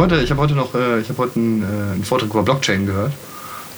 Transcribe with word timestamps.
Ich 0.00 0.04
habe 0.04 0.14
heute, 0.14 0.24
ich 0.24 0.30
hab 0.30 0.38
heute 0.38 0.54
noch 0.54 0.74
äh, 0.74 1.00
ich 1.00 1.08
hab 1.10 1.18
heute 1.18 1.36
einen, 1.38 1.62
äh, 1.62 1.92
einen 1.92 2.04
Vortrag 2.04 2.30
über 2.30 2.42
Blockchain 2.42 2.86
gehört. 2.86 3.12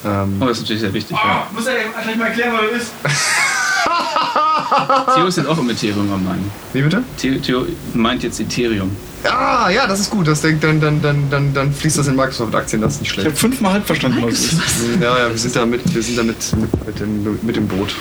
Ähm, 0.05 0.37
Oh, 0.41 0.45
das 0.47 0.59
ist 0.59 0.63
natürlich 0.63 0.83
sehr 0.83 0.95
wichtig. 0.95 1.17
Ja. 1.17 1.49
Muss 1.53 1.67
er 1.67 1.75
vielleicht 2.01 2.17
mal 2.19 2.27
erklären, 2.27 2.53
was 2.53 2.61
das 2.71 2.83
ist? 2.83 2.93
Theo 5.17 5.27
ist 5.27 5.37
jetzt 5.37 5.49
auch 5.49 5.59
im 5.59 5.69
Ethereum 5.71 6.13
am 6.13 6.25
Meinen. 6.25 6.49
wie 6.73 6.83
bitte? 6.83 7.03
Theo, 7.17 7.39
Theo 7.41 7.67
meint 7.95 8.23
jetzt 8.23 8.39
Ethereum. 8.39 8.93
Ah, 9.25 9.69
ja, 9.71 9.89
das 9.89 9.99
ist 9.99 10.11
gut. 10.11 10.29
Das, 10.29 10.41
dann, 10.43 10.61
dann, 10.61 10.81
dann, 11.03 11.29
dann, 11.29 11.53
dann 11.55 11.73
fließt 11.73 11.99
das 11.99 12.07
in 12.07 12.15
Microsoft-Aktien, 12.15 12.81
das 12.81 12.95
ist 12.95 13.01
nicht 13.01 13.11
Ich 13.11 13.19
habe 13.19 13.23
schlecht. 13.31 13.39
fünfmal 13.39 13.73
halb 13.73 13.87
verstanden, 13.87 14.23
was 14.23 14.35
es 14.35 14.53
ist. 14.53 14.63
Ja, 15.01 15.19
ja, 15.19 15.29
wir 15.29 15.37
sind 15.39 15.57
da 15.57 15.67
mit, 15.67 15.93
wir 15.93 16.03
sind 16.03 16.17
da 16.19 16.23
mit, 16.23 16.37
mit, 16.57 16.87
mit, 16.87 17.01
dem, 17.01 17.39
mit 17.43 17.57
dem 17.57 17.67
Boot. 17.67 17.97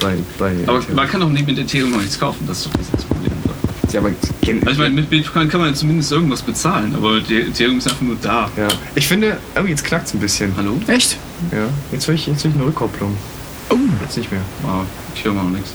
Bei, 0.00 0.16
bei 0.40 0.52
Aber 0.66 0.80
man 0.94 1.08
kann 1.08 1.20
doch 1.20 1.28
nicht 1.28 1.46
mit 1.46 1.56
Ethereum 1.58 1.92
noch 1.92 2.00
nichts 2.00 2.18
kaufen, 2.18 2.44
das 2.48 2.58
ist 2.58 2.66
doch 2.66 2.72
das 2.72 2.88
Problem. 3.04 3.09
Ja, 3.92 4.00
aber 4.00 4.10
Also 4.10 4.70
ich 4.70 4.78
meine, 4.78 4.90
mit 4.94 5.10
Bitcoin 5.10 5.48
kann 5.48 5.60
man 5.60 5.70
ja 5.70 5.74
zumindest 5.74 6.12
irgendwas 6.12 6.42
bezahlen, 6.42 6.94
aber 6.94 7.20
die 7.20 7.40
Ethereum 7.40 7.78
ist 7.78 7.88
einfach 7.88 8.02
nur 8.02 8.16
da. 8.20 8.50
ja. 8.56 8.68
Ich 8.94 9.06
finde, 9.06 9.38
oh, 9.56 9.66
jetzt 9.66 9.84
knackt 9.84 10.06
es 10.06 10.14
ein 10.14 10.20
bisschen. 10.20 10.52
Hallo? 10.56 10.80
Echt? 10.86 11.16
Ja. 11.52 11.68
Jetzt 11.92 12.06
höre 12.06 12.14
ich, 12.14 12.26
jetzt 12.26 12.44
ich 12.44 12.54
eine 12.54 12.64
Rückkopplung. 12.64 13.16
Oh. 13.70 13.76
Jetzt 14.02 14.16
nicht 14.16 14.30
mehr. 14.30 14.42
Wow, 14.62 14.84
ich 15.14 15.24
höre 15.24 15.32
mal 15.34 15.44
noch 15.44 15.50
nichts. 15.50 15.72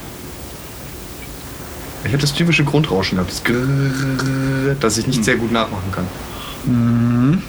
Ich 2.04 2.12
habe 2.12 2.20
das 2.20 2.34
typische 2.34 2.62
Grundrauschen 2.62 3.16
gehabt, 3.16 3.32
das 3.32 3.42
Grrrr, 3.42 4.76
das 4.78 4.96
ich 4.98 5.06
nicht 5.08 5.24
sehr 5.24 5.36
gut 5.36 5.50
nachmachen 5.50 5.90
kann. 5.90 7.42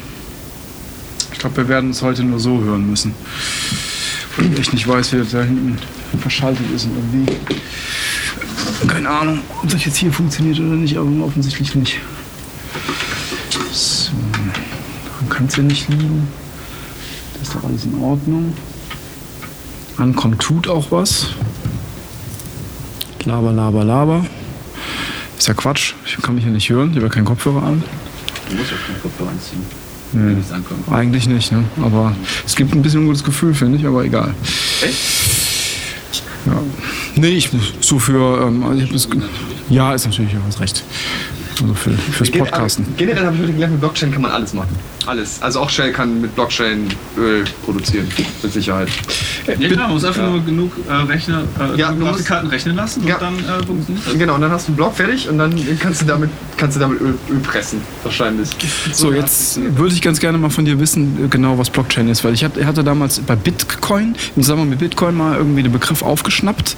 Ich 1.31 1.39
glaube, 1.39 1.57
wir 1.57 1.67
werden 1.67 1.91
es 1.91 2.01
heute 2.01 2.23
nur 2.23 2.39
so 2.39 2.61
hören 2.61 2.89
müssen. 2.89 3.13
Weil 4.35 4.51
ich 4.51 4.59
echt 4.59 4.73
nicht 4.73 4.87
weiß, 4.87 5.13
wie 5.13 5.17
das 5.17 5.29
da 5.31 5.43
hinten 5.43 5.77
verschaltet 6.19 6.65
ist 6.75 6.85
und 6.85 6.91
irgendwie. 6.97 7.33
Keine 8.87 9.09
Ahnung, 9.09 9.39
ob 9.63 9.69
das 9.69 9.85
jetzt 9.85 9.97
hier 9.97 10.11
funktioniert 10.11 10.59
oder 10.59 10.75
nicht, 10.75 10.97
aber 10.97 11.09
offensichtlich 11.25 11.75
nicht. 11.75 11.99
So. 13.71 14.11
Daran 15.05 15.29
kann 15.29 15.45
es 15.47 15.55
ja 15.55 15.63
nicht 15.63 15.89
liegen. 15.89 16.27
Das 17.33 17.47
ist 17.47 17.55
doch 17.55 17.63
alles 17.63 17.85
in 17.85 18.01
Ordnung. 18.01 18.53
Ankommt 19.97 20.41
tut 20.41 20.67
auch 20.67 20.91
was. 20.91 21.27
Laber, 23.25 23.51
laber, 23.51 23.83
laber. 23.83 24.25
Ist 25.37 25.47
ja 25.47 25.53
Quatsch. 25.53 25.93
Ich 26.05 26.17
kann 26.21 26.35
mich 26.35 26.45
ja 26.45 26.49
nicht 26.49 26.69
hören. 26.69 26.91
Ich 26.91 26.95
habe 26.95 27.07
ja 27.07 27.11
keinen 27.11 27.25
Kopfhörer 27.25 27.63
an. 27.63 27.83
Du 28.49 28.55
musst 28.55 28.71
ja 28.71 28.77
keinen 28.77 29.01
Kopfhörer 29.01 29.31
anziehen, 29.31 29.63
nichts 30.35 30.51
ankommt. 30.51 30.89
Eigentlich 30.89 31.27
nicht, 31.27 31.51
ne? 31.51 31.65
Aber 31.83 32.15
es 32.45 32.55
gibt 32.55 32.73
ein 32.73 32.81
bisschen 32.81 33.01
ein 33.01 33.07
gutes 33.07 33.23
Gefühl, 33.23 33.53
finde 33.53 33.77
ich, 33.77 33.85
aber 33.85 34.05
egal. 34.05 34.33
Ja. 36.45 36.53
Nee, 37.17 37.29
ich 37.29 37.49
so 37.81 37.99
für. 37.99 38.47
Ähm, 38.47 38.63
also 38.63 38.85
das, 38.85 39.07
ja, 39.69 39.93
ist 39.93 40.05
natürlich, 40.05 40.31
du 40.33 40.39
hast 40.45 40.59
recht. 40.59 40.83
Also 41.61 41.73
für, 41.73 41.91
fürs 41.91 42.29
Podcasten. 42.29 42.85
Generell 42.97 43.25
habe 43.25 43.35
ich 43.35 43.41
heute 43.41 43.53
gelernt, 43.53 43.73
mit 43.73 43.81
Blockchain 43.81 44.11
kann 44.11 44.21
man 44.21 44.31
alles 44.31 44.53
machen. 44.53 44.75
Alles. 45.07 45.41
Also 45.41 45.61
auch 45.61 45.69
Shell 45.69 45.91
kann 45.91 46.21
mit 46.21 46.35
Blockchain 46.35 46.87
Öl 47.17 47.45
produzieren, 47.65 48.07
mit 48.43 48.53
Sicherheit. 48.53 48.89
Ja 49.47 49.69
klar, 49.69 49.83
man 49.87 49.91
muss 49.93 50.03
einfach 50.03 50.21
Ja. 50.21 50.29
nur 50.29 50.41
genug 50.43 50.71
äh, 50.89 50.93
Rechner, 50.93 51.43
äh, 51.59 51.77
Ja, 51.79 51.87
genug 51.91 51.99
du 51.99 52.05
musst- 52.05 52.11
Grafikkarten 52.17 52.49
rechnen 52.49 52.75
lassen 52.75 53.07
Ja. 53.07 53.15
und 53.15 53.21
dann 53.21 53.39
äh, 53.39 53.65
funktioniert 53.65 54.05
das. 54.07 54.13
Genau, 54.17 54.35
und 54.35 54.41
dann 54.41 54.51
hast 54.51 54.67
du 54.67 54.71
einen 54.71 54.77
Block 54.77 54.95
fertig 54.95 55.29
und 55.29 55.37
dann 55.37 55.55
kannst 55.79 56.01
du 56.01 56.05
damit, 56.05 56.29
kannst 56.57 56.75
du 56.75 56.79
damit 56.81 56.99
Öl, 57.01 57.15
Öl 57.29 57.39
pressen, 57.39 57.79
wahrscheinlich. 58.03 58.49
So, 58.91 59.11
jetzt 59.13 59.59
würde 59.77 59.93
ich 59.93 60.01
ganz 60.01 60.19
gerne 60.19 60.37
mal 60.37 60.49
von 60.49 60.65
dir 60.65 60.79
wissen, 60.79 61.25
äh, 61.25 61.27
genau 61.27 61.57
was 61.57 61.69
Blockchain 61.69 62.07
ist, 62.09 62.23
weil 62.23 62.33
ich 62.33 62.43
hatte, 62.43 62.65
hatte 62.65 62.83
damals 62.83 63.19
bei 63.19 63.35
Bitcoin, 63.35 64.15
im 64.35 64.41
Zusammenhang 64.43 64.69
mit 64.69 64.79
Bitcoin 64.79 65.15
mal 65.15 65.37
irgendwie 65.37 65.63
den 65.63 65.71
Begriff 65.71 66.01
aufgeschnappt 66.01 66.75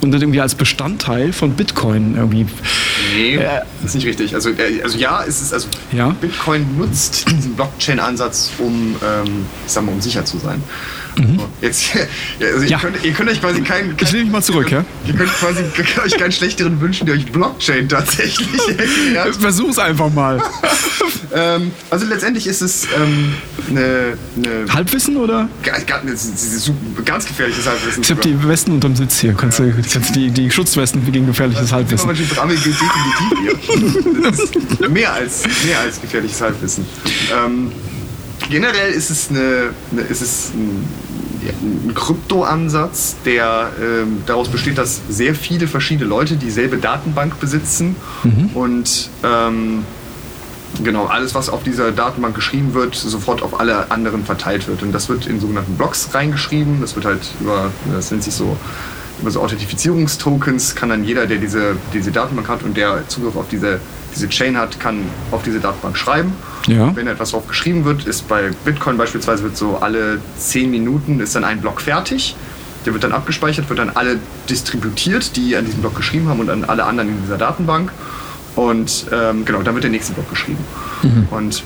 und 0.00 0.12
dann 0.12 0.20
irgendwie 0.20 0.40
als 0.40 0.54
Bestandteil 0.54 1.32
von 1.32 1.52
Bitcoin 1.52 2.14
irgendwie. 2.16 2.46
Nee, 3.14 3.36
Äh, 3.36 3.60
das 3.82 3.90
ist 3.90 3.94
nicht 3.96 4.06
richtig. 4.06 4.34
Also, 4.34 4.50
äh, 4.50 4.82
also 4.82 4.98
ja, 4.98 5.22
es 5.26 5.42
ist 5.42 5.52
also 5.52 5.68
Ja. 5.92 6.10
Bitcoin 6.20 6.66
nutzt 6.78 7.28
diesen 7.30 7.54
Blockchain-Ansatz, 7.54 8.50
um, 8.58 8.94
ähm, 9.04 9.46
ich 9.66 9.72
sag 9.72 9.84
mal, 9.84 9.92
um 9.92 10.00
sicher 10.00 10.24
zu 10.24 10.38
sein. 10.38 10.62
Jetzt, 11.60 11.94
ja, 12.40 12.46
also 12.46 12.64
Mhm. 12.64 12.68
Ja. 12.68 12.76
Ihr, 12.76 12.78
könnt, 12.78 13.04
ihr 13.04 13.12
könnt 13.12 13.30
euch 13.30 13.40
quasi 13.40 13.60
keinen. 13.62 13.94
Ich 14.00 14.12
nehme 14.12 14.24
mich 14.24 14.32
mal 14.32 14.42
zurück, 14.42 14.70
ja? 14.70 14.84
Ihr 15.06 15.14
könnt 15.14 15.32
quasi 15.32 15.62
ihr 15.76 15.84
könnt 15.84 16.06
euch 16.06 16.16
keinen 16.16 16.32
schlechteren 16.32 16.80
wünschen, 16.80 17.06
der 17.06 17.14
euch 17.14 17.26
Blockchain 17.26 17.88
tatsächlich 17.88 18.48
erklärt. 18.68 19.36
Versuch's 19.36 19.78
einfach 19.78 20.12
mal. 20.12 20.42
ähm, 21.34 21.72
also 21.90 22.06
letztendlich 22.06 22.46
ist 22.46 22.62
es 22.62 22.86
ähm, 22.96 23.34
eine, 23.68 24.16
eine 24.36 24.72
Halbwissen 24.72 25.16
oder? 25.16 25.48
ganz, 25.62 25.86
ganz, 25.86 26.72
ganz 27.04 27.26
gefährliches 27.26 27.66
Halbwissen. 27.66 28.02
Ich 28.02 28.10
habe 28.10 28.20
die 28.20 28.48
Westen 28.48 28.72
unterm 28.72 28.96
Sitz 28.96 29.20
hier. 29.20 29.34
Kannst 29.34 29.58
du 29.58 29.72
kannst 29.92 30.14
die, 30.14 30.30
die 30.30 30.50
Schutzwesten 30.50 31.04
gegen 31.10 31.26
gefährliches 31.26 31.72
Halbwissen. 31.72 32.10
Aber 32.38 32.52
definitiv 32.54 32.76
hier. 34.78 34.88
Mehr 34.88 35.12
als, 35.12 35.44
mehr 35.64 35.80
als 35.80 36.00
gefährliches 36.00 36.40
Halbwissen. 36.40 36.86
Ähm, 37.32 37.72
generell 38.50 38.92
ist 38.92 39.10
es, 39.10 39.30
eine, 39.30 39.70
eine, 39.92 40.02
ist 40.02 40.22
es 40.22 40.50
ein, 40.54 40.84
ja, 41.44 41.52
ein 41.62 41.92
Kryptoansatz, 41.94 43.16
der 43.24 43.70
ähm, 43.80 44.22
daraus 44.26 44.48
besteht, 44.48 44.78
dass 44.78 45.00
sehr 45.08 45.34
viele 45.34 45.68
verschiedene 45.68 46.08
Leute 46.08 46.36
dieselbe 46.36 46.78
Datenbank 46.78 47.38
besitzen 47.40 47.96
und 48.54 49.10
ähm, 49.22 49.84
genau 50.82 51.06
alles, 51.06 51.34
was 51.34 51.48
auf 51.48 51.62
dieser 51.62 51.92
Datenbank 51.92 52.34
geschrieben 52.34 52.74
wird, 52.74 52.94
sofort 52.94 53.42
auf 53.42 53.60
alle 53.60 53.90
anderen 53.90 54.24
verteilt 54.24 54.66
wird. 54.66 54.82
Und 54.82 54.92
das 54.92 55.08
wird 55.08 55.26
in 55.26 55.38
sogenannten 55.38 55.74
Blocks 55.76 56.08
reingeschrieben. 56.12 56.80
Das 56.80 56.96
wird 56.96 57.04
halt 57.04 57.20
über, 57.40 57.70
das 57.92 58.10
nennt 58.10 58.24
sich 58.24 58.34
so, 58.34 58.56
über 59.24 59.30
so 59.30 59.40
Authentifizierungstokens 59.40 60.74
kann 60.74 60.90
dann 60.90 61.04
jeder, 61.04 61.26
der 61.26 61.38
diese, 61.38 61.76
diese 61.92 62.12
Datenbank 62.12 62.48
hat 62.48 62.62
und 62.62 62.76
der 62.76 63.08
Zugriff 63.08 63.36
auf 63.36 63.46
diese, 63.50 63.80
diese 64.14 64.28
Chain 64.28 64.56
hat, 64.56 64.78
kann 64.78 65.00
auf 65.30 65.42
diese 65.42 65.60
Datenbank 65.60 65.96
schreiben. 65.96 66.32
Ja. 66.66 66.94
Wenn 66.94 67.06
etwas 67.06 67.30
drauf 67.32 67.46
geschrieben 67.48 67.84
wird, 67.84 68.06
ist 68.06 68.28
bei 68.28 68.50
Bitcoin 68.64 68.96
beispielsweise 68.96 69.42
wird 69.42 69.56
so 69.56 69.78
alle 69.78 70.18
10 70.38 70.70
Minuten 70.70 71.20
ist 71.20 71.34
dann 71.34 71.44
ein 71.44 71.60
Block 71.60 71.80
fertig. 71.80 72.36
Der 72.86 72.92
wird 72.92 73.02
dann 73.02 73.12
abgespeichert, 73.12 73.68
wird 73.70 73.78
dann 73.78 73.90
alle 73.90 74.18
distributiert, 74.50 75.36
die 75.36 75.56
an 75.56 75.64
diesem 75.64 75.80
Block 75.80 75.96
geschrieben 75.96 76.28
haben 76.28 76.40
und 76.40 76.50
an 76.50 76.64
alle 76.64 76.84
anderen 76.84 77.08
in 77.08 77.22
dieser 77.22 77.38
Datenbank. 77.38 77.90
Und 78.56 79.06
ähm, 79.10 79.44
genau, 79.44 79.62
dann 79.62 79.74
wird 79.74 79.84
der 79.84 79.90
nächste 79.90 80.12
Block 80.12 80.28
geschrieben. 80.30 80.58
Und 81.30 81.62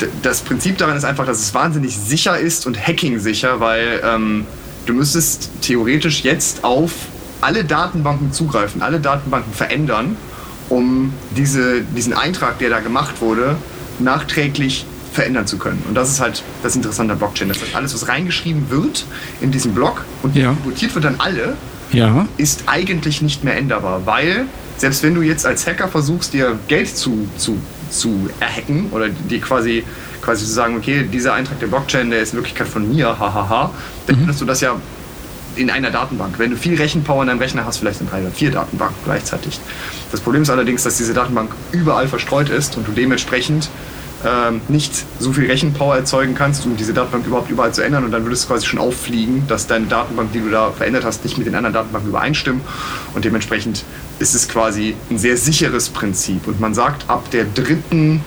d- 0.00 0.08
das 0.22 0.40
Prinzip 0.40 0.78
daran 0.78 0.96
ist 0.96 1.04
einfach, 1.04 1.26
dass 1.26 1.38
es 1.38 1.52
wahnsinnig 1.54 1.96
sicher 1.98 2.38
ist 2.38 2.66
und 2.66 2.78
hacking-sicher, 2.78 3.60
weil 3.60 4.00
ähm, 4.04 4.46
du 4.88 4.94
müsstest 4.94 5.50
theoretisch 5.60 6.22
jetzt 6.24 6.64
auf 6.64 6.92
alle 7.40 7.64
Datenbanken 7.64 8.32
zugreifen, 8.32 8.82
alle 8.82 8.98
Datenbanken 9.00 9.52
verändern, 9.52 10.16
um 10.68 11.12
diese, 11.36 11.82
diesen 11.96 12.12
Eintrag, 12.12 12.58
der 12.58 12.70
da 12.70 12.80
gemacht 12.80 13.20
wurde, 13.20 13.56
nachträglich 14.00 14.86
verändern 15.12 15.46
zu 15.46 15.58
können. 15.58 15.82
Und 15.88 15.94
das 15.94 16.10
ist 16.10 16.20
halt 16.20 16.42
das 16.62 16.76
Interessante 16.76 17.12
an 17.12 17.18
Blockchain. 17.18 17.48
Das 17.48 17.60
heißt, 17.60 17.74
alles, 17.74 17.94
was 17.94 18.08
reingeschrieben 18.08 18.70
wird 18.70 19.06
in 19.40 19.50
diesen 19.50 19.74
Block 19.74 20.04
und 20.22 20.36
Ja. 20.36 20.50
distributiert 20.50 20.94
wird 20.94 21.06
an 21.06 21.16
alle, 21.18 21.56
Ja. 21.92 22.26
ist 22.36 22.64
eigentlich 22.66 23.22
nicht 23.22 23.44
mehr 23.44 23.56
änderbar, 23.56 24.02
weil 24.04 24.46
selbst 24.76 25.02
wenn 25.02 25.14
du 25.14 25.22
jetzt 25.22 25.46
als 25.46 25.66
Hacker 25.66 25.88
versuchst, 25.88 26.32
dir 26.34 26.58
Geld 26.68 26.96
zu, 26.96 27.26
zu, 27.36 27.58
zu 27.90 28.28
erhacken 28.40 28.90
oder 28.90 29.08
dir 29.08 29.40
quasi, 29.40 29.84
quasi 30.22 30.44
zu 30.44 30.52
sagen, 30.52 30.76
okay, 30.76 31.04
dieser 31.10 31.34
Eintrag 31.34 31.60
der 31.60 31.68
Blockchain, 31.68 32.10
der 32.10 32.20
ist 32.20 32.32
in 32.32 32.38
Wirklichkeit 32.38 32.68
von 32.68 32.88
mir, 32.88 33.18
hahaha, 33.18 33.70
dann 34.06 34.16
findest 34.16 34.40
du 34.40 34.44
das 34.44 34.60
ja 34.60 34.76
in 35.56 35.70
einer 35.70 35.90
Datenbank. 35.90 36.38
Wenn 36.38 36.50
du 36.50 36.56
viel 36.56 36.76
Rechenpower 36.76 37.22
in 37.22 37.28
deinem 37.28 37.40
Rechner 37.40 37.64
hast, 37.64 37.78
vielleicht 37.78 38.00
in 38.00 38.08
drei 38.08 38.20
oder 38.20 38.30
vier 38.30 38.50
Datenbanken 38.50 38.96
gleichzeitig. 39.04 39.60
Das 40.10 40.20
Problem 40.20 40.42
ist 40.42 40.50
allerdings, 40.50 40.84
dass 40.84 40.96
diese 40.96 41.14
Datenbank 41.14 41.50
überall 41.72 42.08
verstreut 42.08 42.48
ist 42.48 42.76
und 42.76 42.86
du 42.86 42.92
dementsprechend 42.92 43.68
ähm, 44.24 44.60
nicht 44.68 45.04
so 45.18 45.32
viel 45.32 45.46
Rechenpower 45.46 45.96
erzeugen 45.96 46.34
kannst, 46.34 46.66
um 46.66 46.76
diese 46.76 46.92
Datenbank 46.92 47.26
überhaupt 47.26 47.50
überall 47.50 47.72
zu 47.72 47.82
ändern 47.82 48.04
und 48.04 48.10
dann 48.10 48.22
würde 48.22 48.34
es 48.34 48.46
quasi 48.46 48.66
schon 48.66 48.80
auffliegen, 48.80 49.46
dass 49.46 49.66
deine 49.66 49.86
Datenbank, 49.86 50.32
die 50.32 50.40
du 50.40 50.50
da 50.50 50.72
verändert 50.72 51.04
hast, 51.04 51.24
nicht 51.24 51.38
mit 51.38 51.46
den 51.46 51.54
anderen 51.54 51.74
Datenbanken 51.74 52.10
übereinstimmen 52.10 52.60
und 53.14 53.24
dementsprechend 53.24 53.84
ist 54.18 54.34
es 54.34 54.48
quasi 54.48 54.96
ein 55.10 55.18
sehr 55.18 55.36
sicheres 55.36 55.88
Prinzip 55.88 56.48
und 56.48 56.60
man 56.60 56.74
sagt, 56.74 57.08
ab 57.08 57.30
der 57.30 57.44
dritten 57.44 58.22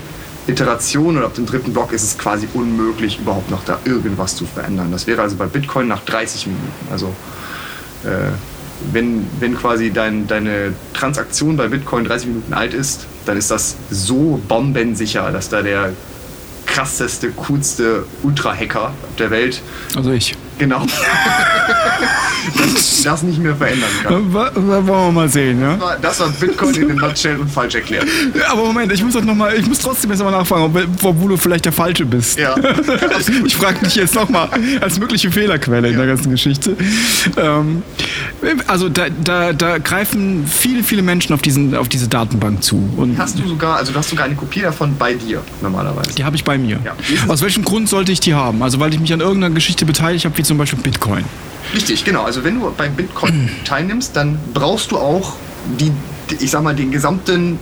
Iteration 0.47 1.17
oder 1.17 1.27
ab 1.27 1.35
dem 1.35 1.45
dritten 1.45 1.73
Block 1.73 1.91
ist 1.91 2.03
es 2.03 2.17
quasi 2.17 2.47
unmöglich, 2.53 3.19
überhaupt 3.19 3.51
noch 3.51 3.63
da 3.63 3.79
irgendwas 3.85 4.35
zu 4.35 4.45
verändern. 4.45 4.91
Das 4.91 5.05
wäre 5.07 5.21
also 5.21 5.35
bei 5.35 5.45
Bitcoin 5.45 5.87
nach 5.87 6.03
30 6.03 6.47
Minuten. 6.47 6.87
Also 6.91 7.13
äh, 8.03 8.31
wenn, 8.91 9.27
wenn 9.39 9.55
quasi 9.55 9.91
dein, 9.91 10.27
deine 10.27 10.73
Transaktion 10.93 11.57
bei 11.57 11.67
Bitcoin 11.67 12.05
30 12.05 12.27
Minuten 12.27 12.53
alt 12.53 12.73
ist, 12.73 13.05
dann 13.25 13.37
ist 13.37 13.51
das 13.51 13.75
so 13.89 14.41
bombensicher, 14.47 15.31
dass 15.31 15.49
da 15.49 15.61
der 15.61 15.93
krasseste, 16.65 17.31
coolste 17.31 18.05
Ultra-Hacker 18.23 18.93
der 19.19 19.29
Welt 19.29 19.61
Also 19.95 20.11
ich. 20.11 20.35
Genau. 20.57 20.85
das, 22.73 23.03
das 23.03 23.23
nicht 23.23 23.39
mehr 23.39 23.55
verändern 23.55 23.89
kann. 24.03 24.33
Wa- 24.33 24.51
wa- 24.53 24.87
Wollen 24.87 25.05
wir 25.07 25.11
mal 25.11 25.29
sehen, 25.29 25.61
ja? 25.61 25.73
Das 25.73 25.81
war- 25.81 25.97
Das 26.01 26.19
war 26.19 26.29
Bitcoin 26.29 26.75
in 26.75 26.87
den 26.89 26.97
Nutshell 26.97 27.37
und 27.37 27.49
falsch 27.49 27.75
erklärt. 27.75 28.05
Aber 28.49 28.65
Moment, 28.65 28.91
ich 28.91 29.03
muss 29.03 29.13
doch 29.13 29.23
noch 29.23 29.35
mal, 29.35 29.53
ich 29.55 29.65
muss 29.65 29.79
trotzdem 29.79 30.11
jetzt 30.11 30.21
mal 30.23 30.31
nachfragen, 30.31 30.63
ob, 30.65 31.03
ob 31.05 31.27
du 31.29 31.37
vielleicht 31.37 31.65
der 31.65 31.71
Falsche 31.71 32.05
bist. 32.05 32.37
Ja. 32.37 32.55
Ich 33.45 33.55
frage 33.55 33.79
dich 33.85 33.95
jetzt 33.95 34.13
nochmal 34.15 34.49
als 34.81 34.99
mögliche 34.99 35.31
Fehlerquelle 35.31 35.89
in 35.89 35.97
der 35.97 36.07
ganzen 36.07 36.31
Geschichte. 36.31 36.75
Ähm, 37.37 37.83
also 38.67 38.89
da, 38.89 39.05
da, 39.23 39.53
da 39.53 39.77
greifen 39.77 40.45
viele, 40.47 40.83
viele 40.83 41.01
Menschen 41.01 41.33
auf, 41.33 41.41
diesen, 41.41 41.75
auf 41.75 41.87
diese 41.89 42.07
Datenbank 42.07 42.63
zu. 42.63 42.89
Und 42.97 43.17
Hast 43.17 43.39
du 43.39 43.47
sogar, 43.47 43.77
also 43.77 43.91
du 43.93 43.97
hast 43.99 44.09
sogar 44.09 44.25
eine 44.25 44.35
Kopie 44.35 44.61
davon 44.61 44.95
bei 44.97 45.13
dir 45.13 45.41
normalerweise. 45.61 46.11
die 46.15 46.23
habe 46.23 46.35
ich 46.35 46.43
bei 46.43 46.57
mir. 46.57 46.79
Ja. 46.83 46.93
Aus 47.27 47.41
welchem 47.41 47.63
Grund 47.63 47.89
sollte 47.89 48.11
ich 48.11 48.19
die 48.19 48.33
haben? 48.33 48.61
Also 48.63 48.79
weil 48.79 48.93
ich 48.93 48.99
mich 48.99 49.13
an 49.13 49.21
irgendeiner 49.21 49.53
Geschichte 49.53 49.85
beteiligt 49.85 50.25
habe, 50.25 50.37
wie 50.37 50.43
zum 50.51 50.57
Beispiel 50.57 50.79
Bitcoin. 50.79 51.23
Richtig, 51.73 52.03
genau. 52.03 52.23
Also 52.23 52.43
wenn 52.43 52.59
du 52.59 52.69
beim 52.75 52.93
Bitcoin 52.93 53.49
teilnimmst, 53.63 54.13
dann 54.17 54.37
brauchst 54.53 54.91
du 54.91 54.97
auch 54.97 55.37
die, 55.79 55.93
ich 56.43 56.51
sag 56.51 56.61
mal, 56.61 56.75
den 56.75 56.91
gesamten 56.91 57.57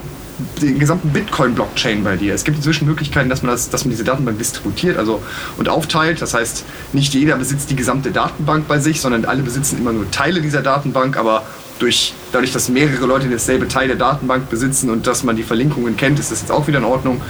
den 0.61 0.79
gesamten 0.79 1.09
Bitcoin-Blockchain 1.09 2.01
bei 2.03 2.15
dir. 2.15 2.33
Es 2.33 2.45
gibt 2.45 2.57
inzwischen 2.57 2.87
Möglichkeiten, 2.87 3.29
dass 3.29 3.43
man, 3.43 3.51
das, 3.51 3.69
dass 3.69 3.83
man 3.83 3.91
diese 3.91 4.05
Datenbank 4.05 4.37
distributiert 4.39 4.97
also, 4.97 5.21
und 5.57 5.67
aufteilt. 5.67 6.21
Das 6.21 6.33
heißt, 6.33 6.63
nicht 6.93 7.13
jeder 7.13 7.35
besitzt 7.35 7.69
die 7.69 7.75
gesamte 7.75 8.11
Datenbank 8.11 8.65
bei 8.65 8.79
sich, 8.79 9.01
sondern 9.01 9.25
alle 9.25 9.43
besitzen 9.43 9.77
immer 9.77 9.91
nur 9.91 10.09
Teile 10.11 10.41
dieser 10.41 10.61
Datenbank. 10.61 11.17
Aber 11.17 11.43
durch, 11.79 12.13
dadurch, 12.31 12.53
dass 12.53 12.69
mehrere 12.69 13.05
Leute 13.05 13.29
dasselbe 13.29 13.67
Teil 13.67 13.89
der 13.89 13.97
Datenbank 13.97 14.49
besitzen 14.49 14.89
und 14.89 15.07
dass 15.07 15.23
man 15.23 15.35
die 15.35 15.43
Verlinkungen 15.43 15.97
kennt, 15.97 16.19
ist 16.19 16.31
das 16.31 16.39
jetzt 16.39 16.51
auch 16.51 16.67
wieder 16.67 16.77
in 16.77 16.85
Ordnung. 16.85 17.21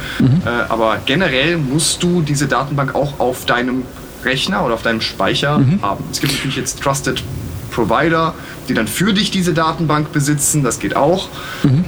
Äh, 0.46 0.50
aber 0.70 1.00
generell 1.06 1.58
musst 1.58 2.04
du 2.04 2.22
diese 2.22 2.48
Datenbank 2.48 2.94
auch 2.94 3.20
auf 3.20 3.46
deinem 3.46 3.84
Rechner 4.24 4.66
oder 4.66 4.74
auf 4.74 4.82
deinem 4.82 5.02
Speicher 5.02 5.60
haben. 5.82 6.04
Es 6.12 6.20
gibt 6.20 6.34
natürlich 6.34 6.58
jetzt 6.58 6.82
Trusted 6.82 7.24
Provider, 7.72 8.34
die 8.68 8.74
dann 8.74 8.88
für 8.88 9.14
dich 9.14 9.32
diese 9.32 9.54
Datenbank 9.54 10.12
besitzen. 10.12 10.64
Das 10.64 10.80
geht 10.80 10.96
auch. 10.96 11.30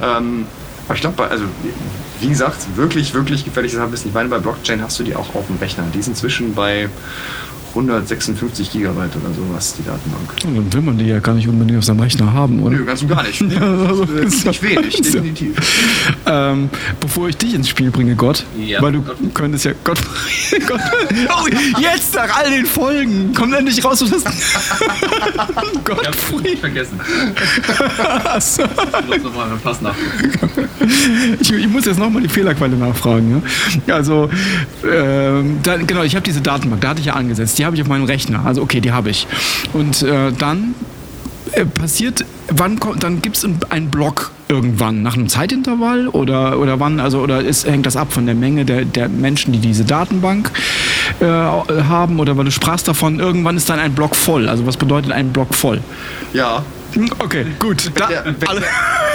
Ähm, 0.02 0.46
aber 0.86 0.94
ich 0.94 1.00
glaube, 1.00 1.24
also 1.24 1.44
wie 2.20 2.28
gesagt, 2.28 2.76
wirklich, 2.76 3.14
wirklich 3.14 3.44
gefährliches 3.44 3.78
Halbwissen. 3.80 4.08
Ich 4.08 4.14
meine, 4.14 4.28
bei 4.28 4.38
Blockchain 4.38 4.82
hast 4.82 4.98
du 4.98 5.02
die 5.02 5.14
auch 5.14 5.34
auf 5.34 5.46
dem 5.46 5.56
Rechner. 5.56 5.84
Die 5.94 5.98
ist 5.98 6.08
inzwischen 6.08 6.54
bei 6.54 6.88
156 7.74 8.70
Gigabyte 8.72 9.16
oder 9.16 9.32
sowas, 9.34 9.74
die 9.78 9.84
Datenbank. 9.84 10.30
Und 10.44 10.56
dann 10.56 10.72
will 10.72 10.82
man 10.82 10.98
die 10.98 11.06
ja 11.06 11.20
gar 11.20 11.34
nicht 11.34 11.48
unbedingt 11.48 11.78
auf 11.78 11.84
seinem 11.84 12.00
Rechner 12.00 12.32
haben, 12.32 12.62
oder? 12.62 12.76
Nö, 12.76 12.84
ganz 12.84 13.02
und 13.02 13.08
gar 13.08 13.22
nicht. 13.22 13.40
also, 13.42 14.04
Das 14.04 14.34
ist 14.34 14.46
nicht 14.46 14.62
wenig, 14.62 14.94
ja- 14.94 15.00
definitiv. 15.02 15.56
Ähm, 16.26 16.68
bevor 17.00 17.28
ich 17.28 17.36
dich 17.36 17.54
ins 17.54 17.68
Spiel 17.68 17.90
bringe, 17.90 18.14
Gott, 18.14 18.44
Ja, 18.58 18.82
weil 18.82 18.92
du 18.92 19.02
Gott. 19.02 19.16
könntest 19.34 19.64
ja 19.64 19.72
Gott, 19.84 19.98
Gott 20.68 20.80
oh, 21.28 21.80
jetzt 21.80 22.14
nach 22.14 22.36
all 22.36 22.50
den 22.50 22.66
Folgen 22.66 23.32
kommt 23.34 23.54
endlich 23.54 23.82
raus, 23.84 24.02
was 24.02 24.22
das 24.22 24.24
Ich 26.00 26.06
hab's 26.06 26.24
vergessen. 26.60 27.00
Achso. 28.24 28.62
Ich. 31.40 31.52
Ich, 31.52 31.68
muss 31.68 31.84
jetzt 31.86 31.98
nochmal 31.98 32.22
die 32.22 32.28
Fehlerquelle 32.28 32.76
nachfragen. 32.76 33.42
Ja? 33.86 33.94
Also, 33.94 34.28
ähm, 34.90 35.58
dann, 35.62 35.86
genau, 35.86 36.02
ich 36.02 36.14
habe 36.14 36.24
diese 36.24 36.40
Datenbank, 36.40 36.80
da 36.82 36.90
hatte 36.90 37.00
ich 37.00 37.06
ja 37.06 37.14
angesetzt, 37.14 37.58
die 37.62 37.66
habe 37.66 37.76
ich 37.76 37.82
auf 37.82 37.86
meinem 37.88 38.06
Rechner. 38.06 38.44
Also, 38.44 38.60
okay, 38.60 38.80
die 38.80 38.90
habe 38.90 39.08
ich. 39.10 39.28
Und 39.72 40.02
äh, 40.02 40.32
dann 40.36 40.74
äh, 41.52 41.64
passiert, 41.64 42.24
wann 42.48 42.80
kommt, 42.80 43.04
dann 43.04 43.22
gibt 43.22 43.36
es 43.36 43.46
einen 43.70 43.88
Block 43.88 44.32
irgendwann, 44.48 45.02
nach 45.02 45.14
einem 45.14 45.28
Zeitintervall 45.28 46.08
oder, 46.08 46.58
oder 46.58 46.80
wann, 46.80 46.98
also, 46.98 47.20
oder 47.20 47.40
ist, 47.40 47.64
hängt 47.64 47.86
das 47.86 47.96
ab 47.96 48.12
von 48.12 48.26
der 48.26 48.34
Menge 48.34 48.64
der, 48.64 48.84
der 48.84 49.08
Menschen, 49.08 49.52
die 49.52 49.60
diese 49.60 49.84
Datenbank 49.84 50.50
äh, 51.20 51.24
haben? 51.24 52.18
Oder 52.18 52.36
weil 52.36 52.46
du 52.46 52.50
sprachst 52.50 52.88
davon, 52.88 53.20
irgendwann 53.20 53.56
ist 53.56 53.70
dann 53.70 53.78
ein 53.78 53.92
Block 53.94 54.16
voll. 54.16 54.48
Also, 54.48 54.66
was 54.66 54.76
bedeutet 54.76 55.12
ein 55.12 55.32
Block 55.32 55.54
voll? 55.54 55.80
Ja, 56.32 56.64
Hm, 56.94 57.08
Okay, 57.20 57.46
gut. 57.60 57.86
wenn 57.86 57.94
Da, 57.94 58.06
der, 58.08 58.24
wenn, 58.26 58.34
der, 58.40 58.62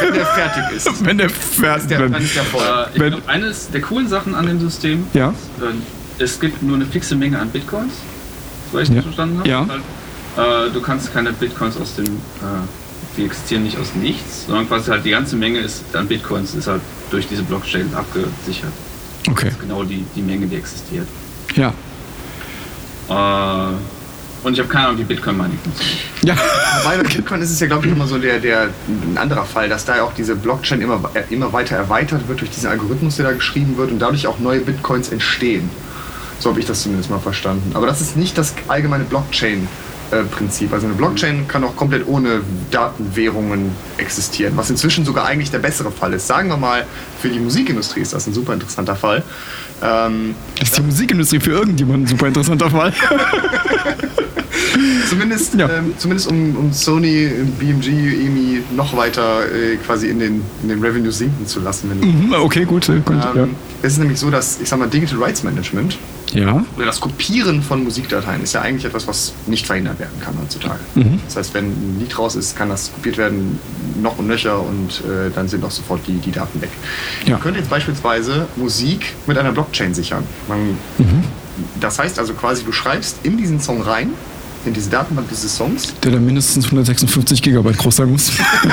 wenn 0.01 0.13
der 0.13 0.25
fertig 0.25 0.63
ist. 0.77 1.05
wenn 1.05 1.17
der 1.17 1.29
fertig 1.29 1.87
Der, 1.89 2.07
dann 2.07 2.21
ist 2.23 2.33
der 2.35 2.43
voll. 2.43 2.63
Äh, 2.95 3.09
glaub, 3.09 3.27
eines 3.27 3.69
der 3.69 3.81
coolen 3.81 4.07
Sachen 4.07 4.33
an 4.33 4.47
dem 4.47 4.59
System 4.61 5.03
Ja. 5.13 5.29
ist, 5.29 5.61
äh, 5.61 6.23
es 6.23 6.39
gibt 6.39 6.63
nur 6.63 6.75
eine 6.77 6.85
fixe 6.87 7.15
Menge 7.15 7.37
an 7.37 7.49
Bitcoins, 7.49 7.93
so 8.71 8.79
ich 8.79 8.89
Ja. 8.89 8.95
das 8.95 9.03
verstanden 9.05 9.39
habe. 9.39 9.49
Ja. 9.49 9.67
Weil, 10.35 10.67
äh, 10.67 10.71
du 10.71 10.81
kannst 10.81 11.13
keine 11.13 11.33
Bitcoins 11.33 11.77
aus 11.77 11.95
dem, 11.95 12.05
äh, 12.05 12.65
die 13.17 13.25
existieren 13.25 13.63
nicht 13.63 13.77
aus 13.79 13.95
nichts, 13.95 14.45
sondern 14.47 14.67
quasi 14.67 14.91
halt 14.91 15.03
die 15.05 15.09
ganze 15.11 15.35
Menge 15.35 15.59
ist 15.59 15.83
an 15.95 16.07
Bitcoins 16.07 16.53
ist 16.53 16.67
halt 16.67 16.81
durch 17.09 17.27
diese 17.27 17.43
Blockchain 17.43 17.93
abgesichert. 17.95 18.71
Okay, 19.29 19.45
Das 19.45 19.53
ist 19.55 19.59
genau 19.61 19.83
die, 19.83 20.05
die 20.15 20.21
Menge, 20.21 20.45
die 20.47 20.55
existiert. 20.55 21.07
ja. 21.55 21.73
Äh, 23.09 23.73
und 24.43 24.53
ich 24.53 24.59
habe 24.59 24.69
keine 24.69 24.87
Ahnung, 24.89 24.99
wie 24.99 25.03
Bitcoin-Mining 25.03 25.57
funktioniert. 25.63 25.97
Ja. 26.23 26.35
Wobei 26.83 26.97
bei 27.03 27.03
Bitcoin 27.09 27.41
ist 27.41 27.51
es 27.51 27.59
ja, 27.59 27.67
glaube 27.67 27.87
ich, 27.87 27.91
immer 27.91 28.05
so 28.07 28.17
der, 28.17 28.39
der, 28.39 28.69
ein 28.87 29.17
anderer 29.17 29.43
Fall, 29.45 29.67
dass 29.67 29.83
da 29.85 29.97
ja 29.97 30.03
auch 30.03 30.13
diese 30.13 30.35
Blockchain 30.35 30.79
immer, 30.81 31.09
immer 31.29 31.51
weiter 31.51 31.75
erweitert 31.75 32.27
wird 32.27 32.41
durch 32.41 32.51
diesen 32.51 32.69
Algorithmus, 32.69 33.15
der 33.15 33.25
da 33.25 33.31
geschrieben 33.33 33.75
wird 33.77 33.91
und 33.91 33.99
dadurch 33.99 34.27
auch 34.27 34.37
neue 34.39 34.59
Bitcoins 34.59 35.09
entstehen. 35.09 35.69
So 36.39 36.49
habe 36.51 36.59
ich 36.59 36.65
das 36.65 36.83
zumindest 36.83 37.09
mal 37.09 37.19
verstanden. 37.19 37.71
Aber 37.73 37.87
das 37.87 38.01
ist 38.01 38.15
nicht 38.15 38.37
das 38.37 38.53
allgemeine 38.67 39.03
Blockchain-Prinzip. 39.05 40.71
Also 40.71 40.85
eine 40.85 40.95
Blockchain 40.95 41.47
kann 41.47 41.63
auch 41.63 41.75
komplett 41.75 42.07
ohne 42.07 42.41
Datenwährungen 42.71 43.71
existieren, 43.97 44.53
was 44.55 44.69
inzwischen 44.69 45.03
sogar 45.03 45.25
eigentlich 45.25 45.49
der 45.51 45.59
bessere 45.59 45.91
Fall 45.91 46.13
ist. 46.13 46.27
Sagen 46.27 46.49
wir 46.49 46.57
mal, 46.57 46.85
für 47.21 47.29
die 47.29 47.39
Musikindustrie 47.39 48.01
ist 48.01 48.13
das 48.13 48.27
ein 48.27 48.33
super 48.33 48.53
interessanter 48.53 48.95
Fall. 48.95 49.23
Ähm, 49.81 50.35
Ist 50.61 50.77
die 50.77 50.81
Musikindustrie 50.81 51.39
für 51.39 51.51
irgendjemanden 51.51 52.03
ein 52.05 52.07
super 52.07 52.27
interessanter 52.27 52.69
Fall? 52.69 52.93
Zumindest, 55.09 55.55
Ja. 55.55 55.69
ähm, 55.69 55.93
zumindest 55.97 56.29
um, 56.29 56.55
um 56.55 56.73
Sony, 56.73 57.29
BMG, 57.59 57.87
EMI 57.87 58.63
noch 58.75 58.95
weiter 58.95 59.41
äh, 59.51 59.77
quasi 59.77 60.07
in 60.09 60.19
den, 60.19 60.41
in 60.61 60.69
den 60.69 60.81
Revenue 60.83 61.11
sinken 61.11 61.47
zu 61.47 61.59
lassen. 61.61 61.89
Wenn, 61.89 61.99
Mhm, 62.27 62.33
okay, 62.33 62.65
gut. 62.65 62.85
Könnte, 62.85 63.27
ähm, 63.35 63.55
Es 63.81 63.93
ist 63.93 63.99
nämlich 63.99 64.19
so, 64.19 64.29
dass, 64.29 64.59
ich 64.61 64.67
sag 64.69 64.79
mal, 64.79 64.87
Digital 64.89 65.17
Rights 65.23 65.43
Management 65.43 65.97
ja. 66.33 66.65
oder 66.75 66.85
das 66.85 66.99
Kopieren 66.99 67.61
von 67.61 67.83
Musikdateien 67.83 68.43
ist 68.43 68.53
ja 68.53 68.61
eigentlich 68.61 68.85
etwas, 68.85 69.07
was 69.07 69.33
nicht 69.45 69.65
verhindert 69.65 69.99
werden 69.99 70.19
kann 70.21 70.35
heutzutage. 70.41 70.79
Mhm. 70.95 71.19
Das 71.25 71.35
heißt, 71.37 71.53
wenn 71.53 71.65
ein 71.65 71.97
Lied 71.99 72.17
raus 72.17 72.35
ist, 72.35 72.55
kann 72.55 72.69
das 72.69 72.91
kopiert 72.93 73.17
werden, 73.17 73.59
noch 74.01 74.17
und 74.17 74.27
nöcher 74.27 74.59
und 74.59 75.01
äh, 75.05 75.31
dann 75.33 75.47
sind 75.47 75.63
auch 75.63 75.71
sofort 75.71 76.01
die, 76.07 76.17
die 76.17 76.31
Daten 76.31 76.61
weg. 76.61 76.69
Ja. 77.25 77.33
Man 77.33 77.41
könnte 77.41 77.59
jetzt 77.59 77.69
beispielsweise 77.69 78.47
Musik 78.55 79.13
mit 79.25 79.37
einer 79.37 79.51
Blockchain 79.51 79.93
sichern. 79.93 80.23
Man, 80.47 80.77
Mhm. 80.97 81.23
Das 81.79 81.99
heißt 81.99 82.19
also 82.19 82.33
quasi, 82.33 82.63
du 82.63 82.71
schreibst 82.71 83.17
in 83.23 83.37
diesen 83.37 83.59
Song 83.59 83.81
rein, 83.81 84.11
in 84.67 84.73
diese 84.73 84.89
Datenbank 84.89 85.27
dieses 85.29 85.55
Songs, 85.55 85.93
Der 86.03 86.11
dann 86.11 86.25
mindestens 86.25 86.65
156 86.65 87.41
Gigabyte 87.41 87.77
groß 87.77 87.95
sein 87.97 88.11
muss. 88.11 88.31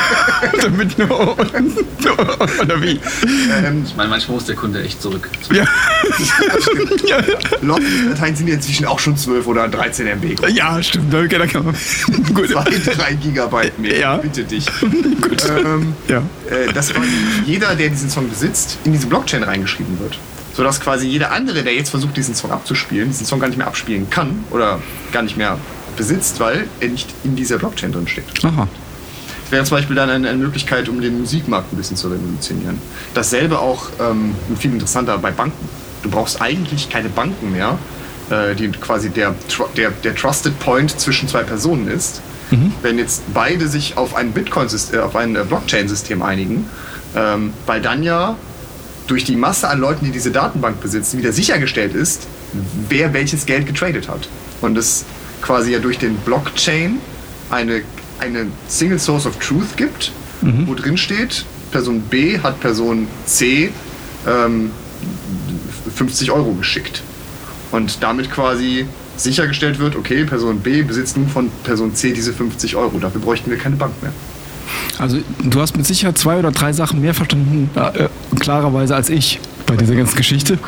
Damit 0.62 0.98
nur. 0.98 1.38
Oder 1.38 2.82
wie? 2.82 3.00
ähm, 3.64 3.84
Ich 3.86 3.96
meine, 3.96 4.08
manchmal 4.10 4.36
muss 4.36 4.46
der 4.46 4.56
Kunde 4.56 4.82
echt 4.82 5.00
zurück. 5.02 5.28
Ja. 5.52 5.64
ja. 7.06 7.18
Log-Dateien 7.62 8.36
sind 8.36 8.48
ja 8.48 8.54
inzwischen 8.54 8.86
auch 8.86 8.98
schon 8.98 9.16
12 9.16 9.46
oder 9.46 9.68
13 9.68 10.06
MB. 10.06 10.36
groß. 10.36 10.50
Ja, 10.54 10.82
stimmt. 10.82 11.14
Okay, 11.14 11.38
da 11.38 11.46
kann 11.46 11.64
man. 11.64 11.74
Gut. 12.34 12.50
2, 12.50 12.64
3 12.64 13.14
Gigabyte 13.14 13.78
mehr. 13.78 13.98
Ja. 13.98 14.16
Bitte 14.16 14.44
dich. 14.44 14.66
Gut. 14.80 15.44
Ähm, 15.48 15.94
Ja. 16.08 16.18
äh, 16.50 16.72
dass 16.72 16.92
quasi 16.92 17.08
jeder, 17.46 17.74
der 17.74 17.88
diesen 17.90 18.10
Song 18.10 18.28
besitzt, 18.28 18.78
in 18.84 18.92
diese 18.92 19.06
Blockchain 19.06 19.42
reingeschrieben 19.42 19.98
wird. 20.00 20.18
Sodass 20.56 20.80
quasi 20.80 21.08
jeder 21.08 21.32
andere, 21.32 21.62
der 21.64 21.74
jetzt 21.74 21.90
versucht, 21.90 22.16
diesen 22.16 22.34
Song 22.36 22.52
abzuspielen, 22.52 23.08
diesen 23.08 23.26
Song 23.26 23.40
gar 23.40 23.48
nicht 23.48 23.56
mehr 23.58 23.66
abspielen 23.66 24.08
kann 24.08 24.44
oder 24.50 24.80
gar 25.12 25.22
nicht 25.22 25.36
mehr 25.36 25.58
besitzt, 25.96 26.40
weil 26.40 26.66
er 26.80 26.88
nicht 26.88 27.08
in 27.24 27.36
dieser 27.36 27.58
Blockchain 27.58 27.92
drin 27.92 28.08
steht. 28.08 28.24
Aha. 28.44 28.68
Das 29.42 29.52
wäre 29.52 29.64
zum 29.64 29.76
Beispiel 29.76 29.96
dann 29.96 30.10
eine, 30.10 30.28
eine 30.28 30.38
Möglichkeit, 30.38 30.88
um 30.88 31.00
den 31.00 31.20
Musikmarkt 31.20 31.72
ein 31.72 31.76
bisschen 31.76 31.96
zu 31.96 32.08
revolutionieren. 32.08 32.78
Dasselbe 33.12 33.58
auch 33.58 33.88
ähm, 34.00 34.34
viel 34.58 34.72
interessanter 34.72 35.18
bei 35.18 35.30
Banken. 35.30 35.68
Du 36.02 36.10
brauchst 36.10 36.40
eigentlich 36.40 36.88
keine 36.88 37.08
Banken 37.08 37.52
mehr, 37.52 37.78
äh, 38.30 38.54
die 38.54 38.68
quasi 38.68 39.10
der, 39.10 39.34
der, 39.76 39.90
der 39.90 40.14
Trusted 40.14 40.58
Point 40.60 40.98
zwischen 40.98 41.28
zwei 41.28 41.42
Personen 41.42 41.88
ist. 41.88 42.20
Wenn 42.82 42.98
jetzt 42.98 43.22
beide 43.32 43.68
sich 43.68 43.96
auf 43.96 44.14
ein 44.14 44.32
Bitcoin, 44.32 44.68
äh, 44.92 44.98
auf 44.98 45.16
ein 45.16 45.34
äh, 45.34 45.44
Blockchain-System 45.44 46.22
einigen, 46.22 46.66
ähm, 47.16 47.52
weil 47.66 47.80
dann 47.80 48.02
ja 48.02 48.36
durch 49.06 49.24
die 49.24 49.36
Masse 49.36 49.68
an 49.68 49.80
Leuten, 49.80 50.04
die 50.04 50.10
diese 50.10 50.30
Datenbank 50.30 50.80
besitzen, 50.80 51.18
wieder 51.18 51.32
sichergestellt 51.32 51.94
ist, 51.94 52.26
wer 52.88 53.12
welches 53.12 53.46
Geld 53.46 53.66
getradet 53.66 54.08
hat. 54.08 54.28
Und 54.60 54.78
es 54.78 55.04
quasi 55.44 55.72
ja 55.72 55.78
durch 55.78 55.98
den 55.98 56.16
Blockchain 56.16 56.98
eine, 57.50 57.82
eine 58.18 58.46
Single 58.66 58.98
Source 58.98 59.26
of 59.26 59.38
Truth 59.38 59.76
gibt, 59.76 60.10
wo 60.66 60.74
drin 60.74 60.96
steht, 60.96 61.44
Person 61.70 62.00
B 62.00 62.38
hat 62.38 62.60
Person 62.60 63.06
C 63.26 63.70
ähm, 64.26 64.70
50 65.94 66.30
Euro 66.30 66.52
geschickt. 66.52 67.02
Und 67.72 68.02
damit 68.02 68.30
quasi 68.30 68.86
sichergestellt 69.16 69.78
wird, 69.78 69.96
okay, 69.96 70.24
Person 70.24 70.60
B 70.60 70.82
besitzt 70.82 71.16
nun 71.16 71.28
von 71.28 71.50
Person 71.62 71.94
C 71.94 72.12
diese 72.12 72.32
50 72.32 72.76
Euro. 72.76 72.98
Dafür 72.98 73.20
bräuchten 73.20 73.50
wir 73.50 73.58
keine 73.58 73.76
Bank 73.76 73.92
mehr. 74.02 74.12
Also, 74.98 75.18
du 75.42 75.60
hast 75.60 75.76
mit 75.76 75.86
Sicherheit 75.86 76.16
zwei 76.16 76.38
oder 76.38 76.52
drei 76.52 76.72
Sachen 76.72 77.00
mehr 77.00 77.14
verstanden, 77.14 77.68
äh, 77.74 78.08
klarerweise 78.38 78.94
als 78.94 79.10
ich. 79.10 79.40
Bei 79.66 79.76
dieser 79.76 79.94
ganzen 79.94 80.16
Geschichte. 80.16 80.58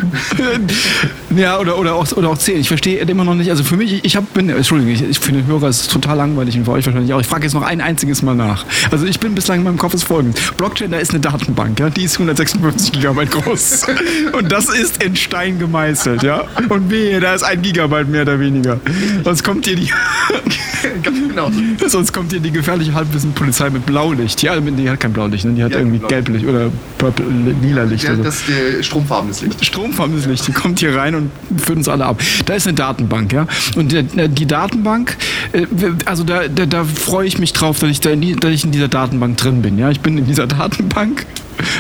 ja, 1.37 1.59
oder, 1.59 1.79
oder, 1.79 1.95
auch, 1.95 2.11
oder 2.13 2.29
auch 2.31 2.39
zählen. 2.39 2.61
Ich 2.61 2.69
verstehe 2.69 2.99
immer 2.99 3.25
noch 3.25 3.35
nicht. 3.35 3.51
Also 3.51 3.65
für 3.65 3.77
mich, 3.77 4.05
ich 4.05 4.17
hab, 4.17 4.33
bin, 4.35 4.49
Entschuldigung, 4.49 4.93
ich, 4.93 5.03
ich 5.03 5.19
finde 5.19 5.47
Hörer 5.47 5.69
ist 5.69 5.91
total 5.91 6.17
langweilig 6.17 6.57
und 6.57 6.65
für 6.65 6.73
euch 6.73 6.87
wahrscheinlich 6.87 7.13
auch. 7.13 7.21
Ich 7.21 7.27
frage 7.27 7.45
jetzt 7.45 7.55
noch 7.55 7.63
ein 7.63 7.81
einziges 7.81 8.23
Mal 8.23 8.35
nach. 8.35 8.65
Also 8.91 9.07
ich 9.07 9.21
bin 9.21 9.35
bislang 9.35 9.59
in 9.59 9.65
meinem 9.65 9.79
Kopf 9.79 9.95
ist 9.95 10.05
folgendes. 10.05 10.41
Blockchain, 10.57 10.91
da 10.91 10.99
ist 10.99 11.11
eine 11.11 11.21
Datenbank, 11.21 11.79
ja, 11.81 11.91
die 11.91 12.05
ist 12.05 12.15
156 12.15 12.93
Gigabyte 12.93 13.31
groß. 13.31 13.87
und 14.33 14.51
das 14.51 14.69
ist 14.69 15.03
in 15.03 15.17
Stein 15.17 15.59
gemeißelt, 15.59 16.23
ja. 16.23 16.45
Und 16.69 16.91
wehe, 16.91 17.21
da 17.21 17.35
ist 17.35 17.43
ein 17.43 17.63
Gigabyte 17.63 18.09
mehr 18.09 18.23
oder 18.23 18.41
weniger. 18.41 18.81
Sonst 19.25 19.45
kommt 19.45 19.67
hier 19.67 19.77
die, 19.77 19.89
genau. 21.03 21.51
sonst 21.87 22.13
kommt 22.13 22.33
hier 22.33 22.41
die 22.41 22.51
gefährliche 22.51 22.95
Halbwissen-Polizei 22.95 23.71
mit 23.71 23.87
Blaulicht. 23.87 24.43
Ja, 24.43 24.59
die 24.59 24.91
hat 24.91 25.01
kein 25.01 25.13
Blaulicht, 25.13 25.45
ne? 25.45 25.53
die 25.53 25.65
hat 25.65 25.73
Ja, 25.73 25.79
irgendwie 25.79 25.99
Blaulicht. 25.99 26.27
gelblich 26.27 26.47
oder 26.47 26.71
purple, 26.99 27.27
lila 27.63 27.85
Licht. 27.85 28.05
Ja, 28.05 28.15
oder 28.15 28.31
so. 28.31 28.53
Stromfarbenes 28.87 29.43
Licht. 29.43 29.65
Stromfarbenes 29.65 30.27
Licht, 30.27 30.47
die 30.47 30.53
kommt 30.53 30.81
hier 30.81 30.97
rein 30.97 31.15
und 31.15 31.31
führt 31.63 31.79
uns 31.79 31.89
alle 31.89 32.07
ab. 32.07 32.21
Da 32.47 32.55
ist 32.55 32.67
eine 32.67 32.75
Datenbank, 32.75 33.33
ja. 33.33 33.47
Und 33.77 33.93
die, 33.93 34.47
Datenbank, 34.47 35.17
äh, 35.53 35.67
also 36.07 36.25
da, 36.25 36.49
da, 36.49 36.67
da 36.67 36.85
freue 36.85 37.27
ich 37.27 37.39
mich 37.39 37.53
drauf, 37.53 37.79
dass 37.81 37.91
ich, 37.91 38.01
da 38.01 38.11
in 38.11 38.37
dass 38.41 38.51
ich 38.53 38.65
in 38.65 38.71
dieser 38.73 38.89
Datenbank 38.89 39.37
drin 39.37 39.63
bin, 39.63 39.79
ja. 39.79 39.91
Ich 39.91 40.01
bin 40.01 40.17
in 40.19 40.27
dieser 40.27 40.47
Datenbank. 40.47 41.27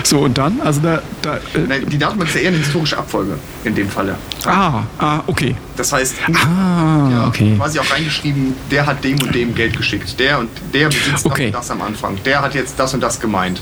So, 0.05 0.21
und 0.21 0.39
dann? 0.39 0.61
Also 0.63 0.81
da. 0.81 1.03
da 1.21 1.37
äh, 1.37 1.41
Nein, 1.69 1.87
die 1.87 1.99
Datenbank 1.99 2.31
ist 2.31 2.35
ja 2.37 2.41
eher 2.43 2.49
eine 2.49 2.57
historische 2.59 2.97
Abfolge 2.97 3.37
in 3.65 3.75
dem 3.75 3.91
Falle. 3.91 4.15
ah, 4.47 4.85
ah, 4.99 5.21
okay. 5.27 5.55
Das 5.77 5.93
heißt, 5.93 6.15
Ah, 6.33 7.09
ja, 7.11 7.27
okay. 7.29 7.55
quasi 7.59 7.79
auch 7.79 7.91
reingeschrieben, 7.91 8.55
der 8.71 8.87
hat 8.87 9.05
dem 9.05 9.21
und 9.21 9.35
dem 9.35 9.55
Geld 9.55 9.77
geschickt. 9.77 10.19
Der 10.19 10.39
und 10.39 10.49
der 10.73 10.89
besitzt 10.89 11.27
Okay. 11.27 11.51
das 11.51 11.69
und 11.69 11.69
das 11.69 11.71
am 11.73 11.83
Anfang. 11.83 12.17
Der 12.25 12.41
hat 12.41 12.55
jetzt 12.55 12.79
das 12.81 12.95
und 12.95 13.01
das 13.03 13.21
gemeint. 13.21 13.61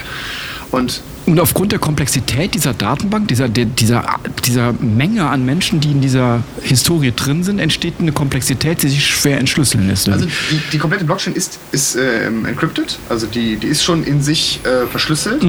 Und 0.70 1.00
Und 1.26 1.40
aufgrund 1.40 1.73
der 1.73 1.78
Komplexität 1.78 2.54
dieser 2.54 2.75
Datenbank, 2.75 3.28
dieser, 3.28 3.49
dieser, 3.49 4.04
dieser 4.45 4.73
Menge 4.75 5.26
an 5.26 5.45
Menschen, 5.45 5.81
die 5.81 5.90
in 5.93 6.00
dieser 6.02 6.43
Historie 6.62 7.12
drin 7.16 7.43
sind, 7.45 7.59
entsteht 7.59 7.95
eine 7.99 8.12
Komplexität, 8.12 8.83
die 8.83 8.88
sich 8.88 9.07
schwer 9.07 9.38
entschlüsseln 9.38 9.88
lässt. 9.88 10.09
Also 10.09 10.26
die, 10.26 10.61
die 10.73 10.78
komplette 10.78 11.04
Blockchain 11.04 11.35
ist, 11.35 11.59
ist 11.73 11.97
ähm, 11.97 12.45
encrypted, 12.45 12.99
also 13.09 13.26
die, 13.26 13.57
die 13.57 13.69
ist 13.69 13.83
schon 13.85 14.04
in 14.04 14.21
sich 14.23 14.61
äh, 14.64 14.87
verschlüsselt 14.87 15.43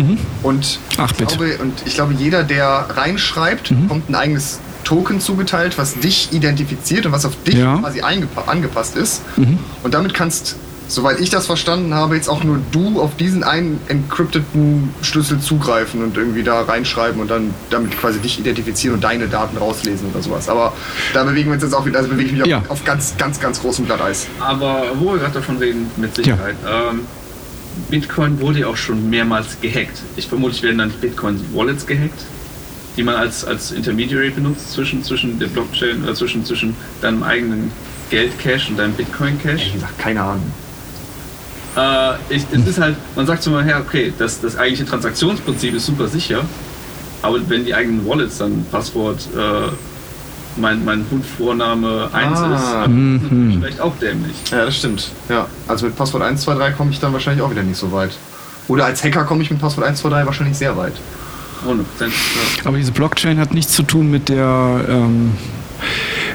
und, 0.44 0.80
Ach, 0.98 1.12
ich 1.12 1.18
glaube, 1.28 1.58
und 1.58 1.74
ich 1.86 1.96
glaube, 1.96 2.14
jeder, 2.14 2.44
der 2.44 2.88
reinschreibt, 2.96 3.70
bekommt 3.82 4.10
ein 4.10 4.16
eigenes 4.16 4.60
Token 4.86 5.20
zugeteilt, 5.20 5.78
was 5.78 5.96
dich 6.00 6.32
identifiziert 6.32 7.06
und 7.06 7.12
was 7.12 7.26
auf 7.26 7.34
dich 7.44 7.56
Ja. 7.56 7.78
quasi 7.80 8.02
angepasst 8.02 8.96
ist. 8.96 9.24
Und 9.84 9.94
damit 9.94 10.14
kannst, 10.14 10.56
soweit 10.88 11.20
ich 11.20 11.30
das 11.30 11.46
verstanden 11.46 11.94
habe, 11.94 12.16
jetzt 12.16 12.30
auch 12.30 12.44
nur 12.44 12.60
du 12.72 13.02
auf 13.02 13.16
diesen 13.18 13.44
einen 13.44 13.80
encrypteten 13.88 14.90
Schlüssel 15.02 15.40
zugreifen 15.40 16.04
und 16.04 16.18
irgendwie 16.18 16.44
da 16.44 16.62
reinschreiben 16.62 17.20
und 17.22 17.30
dann 17.30 17.54
damit 17.70 17.98
quasi 18.00 18.20
dich 18.20 18.40
identifizieren 18.40 18.96
und 18.96 19.04
deine 19.04 19.28
Daten 19.28 19.58
rauslesen 19.58 20.10
oder 20.12 20.22
sowas. 20.22 20.48
Aber 20.50 20.74
da 21.14 21.24
bewegen 21.24 21.50
wir 21.50 21.54
uns 21.56 21.64
jetzt 21.64 21.74
auch 21.74 21.86
wieder, 21.86 21.98
also 22.00 22.10
bewege 22.10 22.30
ich 22.30 22.38
mich 22.38 22.46
Ja. 22.46 22.60
auf, 22.60 22.70
auf 22.72 22.86
ganz, 22.86 23.16
ganz, 23.18 23.40
ganz 23.40 23.62
großem 23.62 23.86
Glatteis. 23.86 24.28
Aber 24.40 24.84
wo 25.00 25.12
wir 25.14 25.20
gerade 25.20 25.34
davon 25.34 25.58
reden, 25.58 25.90
mit 25.98 26.16
Sicherheit. 26.16 26.56
Ähm, 26.68 27.02
Bitcoin 27.90 28.40
wurde 28.40 28.60
ja 28.60 28.68
auch 28.68 28.78
schon 28.78 29.10
mehrmals 29.10 29.58
gehackt. 29.62 30.02
Ich 30.16 30.28
vermute, 30.28 30.62
werden 30.64 30.78
dann 30.78 30.92
Bitcoin-Wallets 30.92 31.86
gehackt, 31.86 32.22
die 32.96 33.04
man 33.04 33.16
als, 33.16 33.44
als 33.44 33.72
Intermediary 33.72 34.30
benutzt 34.30 34.72
zwischen, 34.72 35.04
zwischen 35.04 35.40
der 35.40 35.48
Blockchain 35.48 36.04
oder 36.04 36.16
zwischen, 36.16 36.46
zwischen 36.46 36.76
deinem 37.02 37.24
eigenen 37.24 37.72
Geldcache 38.10 38.70
und 38.70 38.78
deinem 38.80 38.94
Bitcoin-Cache. 38.94 39.50
Ehrlich 39.50 39.74
gesagt, 39.74 40.00
keine 40.00 40.22
Ahnung. 40.22 40.52
Äh, 41.76 42.14
ich, 42.30 42.46
es 42.52 42.68
ist 42.68 42.80
halt, 42.80 42.96
man 43.16 43.26
sagt 43.26 43.44
so 43.44 43.52
mal 43.52 43.64
her, 43.64 43.82
okay, 43.86 44.14
das, 44.18 44.40
das 44.42 44.58
eigentliche 44.58 44.86
Transaktionsprinzip 44.86 45.74
ist 45.76 45.86
super 45.86 46.08
sicher, 46.08 46.42
aber 47.22 47.40
wenn 47.50 47.66
die 47.66 47.74
eigenen 47.74 48.08
Wallets 48.08 48.38
dann 48.38 48.66
Passwort, 48.72 49.28
äh, 49.36 49.72
mein, 50.58 50.86
mein 50.86 51.06
Hund-Vorname 51.12 52.10
1 52.14 52.40
Ah. 52.40 52.56
ist, 52.56 52.64
dann 52.86 53.16
ist 53.16 53.24
das 53.24 53.32
natürlich 53.32 53.58
vielleicht 53.60 53.82
auch 53.82 53.94
dämlich. 54.02 54.36
Ja, 54.52 54.66
das 54.66 54.78
stimmt. 54.78 55.10
Ja, 55.28 55.48
also 55.68 55.86
mit 55.86 55.98
Passwort 55.98 56.24
123 56.24 56.78
komme 56.78 56.92
ich 56.92 57.00
dann 57.02 57.12
wahrscheinlich 57.12 57.44
auch 57.44 57.52
wieder 57.52 57.64
nicht 57.64 57.78
so 57.78 57.92
weit. 57.92 58.12
Oder 58.70 58.86
als 58.86 59.04
Hacker 59.04 59.26
komme 59.26 59.44
ich 59.44 59.52
mit 59.52 59.60
Passwort 59.60 59.86
123 59.86 60.26
wahrscheinlich 60.26 60.58
sehr 60.58 60.78
weit. 60.78 60.94
100%. 61.68 61.80
Ja. 62.00 62.08
Aber 62.66 62.78
diese 62.78 62.92
Blockchain 62.94 63.38
hat 63.40 63.54
nichts 63.54 63.74
zu 63.74 63.84
tun 63.84 64.10
mit 64.10 64.30
der, 64.30 64.86
ähm, 64.88 65.34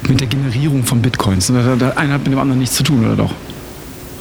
mit 0.09 0.20
der 0.20 0.26
Generierung 0.26 0.85
von 0.85 1.00
Bitcoins. 1.00 1.47
Der, 1.47 1.76
der 1.76 1.97
eine 1.97 2.12
hat 2.14 2.25
mit 2.25 2.32
dem 2.32 2.38
anderen 2.38 2.59
nichts 2.61 2.76
zu 2.76 2.82
tun, 2.82 3.04
oder 3.06 3.16
doch? 3.16 3.32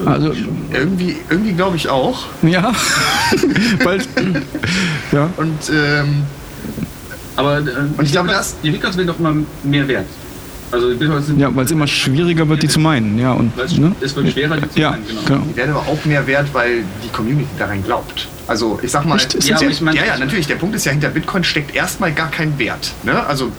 Also, 0.06 0.34
Irgendwie, 0.74 1.18
irgendwie 1.30 1.54
glaube 1.54 1.76
ich 1.76 1.90
auch. 1.90 2.26
ja. 2.42 2.72
Weil, 3.84 4.00
ja. 5.12 5.30
Und 5.38 5.58
ähm, 5.72 6.24
Aber 7.36 7.58
äh, 7.60 7.62
Und 7.98 8.04
ich 8.04 8.12
glaube, 8.12 8.28
die 8.30 8.34
das- 8.34 8.54
Bitcoins- 8.54 8.62
die 8.64 8.72
Bitcoins 8.72 8.98
werden 8.98 9.08
doch 9.08 9.20
immer 9.20 9.34
mehr 9.64 9.88
wert. 9.88 10.06
Also 10.72 10.92
Ja, 10.92 11.56
weil 11.56 11.66
es 11.66 11.72
immer 11.72 11.88
schwieriger 11.88 12.48
wird, 12.48 12.62
die 12.62 12.68
zu 12.68 12.80
meinen. 12.80 13.18
Ja, 13.18 13.32
und, 13.32 13.52
es, 13.60 13.76
ne? 13.78 13.92
wird 14.00 14.32
schwerer, 14.32 14.58
die 14.58 14.70
zu 14.70 14.80
Ja, 14.80 14.92
meinen, 14.92 15.08
genau. 15.08 15.22
genau. 15.26 15.42
die 15.50 15.56
werden 15.56 15.72
aber 15.72 15.88
auch 15.88 16.06
mehr 16.06 16.28
wert, 16.28 16.48
weil 16.54 16.84
die 17.04 17.10
Community 17.10 17.48
daran 17.58 17.84
glaubt. 17.84 18.28
Also 18.46 18.80
ich 18.84 18.92
sag 18.92 19.04
mal, 19.06 19.16
Echt? 19.16 19.44
Ja, 19.46 19.58
so? 19.58 19.66
ich 19.66 19.82
meine, 19.82 19.98
ja, 19.98 20.06
ja, 20.06 20.18
natürlich. 20.18 20.46
Der 20.46 20.56
Punkt 20.56 20.76
ist 20.76 20.86
ja, 20.86 20.92
hinter 20.92 21.10
Bitcoin 21.10 21.44
steckt 21.44 21.74
erstmal 21.76 22.12
gar 22.12 22.30
kein 22.30 22.60
Wert. 22.60 22.92
Ne? 23.04 23.26
Also, 23.26 23.52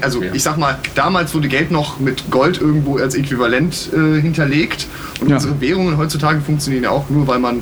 also 0.00 0.22
Ja. 0.22 0.32
ich 0.32 0.42
sag 0.42 0.56
mal, 0.58 0.78
damals 0.94 1.34
wurde 1.34 1.48
Geld 1.48 1.70
noch 1.70 1.98
mit 2.00 2.30
Gold 2.30 2.60
irgendwo 2.60 2.98
als 2.98 3.14
Äquivalent 3.14 3.90
äh, 3.92 4.20
hinterlegt. 4.20 4.86
Und 5.20 5.28
Ja. 5.30 5.36
unsere 5.36 5.60
Währungen 5.60 5.96
heutzutage 5.98 6.40
funktionieren 6.40 6.84
ja 6.84 6.90
auch 6.90 7.08
nur, 7.10 7.26
weil 7.26 7.38
man 7.38 7.60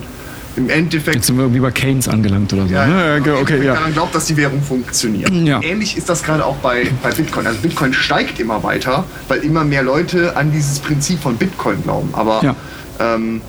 im 0.55 0.69
Endeffekt 0.69 1.15
Jetzt 1.17 1.27
sind 1.29 1.37
wir 1.37 1.45
irgendwie 1.45 1.61
bei 1.61 1.71
Keynes 1.71 2.09
angelangt 2.09 2.53
oder 2.53 2.67
so. 2.67 2.75
Ja, 2.75 2.87
ne? 2.87 3.23
ja, 3.25 3.35
okay, 3.37 3.65
ja. 3.65 3.73
daran 3.75 3.93
glaubt, 3.95 4.15
dass 4.15 4.27
die 4.27 4.37
Währung 4.37 4.61
funktioniert. 4.63 5.31
Ja. 5.31 5.63
Ähnlich 5.63 5.97
ist 5.97 6.11
das 6.11 6.23
gerade 6.23 6.45
auch 6.45 6.57
bei, 6.57 6.89
bei 7.03 7.11
Bitcoin. 7.11 7.47
Also 7.47 7.59
Bitcoin 7.61 7.95
steigt 7.95 8.39
immer 8.39 8.63
weiter, 8.63 9.05
weil 9.29 9.41
immer 9.41 9.65
mehr 9.65 9.83
Leute 9.83 10.37
an 10.37 10.53
dieses 10.53 10.79
Prinzip 10.79 11.21
von 11.21 11.37
Bitcoin 11.37 11.83
glauben. 11.83 12.11
Aber 12.13 12.41
Ja. 12.45 12.55
ähm, 13.01 13.41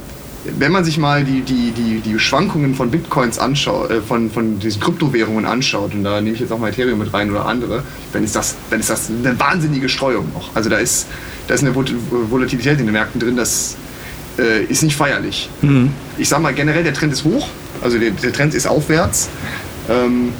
wenn 0.57 0.71
man 0.71 0.83
sich 0.83 0.97
mal 0.97 1.23
die, 1.23 1.41
die, 1.41 1.71
die, 1.71 1.99
die 2.01 2.19
Schwankungen 2.19 2.75
von 2.75 2.91
Bitcoins 2.91 3.39
anschaut, 3.39 3.89
äh, 3.91 4.01
von, 4.01 4.29
von 4.29 4.59
diesen 4.59 4.81
Kryptowährungen 4.81 5.45
anschaut, 5.45 5.93
und 5.93 6.03
da 6.03 6.19
nehme 6.19 6.35
ich 6.35 6.41
jetzt 6.41 6.51
auch 6.51 6.59
mal 6.59 6.69
Ethereum 6.69 6.99
mit 6.99 7.13
rein 7.13 7.31
oder 7.31 7.45
andere, 7.45 7.83
dann 8.11 8.23
ist 8.23 8.35
das, 8.35 8.55
dann 8.69 8.79
ist 8.79 8.89
das 8.89 9.09
eine 9.09 9.39
wahnsinnige 9.39 9.87
Streuung 9.87 10.31
noch. 10.33 10.53
Also 10.55 10.69
da 10.69 10.77
ist, 10.77 11.07
da 11.47 11.53
ist 11.53 11.61
eine 11.61 11.71
Vol- 11.73 11.95
Volatilität 12.29 12.79
in 12.79 12.85
den 12.85 12.93
Märkten 12.93 13.19
drin, 13.21 13.37
das 13.37 13.77
äh, 14.37 14.63
ist 14.65 14.83
nicht 14.83 14.95
feierlich. 14.95 15.49
Mhm. 15.61 15.91
Ich 16.17 16.27
sag 16.27 16.41
mal, 16.41 16.53
generell 16.53 16.83
der 16.83 16.93
Trend 16.93 17.13
ist 17.13 17.23
hoch, 17.23 17.47
also 17.81 17.97
der, 17.97 18.11
der 18.11 18.33
Trend 18.33 18.53
ist 18.53 18.67
aufwärts, 18.67 19.29
ähm, 19.89 20.33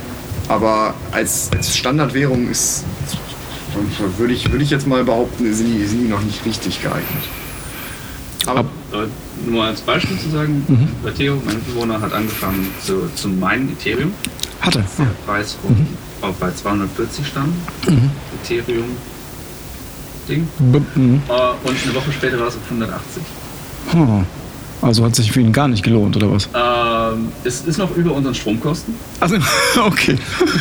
aber 0.50 0.94
als, 1.12 1.50
als 1.56 1.78
Standardwährung 1.78 2.50
ist, 2.50 2.84
würde 4.18 4.34
ich, 4.34 4.52
würde 4.52 4.64
ich 4.64 4.70
jetzt 4.70 4.86
mal 4.86 5.04
behaupten, 5.04 5.52
sind 5.54 5.74
die, 5.74 5.86
sind 5.86 6.02
die 6.02 6.08
noch 6.10 6.22
nicht 6.22 6.46
richtig 6.46 6.82
geeignet. 6.82 7.24
Aber 8.46 8.60
Ab- 8.60 8.70
nur 9.46 9.64
als 9.64 9.82
Beispiel 9.82 10.18
zu 10.18 10.30
sagen, 10.30 10.64
Mhm. 10.68 10.88
bei 11.04 11.12
Theo, 11.12 11.42
mein 11.46 11.62
Bewohner, 11.66 12.00
hat 12.02 12.14
angefangen 12.14 12.68
zu, 12.86 13.10
zu 13.16 13.28
meinen 13.30 13.72
Ethereum. 13.74 14.14
Hatte. 14.62 14.84
Der 14.98 15.06
Ja. 15.06 15.12
Preis 15.26 15.58
von, 15.62 15.88
auch 16.22 16.34
bei 16.36 16.52
240 16.52 17.28
stand. 17.28 17.54
Mhm. 17.90 18.10
Ethereum 18.42 18.86
Ding. 20.30 20.48
B 20.60 20.80
mhm. 20.96 21.22
Äh, 21.28 21.68
und 21.68 21.76
eine 21.84 21.96
Woche 21.96 22.12
später 22.14 22.40
war 22.40 22.48
es 22.48 22.56
auf 22.56 22.62
180. 22.70 23.24
Oh. 23.94 24.24
Also 24.82 25.06
hat 25.06 25.16
sich 25.16 25.32
für 25.32 25.40
ihn 25.40 25.54
gar 25.54 25.70
nicht 25.70 25.82
gelohnt, 25.84 26.16
oder 26.18 26.30
was? 26.32 26.50
Ähm, 26.54 27.30
es 27.46 27.62
ist 27.62 27.78
noch 27.78 27.96
über 27.96 28.12
unseren 28.12 28.36
Stromkosten. 28.36 28.94
Also, 29.22 29.36
okay. 29.86 30.18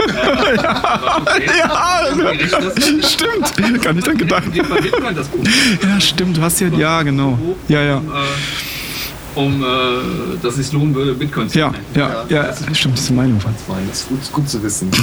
Okay. 0.08 1.50
Ja, 1.58 2.04
du 2.12 2.16
gerechnet 2.18 2.52
hast, 2.54 3.12
stimmt. 3.12 3.82
Gar 3.82 3.92
nicht 3.94 4.06
dran 4.06 4.18
gedacht. 4.18 4.44
Ja, 5.82 6.00
stimmt. 6.00 6.36
Du 6.36 6.42
hast 6.42 6.60
ja, 6.60 6.68
ja, 6.68 7.02
genau. 7.02 7.36
Ja, 7.66 7.82
ja. 7.82 7.96
Um, 7.98 8.06
äh, 8.06 8.10
um 9.34 9.62
äh, 9.62 9.66
dass 10.42 10.58
es 10.58 10.72
lohnen 10.72 10.94
würde, 10.94 11.14
Bitcoin 11.14 11.48
zu 11.48 11.58
Ja, 11.58 11.70
meinen. 11.70 11.84
ja, 11.94 12.24
ja, 12.28 12.54
stimmt, 12.74 12.96
das 12.98 13.04
ist 13.04 13.10
meine 13.10 13.32
Meinung. 13.34 13.54
das 13.88 14.00
ist 14.00 14.08
gut, 14.08 14.20
ist 14.22 14.32
gut 14.32 14.48
zu 14.48 14.62
wissen. 14.62 14.90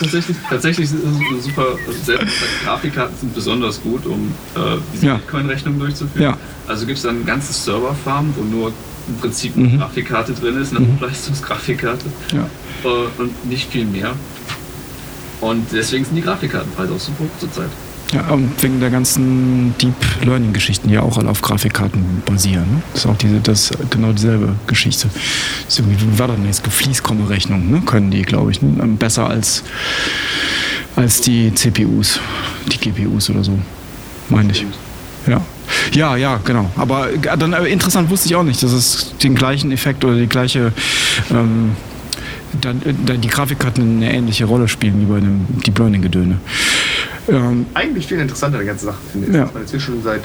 Tatsächlich, 0.00 0.36
tatsächlich 0.48 0.88
sind 0.88 1.02
es 1.38 1.44
super, 1.44 1.66
selbst 2.04 2.34
Grafikkarten 2.64 3.16
sind 3.18 3.34
besonders 3.34 3.80
gut, 3.82 4.06
um 4.06 4.32
äh, 4.54 4.78
diese 4.94 5.06
Ja. 5.06 5.14
Bitcoin-Rechnung 5.16 5.78
durchzuführen. 5.78 6.22
Ja. 6.22 6.38
Also 6.66 6.86
gibt 6.86 6.96
es 6.96 7.02
dann 7.04 7.26
ganze 7.26 7.52
Serverfarmen, 7.52 8.32
wo 8.36 8.42
nur 8.44 8.72
im 9.08 9.16
Prinzip 9.20 9.56
Mhm. 9.56 9.66
eine 9.68 9.78
Grafikkarte 9.78 10.32
drin 10.32 10.60
ist, 10.60 10.74
eine 10.74 10.86
Hochleistungsgrafikkarte 10.86 12.06
Ja. 12.32 12.46
äh, 12.88 12.88
und 13.20 13.44
nicht 13.46 13.70
viel 13.70 13.84
mehr. 13.84 14.12
Und 15.42 15.66
deswegen 15.72 16.04
sind 16.04 16.16
die 16.16 16.22
Grafikkartenpreise 16.22 16.92
auch 16.94 17.00
super 17.00 17.24
hoch 17.24 17.38
zurzeit. 17.40 17.68
Ja, 18.12 18.28
und 18.30 18.60
wegen 18.60 18.80
der 18.80 18.90
ganzen 18.90 19.74
Deep 19.78 19.94
Learning 20.24 20.52
Geschichten, 20.52 20.88
die 20.88 20.94
ja 20.94 21.02
auch 21.02 21.16
alle 21.16 21.28
auf 21.28 21.42
Grafikkarten 21.42 22.22
basieren. 22.26 22.64
Ne? 22.64 22.82
Das 22.92 23.04
ist 23.04 23.10
auch 23.10 23.16
diese, 23.16 23.40
das 23.40 23.70
genau 23.90 24.12
dieselbe 24.12 24.56
Geschichte. 24.66 25.08
Ist 25.68 25.78
irgendwie, 25.78 26.00
wie 26.00 26.18
war 26.18 26.26
das 26.26 26.36
denn 26.36 26.46
jetzt? 26.46 26.66
Fließkomma-Rechnung, 26.66 27.70
ne? 27.70 27.82
Können 27.86 28.10
die, 28.10 28.22
glaube 28.22 28.50
ich, 28.50 28.62
ne? 28.62 28.72
Besser 28.98 29.28
als, 29.28 29.62
als 30.96 31.20
die 31.20 31.54
CPUs, 31.54 32.18
die 32.72 32.78
GPUs 32.78 33.30
oder 33.30 33.44
so. 33.44 33.56
Meine 34.28 34.52
ich. 34.52 34.64
Ja. 35.26 35.40
Ja, 35.92 36.16
ja, 36.16 36.40
genau. 36.44 36.70
Aber 36.76 37.10
äh, 37.12 37.18
dann 37.38 37.52
äh, 37.52 37.66
interessant 37.66 38.10
wusste 38.10 38.28
ich 38.28 38.34
auch 38.34 38.42
nicht, 38.42 38.62
dass 38.62 38.72
es 38.72 39.14
den 39.22 39.34
gleichen 39.34 39.70
Effekt 39.70 40.04
oder 40.04 40.16
die 40.16 40.26
gleiche 40.26 40.72
ähm, 41.30 41.76
dann, 42.60 42.82
äh, 42.82 42.94
dann 43.06 43.20
die 43.20 43.28
Grafikkarten 43.28 43.96
eine 43.96 44.12
ähnliche 44.12 44.44
Rolle 44.44 44.68
spielen 44.68 45.00
wie 45.00 45.04
bei 45.04 45.18
einem 45.18 45.46
Deep 45.64 45.78
Learning 45.78 46.02
Gedöne. 46.02 46.38
Ähm, 47.30 47.66
Eigentlich 47.74 48.06
viel 48.06 48.18
interessanter 48.18 48.58
die 48.58 48.66
ganze 48.66 48.86
Sache 48.86 48.98
finde 49.12 49.28
ich, 49.28 49.34
ja. 49.34 49.44
dass 49.44 49.54
man 49.54 49.62
inzwischen 49.62 50.02
seit 50.02 50.22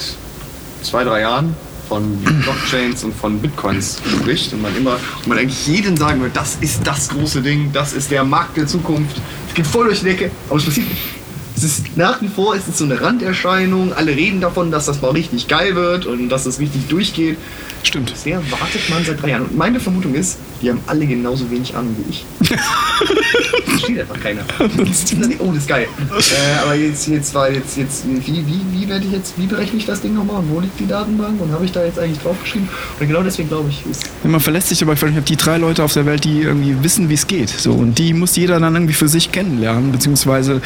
zwei, 0.81 1.03
drei 1.03 1.21
Jahren 1.21 1.55
von 1.87 2.17
Blockchains 2.41 3.03
und 3.03 3.13
von 3.15 3.39
Bitcoins 3.39 4.01
spricht 4.19 4.53
und 4.53 4.61
man 4.61 4.75
immer, 4.75 4.97
und 5.17 5.27
man 5.27 5.37
eigentlich 5.37 5.67
jeden 5.67 5.97
sagen 5.97 6.21
wird, 6.21 6.35
das 6.35 6.57
ist 6.61 6.85
das 6.85 7.09
große 7.09 7.41
Ding, 7.41 7.71
das 7.73 7.93
ist 7.93 8.11
der 8.11 8.23
Markt 8.23 8.57
der 8.57 8.67
Zukunft. 8.67 9.21
Es 9.49 9.53
geht 9.53 9.67
voll 9.67 9.85
durch 9.85 9.99
die 9.99 10.05
Decke, 10.05 10.31
aber 10.49 10.57
es 10.57 10.65
passiert 10.65 10.89
nicht. 10.89 11.01
Es 11.55 11.63
ist 11.63 11.95
nach 11.95 12.21
wie 12.21 12.27
vor 12.27 12.53
ist 12.55 12.67
es 12.67 12.77
so 12.79 12.83
eine 12.83 12.99
Randerscheinung. 12.99 13.93
Alle 13.93 14.13
reden 14.13 14.41
davon, 14.41 14.71
dass 14.71 14.87
das 14.87 15.01
mal 15.01 15.11
richtig 15.11 15.47
geil 15.47 15.75
wird 15.75 16.05
und 16.05 16.27
dass 16.27 16.45
es 16.45 16.59
richtig 16.59 16.87
durchgeht. 16.89 17.37
Stimmt. 17.83 18.11
Bisher 18.11 18.41
wartet 18.51 18.89
man 18.89 19.05
seit 19.05 19.21
drei 19.21 19.29
Jahren. 19.29 19.43
Und 19.43 19.55
meine 19.55 19.79
Vermutung 19.79 20.15
ist, 20.15 20.37
die 20.61 20.69
haben 20.69 20.79
alle 20.87 21.05
genauso 21.05 21.49
wenig 21.51 21.75
Ahnung 21.75 21.95
wie 21.97 22.09
ich. 22.09 22.25
Versteht 23.65 23.99
einfach 23.99 24.19
keiner. 24.19 24.41
oh, 24.59 24.67
das 25.51 25.57
ist 25.57 25.67
geil. 25.67 25.87
Äh, 26.09 26.63
aber 26.63 26.75
jetzt, 26.75 27.07
jetzt 27.07 27.33
war 27.33 27.51
jetzt, 27.51 27.77
jetzt 27.77 28.05
wie, 28.07 28.25
wie, 28.27 28.61
wie 28.71 28.89
werde 28.89 29.05
ich 29.05 29.11
jetzt, 29.11 29.37
wie 29.37 29.45
berechne 29.45 29.77
ich 29.77 29.85
das 29.85 30.01
Ding 30.01 30.13
nochmal 30.13 30.37
und 30.37 30.49
wo 30.49 30.59
liegt 30.59 30.79
die 30.79 30.87
Datenbank 30.87 31.41
und 31.41 31.51
habe 31.51 31.65
ich 31.65 31.71
da 31.71 31.83
jetzt 31.83 31.99
eigentlich 31.99 32.19
draufgeschrieben? 32.19 32.67
Und 32.99 33.07
genau 33.07 33.21
deswegen 33.21 33.49
glaube 33.49 33.69
ich, 33.69 33.85
ist. 33.89 34.03
Man 34.23 34.39
verlässt 34.39 34.69
sich 34.69 34.81
aber, 34.81 34.93
ich 34.93 35.01
habe 35.01 35.21
die 35.21 35.35
drei 35.35 35.57
Leute 35.57 35.83
auf 35.83 35.93
der 35.93 36.05
Welt, 36.05 36.23
die 36.23 36.41
irgendwie 36.41 36.75
wissen, 36.83 37.09
wie 37.09 37.13
es 37.15 37.27
geht. 37.27 37.49
So, 37.49 37.73
und 37.73 37.97
die 37.99 38.13
muss 38.13 38.35
jeder 38.35 38.59
dann 38.59 38.73
irgendwie 38.75 38.93
für 38.93 39.07
sich 39.07 39.31
kennenlernen, 39.31 39.91
beziehungsweise 39.91 40.61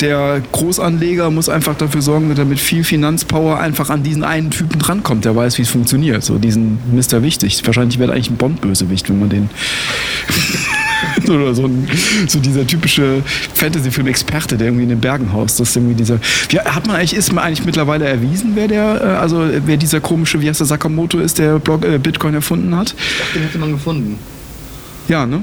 der 0.00 0.42
Großanleger 0.52 1.30
muss 1.30 1.48
einfach 1.48 1.76
dafür 1.76 2.02
sorgen, 2.02 2.30
dass 2.30 2.38
er 2.38 2.44
mit 2.44 2.58
viel 2.58 2.84
Finanzpower 2.84 3.58
einfach 3.58 3.90
an 3.90 4.02
diesen 4.02 4.24
einen 4.24 4.50
Typen 4.50 4.78
drankommt, 4.78 5.24
der 5.24 5.36
weiß, 5.36 5.58
wie 5.58 5.62
es 5.62 5.68
funktioniert. 5.68 6.24
So 6.24 6.38
diesen 6.38 6.78
Mr. 6.92 7.22
Wichtig. 7.22 7.62
Wahrscheinlich 7.66 7.98
wäre 7.98 8.12
eigentlich 8.12 8.30
ein 8.30 8.36
Bond-Bösewicht, 8.36 9.09
wenn 9.10 9.18
man 9.18 9.28
den. 9.28 9.50
Oder 11.28 11.54
so, 11.54 11.64
ein, 11.64 11.86
so 12.26 12.38
dieser 12.38 12.66
typische 12.66 13.22
Fantasy-Film-Experte, 13.54 14.56
der 14.56 14.68
irgendwie 14.68 14.84
in 14.84 14.88
den 14.88 15.00
Bergen 15.00 15.32
haust. 15.32 15.60
Das 15.60 15.70
ist 15.70 15.76
irgendwie 15.76 15.94
dieser. 15.94 16.18
Wie, 16.48 16.58
hat 16.58 16.86
man 16.86 16.96
eigentlich, 16.96 17.14
ist 17.14 17.32
man 17.32 17.44
eigentlich 17.44 17.64
mittlerweile 17.64 18.06
erwiesen, 18.06 18.52
wer 18.54 18.68
der, 18.68 19.00
äh, 19.00 19.06
also 19.18 19.46
wer 19.64 19.76
dieser 19.76 20.00
komische, 20.00 20.40
wie 20.40 20.48
heißt 20.48 20.60
der 20.60 20.66
Sakamoto 20.66 21.18
ist, 21.18 21.38
der 21.38 21.58
Blog, 21.58 21.84
äh, 21.84 21.98
Bitcoin 21.98 22.34
erfunden 22.34 22.74
hat? 22.76 22.94
Ich 22.96 23.18
dachte, 23.18 23.38
den 23.38 23.42
hätte 23.42 23.58
man 23.58 23.72
gefunden. 23.72 24.18
Ja, 25.08 25.26
ne? 25.26 25.42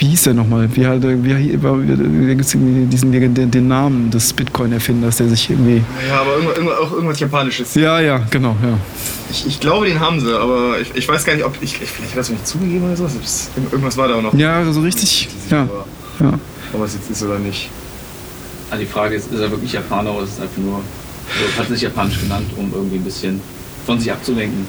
Wie 0.00 0.06
hieß 0.06 0.22
der 0.22 0.34
nochmal? 0.34 0.66
Wie, 0.74 0.80
wie, 0.80 1.62
wie, 1.62 2.86
diesen 2.86 3.12
den, 3.12 3.50
den 3.50 3.68
Namen 3.68 4.10
des 4.10 4.32
Bitcoin-Erfinders, 4.32 5.18
der 5.18 5.28
sich 5.28 5.50
irgendwie. 5.50 5.82
Ja, 6.08 6.22
aber 6.22 6.36
irgendwas, 6.36 6.78
auch 6.78 6.92
irgendwas 6.92 7.20
Japanisches. 7.20 7.74
Ja, 7.74 8.00
ja, 8.00 8.22
genau, 8.30 8.56
ja. 8.62 8.78
Ich, 9.30 9.46
ich 9.46 9.60
glaube, 9.60 9.86
den 9.86 10.00
haben 10.00 10.18
sie, 10.18 10.34
aber 10.34 10.80
ich, 10.80 10.94
ich 10.94 11.06
weiß 11.06 11.22
gar 11.26 11.34
nicht, 11.34 11.44
ob. 11.44 11.54
Ich, 11.60 11.76
vielleicht 11.76 12.12
hat 12.12 12.16
er 12.16 12.20
es 12.20 12.30
nicht 12.30 12.46
zugegeben 12.46 12.86
oder 12.86 12.96
so. 12.96 13.10
Irgendwas 13.70 13.98
war 13.98 14.08
da 14.08 14.14
auch 14.14 14.22
noch. 14.22 14.32
Ja, 14.32 14.64
so 14.72 14.80
richtig. 14.80 15.28
Ja. 15.50 15.68
ja. 16.18 16.32
Ob 16.72 16.82
es 16.82 16.94
jetzt 16.94 17.10
ist 17.10 17.22
oder 17.22 17.38
nicht. 17.38 17.68
Also 18.70 18.82
die 18.82 18.90
Frage 18.90 19.16
ist, 19.16 19.30
ist 19.30 19.40
er 19.40 19.50
wirklich 19.50 19.72
Japaner 19.72 20.14
oder 20.14 20.24
ist 20.24 20.38
es 20.38 20.40
einfach 20.40 20.56
nur. 20.56 20.76
Also 20.76 21.58
hat 21.58 21.68
sich 21.68 21.82
japanisch 21.82 22.20
genannt, 22.20 22.50
um 22.56 22.72
irgendwie 22.72 22.96
ein 22.96 23.04
bisschen 23.04 23.38
von 23.84 24.00
sich 24.00 24.10
abzulenken. 24.10 24.66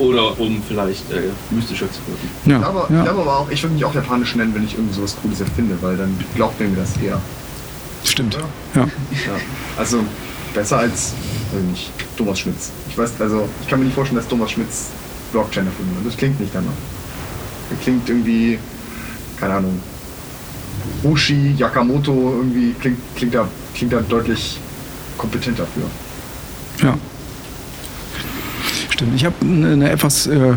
Oder 0.00 0.40
um 0.40 0.62
vielleicht 0.66 1.12
äh, 1.12 1.28
mystischer 1.50 1.86
zu 1.92 2.00
wirken. 2.06 2.28
Ja, 2.46 2.56
ich 2.56 2.62
glaube, 2.62 2.94
ja. 2.94 3.02
glaube 3.04 3.20
aber 3.20 3.38
auch, 3.40 3.50
ich 3.50 3.62
würde 3.62 3.74
mich 3.74 3.84
auch 3.84 3.94
japanisch 3.94 4.34
nennen, 4.34 4.54
wenn 4.54 4.64
ich 4.64 4.72
irgendwie 4.74 4.94
sowas 4.94 5.14
Cooles 5.20 5.40
erfinde, 5.40 5.76
weil 5.82 5.98
dann 5.98 6.16
glaubt 6.34 6.58
mir 6.58 6.68
das 6.74 6.96
eher. 6.96 7.20
Stimmt. 8.04 8.38
Ja. 8.74 8.80
ja. 8.80 8.88
Also 9.76 9.98
besser 10.54 10.78
als, 10.78 11.12
weiß 11.52 11.62
nicht, 11.64 11.90
Thomas 12.16 12.38
Schmitz. 12.38 12.70
Ich 12.88 12.96
weiß, 12.96 13.12
also 13.20 13.46
ich 13.60 13.68
kann 13.68 13.78
mir 13.78 13.84
nicht 13.84 13.94
vorstellen, 13.94 14.18
dass 14.18 14.28
Thomas 14.28 14.50
Schmitz 14.50 14.86
Blockchain 15.32 15.66
erfunden 15.66 15.94
hat. 15.98 16.06
Das 16.06 16.16
klingt 16.16 16.40
nicht 16.40 16.54
danach. 16.54 16.70
Das 17.68 17.78
klingt 17.80 18.08
irgendwie, 18.08 18.58
keine 19.38 19.54
Ahnung, 19.54 19.82
Ushi, 21.04 21.54
Yakamoto, 21.58 22.36
irgendwie 22.38 22.72
klingt, 22.80 22.98
klingt, 23.16 23.34
da, 23.34 23.46
klingt 23.74 23.92
da 23.92 24.00
deutlich 24.00 24.58
kompetenter 25.18 25.66
für. 25.66 26.86
Ja 26.86 26.96
stimmt. 29.00 29.16
Ich 29.16 29.24
habe 29.24 29.34
eine 29.42 29.90
etwas 29.90 30.26
äh, 30.26 30.54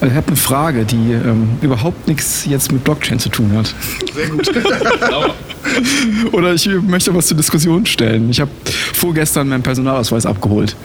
ich 0.00 0.14
habe 0.14 0.28
eine 0.28 0.36
Frage, 0.36 0.84
die 0.84 1.12
ähm, 1.12 1.58
überhaupt 1.60 2.06
nichts 2.06 2.44
jetzt 2.46 2.70
mit 2.70 2.84
Blockchain 2.84 3.18
zu 3.18 3.28
tun 3.30 3.50
hat. 3.56 3.74
Sehr 4.14 4.28
gut. 4.28 4.48
Oder 6.32 6.54
ich 6.54 6.68
möchte 6.86 7.14
was 7.14 7.26
zur 7.26 7.36
Diskussion 7.36 7.84
stellen. 7.84 8.30
Ich 8.30 8.40
habe 8.40 8.50
vorgestern 8.94 9.48
meinen 9.48 9.62
Personalausweis 9.62 10.24
abgeholt. 10.24 10.76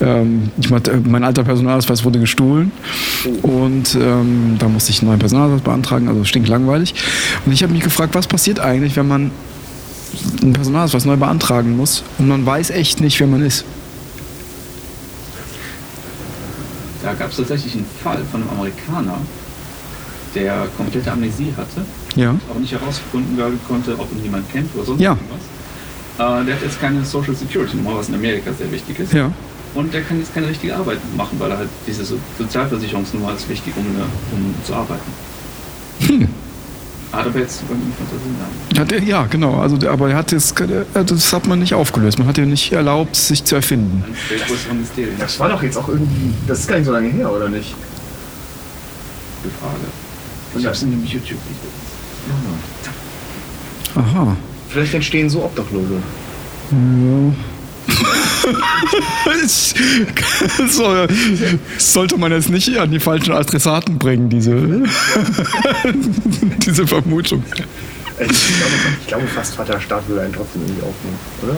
Ähm, 0.00 0.50
ich, 0.60 0.70
mein 0.70 1.22
alter 1.22 1.44
Personalausweis 1.44 2.04
wurde 2.04 2.18
gestohlen 2.18 2.72
und 3.42 3.94
ähm, 3.94 4.56
da 4.58 4.68
musste 4.68 4.90
ich 4.90 5.00
einen 5.00 5.08
neuen 5.08 5.20
Personalausweis 5.20 5.62
beantragen, 5.62 6.08
also 6.08 6.24
stinklangweilig. 6.24 6.94
Und 7.46 7.52
ich 7.52 7.62
habe 7.62 7.72
mich 7.72 7.82
gefragt, 7.82 8.14
was 8.14 8.26
passiert 8.26 8.58
eigentlich, 8.58 8.96
wenn 8.96 9.08
man 9.08 9.30
einen 10.42 10.52
Personalausweis 10.52 11.04
neu 11.04 11.16
beantragen 11.16 11.76
muss 11.76 12.02
und 12.18 12.28
man 12.28 12.44
weiß 12.44 12.70
echt 12.70 13.00
nicht, 13.00 13.20
wer 13.20 13.28
man 13.28 13.42
ist. 13.42 13.64
Da 17.10 17.16
gab 17.16 17.30
es 17.30 17.38
tatsächlich 17.38 17.74
einen 17.74 17.86
Fall 18.04 18.22
von 18.30 18.40
einem 18.40 18.50
Amerikaner, 18.50 19.18
der 20.32 20.68
komplette 20.76 21.10
Amnesie 21.10 21.52
hatte, 21.56 21.84
ja. 22.14 22.36
aber 22.48 22.60
nicht 22.60 22.70
herausgefunden 22.70 23.36
werden 23.36 23.58
konnte, 23.66 23.98
ob 23.98 24.12
ihn 24.12 24.22
jemand 24.22 24.48
kennt 24.52 24.72
oder 24.76 24.84
sonst 24.84 25.00
ja. 25.00 25.10
irgendwas. 25.10 26.42
Äh, 26.42 26.44
der 26.46 26.54
hat 26.54 26.62
jetzt 26.62 26.80
keine 26.80 27.04
Social 27.04 27.34
Security 27.34 27.76
Nummer, 27.78 27.96
was 27.96 28.08
in 28.10 28.14
Amerika 28.14 28.52
sehr 28.52 28.70
wichtig 28.70 29.00
ist. 29.00 29.12
Ja. 29.12 29.32
Und 29.74 29.92
der 29.92 30.02
kann 30.02 30.20
jetzt 30.20 30.32
keine 30.32 30.46
richtige 30.46 30.76
Arbeit 30.76 30.98
machen, 31.16 31.34
weil 31.40 31.50
er 31.50 31.58
halt 31.58 31.68
diese 31.84 32.04
Sozialversicherungsnummer 32.38 33.34
ist 33.34 33.48
wichtig, 33.48 33.74
um, 33.76 33.84
um 33.84 34.54
zu 34.64 34.72
arbeiten. 34.72 35.10
Hm. 36.06 36.28
Hat 37.12 37.26
aber 37.26 37.38
jetzt 37.40 37.62
irgendwie 37.68 38.78
Hat 38.78 38.92
er, 38.92 39.02
ja, 39.02 39.26
genau. 39.26 39.58
Also, 39.60 39.76
aber 39.88 40.10
er 40.10 40.16
hat 40.16 40.30
das, 40.30 40.52
äh, 40.52 41.04
das 41.04 41.32
hat 41.32 41.46
man 41.48 41.58
nicht 41.58 41.74
aufgelöst. 41.74 42.18
Man 42.18 42.28
hat 42.28 42.38
ihm 42.38 42.50
nicht 42.50 42.72
erlaubt, 42.72 43.16
sich 43.16 43.44
zu 43.44 43.56
erfinden. 43.56 44.04
Das 45.18 45.40
war 45.40 45.48
doch 45.48 45.62
jetzt 45.62 45.76
auch 45.76 45.88
irgendwie. 45.88 46.32
Das 46.46 46.60
ist 46.60 46.68
gar 46.68 46.76
nicht 46.76 46.86
so 46.86 46.92
lange 46.92 47.08
her, 47.08 47.32
oder 47.32 47.48
nicht? 47.48 47.74
Gute 49.42 49.54
Frage. 49.56 49.74
Ich 50.56 50.66
hab's 50.66 50.82
in 50.82 50.92
dem 50.92 51.04
YouTube-Video. 51.04 51.70
Aha. 53.96 54.36
Vielleicht 54.68 54.94
entstehen 54.94 55.28
so 55.28 55.42
Obdachlose. 55.44 55.94
Ja. 56.70 57.34
So, 60.68 61.06
sollte 61.78 62.18
man 62.18 62.32
jetzt 62.32 62.50
nicht 62.50 62.76
an 62.78 62.90
die 62.90 63.00
falschen 63.00 63.32
Adressaten 63.32 63.98
bringen, 63.98 64.28
diese, 64.28 64.52
diese 66.64 66.86
Vermutung. 66.86 67.42
Ich 67.50 68.26
glaube, 68.26 68.72
ich 69.00 69.06
glaube 69.06 69.26
fast 69.28 69.54
Vaterstaat 69.54 70.06
würde 70.08 70.22
einen 70.22 70.32
trotzdem 70.32 70.62
irgendwie 70.62 70.82
aufnehmen, 70.82 71.18
oder? 71.42 71.56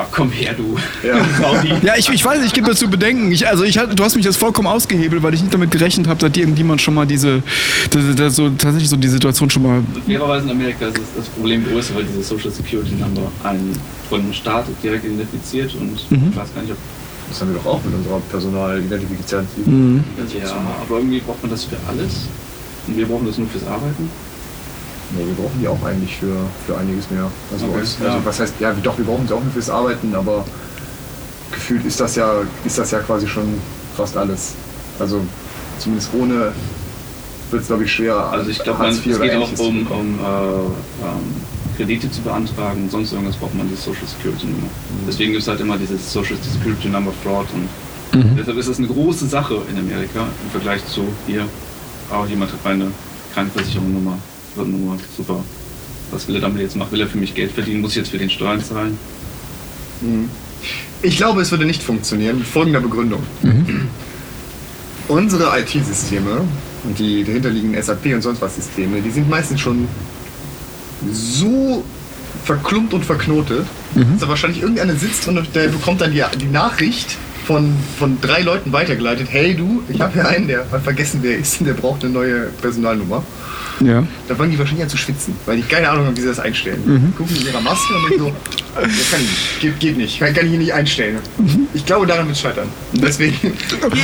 Ach, 0.00 0.06
komm 0.10 0.30
her, 0.30 0.54
du. 0.54 0.76
Ja, 1.06 1.64
ja 1.82 1.94
ich, 1.96 2.08
ich 2.08 2.24
weiß, 2.24 2.42
ich 2.44 2.52
gebe 2.52 2.66
dazu 2.66 2.88
Bedenken. 2.88 3.30
Ich, 3.32 3.46
also 3.46 3.64
ich, 3.64 3.74
du 3.74 4.04
hast 4.04 4.16
mich 4.16 4.24
jetzt 4.24 4.36
vollkommen 4.36 4.68
ausgehebelt, 4.68 5.22
weil 5.22 5.34
ich 5.34 5.42
nicht 5.42 5.52
damit 5.52 5.70
gerechnet 5.70 6.08
habe, 6.08 6.20
dass 6.20 6.36
irgendjemand 6.36 6.80
schon 6.80 6.94
mal 6.94 7.06
diese, 7.06 7.42
das, 7.90 8.02
das 8.16 8.36
so, 8.36 8.48
tatsächlich 8.50 8.88
so 8.88 8.96
die 8.96 9.08
Situation 9.08 9.50
schon 9.50 9.62
mal. 9.62 9.82
Fairerweise 10.06 10.46
in 10.46 10.52
Amerika 10.52 10.86
ist 10.86 10.98
das 11.16 11.26
Problem 11.26 11.64
größer, 11.64 11.94
weil 11.94 12.04
diese 12.04 12.22
Social 12.22 12.50
Security 12.50 12.94
Number 12.94 13.30
einen 13.44 13.78
von 14.08 14.22
dem 14.22 14.32
Staat 14.32 14.66
direkt 14.82 15.04
identifiziert 15.04 15.74
und 15.74 16.10
mhm. 16.10 16.28
ich 16.30 16.36
weiß 16.36 16.54
gar 16.54 16.62
nicht, 16.62 16.72
ob. 16.72 16.78
Das 17.28 17.40
haben 17.40 17.54
wir 17.54 17.60
doch 17.60 17.66
auch 17.66 17.84
mit 17.84 17.94
unserer 17.94 18.18
Personalidentifikation. 18.28 19.46
Mhm. 19.64 20.04
Ja, 20.36 20.50
aber 20.82 20.98
irgendwie 20.98 21.20
braucht 21.20 21.40
man 21.42 21.52
das 21.52 21.62
für 21.62 21.76
alles. 21.88 22.26
Und 22.88 22.98
wir 22.98 23.06
brauchen 23.06 23.24
das 23.24 23.38
nur 23.38 23.46
fürs 23.46 23.64
Arbeiten. 23.68 24.10
Nee, 25.16 25.26
wir 25.26 25.34
brauchen 25.34 25.58
die 25.60 25.68
auch 25.68 25.82
eigentlich 25.84 26.16
für, 26.16 26.36
für 26.66 26.78
einiges 26.78 27.10
mehr. 27.10 27.30
Also, 27.52 27.66
okay, 27.66 27.80
also 27.80 28.24
was 28.24 28.40
heißt, 28.40 28.54
ja, 28.60 28.72
doch, 28.82 28.96
wir 28.96 29.04
brauchen 29.04 29.26
sie 29.26 29.34
auch 29.34 29.42
nur 29.42 29.52
fürs 29.52 29.70
Arbeiten, 29.70 30.14
aber 30.14 30.44
gefühlt 31.50 31.84
ist 31.84 32.00
das 32.00 32.16
ja, 32.16 32.32
ist 32.64 32.78
das 32.78 32.90
ja 32.92 33.00
quasi 33.00 33.26
schon 33.26 33.54
fast 33.96 34.16
alles. 34.16 34.54
Also 34.98 35.20
zumindest 35.78 36.10
ohne 36.14 36.52
wird 37.50 37.62
es, 37.62 37.68
glaube 37.68 37.84
ich, 37.84 37.92
schwer. 37.92 38.16
Also 38.16 38.50
ich 38.50 38.62
glaube, 38.62 38.86
es 38.86 39.02
geht 39.02 39.34
auch 39.34 39.58
um, 39.58 39.86
um 39.88 40.18
äh, 40.18 40.22
ähm, 40.22 41.34
Kredite 41.76 42.10
zu 42.10 42.20
beantragen, 42.20 42.88
sonst 42.90 43.12
irgendwas 43.12 43.36
braucht 43.36 43.54
man 43.54 43.68
die 43.68 43.74
Social 43.74 44.06
Security 44.06 44.46
Nummer. 44.46 44.62
Mhm. 44.62 45.06
Deswegen 45.08 45.32
gibt 45.32 45.42
es 45.42 45.48
halt 45.48 45.60
immer 45.60 45.76
dieses 45.76 46.12
Social 46.12 46.36
Security 46.36 46.88
Number 46.88 47.12
Fraud 47.24 47.46
und 47.54 48.20
mhm. 48.20 48.36
deshalb 48.36 48.58
ist 48.58 48.68
das 48.68 48.78
eine 48.78 48.86
große 48.86 49.26
Sache 49.26 49.56
in 49.70 49.78
Amerika 49.78 50.20
im 50.20 50.50
Vergleich 50.50 50.86
zu 50.86 51.04
hier, 51.26 51.46
auch 52.12 52.26
jemand 52.26 52.52
hat 52.52 52.64
meine 52.64 52.92
Krankenversicherungsnummer 54.54 54.94
nur 54.94 54.98
super. 55.16 55.44
Was 56.10 56.26
will 56.26 56.36
er 56.36 56.40
damit 56.40 56.60
jetzt 56.60 56.76
machen? 56.76 56.92
Will 56.92 57.00
er 57.00 57.06
für 57.06 57.18
mich 57.18 57.34
Geld 57.34 57.52
verdienen? 57.52 57.80
Muss 57.80 57.92
ich 57.92 57.98
jetzt 57.98 58.10
für 58.10 58.18
den 58.18 58.30
Steuern 58.30 58.62
zahlen? 58.62 58.98
Mhm. 60.00 60.28
Ich 61.02 61.16
glaube, 61.16 61.40
es 61.40 61.50
würde 61.50 61.64
nicht 61.64 61.82
funktionieren 61.82 62.38
mit 62.38 62.46
folgender 62.46 62.80
Begründung. 62.80 63.22
Mhm. 63.42 63.88
Unsere 65.08 65.58
IT-Systeme 65.58 66.42
und 66.84 66.98
die 66.98 67.24
dahinterliegenden 67.24 67.82
SAP 67.82 68.06
und 68.06 68.22
sonst 68.22 68.40
was 68.42 68.56
Systeme, 68.56 69.00
die 69.00 69.10
sind 69.10 69.28
meistens 69.28 69.60
schon 69.60 69.88
so 71.10 71.84
verklumpt 72.44 72.94
und 72.94 73.04
verknotet, 73.04 73.66
mhm. 73.94 74.12
dass 74.12 74.20
da 74.20 74.28
wahrscheinlich 74.28 74.62
irgendeiner 74.62 74.94
sitzt 74.94 75.26
und 75.28 75.54
der 75.54 75.68
bekommt 75.68 76.00
dann 76.00 76.12
die, 76.12 76.22
die 76.38 76.46
Nachricht 76.46 77.16
von, 77.46 77.74
von 77.98 78.20
drei 78.20 78.42
Leuten 78.42 78.72
weitergeleitet. 78.72 79.28
Hey 79.30 79.54
du, 79.54 79.82
ich 79.88 80.00
habe 80.00 80.12
hier 80.12 80.28
einen, 80.28 80.46
der 80.46 80.70
hat 80.70 80.82
vergessen, 80.82 81.20
wer 81.22 81.36
ist, 81.38 81.64
der 81.66 81.74
braucht 81.74 82.04
eine 82.04 82.12
neue 82.12 82.46
Personalnummer. 82.60 83.24
Ja. 83.80 84.06
Da 84.28 84.34
fangen 84.34 84.50
die 84.50 84.58
wahrscheinlich 84.58 84.84
an 84.84 84.90
zu 84.90 84.96
schwitzen, 84.96 85.34
weil 85.46 85.58
ich 85.58 85.68
keine 85.68 85.88
Ahnung 85.88 86.06
habe, 86.06 86.16
wie 86.16 86.20
sie 86.20 86.26
das 86.26 86.38
einstellen. 86.38 87.12
Gucken 87.16 87.34
in 87.36 87.46
ihrer 87.46 87.60
Maske 87.60 87.94
und 87.94 88.10
denken 88.10 88.24
so, 88.24 88.32
das 88.74 89.10
kann 89.10 89.20
ich 89.20 89.28
nicht, 89.28 89.60
geht, 89.60 89.80
geht 89.80 89.96
nicht, 89.96 90.18
kann, 90.18 90.34
kann 90.34 90.44
ich 90.44 90.50
hier 90.50 90.58
nicht 90.58 90.72
einstellen. 90.72 91.18
Ich 91.74 91.84
glaube, 91.86 92.06
daran 92.06 92.26
wird 92.26 92.36
es 92.36 92.42
scheitern. 92.42 92.68
Deswegen, 92.92 93.52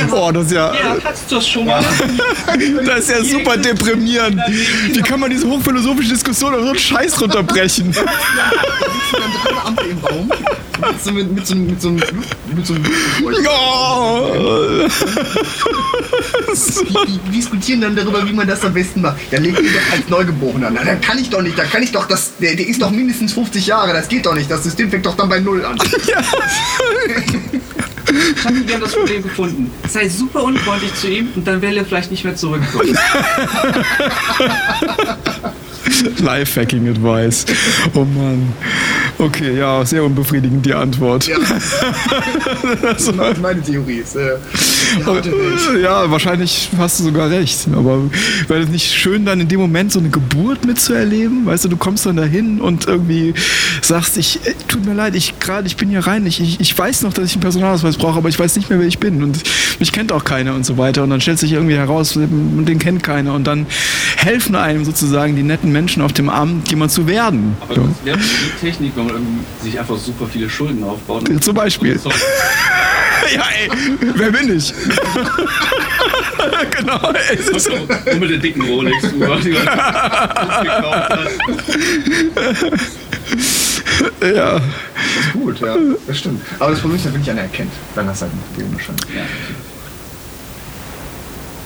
Boah, 0.09 0.33
das 0.33 0.47
ist 0.47 0.51
ja, 0.53 0.73
Ja, 0.73 0.97
hast 1.03 1.31
du 1.31 1.35
das 1.35 1.47
schon 1.47 1.65
mal? 1.65 1.83
das 2.85 2.99
ist 2.99 3.09
ja 3.09 3.23
super 3.23 3.57
deprimierend. 3.57 4.41
Wie 4.91 5.01
kann 5.01 5.19
man 5.19 5.29
diese 5.29 5.47
hochphilosophische 5.47 6.13
Diskussion 6.13 6.53
auf 6.55 6.61
so 6.61 6.67
einen 6.69 6.79
Scheiß 6.79 7.21
runterbrechen? 7.21 7.91
da 7.93 8.01
sitzen 8.01 9.21
dann 9.45 9.55
Beamte 9.55 9.83
im 9.85 9.97
Raum 9.99 10.27
mit 10.27 10.66
so, 11.03 11.11
mit, 11.11 11.31
mit 11.31 11.47
so, 11.47 11.53
einem- 11.55 11.67
mit 11.67 11.81
so, 11.81 11.87
einem 11.89 11.97
Blut- 11.97 12.55
mit 12.55 12.65
so 12.67 12.73
einem. 12.73 12.85
Oh. 13.49 14.87
Die, 17.07 17.19
die 17.19 17.31
diskutieren 17.37 17.81
dann 17.81 17.95
darüber, 17.95 18.27
wie 18.27 18.33
man 18.33 18.47
das 18.47 18.63
am 18.65 18.73
besten 18.73 19.01
macht. 19.01 19.17
Dann 19.31 19.43
legt 19.43 19.59
ihr 19.59 19.71
doch 19.71 19.91
als 19.93 20.07
Neugeborener. 20.09 20.69
Na, 20.71 20.83
dann 20.83 20.99
kann 21.01 21.17
ich 21.19 21.29
doch 21.29 21.41
nicht, 21.41 21.57
da 21.57 21.63
kann 21.65 21.83
ich 21.83 21.91
doch, 21.91 22.07
das, 22.07 22.37
der, 22.37 22.55
der 22.55 22.67
ist 22.67 22.81
doch 22.81 22.91
mindestens 22.91 23.33
50 23.33 23.67
Jahre, 23.67 23.93
das 23.93 24.07
geht 24.09 24.25
doch 24.25 24.33
nicht. 24.35 24.49
Das 24.49 24.63
System 24.63 24.89
fängt 24.89 25.05
doch 25.05 25.15
dann 25.15 25.29
bei 25.29 25.39
Null 25.39 25.63
an. 25.65 25.77
Ich 25.77 26.15
habe 28.45 28.55
wir 28.65 28.73
haben 28.73 28.81
das 28.81 28.93
Problem 28.93 29.21
gefunden. 29.23 29.69
Sei 29.89 30.07
super 30.07 30.43
unfreundlich 30.43 30.93
zu 30.95 31.07
ihm 31.09 31.27
und 31.35 31.45
dann 31.47 31.61
will 31.61 31.75
er 31.77 31.85
vielleicht 31.85 32.09
nicht 32.09 32.23
mehr 32.23 32.35
zurückkommen. 32.35 32.97
Lifehacking 36.19 36.89
Advice. 36.89 37.45
Oh 37.93 38.05
Mann. 38.05 38.53
Okay, 39.17 39.57
ja, 39.57 39.83
sehr 39.85 40.03
unbefriedigend 40.03 40.65
die 40.65 40.73
Antwort. 40.73 41.27
Ja. 41.27 41.37
Das 42.81 43.07
ist 43.07 43.41
meine 43.41 43.61
Theorie. 43.61 43.97
Ist, 43.97 44.15
äh. 44.15 44.37
Ja, 45.81 46.09
wahrscheinlich 46.09 46.69
hast 46.77 46.99
du 46.99 47.03
sogar 47.03 47.29
recht. 47.29 47.67
Aber 47.73 48.01
wäre 48.47 48.61
es 48.61 48.69
nicht 48.69 48.91
schön, 48.91 49.25
dann 49.25 49.39
in 49.39 49.47
dem 49.47 49.59
Moment 49.59 49.91
so 49.91 49.99
eine 49.99 50.09
Geburt 50.09 50.65
mitzuerleben? 50.65 51.45
Weißt 51.45 51.65
du, 51.65 51.69
du 51.69 51.77
kommst 51.77 52.05
dann 52.05 52.17
dahin 52.17 52.59
und 52.61 52.87
irgendwie 52.87 53.33
sagst, 53.81 54.17
ich, 54.17 54.45
äh, 54.45 54.53
tut 54.67 54.85
mir 54.85 54.93
leid, 54.93 55.15
ich 55.15 55.39
gerade, 55.39 55.67
ich 55.67 55.77
bin 55.77 55.89
hier 55.89 56.05
rein, 56.05 56.25
ich, 56.25 56.39
ich, 56.41 56.59
ich 56.59 56.77
weiß 56.77 57.03
noch, 57.03 57.13
dass 57.13 57.25
ich 57.25 57.33
einen 57.33 57.41
Personalausweis 57.41 57.97
brauche, 57.97 58.17
aber 58.17 58.29
ich 58.29 58.39
weiß 58.39 58.55
nicht 58.55 58.69
mehr, 58.69 58.79
wer 58.79 58.87
ich 58.87 58.99
bin 58.99 59.23
und 59.23 59.39
mich 59.79 59.91
kennt 59.91 60.11
auch 60.11 60.23
keiner 60.23 60.53
und 60.55 60.65
so 60.65 60.77
weiter. 60.77 61.03
Und 61.03 61.09
dann 61.09 61.21
stellt 61.21 61.39
sich 61.39 61.53
irgendwie 61.53 61.75
heraus, 61.75 62.13
den 62.15 62.79
kennt 62.79 63.03
keiner 63.03 63.33
und 63.33 63.45
dann 63.45 63.65
helfen 64.17 64.55
einem 64.55 64.85
sozusagen 64.85 65.35
die 65.35 65.43
netten 65.43 65.71
Menschen 65.71 65.76
auf 66.01 66.13
dem 66.13 66.29
Amt, 66.29 66.69
jemand 66.71 66.91
zu 66.91 67.05
werden. 67.07 67.55
Aber 67.61 67.75
So. 67.75 67.81
das 67.81 68.05
wäre 68.05 68.17
die 68.17 68.65
Technik, 68.65 68.93
wenn 68.95 69.05
man 69.07 69.39
sich 69.63 69.79
einfach 69.79 69.97
super 69.97 70.25
viele 70.31 70.49
Schulden 70.49 70.83
aufbaut. 70.83 71.29
Zum 71.43 71.55
Beispiel. 71.55 71.97
So, 71.99 72.09
Ja, 73.35 73.43
ey, 73.61 73.69
wer 74.15 74.31
bin 74.31 74.55
ich? 74.57 74.73
genau, 76.77 77.11
ey, 77.11 77.37
es 77.37 77.47
ist 77.49 77.69
nur 77.69 77.79
mit 78.19 78.29
der 78.29 78.37
dicken 78.37 78.61
Rolex-Uhr, 78.61 79.37
die 79.43 79.49
man 79.49 79.65
gekauft 80.63 81.09
hat. 81.09 81.27
ja. 84.21 84.53
Das 84.53 85.25
ist 85.25 85.33
gut, 85.33 85.59
ja. 85.59 85.75
Das 86.07 86.17
stimmt. 86.19 86.41
Aber 86.59 86.71
das 86.71 86.79
Problem 86.79 86.97
ist, 86.97 87.13
wenn 87.13 87.21
dich 87.21 87.29
einer 87.31 87.41
erkennt, 87.41 87.71
dann 87.95 88.07
hast 88.07 88.21
du 88.21 88.25
halt 88.25 88.33
ein 88.33 88.39
Problem 88.53 88.73
wahrscheinlich. 88.73 89.05
Ja. 89.15 89.21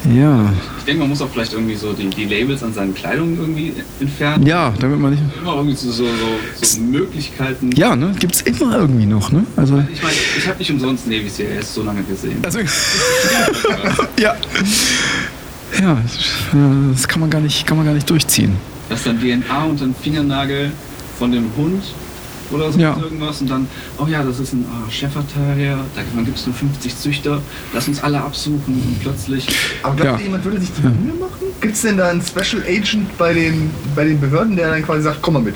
Ja. 0.09 0.51
Ich 0.79 0.85
denke, 0.85 1.01
man 1.01 1.09
muss 1.09 1.21
auch 1.21 1.29
vielleicht 1.29 1.53
irgendwie 1.53 1.75
so 1.75 1.93
die, 1.93 2.09
die 2.09 2.25
Labels 2.25 2.63
an 2.63 2.73
seinen 2.73 2.93
Kleidungen 2.95 3.37
irgendwie 3.37 3.73
entfernen. 3.99 4.45
Ja, 4.45 4.73
damit 4.79 4.99
man 4.99 5.11
nicht. 5.11 5.21
Immer 5.39 5.55
irgendwie 5.55 5.75
so, 5.75 5.91
so, 5.91 6.05
so, 6.61 6.79
Möglichkeiten. 6.81 7.71
Ja, 7.73 7.95
ne? 7.95 8.13
Gibt's 8.19 8.41
immer 8.41 8.77
irgendwie 8.79 9.05
noch, 9.05 9.31
ne? 9.31 9.45
Also. 9.55 9.83
Ich 9.93 10.01
meine, 10.01 10.15
ich 10.37 10.47
habe 10.47 10.57
nicht 10.57 10.71
umsonst 10.71 11.05
Navy 11.07 11.29
CRS 11.29 11.75
so 11.75 11.83
lange 11.83 12.03
gesehen. 12.03 12.37
also 12.43 12.59
ja. 14.19 14.35
Ja, 15.79 15.97
das 16.91 17.07
kann 17.07 17.21
man 17.21 17.29
gar 17.29 17.39
nicht, 17.39 17.65
kann 17.65 17.77
man 17.77 17.85
gar 17.85 17.93
nicht 17.93 18.09
durchziehen. 18.09 18.57
Das 18.89 18.99
ist 18.99 19.07
dann 19.07 19.19
DNA 19.19 19.63
und 19.65 19.79
dann 19.79 19.95
Fingernagel 19.95 20.71
von 21.17 21.31
dem 21.31 21.45
Hund 21.55 21.83
oder 22.51 22.71
so 22.71 22.79
Ja. 22.79 22.97
irgendwas 23.01 23.41
und 23.41 23.49
dann, 23.49 23.67
oh 23.97 24.07
ja, 24.07 24.23
das 24.23 24.39
ist 24.39 24.53
ein 24.53 24.65
ah, 24.69 24.89
Shepherd 24.89 25.25
Terrier, 25.33 25.77
davon 25.95 26.25
gibt 26.25 26.37
es 26.37 26.45
nur 26.45 26.55
50 26.55 26.95
Züchter, 26.97 27.41
lass 27.73 27.87
uns 27.87 28.03
alle 28.03 28.21
absuchen 28.21 28.73
und 28.75 28.99
plötzlich, 29.01 29.47
Aber 29.83 29.95
glaubt 29.95 30.11
Ja. 30.11 30.17
ihr, 30.17 30.23
jemand 30.25 30.43
würde 30.45 30.59
sich 30.59 30.69
die 30.73 30.81
Mühe 30.81 31.13
machen? 31.19 31.31
Gibt 31.61 31.75
es 31.75 31.81
denn 31.81 31.97
da 31.97 32.09
einen 32.09 32.21
Special 32.21 32.63
Agent 32.67 33.17
bei 33.17 33.33
den, 33.33 33.69
bei 33.95 34.05
den 34.05 34.19
Behörden, 34.19 34.55
der 34.55 34.69
dann 34.71 34.83
quasi 34.83 35.03
sagt, 35.03 35.21
komm 35.21 35.35
mal 35.35 35.43
mit? 35.43 35.55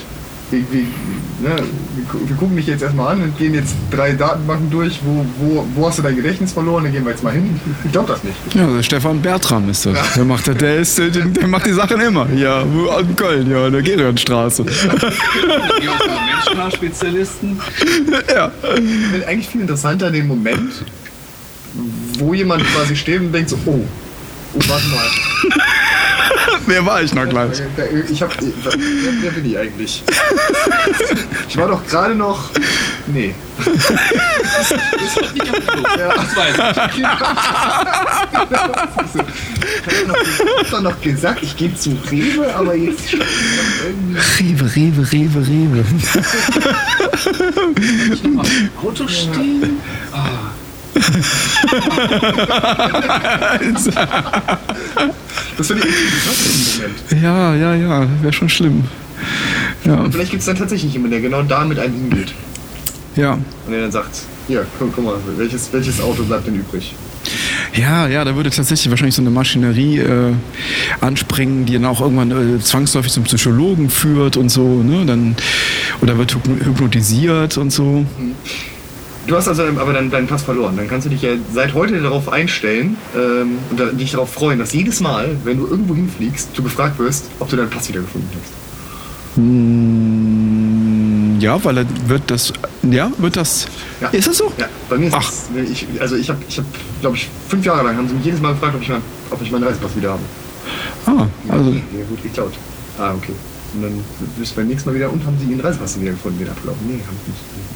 Wir, 0.51 0.59
wir, 0.71 0.81
ne, 0.81 1.55
wir, 1.95 2.05
gu- 2.11 2.19
wir 2.29 2.35
gucken 2.35 2.55
dich 2.55 2.67
jetzt 2.67 2.83
erstmal 2.83 3.13
an 3.15 3.23
und 3.23 3.37
gehen 3.37 3.55
jetzt 3.55 3.73
drei 3.89 4.11
Datenbanken 4.13 4.69
durch. 4.69 4.99
Wo, 5.03 5.25
wo, 5.39 5.65
wo 5.73 5.87
hast 5.87 5.97
du 5.97 6.03
dein 6.03 6.15
Gedächtnis 6.15 6.53
verloren? 6.53 6.83
Dann 6.83 6.93
gehen 6.93 7.03
wir 7.03 7.11
jetzt 7.11 7.23
mal 7.23 7.33
hin. 7.33 7.59
Ich 7.83 7.91
glaube 7.91 8.09
das 8.13 8.23
nicht. 8.23 8.35
Ja, 8.53 8.67
der 8.67 8.83
Stefan 8.83 9.21
Bertram 9.21 9.67
ist 9.69 9.85
das. 9.87 10.13
Der 10.13 10.23
macht, 10.23 10.47
das- 10.47 10.57
der, 10.57 10.77
ist, 10.77 10.97
der, 10.99 11.09
der 11.09 11.47
macht 11.47 11.65
die 11.65 11.73
Sachen 11.73 11.99
immer. 11.99 12.27
Ja, 12.33 12.63
wo- 12.71 12.95
in 12.99 13.15
Köln, 13.15 13.49
ja, 13.49 13.65
in 13.67 13.73
der 13.73 13.81
Gerionsstraße. 13.81 14.65
Menschenspezialisten. 16.55 17.59
ja. 18.33 18.51
Ich 18.77 19.07
finde 19.11 19.27
eigentlich 19.27 19.47
viel 19.49 19.61
interessanter 19.61 20.11
den 20.11 20.27
Moment, 20.27 20.71
wo 22.19 22.33
jemand 22.33 22.63
quasi 22.67 22.95
steht 22.95 23.19
und 23.21 23.31
denkt 23.31 23.49
so, 23.49 23.57
oh, 23.65 23.79
oh 24.53 24.59
warte 24.67 24.87
mal. 24.89 25.07
Wer 26.65 26.85
war 26.85 27.01
ich 27.01 27.13
noch 27.13 27.27
gleich? 27.27 27.61
Ich 28.09 28.21
hab, 28.21 28.31
wer, 28.41 28.73
wer 29.21 29.31
bin 29.31 29.45
ich 29.45 29.57
eigentlich? 29.57 30.03
Ich 31.47 31.57
war 31.57 31.67
doch 31.69 31.85
gerade 31.87 32.15
noch, 32.15 32.49
nee. 33.07 33.33
Ja. 35.97 36.13
Das 36.15 36.35
weiß 36.35 36.55
ich. 36.87 36.97
Ich 36.97 37.05
hab 40.57 40.69
doch 40.71 40.81
noch 40.81 41.01
gesagt, 41.01 41.39
ich 41.43 41.55
gehe 41.55 41.73
zu 41.75 41.97
Rewe, 42.11 42.53
aber 42.53 42.75
jetzt. 42.75 43.13
Rewe, 44.39 44.75
Rewe, 44.75 45.11
Rewe, 45.11 45.47
Rewe. 45.47 45.85
Auto 48.81 49.07
stehen? 49.07 49.79
Das 55.57 55.67
finde 55.67 55.87
ich. 55.87 57.21
Ja, 57.21 57.55
ja, 57.55 57.75
ja, 57.75 58.07
wäre 58.21 58.33
schon 58.33 58.49
schlimm. 58.49 58.83
Ja, 59.85 59.95
Und 59.95 60.11
vielleicht 60.11 60.31
gibt 60.31 60.41
es 60.41 60.45
dann 60.47 60.57
tatsächlich 60.57 60.93
jemanden, 60.93 61.11
der 61.11 61.21
genau 61.21 61.41
da 61.43 61.63
mit 61.63 61.79
einem 61.79 61.93
hingeht. 61.93 62.33
ja. 63.15 63.33
Und 63.33 63.71
der 63.71 63.81
dann 63.81 63.91
sagt, 63.91 64.09
hier, 64.47 64.65
guck, 64.77 64.93
guck 64.95 65.05
mal, 65.05 65.15
welches, 65.37 65.69
welches 65.71 66.01
Auto 66.01 66.23
bleibt 66.23 66.47
denn 66.47 66.55
übrig? 66.55 66.93
Ja, 67.73 68.07
ja, 68.07 68.23
da 68.23 68.35
würde 68.35 68.49
tatsächlich 68.51 68.89
wahrscheinlich 68.91 69.15
so 69.15 69.21
eine 69.21 69.31
Maschinerie 69.31 69.99
äh, 69.99 70.33
anspringen, 71.01 71.65
die 71.65 71.73
dann 71.73 71.85
auch 71.85 72.01
irgendwann 72.01 72.57
äh, 72.57 72.59
zwangsläufig 72.59 73.11
zum 73.11 73.23
Psychologen 73.23 73.89
führt 73.89 74.37
und 74.37 74.49
so, 74.49 74.83
ne? 74.83 75.05
Dann, 75.05 75.35
oder 76.01 76.17
wird 76.17 76.33
hypno- 76.35 76.63
hypnotisiert 76.63 77.57
und 77.57 77.71
so. 77.71 78.05
Du 79.27 79.35
hast 79.35 79.47
also 79.47 79.63
aber 79.63 79.93
dann 79.93 80.11
deinen 80.11 80.27
Pass 80.27 80.43
verloren. 80.43 80.77
Dann 80.77 80.87
kannst 80.87 81.07
du 81.07 81.09
dich 81.09 81.23
ja 81.23 81.31
seit 81.53 81.73
heute 81.73 81.99
darauf 82.01 82.31
einstellen 82.31 82.95
ähm, 83.15 83.57
und 83.71 83.99
dich 83.99 84.11
darauf 84.11 84.31
freuen, 84.31 84.59
dass 84.59 84.71
jedes 84.73 84.99
Mal, 84.99 85.35
wenn 85.43 85.57
du 85.57 85.65
irgendwo 85.67 85.95
hinfliegst, 85.95 86.49
du 86.53 86.61
gefragt 86.61 86.99
wirst, 86.99 87.25
ob 87.39 87.49
du 87.49 87.55
deinen 87.55 87.71
Pass 87.71 87.89
wiedergefunden 87.89 88.29
hast. 88.33 89.37
Hm, 89.37 91.39
ja, 91.39 91.61
weil 91.63 91.79
er 91.79 91.85
wird 92.07 92.23
das. 92.27 92.53
Ja, 92.83 93.11
wird 93.17 93.35
das. 93.35 93.65
Ja. 93.99 94.09
Ist 94.09 94.27
das 94.27 94.37
so? 94.37 94.51
Ja, 94.57 94.67
bei 94.89 94.97
mir 94.97 95.07
ist 95.07 95.13
Ach. 95.13 95.27
es. 95.27 95.49
Ich, 95.71 95.87
also 95.99 96.15
ich 96.15 96.29
habe, 96.29 96.39
ich 96.47 96.59
hab, 96.59 96.65
glaube 97.01 97.17
ich, 97.17 97.27
fünf 97.49 97.65
Jahre 97.65 97.83
lang 97.83 97.97
haben 97.97 98.07
sie 98.07 98.13
mich 98.13 98.25
jedes 98.25 98.41
Mal 98.41 98.53
gefragt, 98.53 98.75
ob 98.75 98.81
ich, 98.81 98.89
mein, 98.89 99.01
ob 99.31 99.41
ich 99.41 99.51
meinen 99.51 99.63
Reisepass 99.63 99.95
wieder 99.95 100.11
habe. 100.11 100.21
Ah, 101.07 101.27
also. 101.49 101.71
Ja, 101.71 101.79
gut 102.09 102.21
geklaut. 102.23 102.53
Ah, 102.97 103.13
okay. 103.13 103.33
Und 103.73 103.81
dann 103.81 103.99
bist 104.37 104.51
du 104.51 104.55
beim 104.57 104.67
nächsten 104.67 104.89
Mal 104.89 104.95
wieder 104.95 105.11
und 105.11 105.25
haben 105.25 105.37
sie 105.39 105.51
ihren 105.51 105.59
Reisepass 105.59 105.99
wieder 105.99 106.11
gefunden, 106.11 106.39
wieder 106.39 106.51
abgelaufen. 106.51 106.87
Nee, 106.87 107.01
haben 107.05 107.17
sie 107.25 107.31
nicht. 107.31 107.74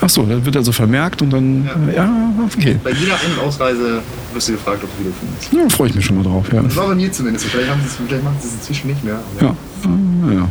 Ach 0.00 0.08
so, 0.08 0.24
dann 0.24 0.44
wird 0.44 0.56
also 0.56 0.72
vermerkt 0.72 1.22
und 1.22 1.30
dann. 1.30 1.68
Ja, 1.88 2.04
ja 2.04 2.32
okay. 2.44 2.78
Bei 2.82 2.90
jeder 2.90 3.14
Ein- 3.14 3.38
und 3.38 3.46
Ausreise 3.46 4.02
wirst 4.32 4.48
du 4.48 4.52
gefragt, 4.52 4.82
ob 4.82 4.90
du 4.96 5.00
wiedergefunden 5.00 5.36
hast. 5.38 5.52
Ja, 5.52 5.68
freue 5.76 5.88
ich 5.88 5.94
mich 5.94 6.04
schon 6.04 6.16
mal 6.16 6.24
drauf, 6.24 6.46
ja. 6.52 6.62
Das 6.62 6.76
war 6.76 6.88
bei 6.88 6.94
mir 6.94 7.10
zumindest. 7.12 7.44
so. 7.44 7.50
Vielleicht, 7.50 7.70
haben 7.70 7.80
sie 7.80 7.86
es, 7.86 7.96
vielleicht 8.06 8.24
machen 8.24 8.36
sie 8.40 8.48
es 8.48 8.54
inzwischen 8.54 8.88
nicht 8.88 9.04
mehr. 9.04 9.20
Ja, 9.40 9.56
ah, 9.84 10.32
ja. 10.32 10.48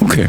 Okay. 0.00 0.28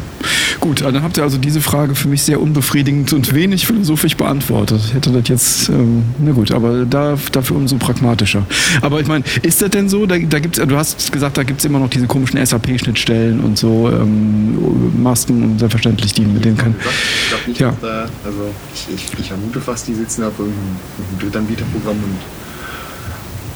Gut, 0.66 0.82
dann 0.82 1.04
habt 1.04 1.16
ihr 1.18 1.22
also 1.22 1.38
diese 1.38 1.62
Frage 1.62 1.94
für 1.94 2.08
mich 2.08 2.24
sehr 2.24 2.42
unbefriedigend 2.42 3.14
und 3.14 3.36
wenig 3.36 3.68
philosophisch 3.68 4.18
beantwortet. 4.18 4.82
Ich 4.88 4.96
hätte 4.96 5.12
das 5.12 5.28
jetzt, 5.28 5.70
ähm, 5.70 6.04
na 6.18 6.32
gut, 6.32 6.50
aber 6.50 6.86
da, 6.86 7.20
dafür 7.32 7.58
umso 7.58 7.76
pragmatischer. 7.78 8.48
Aber 8.82 9.00
ich 9.00 9.06
meine, 9.06 9.24
ist 9.44 9.62
das 9.62 9.70
denn 9.70 9.90
so? 9.90 10.08
Da, 10.08 10.18
da 10.18 10.40
gibt's, 10.40 10.58
du 10.58 10.76
hast 10.76 11.12
gesagt, 11.12 11.38
da 11.38 11.44
gibt 11.44 11.60
es 11.60 11.66
immer 11.66 11.78
noch 11.78 11.92
diese 11.92 12.08
komischen 12.08 12.44
SAP-Schnittstellen 12.44 13.42
und 13.42 13.60
so, 13.60 13.92
ähm, 13.92 15.04
Masken 15.04 15.44
und 15.44 15.60
selbstverständlich 15.60 16.14
die, 16.14 16.22
mit 16.26 16.44
denen 16.44 16.58
kann. 16.58 16.74
Ich 16.80 17.30
glaube 17.30 17.44
nicht, 17.46 17.60
Ja. 17.62 17.70
dass 17.70 17.82
da, 17.82 18.02
also 18.26 18.50
ich, 18.74 18.88
ich, 18.96 19.20
ich 19.20 19.28
vermute 19.28 19.62
fast, 19.62 19.88
die 19.88 19.94
sitzen 19.94 20.24
auf 20.24 20.34
irgendeinem 20.40 21.20
Drittanbieterprogramm 21.20 21.98
und 21.98 22.18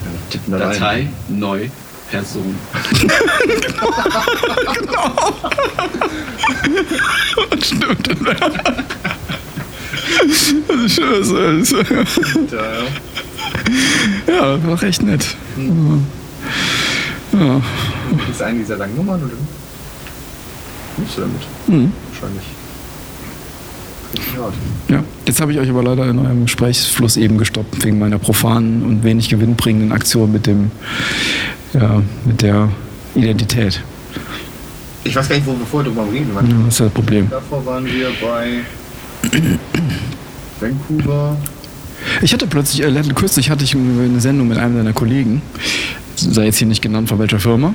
ja, 0.05 0.11
tippen 0.29 0.51
da 0.51 0.57
rein. 0.59 0.79
Datei, 0.79 1.07
neu, 1.27 1.69
Person. 2.11 2.55
Stimmt. 7.61 8.09
Also 10.67 10.89
schön, 10.89 11.61
ist 11.61 11.71
Ja, 11.71 11.77
Ja, 14.27 14.55
das 14.55 14.63
war 14.63 14.75
doch 14.75 14.83
echt 14.83 15.01
nett. 15.03 15.35
Ja. 17.31 17.61
Das 18.11 18.29
ist 18.35 18.41
eine 18.41 18.59
dieser 18.59 18.77
langen 18.77 18.95
Nummern, 18.95 19.21
oder? 19.23 19.33
Nicht 20.97 21.13
so 21.13 21.21
damit. 21.21 21.41
Mhm. 21.67 21.91
Wahrscheinlich. 22.11 22.43
Ja, 24.89 25.03
jetzt 25.25 25.39
habe 25.41 25.51
ich 25.51 25.59
euch 25.59 25.69
aber 25.69 25.83
leider 25.83 26.09
in 26.09 26.17
eurem 26.19 26.43
Gesprächsfluss 26.45 27.17
eben 27.17 27.37
gestoppt, 27.37 27.83
wegen 27.85 27.99
meiner 27.99 28.17
profanen 28.17 28.83
und 28.83 29.03
wenig 29.03 29.29
gewinnbringenden 29.29 29.91
Aktion 29.91 30.31
mit 30.31 30.47
dem, 30.47 30.71
ja, 31.73 32.01
mit 32.25 32.41
der 32.41 32.69
Identität. 33.15 33.81
Ich 35.03 35.15
weiß 35.15 35.29
gar 35.29 35.35
nicht, 35.35 35.47
wo 35.47 35.51
wir 35.51 35.65
vorher 35.65 35.89
drüber 35.91 36.05
reden 36.11 36.29
Ja, 36.29 36.35
waren. 36.35 36.63
das 36.65 36.73
ist 36.75 36.79
das 36.81 36.91
Problem. 36.91 37.29
Davor 37.29 37.65
waren 37.65 37.85
wir 37.85 38.09
bei 38.21 38.59
Vancouver. 40.59 41.37
Ich 42.21 42.33
hatte 42.33 42.47
plötzlich, 42.47 42.83
äh, 42.83 43.01
kürzlich 43.13 43.49
hatte 43.49 43.63
ich 43.63 43.75
eine 43.75 44.19
Sendung 44.21 44.47
mit 44.47 44.57
einem 44.57 44.75
seiner 44.77 44.93
Kollegen, 44.93 45.41
sei 46.19 46.45
jetzt 46.45 46.57
hier 46.57 46.67
nicht 46.67 46.81
genannt 46.81 47.09
von 47.09 47.19
welcher 47.19 47.39
Firma, 47.39 47.73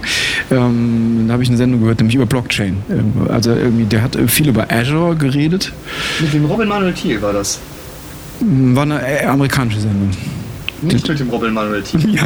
ähm, 0.51 1.25
da 1.27 1.35
habe 1.35 1.43
ich 1.43 1.49
eine 1.49 1.59
Sendung 1.59 1.81
gehört, 1.81 1.99
nämlich 1.99 2.17
über 2.17 2.27
Blockchain. 2.27 2.79
Ähm, 2.91 3.13
Also 3.31 3.51
irgendwie, 3.53 3.85
der 3.85 4.03
hat 4.03 4.17
äh, 4.17 4.29
viel 4.29 4.49
über 4.49 4.71
Azure 4.71 5.17
geredet, 5.17 5.73
Mit 6.21 6.33
dem 6.33 6.45
Robin 6.45 6.69
Manuel 6.69 6.93
Thiel 6.95 7.21
war 7.23 7.33
das. 7.33 7.59
war 8.41 8.83
eine 8.83 9.01
äh, 9.07 9.25
amerikanische 9.27 9.81
Sendung. 9.81 10.11
Nicht 10.83 11.09
mit 11.09 11.19
dem 11.19 11.31
Robin 11.31 11.53
Manuel 11.55 11.83
Thiel. 11.83 12.01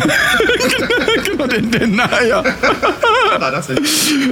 genau, 1.24 1.46
den, 1.46 1.70
den, 1.70 1.94
naja. 1.96 2.42
war 3.38 3.50
das 3.52 3.68
denn? 3.68 3.78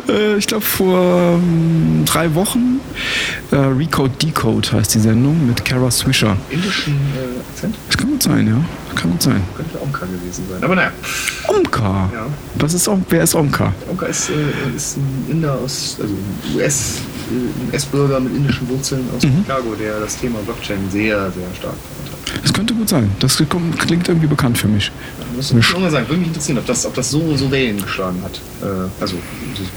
Äh, 0.09 0.37
ich 0.37 0.47
glaube 0.47 0.65
vor 0.65 1.35
ähm, 1.39 2.03
drei 2.07 2.35
Wochen. 2.35 2.81
Äh, 3.53 3.57
Recode 3.57 4.11
Decode 4.21 4.73
heißt 4.73 4.95
die 4.95 4.99
Sendung 5.01 5.47
mit 5.47 5.65
Kara 5.65 5.91
Swisher. 5.91 6.37
Indischen 6.51 6.95
äh, 6.95 7.41
Akzent? 7.53 7.77
Das 7.89 7.97
kann 7.99 8.11
gut 8.11 8.23
sein, 8.23 8.47
ja. 8.49 8.65
Kann 8.97 9.11
gut 9.13 9.23
sein. 9.23 9.43
Könnte 9.57 9.81
Omka 9.81 10.07
gewesen 10.07 10.45
sein. 10.51 10.63
Aber 10.65 10.75
naja. 10.75 10.91
Omka. 11.49 12.11
Ja. 12.13 12.27
Was 12.59 12.75
ist 12.75 12.89
Om 12.89 13.05
Wer 13.09 13.23
ist 13.23 13.35
Omka? 13.35 13.73
Omka 13.91 14.07
ist, 14.07 14.31
äh, 14.31 14.77
ist 14.77 14.97
ein 14.97 15.27
Inder 15.31 15.55
aus, 15.55 15.97
also 16.01 16.13
ein 16.15 16.57
US, 16.57 17.01
äh, 17.31 17.35
ein 17.35 17.69
US-Bürger 17.73 18.21
mit 18.21 18.35
indischen 18.35 18.69
Wurzeln 18.69 19.03
aus 19.17 19.23
Mhm. 19.23 19.45
Chicago, 19.47 19.75
der 19.79 20.01
das 20.01 20.17
Thema 20.17 20.39
Blockchain 20.45 20.79
sehr, 20.91 21.31
sehr 21.31 21.47
stark 21.59 21.75
verantwortet. 21.75 22.43
Das 22.43 22.53
könnte 22.53 22.75
gut 22.75 22.89
sein. 22.89 23.11
Das 23.21 23.37
klingt 23.37 24.09
irgendwie 24.09 24.27
bekannt 24.27 24.59
für 24.59 24.69
mich. 24.69 24.91
Das 25.37 25.53
muss 25.53 25.69
ich 25.69 25.75
auch 25.75 25.81
mal 25.81 25.91
sagen, 25.91 26.09
würde 26.09 26.19
mich 26.21 26.29
interessieren, 26.29 26.59
ob 26.59 26.67
das, 26.67 26.87
ob 26.87 26.95
das 26.95 27.11
so, 27.11 27.37
so 27.37 27.51
Wellen 27.51 27.81
geschlagen 27.81 28.17
hat. 28.25 28.41
Äh, 28.63 28.89
also, 29.01 29.17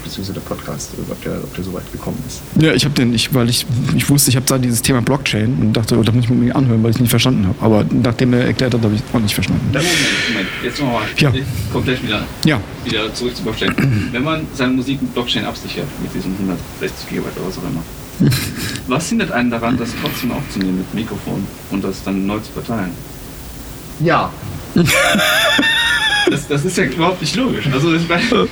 beziehungsweise 0.03 0.33
der 0.33 0.41
Podcast, 0.41 0.91
äh, 0.93 1.11
ob 1.11 1.21
der, 1.21 1.33
ob 1.43 1.53
der 1.53 1.63
so 1.65 1.73
weit 1.73 1.91
gekommen 1.91 2.17
ist. 2.27 2.41
Ja, 2.61 2.71
ich 2.73 2.85
habe 2.85 2.95
den, 2.95 3.13
ich, 3.13 3.33
weil 3.33 3.49
ich, 3.49 3.65
ich 3.95 4.09
wusste, 4.09 4.29
ich 4.29 4.35
habe 4.37 4.45
da 4.45 4.57
dieses 4.57 4.81
Thema 4.81 5.01
Blockchain 5.01 5.57
und 5.59 5.73
dachte, 5.73 5.97
oh, 5.97 6.03
da 6.03 6.11
muss 6.13 6.23
ich 6.25 6.29
mir 6.29 6.55
anhören, 6.55 6.81
weil 6.81 6.91
ich 6.91 6.95
es 6.95 7.01
nicht 7.01 7.09
verstanden 7.09 7.47
habe. 7.47 7.57
Aber 7.61 7.85
nachdem 7.91 8.33
er 8.33 8.45
erklärt 8.45 8.73
hat, 8.73 8.81
habe 8.81 8.95
ich 8.95 9.01
auch 9.13 9.19
nicht 9.19 9.33
verstanden. 9.33 9.65
Moment, 9.71 9.87
Moment, 10.29 10.49
jetzt 10.63 10.79
nochmal. 10.79 11.03
Ja. 11.17 11.31
Komplett 11.71 12.03
wieder, 12.03 12.23
Ja, 12.45 12.59
wieder 12.83 13.13
zurück 13.13 13.35
zu 13.35 13.43
Blockchain. 13.43 14.09
Wenn 14.11 14.23
man 14.23 14.47
seine 14.53 14.73
Musik 14.73 15.01
mit 15.01 15.13
Blockchain 15.13 15.45
absichert, 15.45 15.87
mit 16.01 16.13
diesen 16.13 16.33
160 16.33 17.09
GB 17.09 17.21
oder 17.21 17.47
was 17.47 17.57
auch 17.57 17.63
immer, 17.63 17.83
was 18.87 19.09
hindert 19.09 19.31
einen 19.31 19.49
daran, 19.49 19.77
das 19.77 19.89
trotzdem 20.01 20.31
aufzunehmen 20.31 20.79
mit 20.79 20.93
Mikrofon 20.93 21.45
und 21.71 21.83
das 21.83 22.03
dann 22.03 22.25
neu 22.25 22.39
zu 22.39 22.51
verteilen? 22.51 22.91
Ja, 24.01 24.31
Das, 26.29 26.47
das 26.47 26.65
ist 26.65 26.77
ja 26.77 26.85
überhaupt 26.85 27.21
nicht 27.21 27.35
logisch. 27.35 27.67
Also 27.71 27.93
ich 27.93 28.07
meine, 28.07 28.47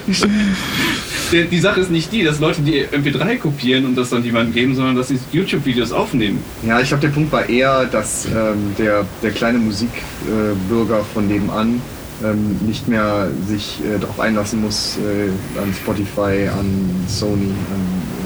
die, 1.51 1.59
Sache 1.59 1.81
ist 1.81 1.91
nicht 1.91 2.11
die, 2.11 2.23
dass 2.23 2.39
Leute 2.39 2.61
die 2.61 2.85
MP3 2.85 3.37
kopieren 3.37 3.85
und 3.85 3.95
das 3.95 4.09
dann 4.09 4.23
jemandem 4.23 4.53
geben, 4.53 4.75
sondern 4.75 4.95
dass 4.95 5.09
sie 5.09 5.19
YouTube-Videos 5.31 5.91
aufnehmen. 5.91 6.43
Ja, 6.65 6.79
ich 6.79 6.87
glaube, 6.87 7.01
der 7.01 7.09
Punkt 7.09 7.31
war 7.31 7.47
eher, 7.47 7.85
dass 7.85 8.25
ähm, 8.25 8.75
der, 8.77 9.05
der 9.21 9.31
kleine 9.31 9.59
Musikbürger 9.59 10.51
äh, 10.51 10.69
Bürger 10.69 11.05
von 11.13 11.27
nebenan 11.27 11.81
ähm, 12.23 12.57
nicht 12.65 12.87
mehr 12.87 13.29
sich 13.47 13.79
äh, 13.85 13.99
darauf 13.99 14.19
einlassen 14.19 14.61
muss, 14.61 14.97
äh, 14.97 15.59
an 15.59 15.73
Spotify, 15.73 16.47
an 16.47 16.89
Sony, 17.07 17.51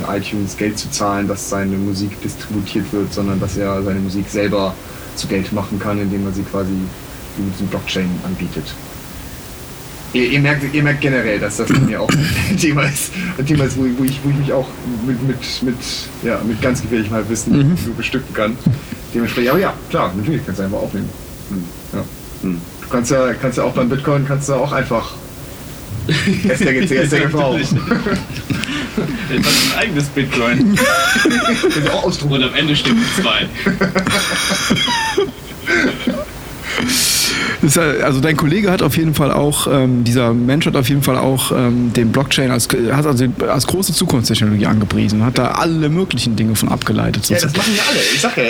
an 0.07 0.17
iTunes 0.17 0.55
Geld 0.57 0.77
zu 0.77 0.89
zahlen, 0.91 1.27
dass 1.27 1.49
seine 1.49 1.75
Musik 1.75 2.21
distributiert 2.21 2.91
wird, 2.91 3.13
sondern 3.13 3.39
dass 3.39 3.57
er 3.57 3.83
seine 3.83 3.99
Musik 3.99 4.25
selber 4.29 4.73
zu 5.15 5.27
Geld 5.27 5.51
machen 5.51 5.79
kann, 5.79 5.99
indem 5.99 6.25
er 6.25 6.31
sie 6.31 6.43
quasi 6.43 6.71
über 7.37 7.49
diesen 7.51 7.67
Blockchain 7.67 8.09
anbietet. 8.25 8.73
Ihr, 10.13 10.29
ihr, 10.29 10.39
merkt, 10.41 10.73
ihr 10.73 10.83
merkt 10.83 10.99
generell, 11.01 11.39
dass 11.39 11.55
das 11.57 11.69
bei 11.71 11.79
mir 11.79 12.01
auch 12.01 12.09
ein 12.09 12.57
Thema 12.59 12.83
ist, 12.83 13.11
ein 13.37 13.45
Thema 13.45 13.63
ist 13.63 13.77
wo, 13.77 13.85
ich- 13.85 13.97
wo, 13.97 14.03
ich, 14.03 14.19
wo 14.23 14.29
ich 14.29 14.35
mich 14.35 14.51
auch 14.53 14.67
mit, 15.07 15.21
mit, 15.25 15.37
mit, 15.63 15.75
ja, 16.23 16.39
mit 16.45 16.61
ganz 16.61 16.81
gefährlichem 16.81 17.13
Halbwissen 17.13 17.57
Mhm. 17.57 17.77
so 17.77 17.93
bestücken 17.93 18.33
kann. 18.33 18.57
Dementsprechend, 19.13 19.51
aber 19.51 19.59
ja, 19.59 19.73
klar, 19.89 20.13
natürlich 20.17 20.41
kannst 20.45 20.59
du 20.59 20.63
einfach 20.65 20.79
aufnehmen. 20.79 21.09
Ja. 21.93 22.03
Hm. 22.41 22.59
Du 22.81 22.87
kannst 22.89 23.11
ja, 23.11 23.33
kannst 23.33 23.57
ja 23.57 23.63
auch 23.63 23.73
beim 23.73 23.87
Bitcoin 23.89 24.25
kannst 24.27 24.49
du 24.49 24.53
auch 24.53 24.71
einfach 24.73 25.11
SDGC, 26.07 26.91
SDGV. 26.91 27.57
Jetzt 27.57 27.71
hast 27.71 27.73
du 27.73 27.79
ein 29.37 29.77
eigenes 29.79 30.05
Bitcoin 30.05 30.75
Kannst 31.61 31.77
du 31.77 31.93
auch 31.93 32.03
ausdrucken. 32.05 32.33
und 32.35 32.43
am 32.43 32.53
Ende 32.55 32.75
steht 32.75 32.95
zwei. 33.21 33.47
Ist 37.61 37.75
ja- 37.75 37.83
also 38.03 38.19
dein 38.21 38.35
Kollege 38.37 38.71
hat 38.71 38.81
auf 38.81 38.97
jeden 38.97 39.13
Fall 39.13 39.31
auch, 39.31 39.67
ähm, 39.71 40.03
dieser 40.03 40.33
Mensch 40.33 40.65
hat 40.65 40.75
auf 40.75 40.89
jeden 40.89 41.03
Fall 41.03 41.17
auch 41.17 41.51
ähm, 41.51 41.93
den 41.93 42.11
Blockchain 42.11 42.49
als, 42.49 42.67
hat 42.91 43.05
also 43.05 43.25
als 43.47 43.67
große 43.67 43.93
Zukunftstechnologie 43.93 44.65
angepriesen 44.65 45.23
hat 45.23 45.37
da 45.37 45.51
alle 45.51 45.89
möglichen 45.89 46.35
Dinge 46.35 46.55
von 46.55 46.69
abgeleitet. 46.69 47.29
Ja, 47.29 47.37
das 47.39 47.55
machen 47.55 47.73
ja 47.75 47.83
alle. 47.89 47.99
Ich 48.13 48.19
sag 48.21 48.35
ja, 48.37 48.43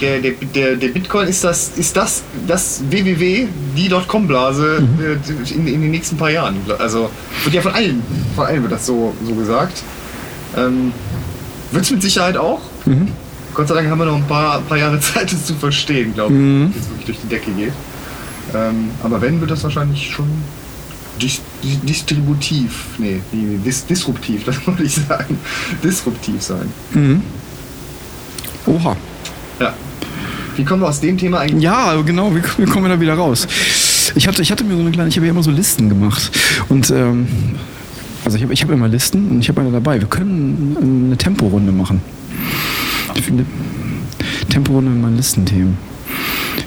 der, 0.00 0.20
der, 0.20 0.32
der, 0.54 0.76
der 0.76 0.88
Bitcoin 0.88 1.28
ist 1.28 1.42
das, 1.44 1.72
ist 1.76 1.96
das, 1.96 2.22
das 2.46 2.82
www, 2.90 3.46
die 3.76 3.88
Dotcom-Blase 3.88 4.82
äh, 5.00 5.54
in, 5.54 5.66
in 5.66 5.80
den 5.82 5.90
nächsten 5.90 6.16
paar 6.16 6.30
Jahren. 6.30 6.56
Also 6.78 7.10
wird 7.44 7.54
ja 7.54 7.62
von 7.62 7.72
allen, 7.72 8.02
von 8.36 8.46
allen 8.46 8.62
wird 8.62 8.72
das 8.72 8.84
so, 8.86 9.14
so 9.26 9.34
gesagt. 9.34 9.82
Ähm, 10.56 10.92
wird 11.70 11.84
es 11.84 11.90
mit 11.90 12.02
Sicherheit 12.02 12.36
auch. 12.36 12.60
Gott 13.54 13.68
sei 13.68 13.74
Dank 13.76 13.88
haben 13.88 13.98
wir 13.98 14.04
noch 14.04 14.16
ein 14.16 14.26
paar, 14.26 14.60
paar 14.60 14.76
Jahre 14.78 15.00
Zeit, 15.00 15.32
es 15.32 15.46
zu 15.46 15.54
verstehen, 15.54 16.12
glaube 16.14 16.32
ich, 16.34 16.38
Mhm. 16.38 16.72
wie 16.74 16.78
es 16.78 16.88
wirklich 16.90 17.06
durch 17.06 17.18
die 17.22 17.28
Decke 17.28 17.50
geht. 17.52 17.72
Ähm, 18.54 18.90
aber 19.02 19.20
wenn, 19.20 19.40
wird 19.40 19.50
das 19.50 19.62
wahrscheinlich 19.64 20.10
schon 20.10 20.28
dis 21.20 21.40
dis 21.62 21.80
distributiv, 21.84 22.86
nee, 22.98 23.20
nee, 23.32 23.58
dis 23.64 23.86
disruptiv, 23.86 24.44
das 24.46 24.66
wollte 24.66 24.82
ich 24.82 24.94
sagen, 24.94 25.38
disruptiv 25.82 26.42
sein. 26.42 26.68
Mhm. 26.92 27.22
Oha. 28.66 28.96
Ja. 29.60 29.74
Wie 30.56 30.64
kommen 30.64 30.82
wir 30.82 30.88
aus 30.88 31.00
dem 31.00 31.16
Thema 31.16 31.40
eigentlich? 31.40 31.62
Ja, 31.62 32.00
genau, 32.02 32.34
wie, 32.34 32.42
wie 32.58 32.66
kommen 32.66 32.84
wir 32.84 32.90
da 32.90 33.00
wieder 33.00 33.14
raus? 33.14 33.46
Ich 34.14 34.28
hatte, 34.28 34.42
ich 34.42 34.50
hatte 34.50 34.64
mir 34.64 34.74
so 34.74 34.80
eine 34.80 34.90
kleine, 34.90 35.08
ich 35.08 35.16
habe 35.16 35.26
ja 35.26 35.32
immer 35.32 35.42
so 35.42 35.50
Listen 35.50 35.88
gemacht. 35.88 36.30
Und 36.68 36.90
ähm, 36.90 37.26
also 38.24 38.36
ich 38.36 38.42
habe 38.42 38.52
ich 38.52 38.62
hab 38.62 38.70
immer 38.70 38.88
Listen 38.88 39.30
und 39.30 39.40
ich 39.40 39.48
habe 39.48 39.60
eine 39.62 39.70
dabei. 39.70 39.98
Wir 39.98 40.08
können 40.08 40.76
eine 41.08 41.16
Temporunde 41.16 41.72
machen. 41.72 42.02
Ich 43.14 43.22
finde 43.22 43.46
Temporunde 44.48 44.90
mit 44.90 45.02
meinen 45.02 45.16
Listenthemen. 45.16 45.78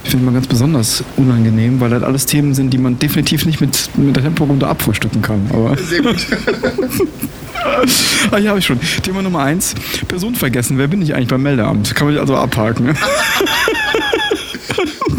Ich 0.06 0.12
finde 0.12 0.28
mal 0.28 0.34
ganz 0.36 0.46
besonders 0.46 1.04
unangenehm, 1.18 1.80
weil 1.80 1.90
das 1.90 2.04
alles 2.04 2.28
Themen 2.28 2.54
sind, 2.54 2.70
die 2.70 2.78
man 2.78 3.00
definitiv 3.00 3.48
nicht 3.48 3.60
mit, 3.60 3.90
mit 3.98 4.16
der 4.16 4.22
Temporunde 4.22 4.68
abfrühstücken 4.68 5.24
kann. 5.24 5.50
Aber 5.52 5.76
Sehr 5.90 6.04
gut. 6.04 6.16
ah, 8.32 8.38
hier 8.38 8.50
habe 8.50 8.60
ich 8.60 8.66
schon. 8.66 8.80
Thema 9.02 9.24
Nummer 9.24 9.40
eins: 9.40 9.74
Person 10.08 10.36
vergessen. 10.36 10.78
Wer 10.78 10.88
bin 10.88 11.02
ich 11.02 11.16
eigentlich 11.16 11.30
beim 11.30 11.42
Meldeamt? 11.42 11.96
Kann 11.96 12.06
man 12.06 12.20
also 12.20 12.36
abhaken. 12.36 12.86
Ne? 12.86 12.94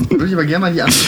Würde 0.09 0.27
ich 0.27 0.35
aber 0.35 0.45
gerne 0.45 0.67
mal 0.67 0.73
die 0.73 0.83
Antwort 0.83 1.05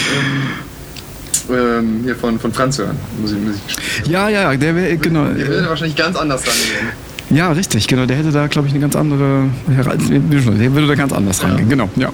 ähm, 1.48 1.56
ähm, 1.56 2.00
hier 2.02 2.16
von, 2.16 2.40
von 2.40 2.52
Franz 2.52 2.78
hören. 2.78 2.96
Muss 3.20 3.30
ich, 3.30 3.38
muss 3.38 3.54
ich 4.02 4.08
Ja, 4.08 4.28
ja, 4.28 4.56
der 4.56 4.74
wäre 4.74 4.96
genau. 4.96 5.26
Der 5.26 5.46
würde 5.46 5.68
wahrscheinlich 5.68 5.96
ganz 5.96 6.16
anders 6.16 6.40
rangehen. 6.40 7.07
Ja, 7.30 7.52
richtig, 7.52 7.86
genau. 7.88 8.06
Der 8.06 8.16
hätte 8.16 8.32
da, 8.32 8.46
glaube 8.46 8.68
ich, 8.68 8.74
eine 8.74 8.80
ganz 8.80 8.96
andere. 8.96 9.44
Der 9.68 10.74
würde 10.74 10.86
da 10.86 10.94
ganz 10.94 11.12
anders 11.12 11.42
rangehen. 11.42 11.68
Genau, 11.68 11.88
ja. 11.96 12.10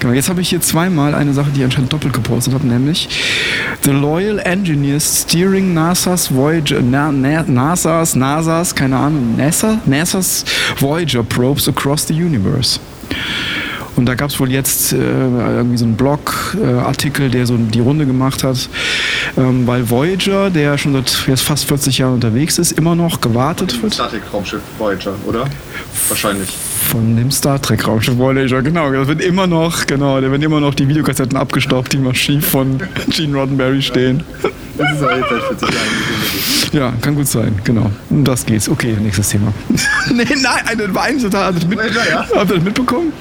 Genau. 0.00 0.12
Jetzt 0.12 0.28
habe 0.28 0.40
ich 0.40 0.48
hier 0.48 0.60
zweimal 0.60 1.14
eine 1.14 1.32
Sache, 1.32 1.50
die 1.50 1.60
ich 1.60 1.64
anscheinend 1.64 1.92
doppelt 1.92 2.12
gepostet 2.12 2.54
habe, 2.54 2.66
nämlich 2.66 3.08
The 3.82 3.90
Loyal 3.90 4.38
Engineers 4.40 5.22
Steering 5.22 5.74
NASA's 5.74 6.34
Voyager, 6.34 6.80
Na, 6.82 7.12
Na, 7.12 7.44
NASA's, 7.46 8.16
NASA's, 8.16 8.74
keine 8.74 8.96
Ahnung, 8.96 9.36
NASA, 9.36 9.78
NASA's 9.86 10.44
Voyager 10.78 11.22
Probes 11.22 11.68
across 11.68 12.06
the 12.06 12.14
universe. 12.14 12.80
Und 13.98 14.06
da 14.06 14.14
gab 14.14 14.30
es 14.30 14.38
wohl 14.38 14.52
jetzt 14.52 14.92
äh, 14.92 14.96
irgendwie 14.96 15.76
so 15.76 15.84
einen 15.84 15.96
Blog-Artikel, 15.96 17.30
der 17.30 17.46
so 17.46 17.56
die 17.56 17.80
Runde 17.80 18.06
gemacht 18.06 18.44
hat, 18.44 18.68
ähm, 19.36 19.66
weil 19.66 19.90
Voyager, 19.90 20.50
der 20.50 20.78
schon 20.78 20.92
seit 20.92 21.26
jetzt 21.26 21.42
fast 21.42 21.64
40 21.64 21.98
Jahren 21.98 22.14
unterwegs 22.14 22.58
ist, 22.58 22.70
immer 22.70 22.94
noch 22.94 23.20
gewartet 23.20 23.82
wird. 23.82 23.94
Star 23.94 24.08
Trek 24.08 24.22
Raumschiff 24.32 24.60
Voyager, 24.78 25.14
oder? 25.26 25.46
Wahrscheinlich. 26.08 26.48
Von 26.48 27.16
dem 27.16 27.32
Star 27.32 27.60
Trek 27.60 27.88
Raumschiff 27.88 28.16
Voyager, 28.16 28.62
genau. 28.62 28.92
Da 28.92 29.08
wird 29.08 29.20
immer 29.20 29.48
noch, 29.48 29.84
genau, 29.84 30.20
da 30.20 30.30
werden 30.30 30.42
immer 30.42 30.60
noch 30.60 30.76
die 30.76 30.86
Videokassetten 30.86 31.36
abgestaubt, 31.36 31.92
die 31.92 31.96
im 31.96 32.06
Archiv 32.06 32.46
von 32.46 32.80
Gene 33.08 33.36
Roddenberry 33.36 33.82
stehen. 33.82 34.22
Das 34.76 34.92
ist 34.92 35.02
aber 35.02 35.16
jetzt 35.16 35.28
seit 35.28 35.58
40 35.58 36.72
Jahren 36.72 36.92
Ja, 36.92 36.92
kann 37.00 37.16
gut 37.16 37.26
sein, 37.26 37.60
genau. 37.64 37.90
Um 38.10 38.22
das 38.22 38.46
geht's. 38.46 38.68
Okay, 38.68 38.96
nächstes 39.00 39.30
Thema. 39.30 39.52
nee, 40.12 40.24
nein, 40.40 40.62
eine 40.66 40.94
war 40.94 41.02
eigentlich 41.02 41.24
total. 41.24 41.46
Habt 41.46 41.64
ihr 41.64 41.68
das, 41.68 41.68
mit, 41.68 42.08
ja. 42.08 42.20
habt 42.20 42.50
ihr 42.50 42.54
das 42.54 42.64
mitbekommen? 42.64 43.12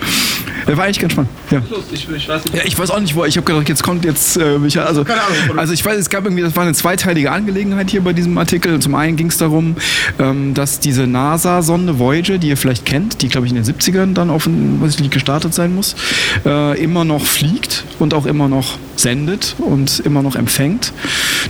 Der 0.67 0.77
war 0.77 0.85
eigentlich 0.85 0.99
ganz 0.99 1.13
spannend. 1.13 1.31
Ja. 1.49 1.61
Ich, 1.91 2.09
ich, 2.09 2.27
weiß 2.29 2.43
ja, 2.53 2.61
ich 2.65 2.77
weiß 2.77 2.91
auch 2.91 2.99
nicht, 2.99 3.15
wo. 3.15 3.25
Ich 3.25 3.37
habe 3.37 3.45
gedacht, 3.45 3.69
jetzt 3.69 3.83
kommt 3.83 4.05
jetzt 4.05 4.37
äh, 4.37 4.57
Michael. 4.59 4.85
Also, 4.85 5.05
also 5.55 5.73
ich 5.73 5.83
weiß, 5.83 5.97
es 5.97 6.09
gab 6.09 6.25
irgendwie, 6.25 6.43
das 6.43 6.55
war 6.55 6.63
eine 6.63 6.73
zweiteilige 6.73 7.31
Angelegenheit 7.31 7.89
hier 7.89 8.01
bei 8.01 8.13
diesem 8.13 8.37
Artikel. 8.37 8.79
Zum 8.79 8.95
einen 8.95 9.15
ging 9.15 9.27
es 9.27 9.37
darum, 9.37 9.75
ähm, 10.19 10.53
dass 10.53 10.79
diese 10.79 11.07
NASA-Sonde 11.07 11.99
Voyager, 11.99 12.37
die 12.37 12.49
ihr 12.49 12.57
vielleicht 12.57 12.85
kennt, 12.85 13.21
die 13.21 13.29
glaube 13.29 13.47
ich 13.47 13.53
in 13.53 13.63
den 13.63 13.65
70ern 13.65 14.13
dann 14.13 14.29
offensichtlich 14.29 15.09
gestartet 15.09 15.53
sein 15.53 15.73
muss, 15.73 15.95
äh, 16.45 16.81
immer 16.81 17.05
noch 17.05 17.25
fliegt 17.25 17.85
und 17.99 18.13
auch 18.13 18.25
immer 18.25 18.47
noch 18.47 18.77
sendet 18.99 19.55
und 19.59 19.99
immer 19.99 20.21
noch 20.21 20.35
empfängt. 20.35 20.93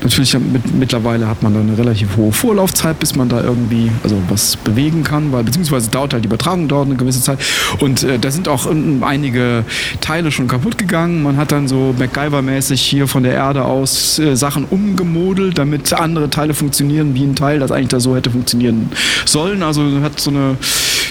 Natürlich 0.02 0.38
mit, 0.38 0.74
mittlerweile 0.76 1.28
hat 1.28 1.44
man 1.44 1.54
da 1.54 1.60
eine 1.60 1.78
relativ 1.78 2.18
hohe 2.18 2.32
Vorlaufzeit, 2.32 3.00
bis 3.00 3.16
man 3.16 3.30
da 3.30 3.44
irgendwie 3.44 3.92
also 4.04 4.18
was 4.30 4.58
bewegen 4.58 5.04
kann, 5.04 5.32
weil 5.32 5.44
beziehungsweise 5.44 5.90
dauert 5.90 6.14
halt 6.14 6.24
die 6.24 6.28
Übertragung 6.28 6.68
dauert 6.68 6.88
eine 6.88 6.96
gewisse 6.96 7.22
Zeit 7.22 7.40
und 7.80 8.04
äh, 8.04 8.20
da 8.20 8.32
sind 8.32 8.48
auch 8.48 8.70
ähm, 8.70 9.04
einige 9.04 9.64
Teile 10.02 10.32
schon 10.32 10.48
kaputt 10.48 10.78
gegangen. 10.78 11.24
Man 11.24 11.38
hat 11.38 11.52
dann 11.52 11.68
so 11.68 11.96
MacGyver-mäßig 11.98 12.82
hier 12.82 13.08
von 13.08 13.24
der 13.24 13.34
Erde 13.34 13.66
aus 13.66 14.20
äh, 14.20 14.36
Sachen 14.36 14.66
umgemodelt, 14.66 15.58
damit 15.58 15.94
andere 15.94 16.30
Teile 16.30 16.54
funktionieren 16.54 17.14
wie 17.16 17.24
ein 17.24 17.36
Teil, 17.36 17.60
das 17.60 17.72
eigentlich 17.72 17.90
da 17.90 18.00
so 18.00 18.16
hätte 18.16 18.30
funktionieren 18.30 18.90
sollen. 19.26 19.64
Also 19.64 19.84
hat 20.02 20.20
so 20.20 20.32
eine 20.32 20.58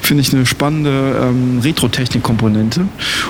finde 0.07 0.23
ich 0.23 0.33
eine 0.33 0.47
spannende 0.47 1.21
ähm, 1.21 1.59
Retro-Technik-Komponente 1.63 2.87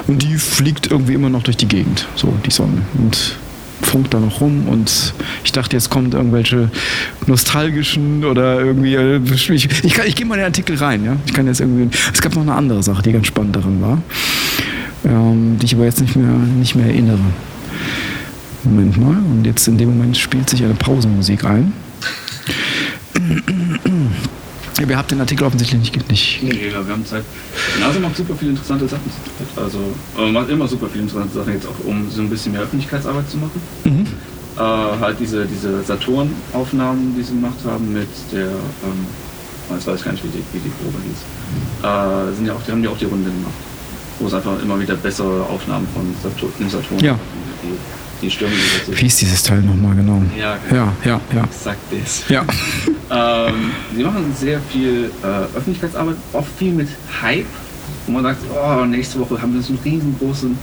und 0.07 0.23
die 0.23 0.37
fliegt 0.37 0.91
irgendwie 0.91 1.15
immer 1.15 1.31
noch 1.31 1.43
durch 1.43 1.57
die 1.57 1.67
Gegend, 1.67 2.07
so 2.17 2.33
die 2.45 2.51
Sonne 2.51 2.83
und 2.99 3.37
funkt 3.83 4.13
da 4.13 4.21
noch 4.21 4.41
rum 4.41 4.69
und 4.69 5.15
ich 5.45 5.53
dachte, 5.53 5.77
jetzt 5.77 5.91
kommt 5.91 6.15
irgendwelche 6.15 6.71
nostalgischen 7.27 8.25
oder 8.25 8.61
irgendwie. 8.61 8.95
Äh, 8.95 9.21
ich, 9.33 9.51
ich, 9.51 9.69
ich 9.85 10.15
gehe 10.15 10.27
mal 10.27 10.35
in 10.35 10.41
den 10.41 10.47
Artikel 10.47 10.77
rein, 10.77 11.05
ja. 11.05 11.17
Ich 11.27 11.33
kann 11.33 11.47
jetzt 11.47 11.61
irgendwie. 11.61 11.89
Es 12.13 12.21
gab 12.21 12.35
noch 12.35 12.43
eine 12.43 12.55
andere 12.55 12.83
Sache, 12.83 13.03
die 13.03 13.13
ganz 13.13 13.27
spannend 13.27 13.57
darin 13.57 13.81
war, 13.81 13.99
ähm, 15.05 15.59
die 15.59 15.67
ich 15.67 15.75
aber 15.75 15.85
jetzt 15.85 16.01
nicht 16.01 16.17
mehr, 16.17 16.29
nicht 16.29 16.75
mehr 16.75 16.87
erinnere. 16.87 17.19
Moment 18.65 18.97
mal, 18.99 19.17
und 19.31 19.45
jetzt 19.45 19.69
in 19.69 19.79
dem 19.79 19.97
Moment 19.97 20.17
spielt 20.17 20.51
sich 20.51 20.63
eine 20.65 20.75
Pausenmusik 20.75 21.45
ein. 21.45 21.73
Ja, 24.79 24.87
ihr 24.87 24.97
habt 24.97 25.11
den 25.11 25.21
Artikel 25.21 25.45
offensichtlich 25.45 25.81
nicht. 25.81 26.11
nicht. 26.11 26.43
Nee, 26.43 26.71
wir 26.71 26.93
haben 26.93 27.05
Zeit. 27.07 27.25
NASA 27.81 27.99
macht 27.99 28.17
super 28.17 28.35
viele 28.39 28.51
interessante 28.53 28.87
Sachen. 28.87 29.11
Also 29.57 29.79
äh, 30.19 30.31
macht 30.31 30.51
immer 30.51 30.69
super 30.69 30.87
viele 30.91 31.05
interessante 31.05 31.35
Sachen 31.35 31.53
jetzt 31.55 31.67
auch, 31.67 31.85
um 31.85 32.11
so 32.11 32.21
ein 32.21 32.29
bisschen 32.29 32.53
mehr 32.53 32.63
Öffentlichkeitsarbeit 32.63 33.29
zu 33.31 33.39
machen. 33.39 33.61
Mhm. 33.85 34.07
Äh, 34.57 34.61
halt 34.61 35.19
diese, 35.21 35.47
diese 35.47 35.83
Saturn-Aufnahmen, 35.83 37.15
die 37.17 37.23
sie 37.23 37.35
gemacht 37.35 37.59
haben 37.67 37.93
mit 37.93 38.09
der, 38.33 38.47
ähm, 38.47 39.07
jetzt 39.71 39.87
weiß 39.87 39.99
ich 39.99 40.05
gar 40.05 40.13
nicht, 40.13 40.25
wie 40.25 40.29
die, 40.29 40.45
wie 40.53 40.59
die 40.59 40.71
Probe 40.71 40.99
hieß. 41.05 41.83
Äh, 41.83 42.37
sind 42.37 42.47
ja 42.47 42.53
auch, 42.53 42.63
die 42.67 42.73
haben 42.73 42.85
ja 42.85 42.91
auch 42.91 42.99
die 42.99 43.05
Runde 43.07 43.31
gemacht. 43.31 43.55
Wo 44.19 44.27
es 44.29 44.35
einfach 44.35 44.63
immer 44.63 44.81
wieder 44.81 44.95
bessere 44.95 45.43
Aufnahmen 45.45 45.87
von 45.93 46.15
Saturn, 46.23 46.71
Saturn 46.71 46.99
ja. 47.01 47.19
Die, 47.63 47.77
die 48.23 48.31
Stürme, 48.31 48.55
die 48.87 49.01
Wie 49.01 49.07
ist 49.07 49.21
dieses 49.21 49.43
Teil 49.43 49.61
nochmal 49.63 49.95
genau? 49.95 50.23
Ja, 50.39 50.59
genau. 50.69 50.85
ja, 50.85 50.95
ja, 51.05 51.21
ja. 51.35 51.45
Exakt 51.45 51.79
das. 51.91 52.25
Ja. 52.29 52.45
ähm, 53.49 53.71
sie 53.95 54.03
machen 54.03 54.35
sehr 54.39 54.61
viel 54.71 55.11
äh, 55.23 55.57
Öffentlichkeitsarbeit, 55.57 56.17
oft 56.33 56.51
viel 56.59 56.73
mit 56.73 56.89
Hype, 57.23 57.47
wo 58.07 58.13
man 58.13 58.23
sagt, 58.23 58.41
oh, 58.55 58.85
nächste 58.85 59.21
Woche 59.21 59.41
haben 59.41 59.55
wir 59.55 59.63
so 59.63 59.73
einen 59.73 59.83
riesengroßen, 59.85 60.59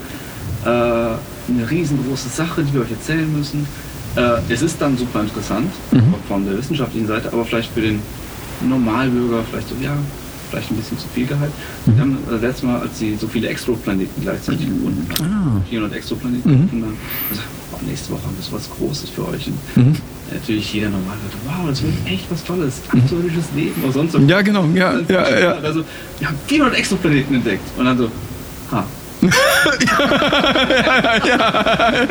äh, 0.65 0.67
eine 0.67 1.69
riesengroße 1.69 2.29
Sache, 2.29 2.63
die 2.63 2.73
wir 2.73 2.81
euch 2.81 2.91
erzählen 2.91 3.31
müssen. 3.31 3.67
Äh, 4.15 4.39
es 4.49 4.61
ist 4.61 4.81
dann 4.81 4.97
super 4.97 5.21
interessant 5.21 5.71
mhm. 5.91 6.13
von 6.27 6.45
der 6.45 6.57
wissenschaftlichen 6.57 7.07
Seite, 7.07 7.31
aber 7.31 7.45
vielleicht 7.45 7.71
für 7.71 7.81
den 7.81 7.99
Normalbürger 8.61 9.43
vielleicht 9.49 9.69
so, 9.69 9.75
ja, 9.81 9.97
vielleicht 10.53 10.71
ein 10.71 10.77
bisschen 10.77 10.99
zu 10.99 11.07
viel 11.13 11.25
Gehalt. 11.25 11.51
Mhm. 11.85 11.95
Wir 11.95 12.01
haben 12.01 12.17
das 12.29 12.41
äh, 12.41 12.45
letzte 12.45 12.65
Mal, 12.65 12.81
als 12.81 12.99
sie 12.99 13.15
so 13.15 13.27
viele 13.27 13.47
Exoplaneten 13.47 14.21
gleichzeitig 14.21 14.67
gefunden 14.67 15.07
haben, 15.17 15.61
ah. 15.63 15.69
400 15.69 15.97
Exoplaneten 15.97 16.51
mhm. 16.51 16.61
gefunden 16.63 16.85
haben, 16.85 16.97
gesagt, 17.29 17.47
oh, 17.71 17.77
nächste 17.87 18.11
Woche 18.11 18.21
haben 18.23 18.37
wir 18.37 18.57
was 18.57 18.69
Großes 18.69 19.09
für 19.09 19.27
euch. 19.27 19.49
Mhm. 19.75 19.95
Natürlich 20.31 20.73
jeder 20.73 20.89
normal 20.89 21.17
sagt, 21.23 21.35
wow, 21.45 21.69
das 21.69 21.83
wird 21.83 21.93
echt 22.05 22.29
was 22.29 22.43
Tolles, 22.43 22.81
aktuelles 22.87 23.45
Leben 23.55 23.83
oder 23.83 23.93
sonst 23.93 24.13
was. 24.13 24.21
Ja, 24.27 24.41
genau, 24.41 24.65
ja, 24.73 24.99
ja, 25.09 25.39
ja. 25.39 25.51
Also, 25.53 25.83
wir 26.19 26.27
haben 26.27 26.37
400 26.47 26.77
Exoplaneten 26.77 27.35
entdeckt. 27.35 27.63
Und 27.77 27.85
dann 27.85 27.97
so, 27.97 28.09
ha. 28.71 28.85
Ja, 30.09 30.97
ja, 31.03 31.25
ja. 31.25 32.03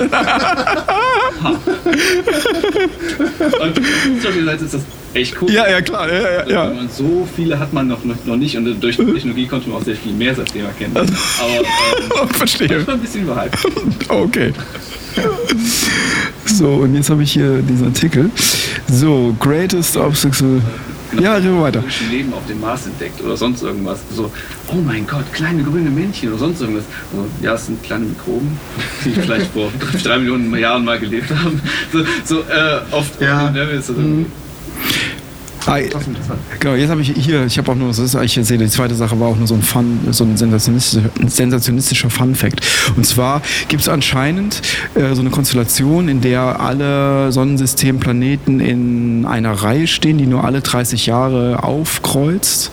Und 3.61 3.79
auf 4.27 4.35
der 4.35 4.45
Seite 4.45 4.65
ist 4.65 4.75
das 4.75 4.83
echt 5.15 5.37
cool. 5.41 5.51
Ja, 5.51 5.69
ja, 5.69 5.81
klar. 5.81 6.11
Ja, 6.13 6.21
ja, 6.21 6.49
ja. 6.49 6.73
So 6.89 7.27
viele 7.35 7.59
hat 7.59 7.73
man 7.73 7.89
noch, 7.89 8.05
noch 8.05 8.37
nicht 8.37 8.57
und 8.57 8.81
durch 8.83 8.97
die 8.97 9.05
Technologie 9.05 9.47
konnte 9.47 9.69
man 9.69 9.79
auch 9.79 9.85
sehr 9.85 9.97
viel 9.97 10.13
mehr 10.13 10.35
seitdem 10.35 10.67
erkennen. 10.67 10.97
Aber 10.97 11.07
ähm, 12.23 12.29
Verstehe. 12.35 12.87
War 12.87 12.95
ein 12.95 13.01
bisschen 13.01 13.23
überhyped. 13.23 13.59
okay. 14.09 14.53
So, 16.47 16.69
und 16.69 16.95
jetzt 16.95 17.11
habe 17.11 17.23
ich 17.23 17.33
hier 17.33 17.63
diesen 17.63 17.87
Artikel. 17.87 18.31
So, 18.89 19.35
Greatest 19.39 19.97
Obstacle. 19.97 20.61
Genau, 21.13 21.23
ja, 21.23 21.35
reden 21.35 21.55
wir 21.57 21.63
weiter. 21.63 21.85
Leben 22.11 22.33
auf 22.33 22.47
dem 22.47 22.61
Mars 22.61 22.87
entdeckt 22.87 23.21
oder 23.23 23.37
sonst 23.37 23.63
irgendwas. 23.63 24.01
So, 24.15 24.33
oh 24.69 24.77
mein 24.77 25.07
Gott, 25.07 25.31
kleine 25.33 25.63
grüne 25.63 25.91
Männchen 25.91 26.31
oder 26.31 26.39
sonst 26.39 26.61
irgendwas. 26.63 26.85
Also, 27.13 27.27
ja, 27.43 27.55
es 27.55 27.67
sind 27.67 27.83
kleine 27.83 28.07
Mikroben, 28.07 28.59
die 29.05 29.11
vielleicht 29.21 29.53
vor 29.53 29.71
drei 30.03 30.19
Millionen 30.19 30.57
Jahren 30.57 30.85
mal 30.85 30.99
gelebt 30.99 31.31
haben. 31.31 31.61
So, 31.93 32.05
so 32.25 32.41
äh, 32.41 32.81
oft. 32.91 33.21
Ja. 33.21 33.51
Ne, 33.51 33.81
so, 33.83 33.93
mhm. 33.93 34.27
Ah, 35.67 35.79
genau, 36.59 36.75
jetzt 36.75 36.91
habe 36.91 37.03
ich 37.03 37.11
hier, 37.11 37.47
ich 37.47 37.59
habe 37.59 37.71
auch 37.71 37.77
nur, 37.77 37.89
das 37.89 37.99
ist 37.99 38.17
eigentlich 38.17 38.35
die 38.35 38.69
zweite 38.69 38.95
Sache 38.95 39.19
war 39.21 39.29
auch 39.29 39.37
nur 39.37 39.47
so 39.47 39.55
ein 39.55 39.63
Fun, 39.63 40.01
so 40.11 40.25
ein 40.25 40.37
sensationistischer, 40.37 41.11
sensationistischer 41.27 42.11
Fun-Fact. 42.11 42.61
Und 42.97 43.07
zwar 43.07 43.43
gibt 43.69 43.83
es 43.83 43.89
anscheinend 43.89 44.63
äh, 44.95 45.15
so 45.15 45.21
eine 45.21 45.31
Konstellation, 45.31 46.09
in 46.09 46.21
der 46.21 46.61
alle 46.61 47.33
Sonnensystemplaneten 47.33 48.61
in 48.61 49.27
einer 49.27 49.53
Reihe 49.53 49.87
stehen, 49.87 50.19
die 50.19 50.27
nur 50.27 50.45
alle 50.45 50.61
30 50.61 51.07
Jahre 51.07 51.63
aufkreuzt. 51.63 52.71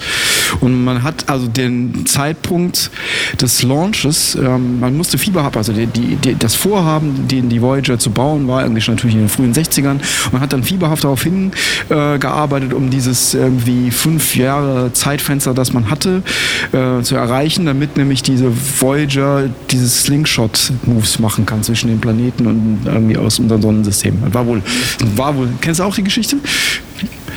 Und 0.60 0.84
man 0.84 1.04
hat 1.04 1.30
also 1.30 1.48
den 1.48 2.06
Zeitpunkt 2.06 2.92
des 3.40 3.64
Launches, 3.64 4.36
ähm, 4.36 4.80
man 4.80 4.96
musste 4.96 5.18
Fieber 5.18 5.44
haben, 5.44 5.56
also 5.56 5.74
die, 5.74 5.86
die, 5.88 6.36
das 6.36 6.56
Vorhaben, 6.56 7.28
den 7.28 7.50
die 7.50 7.62
Voyager 7.62 8.00
zu 8.00 8.12
bauen, 8.12 8.48
war 8.48 8.64
eigentlich 8.64 8.88
natürlich 8.88 9.16
in 9.16 9.24
den 9.24 9.30
frühen 9.30 9.54
60ern. 9.54 10.00
Man 10.32 10.42
hat 10.42 10.54
dann 10.54 10.64
fieberhaft 10.64 11.04
darauf 11.04 11.24
hingearbeitet, 11.24 12.72
äh, 12.72 12.76
um 12.76 12.90
dieses 12.90 13.34
irgendwie 13.34 13.92
fünf 13.92 14.36
Jahre 14.36 14.92
Zeitfenster, 14.94 15.54
das 15.54 15.74
man 15.74 15.90
hatte, 15.90 16.24
äh, 16.72 17.02
zu 17.02 17.16
erreichen, 17.16 17.66
damit 17.66 17.98
nämlich 17.98 18.24
diese 18.24 18.52
Voyager 18.80 19.50
dieses 19.72 20.04
Slingshot-Moves 20.04 21.20
machen 21.20 21.46
kann 21.46 21.64
zwischen 21.64 21.90
den 21.90 22.00
Planeten 22.00 22.46
und 22.46 22.80
irgendwie 22.86 23.18
aus 23.18 23.40
unserem 23.40 23.62
Sonnensystem. 23.62 24.18
War 24.34 24.46
wohl, 24.46 24.62
war 25.16 25.36
wohl, 25.36 25.50
kennst 25.62 25.80
du 25.80 25.84
auch 25.84 25.96
die 25.96 26.04
Geschichte? 26.04 26.38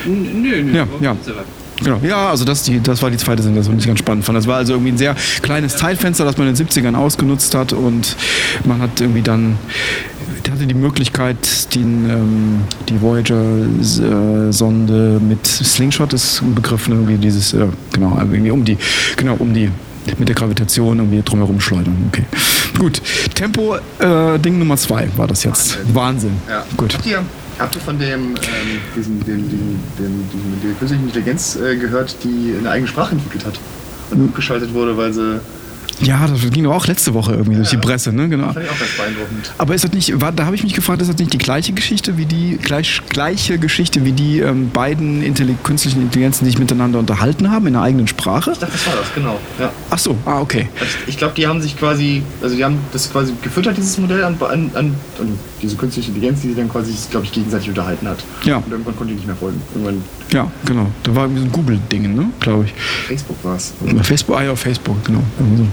Nö, 0.07 0.63
nö. 0.63 0.77
Ja, 0.77 0.87
ja. 1.01 1.17
Genau. 1.85 2.01
Ja, 2.03 2.31
also 2.31 2.45
das, 2.45 2.63
die, 2.63 2.81
das 2.81 3.03
war 3.03 3.11
die 3.11 3.17
zweite 3.17 3.43
Sensation, 3.43 3.77
die 3.77 3.81
ich 3.81 3.87
ganz 3.87 3.99
spannend 3.99 4.25
fand. 4.25 4.39
Das 4.39 4.47
war 4.47 4.57
also 4.57 4.75
irgendwie 4.75 4.93
ein 4.93 4.99
sehr 4.99 5.17
kleines 5.43 5.77
Zeitfenster, 5.77 6.25
das 6.25 6.39
man 6.39 6.49
in 6.49 6.55
den 6.55 6.67
70ern 6.67 6.95
ausgenutzt 6.95 7.55
hat 7.55 7.73
und 7.73 8.17
man 8.65 8.81
hat 8.81 9.01
irgendwie 9.01 9.23
dann 9.23 9.59
hatte 10.53 10.67
die 10.67 10.75
Möglichkeit, 10.75 11.75
den, 11.75 12.09
ähm, 12.09 12.61
die 12.89 13.01
Voyager-Sonde 13.01 15.21
mit 15.21 15.47
Slingshot 15.47 16.13
ist 16.13 16.43
ein 16.43 16.55
Begriff, 16.55 16.89
ne, 16.89 16.97
irgendwie 16.97 17.17
dieses, 17.17 17.55
äh, 17.55 17.69
genau, 17.93 18.19
irgendwie 18.19 18.51
um 18.51 18.65
die, 18.65 18.77
genau, 19.17 19.37
um 19.39 19.55
die 19.55 19.71
mit 20.19 20.29
der 20.29 20.35
Gravitation 20.35 20.99
irgendwie 20.99 21.23
drumherum 21.23 21.61
schleudern. 21.61 21.97
Okay. 22.09 22.25
Gut. 22.79 23.01
Tempo 23.35 23.77
äh, 23.99 24.39
Ding 24.41 24.59
Nummer 24.59 24.77
zwei 24.77 25.09
war 25.17 25.29
das 25.29 25.45
jetzt. 25.45 25.79
Wahnsinn. 25.95 25.95
Wahnsinn. 25.95 26.33
Ja. 26.49 26.67
Gut. 26.77 26.99
Habt 27.59 27.75
ihr, 27.75 27.81
von 27.81 27.99
dem, 27.99 28.31
ähm, 28.31 28.37
diesen, 28.97 29.21
den, 29.21 29.49
den, 29.49 29.81
den, 29.99 30.29
die 30.63 30.75
künstliche 30.79 31.05
Intelligenz 31.05 31.57
äh, 31.57 31.77
gehört, 31.77 32.17
die 32.25 32.55
eine 32.59 32.71
eigene 32.71 32.89
Sprache 32.89 33.13
entwickelt 33.13 33.47
hat 33.47 33.59
und 34.11 34.19
hm. 34.19 34.29
abgeschaltet 34.29 34.73
wurde, 34.75 34.97
weil 34.97 35.13
sie 35.13 35.41
ja, 36.01 36.27
das 36.27 36.51
ging 36.51 36.67
auch 36.67 36.87
letzte 36.87 37.15
Woche 37.15 37.33
irgendwie 37.33 37.53
ja, 37.53 37.59
durch 37.59 37.71
die 37.71 37.77
Presse, 37.77 38.13
ne? 38.13 38.29
Genau. 38.29 38.47
Das 38.47 38.55
fand 38.55 38.67
ich 38.67 38.73
auch 38.73 38.79
ganz 38.79 38.97
beeindruckend. 38.97 39.53
Aber 39.59 39.75
ist 39.75 39.85
das 39.85 39.93
nicht, 39.93 40.21
war, 40.21 40.33
da 40.33 40.47
habe 40.47 40.57
ich 40.57 40.65
mich 40.65 40.75
gefragt, 40.75 41.01
ist 41.01 41.09
das 41.09 41.19
nicht 41.19 41.33
die 41.33 41.39
gleiche 41.39 41.73
Geschichte 41.73 42.17
wie 42.19 42.27
die, 42.27 42.59
gleich, 42.61 43.01
gleiche 43.09 43.59
Geschichte 43.59 44.05
wie 44.05 44.13
die 44.13 44.41
ähm, 44.41 44.71
beiden 44.71 45.23
Intelli 45.23 45.55
künstlichen 45.63 46.03
Intelligenzen, 46.03 46.45
die 46.45 46.51
sich 46.51 46.59
miteinander 46.59 46.99
unterhalten 46.99 47.51
haben 47.51 47.67
in 47.69 47.77
einer 47.77 47.85
eigenen 47.85 48.09
Sprache? 48.09 48.53
Ich 48.53 48.59
dachte, 48.59 48.73
das 48.73 48.87
war 48.87 48.97
das, 48.97 49.15
genau. 49.15 49.39
Ja. 49.61 49.73
Ach 49.91 49.99
so, 49.99 50.17
ah, 50.25 50.41
okay. 50.41 50.69
Also 50.81 50.93
ich, 51.03 51.11
ich 51.11 51.19
glaube, 51.19 51.35
die 51.37 51.47
haben 51.47 51.63
sich 51.63 51.79
quasi, 51.79 52.23
also 52.43 52.57
die 52.57 52.65
haben 52.65 52.79
das 52.93 53.11
quasi 53.11 53.33
gefüttert, 53.41 53.77
dieses 53.77 53.99
Modell 53.99 54.25
an, 54.25 54.37
an, 54.41 54.71
an, 54.75 54.95
an 55.21 55.39
diese 55.63 55.77
künstliche 55.77 56.09
Intelligenz, 56.09 56.41
die 56.43 56.49
sich 56.49 56.57
dann 56.57 56.69
quasi, 56.69 56.93
glaube 57.11 57.27
ich, 57.27 57.33
gegenseitig 57.33 57.69
unterhalten 57.69 58.09
hat. 58.09 58.19
Ja. 58.45 58.57
Und 58.57 58.71
irgendwann 58.71 58.97
konnte 58.97 59.13
die 59.13 59.17
nicht 59.17 59.27
mehr 59.27 59.37
folgen. 59.37 59.61
Irgendwann 59.75 60.03
ja, 60.33 60.51
genau. 60.65 60.87
Da 61.03 61.15
war 61.15 61.25
irgendwie 61.25 61.41
so 61.41 61.47
ein 61.47 61.53
Google-Ding, 61.53 62.15
ne? 62.15 62.31
glaube 62.41 62.65
ich. 62.65 62.73
Facebook 62.73 63.37
war 63.45 63.57
es. 63.57 63.73
Facebook, 64.03 64.37
ah 64.37 64.43
ja, 64.43 64.57
Facebook, 64.57 65.05
genau. 65.05 65.23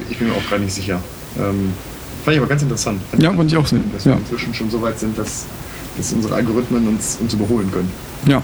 Ich 0.09 0.17
bin 0.17 0.27
mir 0.27 0.33
auch 0.33 0.49
gar 0.49 0.59
nicht 0.59 0.73
sicher. 0.73 1.01
Ähm, 1.37 1.71
fand 2.23 2.35
ich 2.35 2.39
aber 2.39 2.49
ganz 2.49 2.61
interessant. 2.61 3.01
Fand 3.09 3.23
ja, 3.23 3.31
fand 3.33 3.51
ich 3.51 3.57
auch 3.57 3.65
sehen. 3.65 3.89
Dass 3.93 4.05
wir 4.05 4.13
inzwischen 4.13 4.53
schon 4.53 4.69
so 4.69 4.81
weit 4.81 4.99
sind, 4.99 5.17
dass, 5.17 5.45
dass 5.97 6.11
unsere 6.11 6.35
Algorithmen 6.35 6.87
uns, 6.89 7.17
uns 7.21 7.33
überholen 7.33 7.71
können. 7.71 7.89
Ja. 8.27 8.43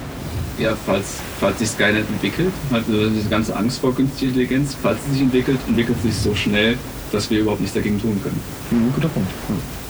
ja, 0.57 0.73
falls, 0.85 1.05
falls 1.39 1.59
sich 1.59 1.69
Skynet 1.69 2.05
entwickelt, 2.09 2.53
äh, 2.71 2.79
diese 3.13 3.29
ganze 3.29 3.55
Angst 3.55 3.79
vor 3.79 3.93
künstlicher 3.93 4.27
Intelligenz, 4.29 4.75
falls 4.81 4.99
sie 5.05 5.13
sich 5.13 5.21
entwickelt, 5.21 5.59
entwickelt 5.67 5.97
sie 6.01 6.11
sich 6.11 6.21
so 6.21 6.33
schnell, 6.33 6.77
dass 7.11 7.29
wir 7.29 7.41
überhaupt 7.41 7.59
nichts 7.59 7.75
dagegen 7.75 7.99
tun 7.99 8.17
können. 8.23 8.39
Mhm, 8.71 8.93
guter 8.93 9.09
Punkt. 9.09 9.29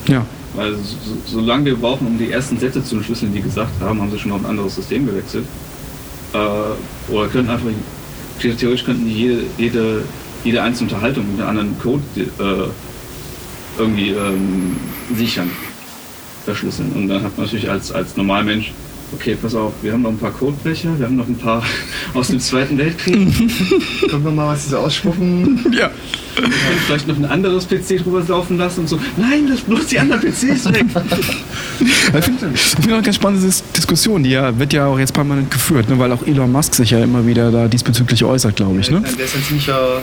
Ja. 0.08 0.26
Weil 0.56 0.74
so, 0.76 1.18
solange 1.26 1.66
wir 1.66 1.76
brauchen, 1.76 2.08
um 2.08 2.18
die 2.18 2.32
ersten 2.32 2.58
Sätze 2.58 2.84
zu 2.84 2.96
entschlüsseln, 2.96 3.34
die 3.34 3.42
gesagt 3.42 3.72
haben, 3.82 4.02
haben 4.02 4.12
sie 4.12 4.20
schon 4.20 4.32
auf 4.32 4.44
ein 4.44 4.52
anderes 4.52 4.76
System 4.76 5.06
gewechselt. 5.06 5.46
Äh, 6.34 7.12
oder 7.12 7.28
können 7.28 7.50
einfach, 7.50 7.68
theoretisch 8.40 8.86
könnten 8.86 9.06
die 9.06 9.14
jede, 9.14 9.44
jede, 9.58 10.04
jede 10.44 10.62
einzelne 10.62 10.90
Unterhaltung 10.92 11.26
mit 11.32 11.42
einem 11.42 11.50
anderen 11.50 11.80
Code 11.80 12.04
äh, 12.18 12.70
irgendwie 13.78 14.10
ähm, 14.10 14.78
sichern, 15.16 15.50
verschlüsseln. 16.46 16.92
Und 16.94 17.08
dann 17.08 17.24
hat 17.24 17.38
man 17.38 17.46
natürlich 17.46 17.70
als, 17.70 17.92
als 17.92 18.16
Normalmensch 18.16 18.72
Okay, 19.14 19.38
pass 19.42 19.56
auf, 19.56 19.72
wir 19.82 19.94
haben 19.94 20.02
noch 20.02 20.10
ein 20.10 20.18
paar 20.18 20.32
Codebrecher, 20.32 20.98
wir 20.98 21.06
haben 21.06 21.16
noch 21.16 21.28
ein 21.28 21.38
paar 21.38 21.64
aus 22.14 22.28
dem 22.30 22.40
Zweiten 22.40 22.78
Weltkrieg. 22.78 23.16
Können 24.10 24.24
wir 24.24 24.32
mal 24.32 24.48
was 24.54 24.64
diese 24.64 24.80
ausspucken? 24.80 25.66
Ja. 25.72 25.90
Wir 26.36 26.44
können 26.44 26.54
vielleicht 26.86 27.08
noch 27.08 27.16
ein 27.16 27.24
anderes 27.26 27.66
PC 27.66 28.04
drüber 28.04 28.22
laufen 28.28 28.58
lassen 28.58 28.82
und 28.82 28.90
so. 28.90 29.00
Nein, 29.16 29.48
lass 29.50 29.62
bloß 29.62 29.88
die 29.88 30.00
anderen 30.00 30.20
PCs 30.22 30.66
weg. 30.74 30.84
Ich 31.80 31.94
finde 32.26 32.50
find 32.58 32.88
auch 32.88 32.94
eine 32.94 33.02
ganz 33.04 33.16
spannende 33.16 33.46
Dis- 33.48 33.64
Diskussion, 33.78 34.22
die 34.22 34.32
ja, 34.32 34.58
wird 34.60 34.74
ja 34.74 34.86
auch 34.88 35.00
jetzt 35.00 35.14
permanent 35.14 35.50
geführt, 35.50 35.88
ne? 35.90 35.98
weil 35.98 36.12
auch 36.12 36.28
Elon 36.28 36.52
Musk 36.52 36.76
sich 36.76 36.92
ja 36.92 37.02
immer 37.02 37.26
wieder 37.26 37.52
da 37.52 37.70
diesbezüglich 37.70 38.26
äußert, 38.26 38.58
glaube 38.58 38.82
ich. 38.82 38.92
Ne? 38.92 39.02
Der 39.18 39.24
ist 39.26 39.36
ein 39.36 39.44
ziemlicher, 39.44 40.02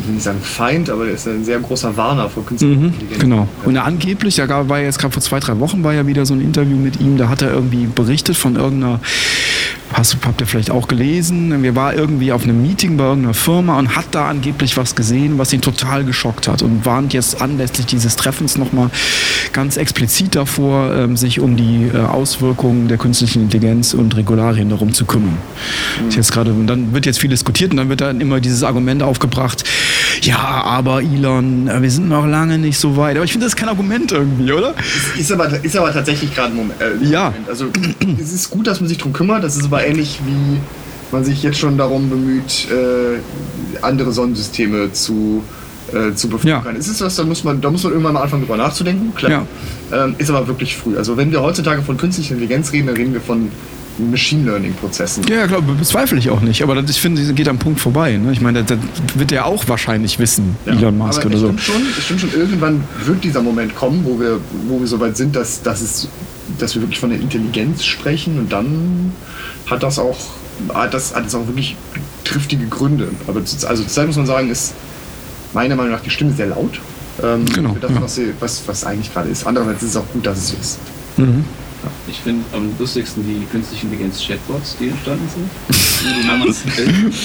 ich 0.00 0.06
will 0.06 0.14
nicht 0.14 0.24
sagen 0.24 0.40
Feind, 0.40 0.90
aber 0.90 1.04
der 1.04 1.14
ist 1.14 1.26
ein 1.28 1.44
sehr 1.44 1.60
großer 1.60 1.96
Warner 1.96 2.28
vor 2.28 2.44
künstlicher 2.44 2.80
Mhm, 2.80 2.94
genau. 3.18 3.48
Und 3.64 3.76
er 3.76 3.84
angeblich, 3.84 4.36
da 4.36 4.68
war 4.68 4.78
ja 4.78 4.84
jetzt 4.84 4.98
gerade 4.98 5.12
vor 5.12 5.22
zwei, 5.22 5.40
drei 5.40 5.58
Wochen, 5.60 5.84
war 5.84 5.92
ja 5.92 6.06
wieder 6.06 6.26
so 6.26 6.34
ein 6.34 6.40
Interview 6.40 6.76
mit 6.76 7.00
ihm, 7.00 7.16
da 7.18 7.28
hat 7.28 7.42
er 7.42 7.52
irgendwie 7.52 7.86
berichtet 7.86 8.36
von 8.36 8.56
irgendeiner, 8.56 9.00
hast, 9.92 10.14
du- 10.14 10.18
habt 10.24 10.40
ihr 10.40 10.46
vielleicht 10.46 10.70
auch 10.70 10.88
gelesen, 10.88 11.62
wir 11.62 11.74
war 11.76 11.94
irgendwie 11.94 12.32
auf 12.32 12.44
einem 12.44 12.60
Meeting 12.62 12.96
bei 12.96 13.04
irgendeiner 13.04 13.34
Firma 13.34 13.78
und 13.78 13.94
hat 13.96 14.06
da 14.12 14.26
angeblich 14.28 14.76
was 14.76 14.94
gesehen, 14.94 15.38
was 15.38 15.52
ihn 15.52 15.60
total 15.60 16.04
geschockt 16.04 16.48
hat 16.48 16.62
und 16.62 16.84
warnt 16.84 17.12
jetzt 17.12 17.40
anlässlich 17.40 17.86
dieses 17.86 18.16
Treffens 18.16 18.56
nochmal 18.56 18.90
ganz 19.52 19.76
explizit 19.76 20.34
davor, 20.34 20.94
ähm, 20.94 21.16
sich 21.16 21.40
um 21.40 21.56
die 21.56 21.90
äh, 21.92 21.98
Auswirkungen 21.98 22.88
der 22.88 22.98
künstlichen 22.98 23.42
Intelligenz 23.42 23.94
und 23.94 24.16
Regularien 24.16 24.68
darum 24.68 24.92
zu 24.94 25.04
kümmern. 25.04 25.36
Ist 26.08 26.16
Jetzt 26.16 26.32
gerade, 26.32 26.52
und 26.52 26.66
dann 26.66 26.92
wird 26.94 27.06
jetzt 27.06 27.20
viel 27.20 27.30
diskutiert 27.30 27.70
und 27.72 27.76
dann 27.76 27.88
wird 27.88 28.00
dann 28.00 28.20
immer 28.20 28.40
dieses 28.40 28.62
Argument 28.62 29.02
aufgebracht, 29.02 29.64
ja, 30.22 30.38
aber 30.38 31.02
Elon, 31.02 31.68
äh, 31.68 31.82
wir 31.82 31.90
sind 31.90 32.08
noch 32.08 32.26
lange 32.26 32.58
nicht 32.58 32.78
so 32.78 32.96
weit. 32.96 33.16
Aber 33.16 33.24
ich 33.24 33.32
finde, 33.32 33.46
das 33.46 33.52
ist 33.54 33.58
kein 33.58 33.68
Argument 33.68 34.10
irgendwie, 34.12 34.52
oder? 34.52 34.74
Ist 35.18 35.30
aber, 35.32 35.48
ist 35.62 35.76
aber 35.76 35.92
tatsächlich 35.92 36.34
gerade 36.34 36.52
ein 36.52 36.56
Moment. 36.56 36.80
Äh, 36.80 37.04
Ja. 37.04 37.30
Moment. 37.30 37.48
Also 37.48 37.66
es 38.20 38.32
ist 38.32 38.50
gut, 38.50 38.66
dass 38.66 38.80
man 38.80 38.88
sich 38.88 38.98
darum 38.98 39.12
kümmert. 39.12 39.44
Das 39.44 39.56
ist 39.56 39.64
aber 39.64 39.84
ähnlich 39.86 40.20
wie 40.26 40.58
man 41.12 41.24
sich 41.24 41.42
jetzt 41.42 41.58
schon 41.58 41.76
darum 41.76 42.08
bemüht, 42.08 42.68
äh, 42.70 43.18
andere 43.82 44.12
Sonnensysteme 44.12 44.92
zu 44.92 45.42
äh, 45.92 46.14
zu 46.14 46.28
bevölkern. 46.28 46.74
Ja. 46.74 46.78
Es 46.78 46.88
ist 46.88 47.00
was, 47.02 47.16
da 47.16 47.24
muss 47.24 47.44
man, 47.44 47.60
da 47.60 47.70
muss 47.70 47.82
man 47.82 47.92
irgendwann 47.92 48.14
mal 48.14 48.22
anfangen 48.22 48.42
drüber 48.42 48.56
nachzudenken. 48.56 49.14
Klar. 49.14 49.46
Ähm, 49.92 50.14
ist 50.16 50.30
aber 50.30 50.46
wirklich 50.46 50.76
früh. 50.76 50.96
Also 50.96 51.16
wenn 51.18 51.30
wir 51.32 51.42
heutzutage 51.42 51.82
von 51.82 51.96
künstlicher 51.98 52.30
Intelligenz 52.32 52.72
reden, 52.72 52.86
dann 52.86 52.96
reden 52.96 53.12
wir 53.12 53.20
von 53.20 53.50
Machine 53.98 54.44
Learning 54.50 54.72
Prozessen. 54.74 55.22
Ja, 55.28 55.46
klar, 55.46 55.60
be- 55.62 55.74
bezweifle 55.74 56.18
ich 56.18 56.30
auch 56.30 56.40
nicht. 56.40 56.62
Aber 56.62 56.74
das, 56.80 56.90
ich 56.90 57.00
finde, 57.00 57.20
geht 57.34 57.48
am 57.48 57.58
Punkt 57.58 57.78
vorbei. 57.80 58.16
Ne? 58.16 58.32
Ich 58.32 58.40
meine, 58.40 58.64
das, 58.64 58.78
das 58.78 59.18
wird 59.18 59.32
er 59.32 59.46
auch 59.46 59.68
wahrscheinlich 59.68 60.18
wissen, 60.18 60.56
Ja. 60.66 60.72
Elon 60.72 60.96
Musk 60.98 61.20
Aber 61.20 61.30
oder 61.30 61.38
so. 61.38 61.58
Schon, 61.58 61.82
es 61.98 62.04
stimmt 62.04 62.20
schon, 62.20 62.32
irgendwann 62.32 62.82
wird 63.04 63.22
dieser 63.22 63.42
Moment 63.42 63.74
kommen, 63.76 64.04
wo 64.04 64.18
wir, 64.18 64.40
wo 64.68 64.80
wir 64.80 64.86
so 64.86 64.98
weit 65.00 65.16
sind, 65.16 65.36
dass, 65.36 65.62
dass, 65.62 65.80
es, 65.82 66.08
dass 66.58 66.74
wir 66.74 66.82
wirklich 66.82 67.00
von 67.00 67.10
der 67.10 67.20
Intelligenz 67.20 67.84
sprechen 67.84 68.38
und 68.38 68.50
dann 68.52 69.12
hat 69.66 69.82
das 69.82 69.98
auch, 69.98 70.16
hat 70.72 70.94
das, 70.94 71.14
hat 71.14 71.26
das 71.26 71.34
auch 71.34 71.46
wirklich 71.46 71.76
triftige 72.24 72.66
Gründe. 72.66 73.08
Aber 73.26 73.44
zu, 73.44 73.68
also 73.68 73.82
zurzeit 73.82 74.06
muss 74.06 74.16
man 74.16 74.26
sagen, 74.26 74.50
ist 74.50 74.72
meiner 75.52 75.76
Meinung 75.76 75.92
nach 75.92 76.00
die 76.00 76.10
Stimme 76.10 76.32
sehr 76.32 76.46
laut. 76.46 76.80
Ähm, 77.22 77.44
Genau, 77.54 77.74
für 77.74 77.80
das, 77.80 77.90
ja. 77.90 78.00
was, 78.02 78.14
sie, 78.14 78.32
was, 78.40 78.62
was 78.66 78.84
eigentlich 78.84 79.12
gerade 79.12 79.28
ist. 79.28 79.46
Andererseits 79.46 79.82
ist 79.82 79.90
es 79.90 79.96
auch 79.96 80.06
gut, 80.14 80.24
dass 80.24 80.38
es 80.38 80.48
so 80.48 80.56
ist. 80.58 80.78
Mhm. 81.18 81.44
Ich 82.08 82.18
finde 82.20 82.44
am 82.52 82.70
lustigsten 82.78 83.24
die 83.26 83.44
künstliche 83.50 83.86
Intelligenz-Chatbots, 83.86 84.76
die 84.80 84.88
entstanden 84.88 85.28
sind. 85.28 85.50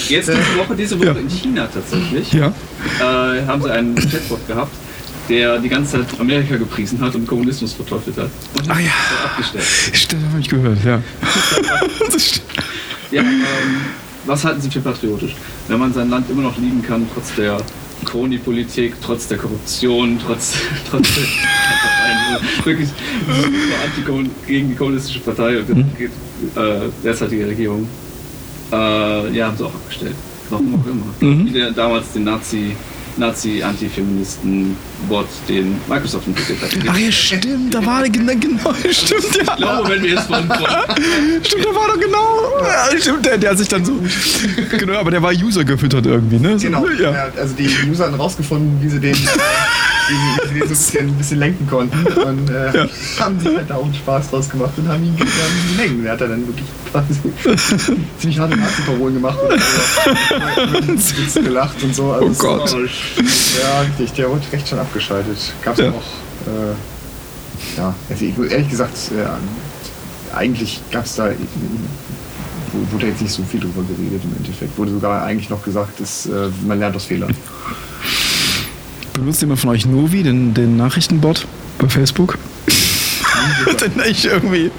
Jetzt 0.09 0.29
diese 0.29 0.57
Woche, 0.57 0.75
diese 0.75 0.97
Woche 0.99 1.07
Ja. 1.07 1.13
in 1.13 1.29
China 1.29 1.67
tatsächlich, 1.73 2.33
Ja. 2.33 2.47
äh, 2.99 3.45
haben 3.45 3.61
sie 3.61 3.71
einen 3.71 3.95
Chatbot 3.95 4.45
gehabt, 4.47 4.71
der 5.29 5.57
die 5.59 5.69
ganze 5.69 5.93
Zeit 5.93 6.19
Amerika 6.19 6.55
gepriesen 6.57 6.99
hat 7.01 7.15
und 7.15 7.27
Kommunismus 7.27 7.73
verteufelt 7.73 8.17
hat. 8.17 8.29
Und 8.57 8.69
Ah 8.69 8.79
ja. 8.79 8.85
ist 8.87 9.25
abgestellt. 9.25 9.65
Stimmt, 9.93 10.29
habe 10.31 10.39
ich 10.41 10.49
gehört, 10.49 10.83
ja. 10.85 11.01
Ja, 13.11 13.21
ähm, 13.21 13.37
was 14.25 14.43
halten 14.43 14.59
Sie 14.59 14.69
für 14.69 14.81
patriotisch? 14.81 15.33
Wenn 15.69 15.79
man 15.79 15.93
sein 15.93 16.09
Land 16.09 16.29
immer 16.29 16.41
noch 16.41 16.57
lieben 16.57 16.81
kann, 16.81 17.07
trotz 17.13 17.33
der 17.35 17.57
Kroni-Politik, 18.05 18.95
trotz 19.01 19.27
der 19.27 19.37
Korruption, 19.37 20.19
trotz, 20.25 20.53
trotz 20.89 21.15
der 21.15 21.23
Parteien, 21.23 22.65
wirklich 22.65 22.89
super 22.89 24.23
gegen 24.45 24.69
die 24.69 24.75
kommunistische 24.75 25.19
Partei 25.19 25.59
und 25.59 25.97
geht, 25.97 26.11
äh, 26.55 26.89
derzeitige 27.03 27.47
Regierung, 27.47 27.87
äh, 28.71 29.31
ja, 29.35 29.47
haben 29.47 29.57
sie 29.57 29.65
auch 29.65 29.73
abgestellt. 29.73 30.15
Warum 30.49 30.75
auch 30.75 30.85
immer. 30.85 31.33
Mhm. 31.33 31.45
Wie 31.45 31.51
der, 31.51 31.71
damals 31.71 32.13
den 32.13 32.23
Nazi, 32.23 32.75
Nazi-Antifeministen-Bot, 35.09 35.27
den 35.47 35.75
Microsoft 35.87 36.27
entwickelt 36.27 36.61
hat. 36.61 36.69
Ach 36.89 36.97
ja, 36.97 37.11
stimmt, 37.11 37.73
da 37.73 37.85
war 37.85 38.03
genau, 38.09 38.33
genau 38.39 38.73
stimmt, 38.91 39.25
Ich 39.31 39.47
ja. 39.47 39.55
glaube, 39.55 39.89
wenn 39.89 40.03
wir 40.03 40.09
jetzt 40.11 40.27
von, 40.27 40.37
Stimmt, 41.43 41.65
da 41.65 41.69
war 41.75 41.87
doch 41.87 41.99
genau. 41.99 42.59
Ja, 42.63 42.97
stimmt, 42.99 43.25
der, 43.25 43.37
der 43.37 43.51
hat 43.51 43.57
sich 43.57 43.67
dann 43.67 43.85
so. 43.85 43.93
Genau, 44.77 44.99
aber 44.99 45.11
der 45.11 45.21
war 45.21 45.31
User 45.31 45.63
gefüttert 45.63 46.05
irgendwie, 46.05 46.39
ne? 46.39 46.57
So, 46.59 46.67
Genau. 46.67 46.85
Ja. 46.99 47.29
Also 47.37 47.53
die 47.55 47.69
User 47.89 48.05
haben 48.05 48.15
rausgefunden, 48.15 48.81
wie 48.81 48.89
sie 48.89 48.99
den, 48.99 49.15
wie 49.15 50.47
sie, 50.47 50.53
den 50.53 50.59
so 50.59 50.63
ein 50.63 50.69
bisschen, 50.69 51.07
ein 51.07 51.13
bisschen 51.17 51.39
lenken 51.39 51.67
konnten. 51.67 52.05
Und 52.05 52.49
äh, 52.49 52.77
Ja. 52.77 52.87
haben 53.19 53.39
sich 53.39 53.55
halt 53.55 53.69
da 53.69 53.75
auch 53.75 53.85
einen 53.85 53.93
Spaß 53.93 54.29
draus 54.31 54.49
gemacht 54.49 54.71
und 54.77 54.87
haben 54.87 55.03
ihn, 55.03 55.15
gelenkt. 55.15 56.05
Der 56.05 56.11
hat 56.13 56.21
dann 56.21 56.45
wirklich 56.47 56.65
quasi 56.91 57.13
ziemlich 58.17 58.39
harte 58.39 58.55
Nazi-Parolen 58.57 59.15
gemacht 59.15 59.37
und 60.87 61.01
so, 61.01 61.17
Witze 61.17 61.43
gelacht 61.43 61.81
und 61.83 61.93
so. 61.95 62.11
Also 62.11 62.25
Oh 62.27 62.33
Gott. 62.37 62.71
Ja, 62.71 63.81
richtig. 63.81 64.13
Der 64.13 64.29
wurde 64.29 64.41
recht 64.51 64.67
schon 64.67 64.79
abgeschaltet. 64.87 65.37
Gab 65.63 65.73
es 65.75 65.79
Ja. 65.85 65.89
auch. 65.91 65.95
Äh, 66.47 67.77
ja, 67.77 67.95
also 68.09 68.25
ich, 68.25 68.51
ehrlich 68.51 68.69
gesagt, 68.69 68.95
äh, 69.15 70.35
eigentlich 70.35 70.81
gab 70.91 71.05
es 71.05 71.15
da. 71.15 71.29
Wurde 72.91 73.07
jetzt 73.07 73.21
nicht 73.21 73.31
so 73.33 73.43
viel 73.43 73.59
drüber 73.59 73.81
geredet 73.83 74.21
im 74.23 74.35
Endeffekt. 74.37 74.77
Wurde 74.77 74.91
sogar 74.91 75.23
eigentlich 75.23 75.49
noch 75.49 75.63
gesagt, 75.63 75.99
dass, 75.99 76.25
äh, 76.25 76.49
man 76.65 76.79
lernt 76.79 76.95
aus 76.95 77.05
Fehlern. 77.05 77.33
Benutzt 79.13 79.41
jemand 79.41 79.59
von 79.59 79.69
euch 79.71 79.85
Novi, 79.85 80.21
den, 80.21 80.53
den 80.53 80.77
Nachrichtenbot 80.77 81.47
bei 81.79 81.87
Facebook? 81.89 82.37
den 83.81 84.01
ich 84.07 84.25
irgendwie. 84.25 84.69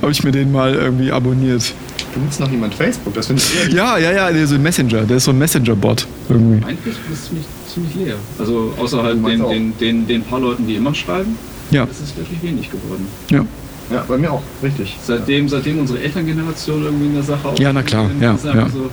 Habe 0.00 0.12
ich 0.12 0.22
mir 0.24 0.30
den 0.32 0.52
mal 0.52 0.74
irgendwie 0.74 1.12
abonniert. 1.12 1.74
Benutzt 2.14 2.40
noch 2.40 2.50
jemand 2.50 2.74
Facebook? 2.74 3.14
Das 3.14 3.26
finde 3.26 3.42
ich. 3.42 3.72
Ja, 3.72 3.98
ja, 3.98 4.12
ja, 4.12 4.30
der 4.32 4.42
ist 4.42 4.50
so 4.50 4.54
ein 4.54 4.62
Messenger. 4.62 5.02
Der 5.02 5.16
ist 5.16 5.24
so 5.24 5.30
ein 5.32 5.38
Messenger-Bot 5.38 6.06
irgendwie. 6.28 6.60
Mein 6.60 6.78
Facebook 6.78 7.12
ist 7.12 7.26
ziemlich, 7.26 7.46
ziemlich 7.72 7.94
leer. 7.96 8.16
Also 8.38 8.72
außer 8.78 9.02
halt 9.02 9.26
den, 9.26 9.42
auch. 9.42 9.50
den, 9.50 9.76
den, 9.78 10.06
den 10.06 10.22
paar 10.22 10.40
Leuten, 10.40 10.66
die 10.66 10.76
immer 10.76 10.94
schreiben, 10.94 11.36
Ja, 11.70 11.84
ist 11.84 12.00
es 12.02 12.16
wirklich 12.16 12.42
wenig 12.42 12.70
geworden. 12.70 13.06
ja. 13.30 13.44
Ja, 13.92 14.02
bei 14.08 14.16
mir 14.16 14.32
auch, 14.32 14.40
richtig. 14.62 14.96
Seitdem, 15.04 15.46
seitdem 15.46 15.78
unsere 15.78 16.00
Elterngeneration 16.00 16.84
irgendwie 16.84 17.04
in 17.04 17.14
der 17.16 17.22
Sache 17.22 17.52
Ja, 17.58 17.70
na 17.70 17.82
klar, 17.82 18.08
ja, 18.18 18.32
ist, 18.32 18.42
ja. 18.46 18.66
So, 18.70 18.88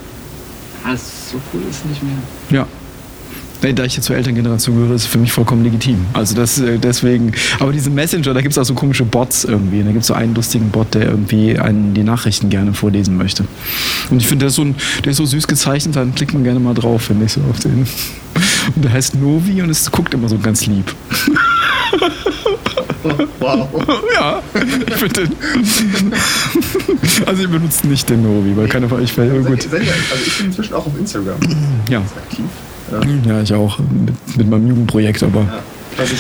ah, 0.84 0.98
so 0.98 1.38
cool 1.54 1.62
ist 1.70 1.86
nicht 1.86 2.04
mehr. 2.04 2.12
Ja. 2.50 2.68
Nee, 3.64 3.74
da 3.74 3.84
ich 3.84 3.96
jetzt 3.96 4.06
zur 4.06 4.16
Elterngeneration 4.16 4.76
gehöre, 4.76 4.96
ist 4.96 5.04
es 5.04 5.08
für 5.08 5.20
mich 5.20 5.32
vollkommen 5.32 5.64
legitim. 5.64 6.06
Also 6.14 6.36
das 6.36 6.60
äh, 6.60 6.80
deswegen. 6.80 7.32
Aber 7.60 7.72
diese 7.72 7.92
Messenger, 7.92 8.34
da 8.34 8.42
gibt 8.42 8.54
es 8.54 8.58
auch 8.58 8.64
so 8.64 8.74
komische 8.74 9.06
Bots 9.06 9.44
irgendwie. 9.44 9.84
Da 9.84 9.92
gibt 9.92 10.02
es 10.02 10.08
so 10.08 10.14
einen 10.16 10.34
lustigen 10.34 10.70
Bot, 10.70 10.94
der 10.96 11.06
irgendwie 11.10 11.60
einen 11.60 11.94
die 11.94 12.04
Nachrichten 12.04 12.50
gerne 12.50 12.74
vorlesen 12.74 13.18
möchte. 13.18 13.46
Und 14.10 14.20
ich 14.20 14.28
finde, 14.28 14.44
der 14.44 14.48
ist 14.50 14.56
so 14.56 14.64
ein, 14.64 14.76
der 15.06 15.12
ist 15.12 15.18
so 15.18 15.26
süß 15.26 15.48
gezeichnet, 15.48 15.96
dann 15.96 16.16
klickt 16.16 16.34
man 16.34 16.44
gerne 16.44 16.60
mal 16.60 16.74
drauf, 16.74 17.04
finde 17.04 17.26
ich 17.26 17.34
so 17.34 17.42
auf 17.50 17.60
den. 17.60 17.86
Und 18.76 18.86
der 18.86 18.94
heißt 18.94 19.16
Novi 19.16 19.60
und 19.62 19.70
es 19.72 19.92
guckt 19.92 20.14
immer 20.14 20.30
so 20.30 20.38
ganz 20.38 20.66
lieb. 20.68 20.94
Wow. 23.40 23.68
ja, 24.14 24.42
ich 24.54 24.94
finde 24.94 25.24
also 27.26 27.44
ich 27.44 27.50
benutze 27.50 27.88
nicht 27.88 28.08
den 28.10 28.22
Novi, 28.22 28.56
weil 28.56 28.68
keiner 28.68 28.88
von 28.88 29.02
euch 29.02 29.12
fällt. 29.12 29.46
Gut. 29.46 29.66
Ihr- 29.66 29.80
Also 29.80 30.26
ich 30.26 30.38
bin 30.38 30.46
inzwischen 30.48 30.74
auch 30.76 30.86
auf 30.86 30.98
Instagram 31.00 31.38
Ja. 31.90 32.00
aktiv. 32.00 32.46
Ja, 33.26 33.42
ich 33.42 33.54
auch. 33.54 33.80
Mit, 33.80 34.38
mit 34.38 34.50
meinem 34.50 34.68
Jugendprojekt, 34.68 35.24
aber. 35.24 35.42
Ja. 35.42 35.60
Was 35.98 36.12
ich, 36.12 36.20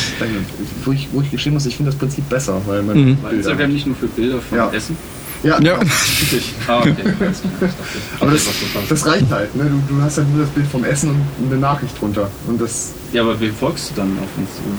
wo, 0.84 0.92
ich, 0.92 1.08
wo 1.14 1.22
ich 1.22 1.32
geschrieben 1.32 1.54
muss, 1.56 1.66
ich 1.66 1.76
finde 1.78 1.92
das 1.92 2.00
Prinzip 2.00 2.28
besser, 2.30 2.62
weil 2.66 2.84
man 2.84 2.98
Mhm. 2.98 3.18
Weil 3.22 3.36
Instagram 3.36 3.72
nicht 3.72 3.88
nur 3.88 3.96
für 3.96 4.08
Bilder 4.08 4.40
von 4.42 4.58
Ja. 4.58 4.70
Essen. 4.72 4.98
Ja, 5.44 5.60
Ja. 5.62 5.76
richtig. 5.80 6.54
Ah, 6.68 6.80
okay. 6.80 6.94
Aber 8.20 8.32
das, 8.32 8.46
das 8.90 9.06
reicht 9.08 9.32
halt. 9.32 9.56
Ne? 9.56 9.72
Du, 9.88 9.96
du 9.96 10.02
hast 10.02 10.18
halt 10.18 10.30
nur 10.30 10.42
das 10.42 10.50
Bild 10.52 10.68
vom 10.68 10.84
Essen 10.84 11.10
und 11.10 11.52
eine 11.52 11.60
Nachricht 11.60 12.00
drunter. 12.00 12.30
Und 12.48 12.62
das 12.62 12.92
ja, 13.14 13.24
aber 13.24 13.40
wem 13.40 13.54
folgst 13.54 13.90
du 13.92 13.96
dann 13.96 14.10
auf 14.20 14.30
Instagram? 14.38 14.78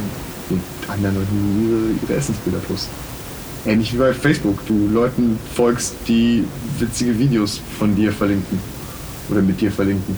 die 0.50 0.90
anderen 0.90 1.14
Leute, 1.16 1.26
die 1.32 1.64
ihre, 1.68 1.80
ihre 2.10 2.18
Essensbilder 2.18 2.58
posten. 2.60 2.90
Ähnlich 3.66 3.92
wie 3.94 3.96
bei 3.98 4.12
Facebook. 4.12 4.64
Du 4.66 4.88
Leuten 4.92 5.38
folgst, 5.54 5.94
die 6.06 6.44
witzige 6.78 7.18
Videos 7.18 7.60
von 7.78 7.94
dir 7.96 8.12
verlinken. 8.12 8.58
Oder 9.30 9.40
mit 9.40 9.60
dir 9.60 9.70
verlinken. 9.72 10.16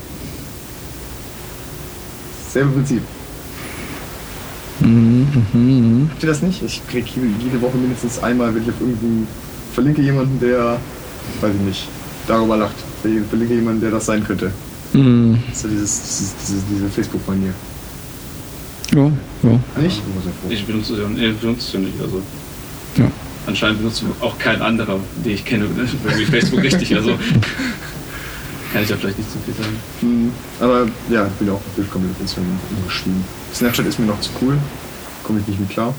Selbe 2.55 2.71
Prinzip. 2.71 3.03
Mhm. 4.79 6.09
Habt 6.09 6.23
ihr 6.23 6.29
das 6.29 6.41
nicht? 6.41 6.63
Ich 6.63 6.87
krieg 6.87 7.05
jede 7.43 7.61
Woche 7.61 7.77
mindestens 7.77 8.23
einmal, 8.23 8.55
wenn 8.55 8.63
ich 8.63 8.69
auf 8.69 8.81
irgendeinen 8.81 9.27
verlinke 9.73 10.03
jemanden, 10.03 10.39
der, 10.39 10.79
weiß 11.41 11.53
ich 11.53 11.61
nicht, 11.63 11.89
darüber 12.29 12.57
lacht. 12.57 12.77
Ich 13.03 13.27
verlinke 13.29 13.55
jemanden, 13.55 13.81
der 13.81 13.91
das 13.91 14.07
sein 14.07 14.23
könnte. 14.23 14.53
Mhm. 14.93 15.37
So 15.53 15.67
dieses, 15.67 16.01
dieses, 16.01 16.35
diese, 16.47 16.63
diese 16.73 16.89
Facebook-Manier. 16.91 17.53
Ja, 18.95 19.11
ja. 19.43 19.83
Nicht? 19.83 20.01
Ich 20.49 20.65
benutze 20.65 20.93
es 20.93 21.01
ja, 21.01 21.09
nee, 21.09 21.31
ich 21.31 21.37
benutze 21.39 21.61
es 21.61 21.73
ja 21.73 21.81
nicht. 21.81 22.01
Also 22.01 22.23
ja. 22.99 23.11
anscheinend 23.49 23.79
benutzt 23.79 24.05
auch 24.21 24.39
kein 24.39 24.63
anderer, 24.63 25.01
den 25.25 25.35
ich 25.35 25.45
kenne, 25.45 25.67
irgendwie 26.05 26.25
Facebook 26.25 26.63
richtig. 26.63 26.95
Also 26.95 27.19
kann 28.75 28.83
ich 28.83 28.89
da 28.89 28.97
vielleicht 28.97 29.19
nicht 29.19 29.31
zu 29.31 29.39
viel 29.39 29.55
sagen. 29.55 29.77
Hm, 30.01 30.33
Aber 30.61 30.89
ja, 31.09 31.27
ich 31.29 31.33
bin 31.35 31.49
auch 31.51 31.55
auf 31.55 31.63
Bildkombination 31.77 32.45
umgestiegen. 32.77 33.25
Snapchat 33.55 33.87
ist 33.87 34.01
mir 34.01 34.07
noch 34.07 34.21
zu 34.21 34.31
cool. 34.43 34.59
Komme 35.23 35.39
ich 35.41 35.47
nicht 35.47 35.61
mit 35.61 35.71
klar. 35.71 35.95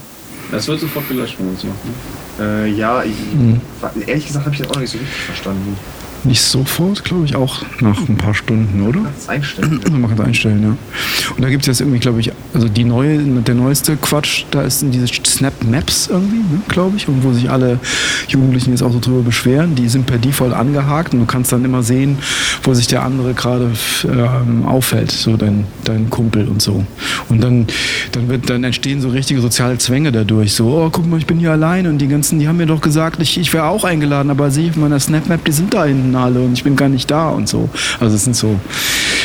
Das 0.51 0.67
wird 0.67 0.81
sofort 0.81 1.07
gelöscht, 1.07 1.35
wenn 1.39 1.47
man 1.47 1.55
es 1.55 1.63
macht. 1.63 1.77
Ne? 1.85 2.65
Äh, 2.67 2.71
ja, 2.73 3.01
ich, 3.03 3.15
Mhm. 3.33 3.61
ehrlich 4.05 4.27
gesagt 4.27 4.45
habe 4.45 4.53
ich 4.53 4.61
das 4.61 4.69
auch 4.69 4.73
noch 4.75 4.81
nicht 4.81 4.91
so 4.91 4.97
richtig 4.97 5.17
verstanden. 5.23 5.77
Nicht 6.25 6.41
sofort, 6.41 7.03
glaube 7.03 7.25
ich, 7.25 7.35
auch 7.35 7.61
nach 7.81 8.09
ein 8.09 8.17
paar 8.17 8.33
Stunden, 8.33 8.81
oder? 8.81 9.01
Das 9.15 9.29
einstellen. 9.29 9.79
Also 9.83 9.97
man 9.97 10.09
kann 10.09 10.19
es 10.19 10.25
einstellen, 10.25 10.63
ja. 10.63 11.33
Und 11.35 11.43
da 11.43 11.49
gibt 11.49 11.63
es 11.63 11.67
jetzt 11.67 11.81
irgendwie, 11.81 11.99
glaube 11.99 12.19
ich, 12.19 12.31
also 12.53 12.67
die 12.67 12.83
neue, 12.83 13.19
der 13.19 13.53
neueste 13.53 13.95
Quatsch, 13.95 14.45
da 14.49 14.63
ist 14.63 14.83
diese 14.89 15.07
Snap 15.07 15.53
Maps 15.69 16.07
irgendwie, 16.07 16.37
ne, 16.37 16.61
glaube 16.67 16.97
ich, 16.97 17.07
und 17.07 17.23
wo 17.23 17.31
sich 17.31 17.49
alle 17.49 17.79
Jugendlichen 18.27 18.71
jetzt 18.71 18.81
auch 18.81 18.91
so 18.91 18.99
drüber 18.99 19.21
beschweren. 19.21 19.75
Die 19.75 19.87
sind 19.87 20.07
per 20.07 20.17
Default 20.17 20.53
angehakt 20.53 21.13
und 21.13 21.19
du 21.19 21.25
kannst 21.25 21.51
dann 21.51 21.63
immer 21.63 21.83
sehen, 21.83 22.17
wo 22.63 22.73
sich 22.73 22.87
der 22.87 23.03
andere 23.03 23.33
gerade 23.33 23.71
ähm, 24.05 24.65
aufhält, 24.65 25.11
so 25.11 25.37
dein, 25.37 25.65
dein 25.83 26.09
Kumpel 26.09 26.47
und 26.47 26.61
so. 26.61 26.83
Und 27.29 27.43
dann, 27.43 27.67
dann 28.13 28.29
wird, 28.29 28.49
dann 28.49 28.63
entstehen 28.63 28.99
so 28.99 29.09
richtige 29.09 29.41
soziale 29.41 29.77
Zwänge 29.77 30.11
dadurch. 30.11 30.53
So, 30.53 30.69
oh, 30.69 30.89
guck 30.91 31.05
mal, 31.07 31.17
ich 31.17 31.27
bin 31.27 31.37
hier 31.37 31.51
allein 31.51 31.85
und 31.85 31.99
die 31.99 32.07
ganzen, 32.07 32.39
die 32.39 32.47
haben 32.47 32.57
mir 32.57 32.65
doch 32.65 32.81
gesagt, 32.81 33.21
ich, 33.21 33.37
ich 33.37 33.53
wäre 33.53 33.65
auch 33.65 33.83
eingeladen, 33.83 34.31
aber 34.31 34.49
sehe 34.49 34.65
ich 34.65 34.71
auf 34.71 34.77
meiner 34.77 34.99
Snap 34.99 35.27
Map, 35.27 35.45
die 35.45 35.51
sind 35.51 35.73
da 35.73 35.85
hinten 35.85 36.14
alle 36.15 36.41
und 36.41 36.53
ich 36.53 36.63
bin 36.63 36.75
gar 36.75 36.89
nicht 36.89 37.09
da 37.09 37.29
und 37.29 37.47
so. 37.49 37.69
Also 37.99 38.15
es 38.15 38.23
sind 38.23 38.35
so 38.35 38.59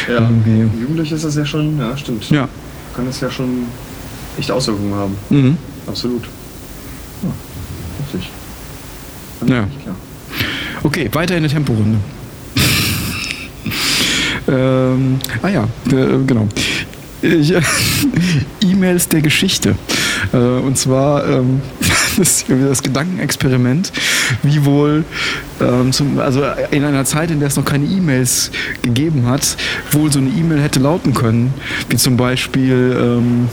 Ja, 0.08 0.14
irgendwie. 0.14 0.80
Jugendliche 0.80 1.14
ist 1.14 1.24
das 1.24 1.36
ja 1.36 1.44
schon, 1.44 1.78
ja, 1.78 1.96
stimmt. 1.96 2.28
Ja. 2.30 2.48
Kann 2.94 3.06
das 3.06 3.20
ja 3.20 3.30
schon 3.30 3.66
echt 4.38 4.50
Auswirkungen 4.50 4.94
haben. 4.94 5.16
Mhm. 5.30 5.56
Absolut. 5.86 6.24
Ja, 7.22 7.30
richtig. 8.04 8.30
Ja. 9.46 9.46
Klar. 9.82 9.96
Okay, 10.82 11.08
weiter 11.12 11.36
in 11.36 11.42
der 11.42 11.52
Temporunde. 11.52 11.98
ähm, 14.48 15.18
ah 15.42 15.48
ja, 15.48 15.64
äh, 15.90 16.18
genau. 16.26 16.48
E-Mails 18.62 19.08
der 19.08 19.20
Geschichte. 19.20 19.76
Äh, 20.32 20.36
und 20.36 20.78
zwar 20.78 21.26
ähm, 21.28 21.60
das, 22.20 22.44
das 22.48 22.82
Gedankenexperiment, 22.82 23.92
wie 24.42 24.64
wohl, 24.64 25.04
ähm, 25.60 25.92
zum, 25.92 26.18
also 26.18 26.42
in 26.70 26.84
einer 26.84 27.04
Zeit, 27.04 27.30
in 27.30 27.40
der 27.40 27.48
es 27.48 27.56
noch 27.56 27.64
keine 27.64 27.86
E-Mails 27.86 28.50
gegeben 28.82 29.26
hat, 29.26 29.56
wohl 29.92 30.12
so 30.12 30.18
eine 30.18 30.28
E-Mail 30.30 30.60
hätte 30.60 30.78
lauten 30.80 31.14
können, 31.14 31.52
wie 31.88 31.96
zum 31.96 32.16
Beispiel 32.16 32.96
ähm, 32.98 33.48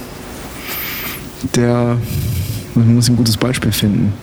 der, 1.55 1.97
man 2.75 2.95
muss 2.95 3.09
ein 3.09 3.15
gutes 3.15 3.37
Beispiel 3.37 3.71
finden. 3.71 4.13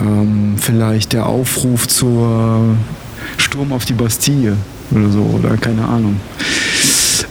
Ähm, 0.00 0.56
vielleicht 0.58 1.12
der 1.12 1.26
Aufruf 1.26 1.86
zur 1.86 2.76
Sturm 3.36 3.72
auf 3.72 3.84
die 3.84 3.92
Bastille 3.92 4.56
oder 4.90 5.10
so, 5.10 5.22
oder 5.22 5.56
keine 5.56 5.86
Ahnung. 5.86 6.20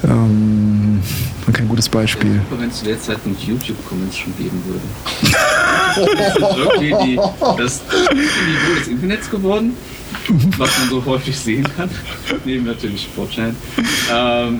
Ähm, 0.06 1.02
kein 1.52 1.68
gutes 1.68 1.90
Beispiel. 1.90 2.42
Wenn 2.58 2.70
es 2.70 2.80
zu 2.80 2.86
der 2.86 3.00
Zeitpunkt 3.00 3.42
YouTube-Comments 3.42 4.18
schon 4.18 4.36
geben 4.38 4.62
würde. 4.66 5.38
das 5.96 6.36
ist 6.36 6.58
irgendwie 6.58 6.96
die, 7.06 7.16
das 7.58 7.82
Niveau 8.14 8.80
des 8.80 8.88
Internets 8.88 9.30
geworden, 9.30 9.78
was 10.58 10.80
man 10.80 10.90
so 10.90 11.06
häufig 11.06 11.38
sehen 11.38 11.68
kann. 11.76 11.90
Neben 12.46 12.66
natürlich 12.66 13.08
4chan. 13.18 13.54
Ähm, 14.12 14.60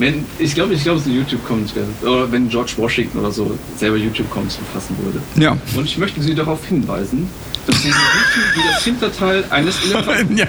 wenn, 0.00 0.24
ich 0.38 0.54
glaube, 0.54 0.72
ich 0.72 0.82
glaube, 0.82 0.98
es 0.98 1.06
ist 1.06 1.12
ein 1.12 1.16
YouTube-Comments 1.16 1.74
wäre. 1.76 1.86
Oder 2.10 2.32
wenn 2.32 2.48
George 2.48 2.72
Washington 2.78 3.18
oder 3.18 3.30
so 3.30 3.56
selber 3.76 3.98
YouTube-Comments 3.98 4.56
verfassen 4.56 4.96
würde. 5.04 5.20
Ja. 5.36 5.56
Und 5.76 5.84
ich 5.84 5.98
möchte 5.98 6.22
Sie 6.22 6.34
darauf 6.34 6.64
hinweisen, 6.66 7.28
dass 7.66 7.82
so 7.82 7.88
riechen 7.88 8.42
wie 8.54 8.72
das 8.72 8.82
Hinterteil 8.82 9.44
eines 9.50 9.84
Elefanten. 9.84 10.36
ja. 10.38 10.46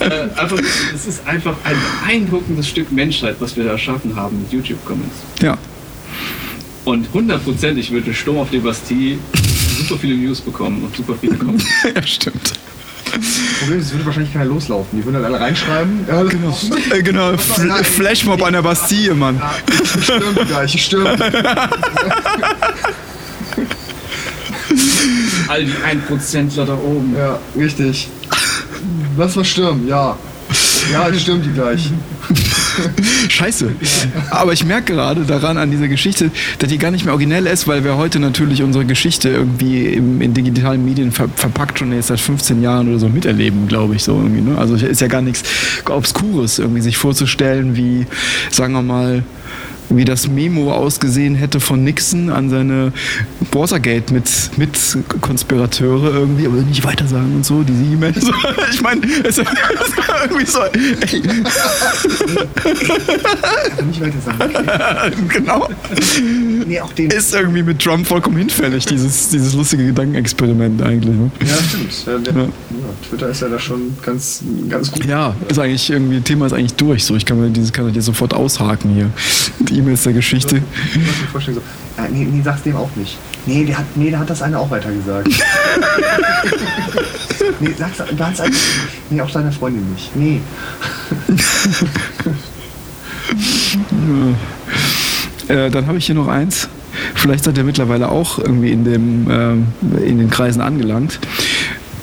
Äh, 0.00 0.28
einfach, 0.34 0.58
es 0.92 1.06
ist 1.06 1.26
einfach 1.26 1.54
ein 1.62 1.76
beeindruckendes 2.02 2.68
Stück 2.68 2.90
Menschheit, 2.90 3.36
was 3.38 3.56
wir 3.56 3.62
da 3.62 3.70
erschaffen 3.70 4.16
haben 4.16 4.40
mit 4.40 4.52
YouTube-Comments. 4.52 5.14
Ja. 5.40 5.56
Und 6.84 7.12
hundertprozentig 7.12 7.90
wird 7.92 8.06
ein 8.06 8.14
Sturm 8.14 8.38
auf 8.38 8.50
die 8.50 8.58
Bastille 8.58 9.18
super 9.78 10.00
viele 10.00 10.16
News 10.16 10.40
bekommen 10.40 10.82
und 10.84 10.96
super 10.96 11.14
viele 11.20 11.36
Comments. 11.36 11.64
ja, 11.94 12.02
stimmt. 12.02 12.52
Problem 13.60 13.78
ist, 13.80 13.86
es 13.86 13.92
würde 13.92 14.06
wahrscheinlich 14.06 14.32
keiner 14.32 14.44
loslaufen. 14.44 14.98
Die 14.98 15.04
würden 15.04 15.14
dann 15.14 15.24
alle 15.24 15.40
reinschreiben. 15.40 16.06
Ja, 16.06 16.22
das 16.22 16.32
Genau, 16.32 16.56
äh, 16.90 17.02
genau 17.02 17.36
Fl 17.36 17.84
Flashmob 17.84 18.42
an 18.42 18.52
der 18.52 18.62
Bastille, 18.62 19.14
Mann. 19.14 19.40
ich 19.70 20.04
stürme 20.04 20.44
gleich, 20.46 20.74
ich 20.74 20.84
stürme. 20.84 21.16
All 25.48 25.64
die 25.64 25.72
1%ler 25.72 26.66
da 26.66 26.74
oben. 26.74 27.16
Ja, 27.16 27.38
richtig. 27.56 28.08
Lass 29.16 29.34
mal 29.34 29.44
stürmen, 29.44 29.88
ja. 29.88 30.18
Ja, 30.92 31.08
ich 31.08 31.22
stürme 31.22 31.40
die 31.40 31.52
gleich. 31.52 31.90
Scheiße. 33.28 33.72
Aber 34.30 34.52
ich 34.52 34.64
merke 34.64 34.94
gerade 34.94 35.22
daran 35.22 35.56
an 35.58 35.70
dieser 35.70 35.88
Geschichte, 35.88 36.30
dass 36.58 36.68
die 36.68 36.78
gar 36.78 36.90
nicht 36.90 37.04
mehr 37.04 37.14
originell 37.14 37.46
ist, 37.46 37.66
weil 37.66 37.84
wir 37.84 37.96
heute 37.96 38.20
natürlich 38.20 38.62
unsere 38.62 38.84
Geschichte 38.84 39.28
irgendwie 39.28 39.86
im, 39.86 40.20
in 40.20 40.34
digitalen 40.34 40.84
Medien 40.84 41.12
ver 41.12 41.28
verpackt 41.34 41.78
schon 41.78 41.92
jetzt 41.92 42.08
seit 42.08 42.20
15 42.20 42.62
Jahren 42.62 42.88
oder 42.88 42.98
so 42.98 43.08
miterleben, 43.08 43.68
glaube 43.68 43.96
ich 43.96 44.02
so 44.02 44.16
irgendwie. 44.16 44.40
Ne? 44.40 44.58
Also 44.58 44.74
ist 44.74 45.00
ja 45.00 45.08
gar 45.08 45.22
nichts 45.22 45.44
Obskures 45.86 46.58
irgendwie 46.58 46.80
sich 46.80 46.96
vorzustellen, 46.96 47.76
wie, 47.76 48.06
sagen 48.50 48.72
wir 48.72 48.82
mal, 48.82 49.22
wie 49.90 50.04
das 50.04 50.28
Memo 50.28 50.72
ausgesehen 50.72 51.34
hätte 51.34 51.60
von 51.60 51.82
Nixon 51.84 52.30
an 52.30 52.50
seine 52.50 52.92
Watergate 53.52 54.12
mit, 54.12 54.28
mit 54.56 54.78
Konspirateure 55.20 56.12
irgendwie, 56.12 56.46
aber 56.46 56.56
nicht 56.56 56.84
weiter 56.84 57.06
sagen 57.06 57.34
und 57.36 57.44
so, 57.44 57.62
diese 57.62 57.82
E-Mail. 57.82 58.14
So, 58.20 58.32
ich 58.72 58.82
meine, 58.82 59.00
es 59.24 59.38
ist 59.38 59.46
irgendwie 60.24 60.46
so, 60.46 60.60
ey, 60.62 61.20
Nicht 63.86 64.00
weiter 64.00 64.20
sagen. 64.24 64.38
Okay. 64.40 65.12
genau. 65.28 65.68
Nee, 66.66 66.80
auch 66.80 66.92
den. 66.92 67.10
Ist 67.10 67.34
irgendwie 67.34 67.62
mit 67.62 67.80
Trump 67.80 68.06
vollkommen 68.06 68.36
hinfällig, 68.36 68.84
dieses, 68.86 69.30
dieses 69.30 69.54
lustige 69.54 69.86
Gedankenexperiment 69.86 70.82
eigentlich. 70.82 71.14
Ne? 71.14 71.30
Ja, 71.40 71.54
stimmt. 71.68 72.06
Ja, 72.06 72.18
der, 72.18 72.32
Ja. 72.34 72.42
ja. 72.42 72.48
Twitter 73.08 73.28
ist 73.28 73.42
ja 73.42 73.48
da 73.48 73.58
schon 73.58 73.96
ganz, 74.04 74.42
ganz 74.68 74.92
gut. 74.92 75.04
Ja, 75.06 75.34
ist 75.48 75.58
eigentlich 75.58 75.88
irgendwie, 75.90 76.20
Thema 76.20 76.46
ist 76.46 76.52
eigentlich 76.52 76.74
durch. 76.74 77.04
So, 77.04 77.16
ich 77.16 77.24
kann 77.24 77.40
mir 77.40 77.48
dieses 77.50 77.72
kann 77.72 77.88
ich 77.88 77.94
jetzt 77.94 78.04
sofort 78.06 78.34
aushaken 78.34 78.90
hier. 78.90 79.10
Die 79.60 79.77
E-Mails 79.78 80.02
der 80.02 80.12
Geschichte. 80.12 80.62
Ich 80.90 80.96
muss 80.96 81.20
mir 81.20 81.28
vorstellen, 81.32 81.56
so, 81.56 82.02
äh, 82.02 82.08
nee, 82.10 82.24
nee, 82.24 82.42
sag's 82.42 82.62
dem 82.62 82.76
auch 82.76 82.90
nicht. 82.96 83.16
Nee, 83.46 83.64
der 83.64 83.78
hat, 83.78 83.86
nee, 83.94 84.10
der 84.10 84.18
hat 84.20 84.30
das 84.30 84.42
eine 84.42 84.58
auch 84.58 84.70
weitergesagt. 84.70 85.28
nee, 87.60 87.74
sag's 87.78 88.02
ganz 88.16 88.40
einfach. 88.40 88.60
Nee, 89.10 89.20
auch 89.20 89.30
seiner 89.30 89.52
Freundin 89.52 89.92
nicht. 89.92 90.14
Nee. 90.16 90.40
Äh, 95.48 95.70
dann 95.70 95.86
habe 95.86 95.98
ich 95.98 96.06
hier 96.06 96.14
noch 96.14 96.28
eins. 96.28 96.68
Vielleicht 97.14 97.44
seid 97.44 97.56
ihr 97.56 97.64
mittlerweile 97.64 98.10
auch 98.10 98.38
irgendwie 98.38 98.70
in, 98.70 98.84
dem, 98.84 99.30
ähm, 99.30 99.66
in 100.04 100.18
den 100.18 100.30
Kreisen 100.30 100.60
angelangt. 100.60 101.18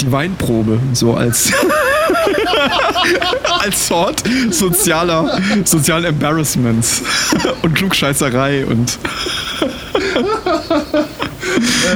Die 0.02 0.12
Weinprobe, 0.12 0.80
so 0.94 1.14
als, 1.14 1.52
als 3.66 3.88
Sort 3.88 4.24
sozialer, 4.52 5.40
sozialen 5.66 6.06
Embarrassments 6.06 7.02
und 7.64 7.74
Klugscheißerei 7.76 8.66
und 8.66 8.98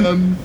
Ähm, 0.04 0.36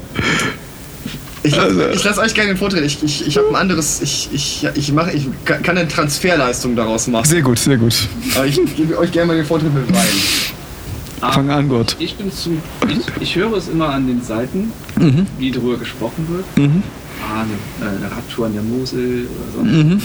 ich 1.44 1.56
lasse 1.56 1.92
ich 1.94 2.04
lass 2.04 2.18
euch 2.18 2.34
gerne 2.34 2.52
den 2.54 2.58
Vortritt. 2.58 2.84
Ich, 2.86 3.04
ich, 3.04 3.28
ich 3.28 3.38
habe 3.38 3.50
ein 3.50 3.56
anderes. 3.56 4.02
Ich, 4.02 4.30
ich, 4.34 4.68
ich, 4.74 4.92
mach, 4.92 5.08
ich 5.08 5.28
kann 5.46 5.78
eine 5.78 5.88
Transferleistung 5.88 6.76
daraus 6.76 7.08
machen. 7.08 7.26
sehr 7.26 7.42
gut, 7.42 7.60
sehr 7.60 7.78
gut. 7.78 7.94
Aber 8.36 8.46
ich 8.46 8.60
gebe 8.76 8.98
euch 8.98 9.12
gerne 9.12 9.28
mal 9.28 9.36
den 9.38 9.46
Vortritt 9.46 9.74
mit 9.74 9.88
Wein. 9.94 11.32
Fang 11.32 11.50
an, 11.50 11.70
Gott. 11.70 11.96
Ich 12.00 12.16
bin 12.16 12.32
zu. 12.32 12.58
Ich, 12.88 12.98
ich 13.22 13.36
höre 13.36 13.54
es 13.58 13.68
immer 13.70 13.90
an 13.90 14.08
den 14.08 14.22
Seiten, 14.24 14.72
Mhm. 15.00 15.28
wie 15.38 15.52
darüber 15.52 15.78
gesprochen 15.78 16.28
wird. 16.30 16.58
Mhm. 16.68 16.84
Ah, 17.24 17.42
eine, 17.42 17.92
äh, 17.92 17.96
eine 17.98 18.12
Radtour 18.12 18.48
an 18.48 18.54
der 18.54 18.64
Mosel 18.64 19.28
oder 19.28 19.56
sonst 19.56 19.72
Mhm. 19.72 20.02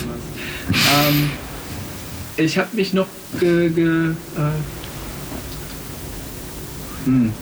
Ähm, 0.74 1.30
ich 2.36 2.58
habe 2.58 2.68
mich 2.74 2.92
noch 2.92 3.06
ge, 3.38 3.68
ge, 3.70 3.84
äh, 3.86 4.14
hm, 7.04 7.32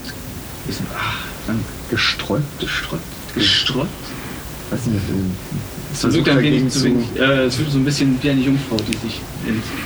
bisschen, 0.67 0.87
ach, 0.97 1.19
Dank. 1.47 1.61
Gesträubt? 1.91 2.61
Gesträubt. 2.61 3.03
Gesträubt. 3.35 3.89
Weiß 4.71 4.87
nicht, 4.87 5.03
Es 5.95 6.13
wirkt 6.13 6.29
ein 6.29 6.43
wenig 6.43 6.69
zu 6.73 6.85
wenig. 6.85 7.07
Äh, 7.17 7.45
es 7.47 7.59
wirkt 7.59 7.73
so 7.73 7.79
ein 7.79 7.85
bisschen 7.85 8.19
wie 8.23 8.31
eine 8.31 8.41
Jungfrau, 8.41 8.77
die 8.77 8.97
sich 9.07 9.21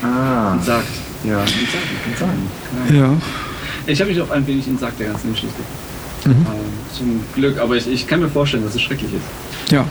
Ah, 0.02 0.54
entsagt. 0.54 0.88
ja. 1.24 1.40
Entsagen. 1.40 2.50
Ja. 2.92 3.16
Ich 3.86 4.00
habe 4.00 4.10
mich 4.10 4.20
auch 4.20 4.30
ein 4.30 4.46
wenig 4.46 4.66
entsagt 4.66 4.98
der 4.98 5.08
ganzen 5.08 5.32
Geschichte. 5.32 5.62
Mhm. 6.24 6.30
Ähm, 6.30 6.46
zum 6.96 7.20
Glück, 7.34 7.58
aber 7.58 7.76
ich, 7.76 7.86
ich 7.88 8.06
kann 8.06 8.20
mir 8.20 8.28
vorstellen, 8.28 8.64
dass 8.64 8.74
es 8.74 8.82
schrecklich 8.82 9.10
ist. 9.12 9.72
Ja. 9.72 9.86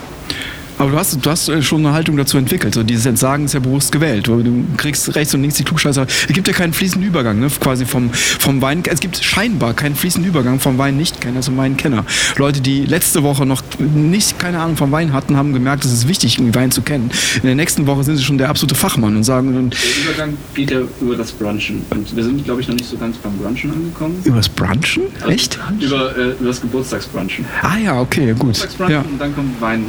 Aber 0.81 0.89
du 0.89 0.97
hast, 0.97 1.23
du 1.23 1.29
hast 1.29 1.47
äh, 1.47 1.61
schon 1.61 1.85
eine 1.85 1.93
Haltung 1.93 2.17
dazu 2.17 2.39
entwickelt. 2.39 2.73
So 2.73 2.81
dieses 2.81 3.05
Entsagen 3.05 3.45
ist 3.45 3.53
ja 3.53 3.59
bewusst 3.59 3.91
gewählt. 3.91 4.25
Du 4.27 4.65
kriegst 4.77 5.13
rechts 5.15 5.31
und 5.35 5.41
links 5.41 5.55
die 5.57 5.63
Klugscheißer. 5.63 6.07
Es 6.27 6.33
gibt 6.33 6.47
ja 6.47 6.53
keinen 6.55 6.73
fließenden 6.73 7.07
Übergang, 7.07 7.39
ne? 7.39 7.47
quasi 7.59 7.85
vom, 7.85 8.09
vom 8.11 8.61
Wein. 8.63 8.81
Es 8.89 8.99
gibt 8.99 9.23
scheinbar 9.23 9.75
keinen 9.75 9.95
fließenden 9.95 10.27
Übergang 10.27 10.59
vom 10.59 10.79
Wein-Nicht-Kenner 10.79 11.41
zum 11.41 11.55
Wein-Kenner. 11.57 12.03
Leute, 12.37 12.61
die 12.61 12.83
letzte 12.85 13.21
Woche 13.21 13.45
noch 13.45 13.61
nicht, 13.77 14.39
keine 14.39 14.59
Ahnung 14.59 14.75
vom 14.75 14.91
Wein 14.91 15.13
hatten, 15.13 15.37
haben 15.37 15.53
gemerkt, 15.53 15.85
es 15.85 15.93
ist 15.93 16.07
wichtig, 16.07 16.39
irgendwie 16.39 16.55
Wein 16.55 16.71
zu 16.71 16.81
kennen. 16.81 17.11
In 17.35 17.43
der 17.43 17.55
nächsten 17.55 17.85
Woche 17.85 18.03
sind 18.03 18.17
sie 18.17 18.23
schon 18.23 18.39
der 18.39 18.49
absolute 18.49 18.73
Fachmann 18.73 19.15
und 19.15 19.23
sagen, 19.23 19.55
und 19.55 19.75
Der 19.75 20.03
Übergang 20.13 20.37
geht 20.55 20.71
ja 20.71 20.79
über 20.99 21.15
das 21.15 21.31
Brunchen. 21.31 21.83
Und 21.91 22.15
wir 22.15 22.23
sind, 22.23 22.43
glaube 22.43 22.61
ich, 22.61 22.67
noch 22.67 22.75
nicht 22.75 22.89
so 22.89 22.97
ganz 22.97 23.17
beim 23.17 23.37
Brunchen 23.37 23.71
angekommen. 23.71 24.15
über 24.23 24.37
das 24.37 24.49
Brunchen? 24.49 25.03
Echt? 25.27 25.59
Über, 25.79 26.17
äh, 26.17 26.31
über 26.39 26.47
das 26.47 26.59
Geburtstagsbrunchen. 26.59 27.45
Ah 27.61 27.77
ja, 27.77 27.99
okay, 28.01 28.27
gut. 28.29 28.39
Geburtstagsbrunchen 28.39 28.93
Ja. 28.95 29.01
und 29.01 29.19
dann 29.19 29.35
kommt 29.35 29.61
Wein, 29.61 29.85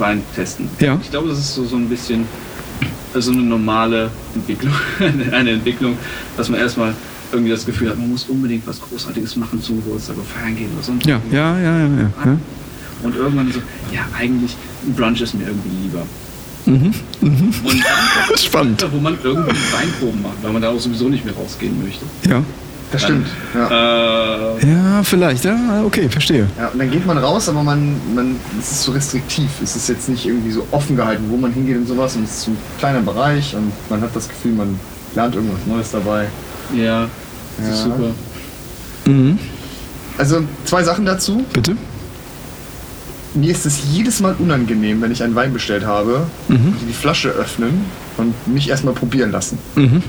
Wein 0.00 0.22
testen. 0.34 0.68
Ja. 0.80 0.98
Ich 1.02 1.10
glaube, 1.10 1.28
das 1.28 1.38
ist 1.38 1.54
so, 1.54 1.64
so 1.64 1.76
ein 1.76 1.88
bisschen 1.88 2.24
so 3.14 3.32
eine 3.32 3.42
normale 3.42 4.10
Entwicklung. 4.34 4.72
eine 5.32 5.50
Entwicklung, 5.50 5.96
dass 6.36 6.48
man 6.48 6.60
erstmal 6.60 6.94
irgendwie 7.32 7.50
das 7.50 7.64
Gefühl 7.64 7.90
hat, 7.90 7.98
man 7.98 8.10
muss 8.10 8.24
unbedingt 8.24 8.66
was 8.66 8.80
Großartiges 8.80 9.36
machen 9.36 9.62
zum 9.62 9.76
Geburtstag 9.76 10.16
oder 10.16 10.24
feiern 10.24 10.56
gehen 10.56 10.70
oder 10.74 10.82
sonst 10.82 11.06
Ja, 11.06 11.20
ja, 11.30 11.58
ja, 11.58 11.78
ja. 11.78 11.86
ja, 11.86 12.10
ja. 12.24 12.38
Und 13.02 13.16
irgendwann 13.16 13.50
so, 13.52 13.60
ja, 13.92 14.06
eigentlich 14.18 14.56
ein 14.86 14.94
Brunch 14.94 15.20
ist 15.20 15.34
mir 15.34 15.46
irgendwie 15.46 15.70
lieber. 15.84 16.06
Mhm. 16.66 16.94
Und 17.64 17.84
dann 17.84 18.36
Spannend. 18.38 18.82
Alter, 18.82 18.94
wo 18.94 19.00
man 19.00 19.16
irgendwie 19.22 19.56
Weinproben 19.72 20.22
macht, 20.22 20.42
weil 20.42 20.52
man 20.52 20.62
da 20.62 20.68
auch 20.70 20.80
sowieso 20.80 21.08
nicht 21.08 21.24
mehr 21.24 21.34
rausgehen 21.34 21.82
möchte. 21.82 22.04
Ja. 22.28 22.42
Das 22.92 23.02
stimmt. 23.02 23.26
Ja. 23.54 23.68
Äh, 24.58 24.66
Ja, 24.68 25.02
vielleicht. 25.02 25.44
Ja, 25.44 25.82
okay, 25.84 26.08
verstehe. 26.08 26.46
Ja, 26.58 26.68
und 26.68 26.78
dann 26.78 26.90
geht 26.90 27.06
man 27.06 27.18
raus, 27.18 27.48
aber 27.48 27.62
man, 27.62 27.94
man, 28.14 28.36
es 28.58 28.72
ist 28.72 28.82
so 28.82 28.92
restriktiv. 28.92 29.48
Es 29.62 29.76
ist 29.76 29.88
jetzt 29.88 30.08
nicht 30.08 30.26
irgendwie 30.26 30.50
so 30.50 30.66
offen 30.72 30.96
gehalten, 30.96 31.24
wo 31.28 31.36
man 31.36 31.52
hingeht 31.52 31.76
und 31.76 31.86
sowas. 31.86 32.16
Und 32.16 32.24
es 32.24 32.30
ist 32.30 32.42
so 32.42 32.50
ein 32.50 32.56
kleiner 32.78 33.00
Bereich 33.00 33.54
und 33.54 33.72
man 33.88 34.00
hat 34.00 34.14
das 34.14 34.28
Gefühl, 34.28 34.52
man 34.52 34.78
lernt 35.14 35.34
irgendwas 35.34 35.60
Neues 35.66 35.90
dabei. 35.92 36.26
ja, 36.76 37.06
das 37.58 37.68
ist 37.68 37.78
Ja. 37.78 37.84
super. 37.84 38.10
Mhm. 39.06 39.38
Also 40.18 40.42
zwei 40.64 40.82
Sachen 40.82 41.06
dazu. 41.06 41.44
Bitte? 41.52 41.76
Mir 43.34 43.52
ist 43.52 43.64
es 43.64 43.82
jedes 43.92 44.18
Mal 44.20 44.34
unangenehm, 44.38 45.00
wenn 45.00 45.12
ich 45.12 45.22
einen 45.22 45.34
Wein 45.36 45.52
bestellt 45.52 45.84
habe, 45.86 46.26
Mhm. 46.48 46.74
die 46.80 46.86
die 46.86 46.92
Flasche 46.92 47.28
öffnen 47.30 47.84
und 48.16 48.34
mich 48.48 48.68
erstmal 48.68 48.92
probieren 48.94 49.30
lassen. 49.30 49.58
Mhm. 49.76 50.02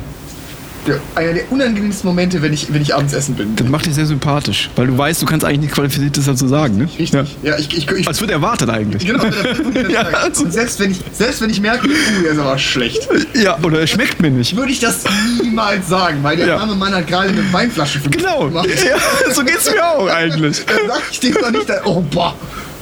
Der, 0.88 1.00
einer 1.14 1.34
der 1.34 1.52
unangenehmsten 1.52 2.08
Momente, 2.10 2.42
wenn 2.42 2.54
ich, 2.54 2.74
wenn 2.74 2.82
ich 2.82 2.96
abends 2.96 3.14
essen 3.14 3.36
bin. 3.36 3.56
Das 3.56 3.68
macht 3.68 3.86
dich 3.86 3.94
sehr 3.94 4.08
sympatch, 4.08 4.70
weil 4.76 4.88
du 4.88 4.98
weißt, 4.98 5.22
du 5.22 5.28
kannst 5.28 5.46
eigentlich 5.46 5.60
nichts 5.60 5.76
Qualifiziertes 5.76 6.26
dazu 6.26 6.48
sagen, 6.48 6.78
ne? 6.78 6.90
Richtig. 6.98 7.38
Ja, 7.44 7.56
ich, 7.60 7.78
ich, 7.78 7.88
ich, 7.92 8.08
Als 8.08 8.20
wird 8.20 8.32
erwartet 8.32 8.68
eigentlich. 8.70 9.06
genau. 9.06 9.24
Ja, 9.92 10.02
also- 10.02 10.44
und 10.46 10.52
selbst 10.54 10.80
wenn, 10.80 10.90
ich, 10.92 11.00
selbst 11.14 11.40
wenn 11.42 11.52
ich 11.52 11.62
merke, 11.62 11.88
uh, 11.88 11.92
der 12.24 12.32
ist 12.32 12.40
aber 12.40 12.58
schlecht, 12.58 13.08
Ja, 13.36 13.60
oder 13.62 13.82
es 13.84 13.92
schmeckt 13.92 14.22
mir 14.22 14.32
nicht. 14.32 14.56
würde 14.56 14.72
ich 14.72 14.80
das 14.80 15.04
niemals 15.44 15.88
sagen, 15.88 16.18
weil 16.24 16.38
der 16.38 16.48
Ja. 16.48 16.58
arme 16.58 16.74
Mann 16.76 16.94
hat 16.96 17.06
gerade 17.06 17.30
eine 17.30 17.54
Weinflasche 17.54 18.00
für 18.00 18.10
mich 18.10 18.18
Genau. 18.18 18.46
gemacht. 18.48 18.68
Ja, 18.68 18.98
so 19.34 19.44
geht's 19.44 19.70
mir 19.72 19.86
auch 19.86 20.08
eigentlich. 20.08 20.66
Dann 20.66 20.78
sag 20.88 21.02
ich 21.12 21.20
dem 21.20 21.34
doch 21.36 21.52
nicht, 21.52 21.70
da- 21.70 21.82
oh, 21.86 22.02
boah, 22.10 22.34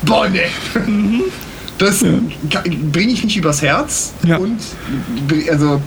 boah, 0.03 0.29
ne. 0.29 0.41
Das 1.77 1.99
bringe 1.99 3.11
ich 3.11 3.23
nicht 3.23 3.35
übers 3.37 3.61
Herz 3.61 4.13
Ja. 4.25 4.37
und 4.37 4.57
also 5.49 5.81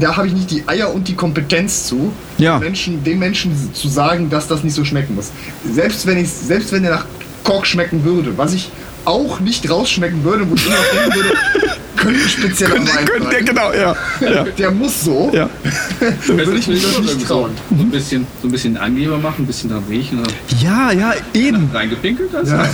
da 0.00 0.16
habe 0.16 0.26
ich 0.28 0.32
nicht 0.34 0.50
die 0.50 0.62
Eier 0.66 0.92
und 0.92 1.08
die 1.08 1.14
Kompetenz 1.14 1.86
zu, 1.86 2.12
Ja. 2.38 2.58
den, 2.58 2.64
Menschen, 2.64 3.04
den 3.04 3.18
Menschen 3.18 3.74
zu 3.74 3.88
sagen, 3.88 4.30
dass 4.30 4.48
das 4.48 4.62
nicht 4.64 4.74
so 4.74 4.84
schmecken 4.84 5.14
muss. 5.14 5.30
Selbst 5.72 6.06
wenn 6.06 6.18
ich, 6.18 6.30
selbst 6.30 6.72
wenn 6.72 6.82
der 6.82 6.92
nach 6.92 7.04
Kork 7.44 7.66
schmecken 7.66 8.04
würde, 8.04 8.36
was 8.36 8.52
ich 8.54 8.70
auch 9.04 9.40
nicht 9.40 9.68
rausschmecken 9.70 10.22
würde, 10.24 10.48
wo 10.48 10.54
ich 10.54 10.66
immer 10.66 10.76
denken 10.92 11.14
würde, 11.14 11.34
könnte 11.96 12.28
speziell 12.28 12.70
Könnte, 12.70 12.92
könnte, 13.10 13.32
ja, 13.34 13.40
genau, 13.40 13.72
ja. 13.72 13.96
ja. 14.20 14.44
Der 14.58 14.70
muss 14.70 15.02
so. 15.04 15.30
ja. 15.32 15.48
Würde 16.26 16.58
ich 16.58 16.68
mich 16.68 16.82
das 16.82 17.00
nicht 17.00 17.26
trauen. 17.26 17.50
So 17.70 17.82
ein 17.82 17.90
bisschen, 17.90 18.26
so 18.42 18.48
ein 18.48 18.52
bisschen 18.52 18.76
Angeber 18.76 19.18
machen, 19.18 19.42
ein 19.42 19.46
bisschen 19.46 19.70
dran 19.70 19.82
riechen 19.88 20.22
Ja, 20.62 20.92
ja, 20.92 21.14
eben. 21.34 21.70
reingepinkelt. 21.72 22.34
Also. 22.34 22.54
Ja. 22.54 22.64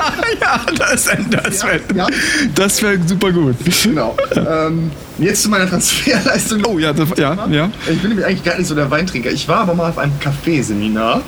Ja, 0.40 0.60
das, 0.78 1.04
das 1.30 1.64
wäre 1.64 1.80
Ja. 1.94 2.06
das 2.54 2.82
wär 2.82 2.98
super 3.06 3.30
gut. 3.32 3.56
Genau. 3.84 4.16
ähm, 4.34 4.90
jetzt 5.18 5.42
zu 5.42 5.48
meiner 5.48 5.68
Transferleistung. 5.68 6.62
Oh 6.66 6.78
ja, 6.78 6.92
das, 6.92 7.08
ja, 7.18 7.36
ja. 7.50 7.70
Ich 7.90 7.98
bin 8.00 8.08
nämlich 8.10 8.26
eigentlich 8.26 8.44
gar 8.44 8.56
nicht 8.58 8.66
so 8.66 8.74
der 8.74 8.90
Weintrinker. 8.90 9.30
Ich 9.30 9.46
war 9.48 9.58
aber 9.60 9.74
mal 9.74 9.90
auf 9.90 9.98
einem 9.98 10.18
Kaffeeseminar. 10.20 11.20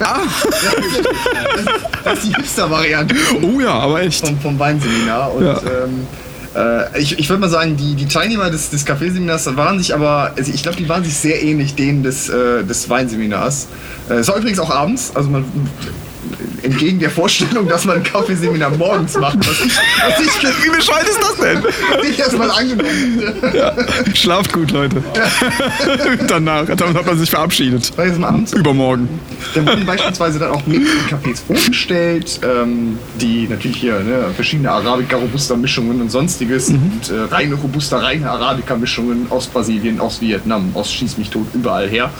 Ah. 0.00 0.18
das, 0.44 1.64
das 2.04 2.18
ist 2.18 2.26
die 2.28 2.34
Hipster-Variante 2.34 3.14
Oh 3.42 3.60
ja, 3.60 3.72
aber 3.74 4.02
echt. 4.02 4.26
vom, 4.26 4.38
vom 4.40 4.58
Weinseminar. 4.58 5.34
Und 5.34 5.44
Ja. 5.44 5.58
ähm, 5.62 6.06
äh, 6.54 7.00
ich, 7.00 7.18
ich 7.18 7.28
würde 7.28 7.40
mal 7.40 7.50
sagen, 7.50 7.76
die, 7.76 7.94
die 7.96 8.06
Teilnehmer 8.06 8.50
des, 8.50 8.70
des 8.70 8.84
Kaffeeseminars 8.84 9.56
waren 9.56 9.78
sich 9.78 9.94
aber, 9.94 10.32
also 10.36 10.52
ich 10.52 10.62
glaube, 10.62 10.76
die 10.78 10.88
waren 10.88 11.02
sich 11.04 11.14
sehr 11.14 11.42
ähnlich 11.42 11.74
denen 11.74 12.02
des, 12.02 12.28
äh, 12.28 12.62
des 12.64 12.88
Weinseminars. 12.88 13.66
Äh, 14.08 14.14
Es 14.14 14.28
war 14.28 14.36
übrigens 14.36 14.60
auch 14.60 14.70
abends, 14.70 15.10
also 15.14 15.28
man 15.30 15.44
entgegen 16.64 16.98
der 16.98 17.10
Vorstellung, 17.10 17.68
dass 17.68 17.84
man 17.84 17.96
ein 17.96 18.02
Kaffeeseminar 18.02 18.70
morgens 18.70 19.16
macht, 19.18 19.38
was 19.38 19.60
ich, 19.64 19.76
was 19.76 20.20
ich, 20.20 20.64
Wie 20.64 20.70
bescheuert 20.76 21.08
ist 21.08 21.20
das 21.20 21.36
denn? 21.36 21.62
was 21.64 22.08
ich 22.08 22.18
erstmal 22.18 22.50
angenommen 22.50 23.22
hätte. 23.42 24.16
Schlaft 24.16 24.52
gut, 24.52 24.70
Leute. 24.70 25.02
Danach, 26.26 26.64
dann 26.66 26.94
hat 26.94 27.06
man 27.06 27.18
sich 27.18 27.30
verabschiedet. 27.30 27.92
Jetzt 27.96 28.18
mal 28.18 28.28
abends. 28.28 28.52
Übermorgen. 28.52 29.08
Da 29.54 29.66
wurden 29.66 29.86
beispielsweise 29.86 30.38
dann 30.38 30.50
auch 30.50 30.62
Mix-Cafés 30.66 31.42
vorgestellt, 31.46 32.40
ähm, 32.42 32.98
die 33.20 33.46
natürlich 33.48 33.76
hier 33.76 34.00
ne, 34.00 34.26
verschiedene 34.34 34.70
Arabica-Robusta-Mischungen 34.70 36.00
und 36.00 36.10
sonstiges 36.10 36.68
und 36.70 37.10
äh, 37.10 37.32
reine 37.34 37.54
Robusta, 37.54 37.98
reine 37.98 38.30
Arabica-Mischungen 38.30 39.26
aus 39.30 39.46
Brasilien, 39.46 40.00
aus 40.00 40.20
Vietnam, 40.20 40.70
aus 40.74 40.92
Schieß 40.92 41.18
mich 41.18 41.30
tot, 41.30 41.46
überall 41.54 41.88
her. 41.88 42.10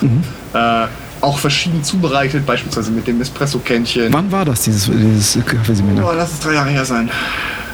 Äh, 0.52 0.86
auch 1.24 1.38
verschieden 1.38 1.82
zubereitet, 1.82 2.46
beispielsweise 2.46 2.90
mit 2.92 3.06
dem 3.06 3.20
Espresso-Kännchen. 3.20 4.12
Wann 4.12 4.30
war 4.30 4.44
das, 4.44 4.62
dieses, 4.62 4.84
dieses 4.90 5.38
Kaffeeseminar? 5.44 6.08
Oh, 6.10 6.14
lass 6.16 6.32
es 6.32 6.40
drei 6.40 6.54
Jahre 6.54 6.70
her 6.70 6.84
sein. 6.84 7.10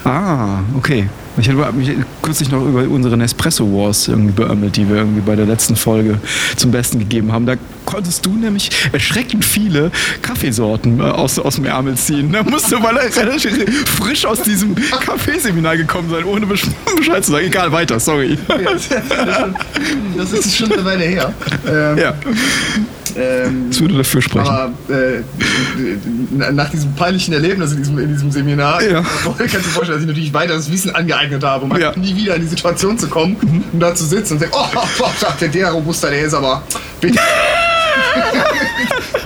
Ah, 0.03 0.59
okay. 0.75 1.07
Ich 1.37 1.47
habe 1.47 1.71
mich 1.71 1.89
kürzlich 2.21 2.51
noch 2.51 2.61
über 2.65 2.81
unsere 2.89 3.15
Nespresso 3.15 3.63
Wars 3.71 4.09
irgendwie 4.09 4.33
beömmelt, 4.33 4.75
die 4.75 4.87
wir 4.89 4.97
irgendwie 4.97 5.21
bei 5.21 5.35
der 5.37 5.45
letzten 5.45 5.77
Folge 5.77 6.17
zum 6.57 6.71
Besten 6.71 6.99
gegeben 6.99 7.31
haben. 7.31 7.45
Da 7.45 7.53
konntest 7.85 8.25
du 8.25 8.31
nämlich 8.33 8.69
erschreckend 8.91 9.45
viele 9.45 9.91
Kaffeesorten 10.21 10.99
äh, 10.99 11.03
aus, 11.03 11.39
aus 11.39 11.55
dem 11.55 11.65
Ärmel 11.65 11.95
ziehen. 11.95 12.33
Da 12.33 12.43
musste, 12.43 12.83
weil 12.83 12.97
er 12.97 13.15
relativ 13.15 13.87
frisch 13.87 14.25
aus 14.25 14.41
diesem 14.41 14.75
Kaffeeseminar 14.75 15.77
gekommen 15.77 16.09
sein, 16.09 16.25
ohne 16.25 16.45
Besch- 16.45 16.67
Bescheid 16.97 17.23
zu 17.23 17.31
sagen. 17.31 17.45
Egal, 17.45 17.71
weiter, 17.71 17.97
sorry. 17.99 18.37
Das 20.17 20.33
ist 20.33 20.57
schon 20.57 20.71
eine 20.73 20.83
Weile 20.83 21.05
her. 21.05 21.33
Ähm, 21.65 21.97
Ja, 21.97 22.13
ähm, 23.17 23.67
das 23.69 23.79
würde 23.81 23.97
dafür 23.97 24.21
sprechen. 24.21 24.47
Aber 24.47 24.71
äh, 24.89 26.51
nach 26.51 26.69
diesem 26.69 26.93
peinlichen 26.95 27.33
Erlebnis 27.33 27.71
in 27.71 27.77
diesem, 27.77 27.99
in 27.99 28.09
diesem 28.09 28.31
Seminar, 28.31 28.81
Ja. 28.83 29.01
kannst 29.37 29.53
du 29.53 29.57
dir 29.59 29.63
vorstellen, 29.63 29.97
dass 29.97 30.01
ich 30.01 30.07
natürlich 30.07 30.33
weiteres 30.33 30.71
Wissen 30.71 30.93
angeeignet 30.95 31.43
habe, 31.43 31.65
um 31.65 31.77
Ja. 31.79 31.95
nie 31.95 32.15
wieder 32.15 32.35
in 32.35 32.41
die 32.41 32.47
Situation 32.47 32.97
zu 32.97 33.07
kommen, 33.07 33.37
um 33.71 33.79
da 33.79 33.93
zu 33.95 34.05
sitzen 34.05 34.33
und 34.33 34.39
zu 34.39 34.45
denken, 34.45 34.57
oh, 34.59 34.77
boah, 34.97 35.11
sagt 35.17 35.41
der, 35.41 35.49
der 35.49 35.71
Robusta, 35.71 36.09
der 36.09 36.25
ist 36.25 36.33
aber... 36.33 36.61
bitte. 36.99 37.19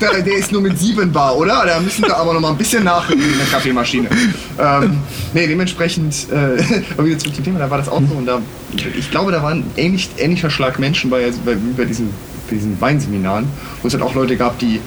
der, 0.02 0.22
der 0.22 0.34
ist 0.36 0.52
nur 0.52 0.62
mit 0.62 0.78
7 0.78 1.12
Bar, 1.12 1.36
oder? 1.38 1.66
Da 1.66 1.80
müssen 1.80 2.04
wir 2.04 2.16
aber 2.16 2.34
noch 2.34 2.42
mal 2.42 2.52
ein 2.52 2.58
bisschen 2.58 2.84
nachlegen 2.84 3.24
in 3.24 3.38
der 3.38 3.48
Kaffeemaschine. 3.48 4.08
Ähm, 4.60 4.98
nee, 5.34 5.48
dementsprechend, 5.48 6.28
äh, 6.32 6.62
aber 6.98 7.06
wieder 7.06 7.18
zurück 7.18 7.36
zum 7.36 7.44
Thema, 7.44 7.60
da 7.60 7.70
war 7.70 7.78
das 7.78 7.90
auch 7.90 8.02
so 8.08 8.16
und 8.16 8.26
da, 8.26 8.42
ich 8.98 9.10
glaube, 9.12 9.32
da 9.32 9.42
waren 9.42 9.64
ähnlich, 9.76 10.10
ähnlicher 10.18 10.50
Schlag 10.50 10.80
Menschen 10.80 11.10
bei, 11.10 11.32
bei, 11.46 11.56
bei, 11.78 11.86
diesen, 11.86 12.10
bei 12.50 12.56
diesen 12.56 12.80
Weinseminaren, 12.82 13.46
wo 13.82 13.88
es 13.88 13.94
halt 13.94 14.04
auch 14.04 14.14
Leute 14.16 14.36
gab, 14.38 14.58
die 14.60 14.80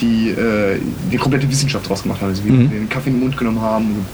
die 0.00 0.30
äh, 0.30 0.78
die 1.12 1.16
komplette 1.16 1.48
Wissenschaft 1.50 1.88
draus 1.88 2.02
gemacht 2.02 2.20
haben, 2.22 2.28
also 2.30 2.42
Mhm. 2.42 2.70
den 2.70 2.88
Kaffee 2.88 3.10
in 3.10 3.16
den 3.16 3.20
Mund 3.24 3.36
genommen 3.36 3.60
haben. 3.60 4.06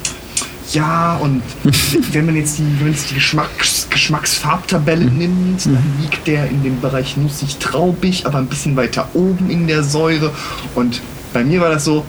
Ja, 0.72 1.16
und 1.22 1.40
wenn 2.12 2.26
man 2.26 2.36
jetzt 2.36 2.58
die, 2.58 2.62
wenn 2.62 2.86
man 2.88 2.92
jetzt 2.92 3.10
die 3.10 3.14
Geschmacks, 3.14 3.86
Geschmacksfarbtabelle 3.88 5.06
Mhm. 5.10 5.18
nimmt, 5.18 5.66
dann 5.66 5.82
liegt 6.02 6.26
der 6.26 6.50
in 6.50 6.62
dem 6.62 6.80
Bereich 6.80 7.16
nussig 7.16 7.56
traubig, 7.58 8.26
aber 8.26 8.38
ein 8.38 8.46
bisschen 8.48 8.76
weiter 8.76 9.08
oben 9.14 9.48
in 9.48 9.66
der 9.66 9.82
Säure. 9.82 10.30
Und 10.74 11.00
bei 11.32 11.42
mir 11.44 11.60
war 11.60 11.70
das 11.70 11.84
so, 11.84 12.04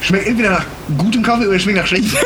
schmeckt 0.00 0.26
entweder 0.26 0.50
nach 0.50 0.64
gutem 0.96 1.22
Kaffee 1.22 1.46
oder 1.46 1.58
schmeckt 1.58 1.78
nach 1.78 1.86
schlechtem. 1.86 2.18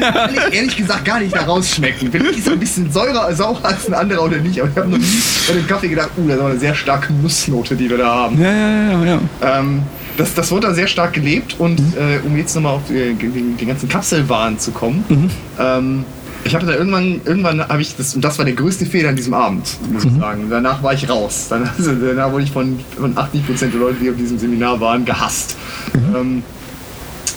Kann 0.00 0.30
ich 0.50 0.54
ehrlich 0.56 0.76
gesagt 0.76 1.04
gar 1.04 1.20
nicht 1.20 1.34
da 1.34 1.42
rausschmecken. 1.42 2.10
Vielleicht 2.10 2.38
ist 2.38 2.46
er 2.46 2.52
ein 2.54 2.60
bisschen 2.60 2.90
säurer, 2.92 3.32
saurer 3.34 3.64
als 3.64 3.86
ein 3.88 3.94
anderer 3.94 4.24
oder 4.24 4.36
nicht, 4.38 4.60
aber 4.60 4.70
ich 4.70 4.76
habe 4.76 4.88
noch 4.88 4.98
nie 4.98 5.22
bei 5.48 5.54
dem 5.54 5.66
Kaffee 5.66 5.88
gedacht, 5.88 6.10
uh, 6.16 6.26
das 6.28 6.36
ist 6.36 6.42
eine 6.44 6.58
sehr 6.58 6.74
starke 6.74 7.12
Nussnote, 7.12 7.74
die 7.76 7.88
wir 7.90 7.98
da 7.98 8.06
haben. 8.14 8.40
Ja, 8.40 8.52
ja, 8.52 8.92
ja, 8.92 9.04
ja. 9.04 9.20
Ähm, 9.58 9.82
das, 10.16 10.34
das 10.34 10.50
wurde 10.50 10.68
da 10.68 10.74
sehr 10.74 10.86
stark 10.86 11.12
gelebt 11.12 11.56
und 11.58 11.78
Mhm. 11.80 11.92
äh, 11.98 12.26
um 12.26 12.36
jetzt 12.36 12.54
nochmal 12.54 12.74
auf 12.74 12.90
äh, 12.90 13.12
den, 13.14 13.56
den 13.56 13.66
ganzen 13.68 13.88
Kapselwahn 13.88 14.58
zu 14.58 14.70
kommen. 14.70 15.04
Mhm. 15.08 15.30
Ähm, 15.58 16.04
ich 16.44 16.54
hatte 16.54 16.64
da 16.66 16.74
irgendwann, 16.74 17.20
irgendwann 17.24 17.60
habe 17.66 17.82
ich 17.82 17.96
das, 17.96 18.14
und 18.14 18.22
das 18.24 18.38
war 18.38 18.44
der 18.44 18.54
größte 18.54 18.86
Fehler 18.86 19.08
an 19.08 19.16
diesem 19.16 19.34
Abend, 19.34 19.66
muss 19.92 20.04
Mhm. 20.04 20.10
ich 20.14 20.20
sagen. 20.20 20.46
Danach 20.48 20.82
war 20.82 20.94
ich 20.94 21.08
raus. 21.08 21.46
Danach, 21.50 21.72
also, 21.78 21.92
danach 21.94 22.30
wurde 22.30 22.44
ich 22.44 22.52
von, 22.52 22.78
von 22.98 23.14
80% 23.16 23.70
der 23.72 23.80
Leute, 23.80 23.96
die 24.00 24.08
auf 24.10 24.16
diesem 24.16 24.38
Seminar 24.38 24.80
waren, 24.80 25.04
gehasst. 25.04 25.56
Mhm. 25.92 26.16
Ähm, 26.16 26.42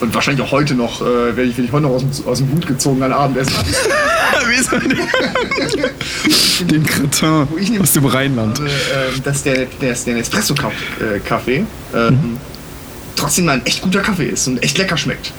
und 0.00 0.14
wahrscheinlich 0.14 0.44
auch 0.46 0.52
heute 0.52 0.74
noch, 0.74 1.00
äh, 1.02 1.36
werde 1.36 1.44
ich, 1.44 1.56
werd 1.56 1.66
ich 1.68 1.72
heute 1.72 1.82
noch 1.84 1.90
aus 1.90 2.02
dem, 2.02 2.26
aus 2.26 2.38
dem 2.38 2.52
Hut 2.52 2.66
gezogen 2.66 3.02
an 3.02 3.12
Abendessen. 3.12 3.54
Den 6.70 6.84
Kretin 6.84 7.46
Wo 7.50 7.56
ich 7.56 7.64
nämlich 7.70 7.82
aus 7.82 7.92
dem 7.92 8.04
Rheinland. 8.04 8.58
habe, 8.58 8.68
ähm, 8.68 9.22
dass 9.24 9.42
der, 9.42 9.66
der, 9.80 9.94
der 9.94 10.16
Espresso-Kaffee 10.18 11.64
ähm, 11.94 12.14
Mhm. 12.14 12.36
trotzdem 13.16 13.44
mal 13.46 13.52
ein 13.52 13.66
echt 13.66 13.82
guter 13.82 14.00
Kaffee 14.00 14.26
ist 14.26 14.46
und 14.48 14.62
echt 14.62 14.78
lecker 14.78 14.96
schmeckt. 14.96 15.32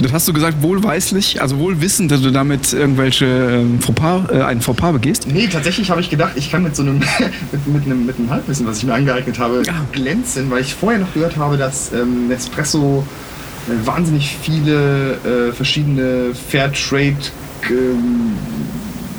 Das 0.00 0.12
hast 0.12 0.28
du 0.28 0.32
gesagt, 0.32 0.62
wohlweislich, 0.62 1.40
also 1.42 1.58
wohl 1.58 1.80
wissend, 1.80 2.10
dass 2.10 2.22
du 2.22 2.30
damit 2.30 2.72
irgendwelche 2.72 3.26
ähm, 3.26 3.80
Fauxpas, 3.80 4.30
äh, 4.32 4.42
einen 4.42 4.60
Fauxpas 4.60 4.92
begehst. 4.92 5.26
Nee, 5.26 5.48
tatsächlich 5.48 5.90
habe 5.90 6.00
ich 6.00 6.10
gedacht, 6.10 6.32
ich 6.36 6.50
kann 6.50 6.62
mit 6.62 6.74
so 6.76 6.82
einem, 6.82 6.98
mit, 7.52 7.66
mit, 7.66 7.84
einem, 7.84 8.06
mit 8.06 8.18
einem 8.18 8.30
Halbwissen, 8.30 8.66
was 8.66 8.78
ich 8.78 8.84
mir 8.84 8.94
angeeignet 8.94 9.38
habe, 9.38 9.62
Ja. 9.66 9.74
glänzen, 9.92 10.50
weil 10.50 10.62
ich 10.62 10.74
vorher 10.74 11.00
noch 11.00 11.12
gehört 11.12 11.36
habe, 11.36 11.56
dass 11.56 11.92
ähm, 11.92 12.28
Nespresso 12.28 13.04
äh, 13.06 13.29
wahnsinnig 13.84 14.36
viele 14.40 15.12
äh, 15.24 15.52
verschiedene 15.52 16.34
Fairtrade 16.34 17.16
ähm, 17.68 18.32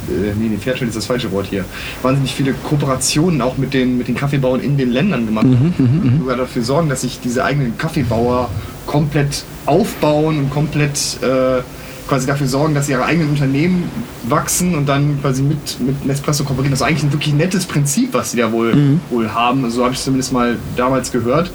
äh, 0.09 0.33
nee, 0.37 0.49
nee, 0.49 0.57
Fairtrade 0.57 0.87
ist 0.87 0.97
das 0.97 1.05
falsche 1.05 1.31
Wort 1.31 1.47
hier. 1.47 1.65
Wahnsinnig 2.01 2.33
viele 2.33 2.53
Kooperationen 2.53 3.41
auch 3.41 3.57
mit 3.57 3.73
den, 3.73 3.97
mit 3.97 4.07
den 4.07 4.15
Kaffeebauern 4.15 4.59
in 4.59 4.77
den 4.77 4.91
Ländern 4.91 5.25
gemacht 5.25 5.45
haben. 5.45 5.73
Die 5.77 6.19
sogar 6.19 6.37
dafür 6.37 6.63
sorgen, 6.63 6.89
dass 6.89 7.01
sich 7.01 7.19
diese 7.23 7.45
eigenen 7.45 7.77
Kaffeebauer 7.77 8.49
komplett 8.85 9.43
aufbauen 9.65 10.39
und 10.39 10.49
komplett 10.49 11.17
äh, 11.21 11.61
quasi 12.07 12.27
dafür 12.27 12.47
sorgen, 12.47 12.73
dass 12.73 12.89
ihre 12.89 13.05
eigenen 13.05 13.29
Unternehmen 13.29 13.85
wachsen 14.27 14.75
und 14.75 14.89
dann 14.89 15.21
quasi 15.21 15.43
mit, 15.43 15.79
mit 15.79 16.05
Nespresso 16.05 16.43
kooperieren. 16.43 16.71
Das 16.71 16.81
ist 16.81 16.87
eigentlich 16.87 17.03
ein 17.03 17.13
wirklich 17.13 17.33
nettes 17.33 17.65
Prinzip, 17.65 18.13
was 18.13 18.31
sie 18.31 18.37
da 18.37 18.51
wohl, 18.51 18.99
wohl 19.09 19.33
haben. 19.33 19.63
Also 19.63 19.77
so 19.77 19.83
habe 19.83 19.93
ich 19.93 19.99
es 19.99 20.05
zumindest 20.05 20.33
mal 20.33 20.57
damals 20.75 21.11
gehört. 21.11 21.51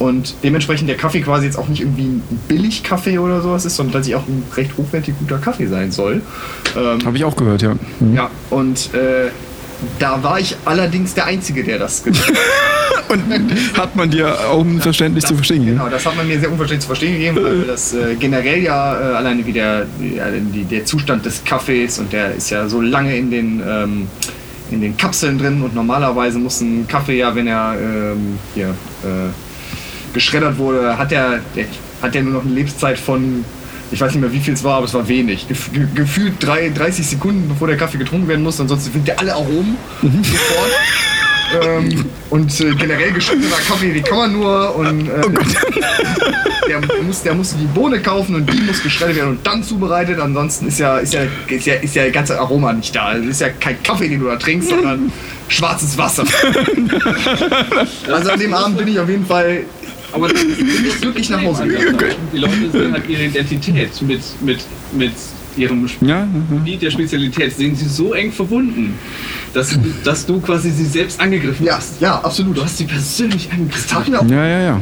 Und 0.00 0.34
dementsprechend 0.42 0.88
der 0.88 0.96
Kaffee 0.96 1.20
quasi 1.20 1.44
jetzt 1.44 1.58
auch 1.58 1.68
nicht 1.68 1.82
irgendwie 1.82 2.04
ein 2.04 2.40
Billig-Kaffee 2.48 3.18
oder 3.18 3.42
sowas 3.42 3.66
ist, 3.66 3.76
sondern 3.76 3.92
tatsächlich 3.92 4.20
auch 4.20 4.26
ein 4.26 4.42
recht 4.56 4.70
hochwertig 4.78 5.14
guter 5.18 5.36
Kaffee 5.36 5.66
sein 5.66 5.92
soll. 5.92 6.22
Ähm, 6.74 7.04
Habe 7.04 7.18
ich 7.18 7.24
auch 7.24 7.36
gehört, 7.36 7.60
ja. 7.60 7.74
Mhm. 8.00 8.14
ja, 8.14 8.30
und 8.48 8.94
äh, 8.94 9.28
da 9.98 10.22
war 10.22 10.40
ich 10.40 10.56
allerdings 10.64 11.12
der 11.12 11.26
Einzige, 11.26 11.64
der 11.64 11.78
das 11.78 12.02
getan 12.02 12.28
hat. 12.28 12.36
Und 13.10 13.24
hat 13.76 13.96
man 13.96 14.08
dir 14.08 14.38
auch 14.48 14.60
unverständlich 14.60 15.24
zu 15.24 15.34
verstehen 15.34 15.60
gegeben? 15.60 15.78
Genau, 15.78 15.90
das 15.90 16.06
hat 16.06 16.16
man 16.16 16.28
mir 16.28 16.38
sehr 16.38 16.50
unverständlich 16.50 16.82
zu 16.82 16.86
verstehen 16.86 17.14
gegeben, 17.14 17.38
weil 17.42 17.62
das 17.62 17.92
äh, 17.92 18.14
generell 18.14 18.62
ja 18.62 19.00
äh, 19.00 19.14
alleine 19.16 19.44
wie 19.44 19.52
der, 19.52 19.84
die, 19.98 20.64
der 20.64 20.84
Zustand 20.84 21.26
des 21.26 21.42
Kaffees 21.42 21.98
und 21.98 22.12
der 22.12 22.36
ist 22.36 22.50
ja 22.50 22.68
so 22.68 22.80
lange 22.80 23.16
in 23.16 23.32
den, 23.32 23.62
ähm, 23.68 24.06
in 24.70 24.80
den 24.80 24.96
Kapseln 24.96 25.38
drin 25.38 25.60
und 25.62 25.74
normalerweise 25.74 26.38
muss 26.38 26.60
ein 26.60 26.86
Kaffee 26.86 27.18
ja, 27.18 27.34
wenn 27.34 27.48
er 27.48 27.74
ähm, 27.80 28.38
hier 28.54 28.68
äh, 29.02 29.30
geschreddert 30.12 30.58
wurde, 30.58 30.98
hat 30.98 31.10
der, 31.10 31.40
der, 31.54 31.66
hat 32.02 32.14
der 32.14 32.22
nur 32.22 32.34
noch 32.34 32.44
eine 32.44 32.54
Lebenszeit 32.54 32.98
von, 32.98 33.44
ich 33.90 34.00
weiß 34.00 34.12
nicht 34.12 34.20
mehr 34.20 34.32
wie 34.32 34.40
viel 34.40 34.54
es 34.54 34.64
war, 34.64 34.76
aber 34.76 34.86
es 34.86 34.94
war 34.94 35.06
wenig. 35.08 35.48
Gef 35.48 35.72
ge 35.72 35.86
gefühlt 35.94 36.34
drei, 36.40 36.70
30 36.70 37.06
Sekunden, 37.06 37.48
bevor 37.48 37.68
der 37.68 37.76
Kaffee 37.76 37.98
getrunken 37.98 38.28
werden 38.28 38.42
muss, 38.42 38.60
ansonsten 38.60 38.92
findet 38.92 39.08
der 39.08 39.20
alle 39.20 39.34
Aromen 39.34 39.76
sofort. 40.02 40.70
Ähm, 41.62 42.04
und 42.30 42.60
äh, 42.60 42.74
generell 42.74 43.12
geschnittener 43.12 43.56
Kaffee, 43.66 43.92
die 43.92 44.02
kann 44.02 44.18
man 44.18 44.32
nur 44.32 44.76
und 44.76 45.08
äh, 45.08 45.20
der, 46.68 46.80
muss, 47.02 47.22
der 47.22 47.34
muss 47.34 47.56
die 47.56 47.66
Bohne 47.66 48.00
kaufen 48.00 48.36
und 48.36 48.52
die 48.52 48.60
muss 48.60 48.82
geschreddert 48.82 49.16
werden 49.16 49.30
und 49.30 49.46
dann 49.46 49.62
zubereitet. 49.62 50.20
Ansonsten 50.20 50.68
ist 50.68 50.78
ja, 50.78 50.98
ist 50.98 51.12
ja, 51.12 51.22
ist 51.48 51.66
ja, 51.66 51.74
ist 51.74 51.94
ja 51.94 52.02
der 52.04 52.12
ganze 52.12 52.38
Aroma 52.38 52.72
nicht 52.72 52.94
da. 52.94 53.14
Es 53.14 53.26
ist 53.26 53.40
ja 53.40 53.48
kein 53.48 53.82
Kaffee, 53.82 54.08
den 54.08 54.20
du 54.20 54.26
da 54.26 54.36
trinkst, 54.36 54.68
sondern 54.68 55.12
schwarzes 55.48 55.98
Wasser. 55.98 56.24
Also 58.10 58.30
an 58.30 58.38
dem 58.38 58.54
Abend 58.54 58.78
bin 58.78 58.88
ich 58.88 59.00
auf 59.00 59.08
jeden 59.08 59.26
Fall 59.26 59.64
Aber 60.12 60.28
das 60.28 60.42
ist 60.42 60.60
nicht 60.60 61.00
glücklich 61.00 61.30
nach 61.30 61.42
Hause 61.42 61.66
gegangen. 61.66 61.98
Die 62.32 62.38
Leute 62.38 62.70
sehen 62.72 62.92
halt 62.92 63.08
ihre 63.08 63.24
Identität 63.24 64.02
mit, 64.02 64.20
mit, 64.42 64.58
mit 64.92 65.12
ihrem 65.56 65.86
Ja, 66.00 66.08
ja, 66.20 66.26
Gebiet 66.50 66.82
der 66.82 66.90
Spezialität, 66.90 67.56
sehen 67.56 67.74
sie 67.74 67.88
so 67.88 68.12
eng 68.14 68.32
verbunden, 68.32 68.94
dass, 69.52 69.76
dass 70.04 70.24
du 70.26 70.40
quasi 70.40 70.70
sie 70.70 70.84
selbst 70.84 71.20
angegriffen 71.20 71.66
Ja, 71.66 71.76
hast. 71.76 72.00
ja, 72.00 72.20
absolut. 72.20 72.56
Du 72.56 72.62
hast 72.64 72.78
sie 72.78 72.84
persönlich 72.84 73.48
Das 73.72 73.92
angegriffen. 73.96 74.10
mir 74.12 74.20
auch. 74.20 74.26
ja, 74.30 74.46
ja, 74.46 74.60
ja. 74.62 74.80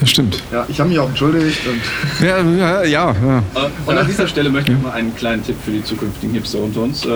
Das 0.00 0.10
stimmt. 0.10 0.42
Ja, 0.52 0.64
ich 0.68 0.78
habe 0.78 0.90
mich 0.90 0.98
auch 0.98 1.08
entschuldigt 1.08 1.58
und 1.66 2.24
Ja, 2.26 2.38
ja, 2.42 2.84
ja. 2.84 3.14
ja. 3.14 3.38
Äh, 3.38 3.68
Und 3.86 3.98
an 3.98 4.06
dieser 4.06 4.28
Stelle 4.28 4.48
möchte 4.50 4.72
ich 4.72 4.80
mal 4.82 4.92
einen 4.92 5.14
kleinen 5.16 5.44
Tipp 5.44 5.56
für 5.64 5.72
die 5.72 5.82
zukünftigen 5.82 6.34
Hipster 6.34 6.58
unter 6.60 6.82
uns 6.82 7.04
äh, 7.04 7.08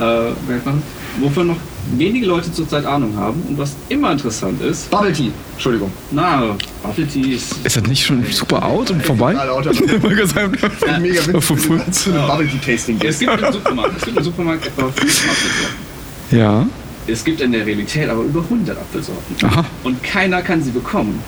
äh, 0.00 0.30
machen, 0.64 0.82
wovon 1.20 1.48
noch 1.48 1.56
wenige 1.96 2.26
Leute 2.26 2.52
zurzeit 2.52 2.86
Ahnung 2.86 3.16
haben 3.16 3.42
und 3.48 3.58
was 3.58 3.74
immer 3.88 4.12
interessant 4.12 4.60
ist. 4.62 4.90
Bubble 4.90 5.12
Tea. 5.12 5.32
Entschuldigung. 5.52 5.92
Na, 6.10 6.56
Bubble 6.82 7.06
Tea 7.06 7.34
ist 7.34 7.54
Ist 7.64 7.76
das 7.76 7.84
nicht 7.84 8.04
schon 8.04 8.24
super 8.30 8.64
out 8.64 8.90
und 8.90 9.04
vorbei? 9.04 9.36
Auto. 9.38 9.70
Mal 10.02 10.14
gesagt. 10.14 10.58
Mega 11.00 11.26
witzig, 11.26 12.12
Bubble 12.14 12.48
Tea 12.48 12.58
Tasting 12.72 12.98
Es 13.02 13.18
gibt 13.18 13.40
im 13.40 13.52
Supermarkt, 13.52 13.96
es 13.96 14.04
gibt 14.04 14.18
im 14.18 14.24
Supermarkt 14.24 14.66
etwa 14.66 14.90
fünf 14.90 15.30
Apfelsorten. 15.30 15.92
Ja. 16.30 16.66
Es 17.06 17.24
gibt 17.24 17.40
in 17.40 17.52
der 17.52 17.66
Realität 17.66 18.08
aber 18.08 18.22
über 18.22 18.40
100 18.40 18.78
Apfelsorten. 18.78 19.36
Aha. 19.42 19.64
Und 19.82 20.02
keiner 20.02 20.42
kann 20.42 20.62
sie 20.62 20.70
bekommen. 20.70 21.18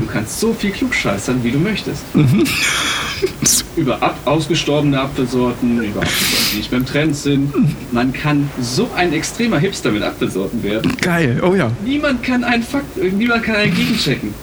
Du 0.00 0.06
kannst 0.06 0.38
so 0.38 0.52
viel 0.52 0.70
klugscheißern, 0.70 1.42
wie 1.42 1.50
du 1.50 1.58
möchtest. 1.58 2.04
über 3.76 4.02
ab 4.02 4.18
ausgestorbene 4.24 5.00
Apfelsorten, 5.00 5.82
über 5.82 6.02
Apfelsorten, 6.02 6.46
die 6.52 6.56
nicht 6.58 6.70
beim 6.70 6.86
Trend 6.86 7.16
sind. 7.16 7.52
Man 7.92 8.12
kann 8.12 8.48
so 8.60 8.88
ein 8.94 9.12
extremer 9.12 9.58
Hipster 9.58 9.90
mit 9.90 10.02
Apfelsorten 10.02 10.62
werden. 10.62 10.96
Geil. 11.00 11.42
Oh 11.44 11.54
ja. 11.54 11.70
Niemand 11.84 12.22
kann 12.22 12.44
einen 12.44 12.62
Fakt, 12.62 12.96
niemand 12.96 13.42
kann 13.42 13.56
einen 13.56 13.74
gegenchecken. 13.74 14.34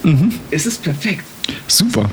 Es 0.52 0.66
ist 0.66 0.84
perfekt. 0.84 1.24
Super. 1.70 2.10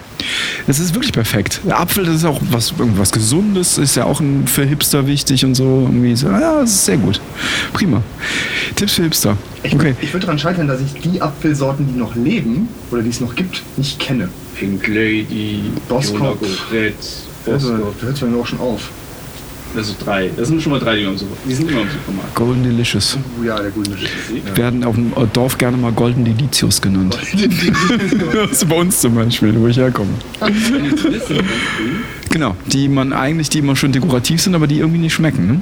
Das 0.66 0.78
ist 0.78 0.94
wirklich 0.94 1.12
perfekt. 1.12 1.60
Der 1.66 1.80
Apfel, 1.80 2.04
das 2.04 2.16
ist 2.16 2.24
auch 2.24 2.40
was, 2.50 2.72
irgendwas 2.78 3.10
Gesundes, 3.10 3.78
ist 3.78 3.96
ja 3.96 4.04
auch 4.04 4.20
ein, 4.20 4.46
für 4.46 4.64
Hipster 4.64 5.06
wichtig 5.06 5.44
und 5.44 5.54
so. 5.54 5.82
Irgendwie 5.88 6.14
so. 6.14 6.28
Ja, 6.28 6.60
das 6.60 6.70
ist 6.72 6.84
sehr 6.84 6.98
gut. 6.98 7.20
Prima. 7.72 8.02
Tipps 8.74 8.92
für 8.94 9.02
Hipster. 9.04 9.36
Ich, 9.62 9.74
Okay. 9.74 9.94
ich 10.00 10.12
würde 10.12 10.26
daran 10.26 10.38
scheitern, 10.38 10.68
dass 10.68 10.80
ich 10.80 10.92
die 11.00 11.20
Apfelsorten, 11.22 11.86
die 11.92 11.98
noch 11.98 12.14
leben 12.14 12.68
oder 12.90 13.02
die 13.02 13.10
es 13.10 13.20
noch 13.20 13.34
gibt, 13.34 13.62
nicht 13.76 13.98
kenne. 13.98 14.28
Pink 14.58 14.86
Lady, 14.88 15.62
Boskop. 15.88 16.38
Red, 16.72 16.94
Also, 17.46 17.70
Boskop. 17.72 18.00
da 18.00 18.06
hört 18.06 18.14
es 18.14 18.20
bei 18.20 18.26
mir 18.26 18.38
auch 18.40 18.46
schon 18.46 18.60
auf. 18.60 18.90
Das 19.76 19.86
sind 19.88 20.04
drei. 20.04 20.30
Das 20.36 20.48
sind 20.48 20.60
schon 20.62 20.72
mal 20.72 20.80
drei, 20.80 20.96
die, 20.96 21.02
im 21.02 21.16
Super- 21.18 21.36
die 21.48 21.54
sind 21.54 21.70
immer 21.70 21.82
im 21.82 21.88
Supermarkt. 21.90 22.34
Golden 22.34 22.62
Delicious. 22.64 23.18
Oh 23.38 23.44
ja, 23.44 23.60
der 23.60 23.70
gute 23.70 23.90
Misch. 23.90 24.08
Werden 24.54 24.82
auf 24.84 24.94
dem 24.94 25.12
Dorf 25.34 25.58
gerne 25.58 25.76
mal 25.76 25.92
Golden 25.92 26.24
Delicious 26.24 26.80
genannt. 26.80 27.16
Das 28.32 28.52
ist 28.52 28.68
bei 28.68 28.76
uns 28.76 29.00
zum 29.00 29.14
Beispiel, 29.14 29.54
wo 29.60 29.66
ich 29.68 29.76
herkomme. 29.76 30.10
Genau, 32.30 32.54
die 32.66 32.88
man 32.88 33.12
eigentlich, 33.14 33.48
die 33.48 33.60
immer 33.60 33.76
schön 33.76 33.92
dekorativ 33.92 34.42
sind, 34.42 34.54
aber 34.54 34.66
die 34.66 34.80
irgendwie 34.80 34.98
nicht 34.98 35.14
schmecken. 35.14 35.46
Ne? 35.46 35.60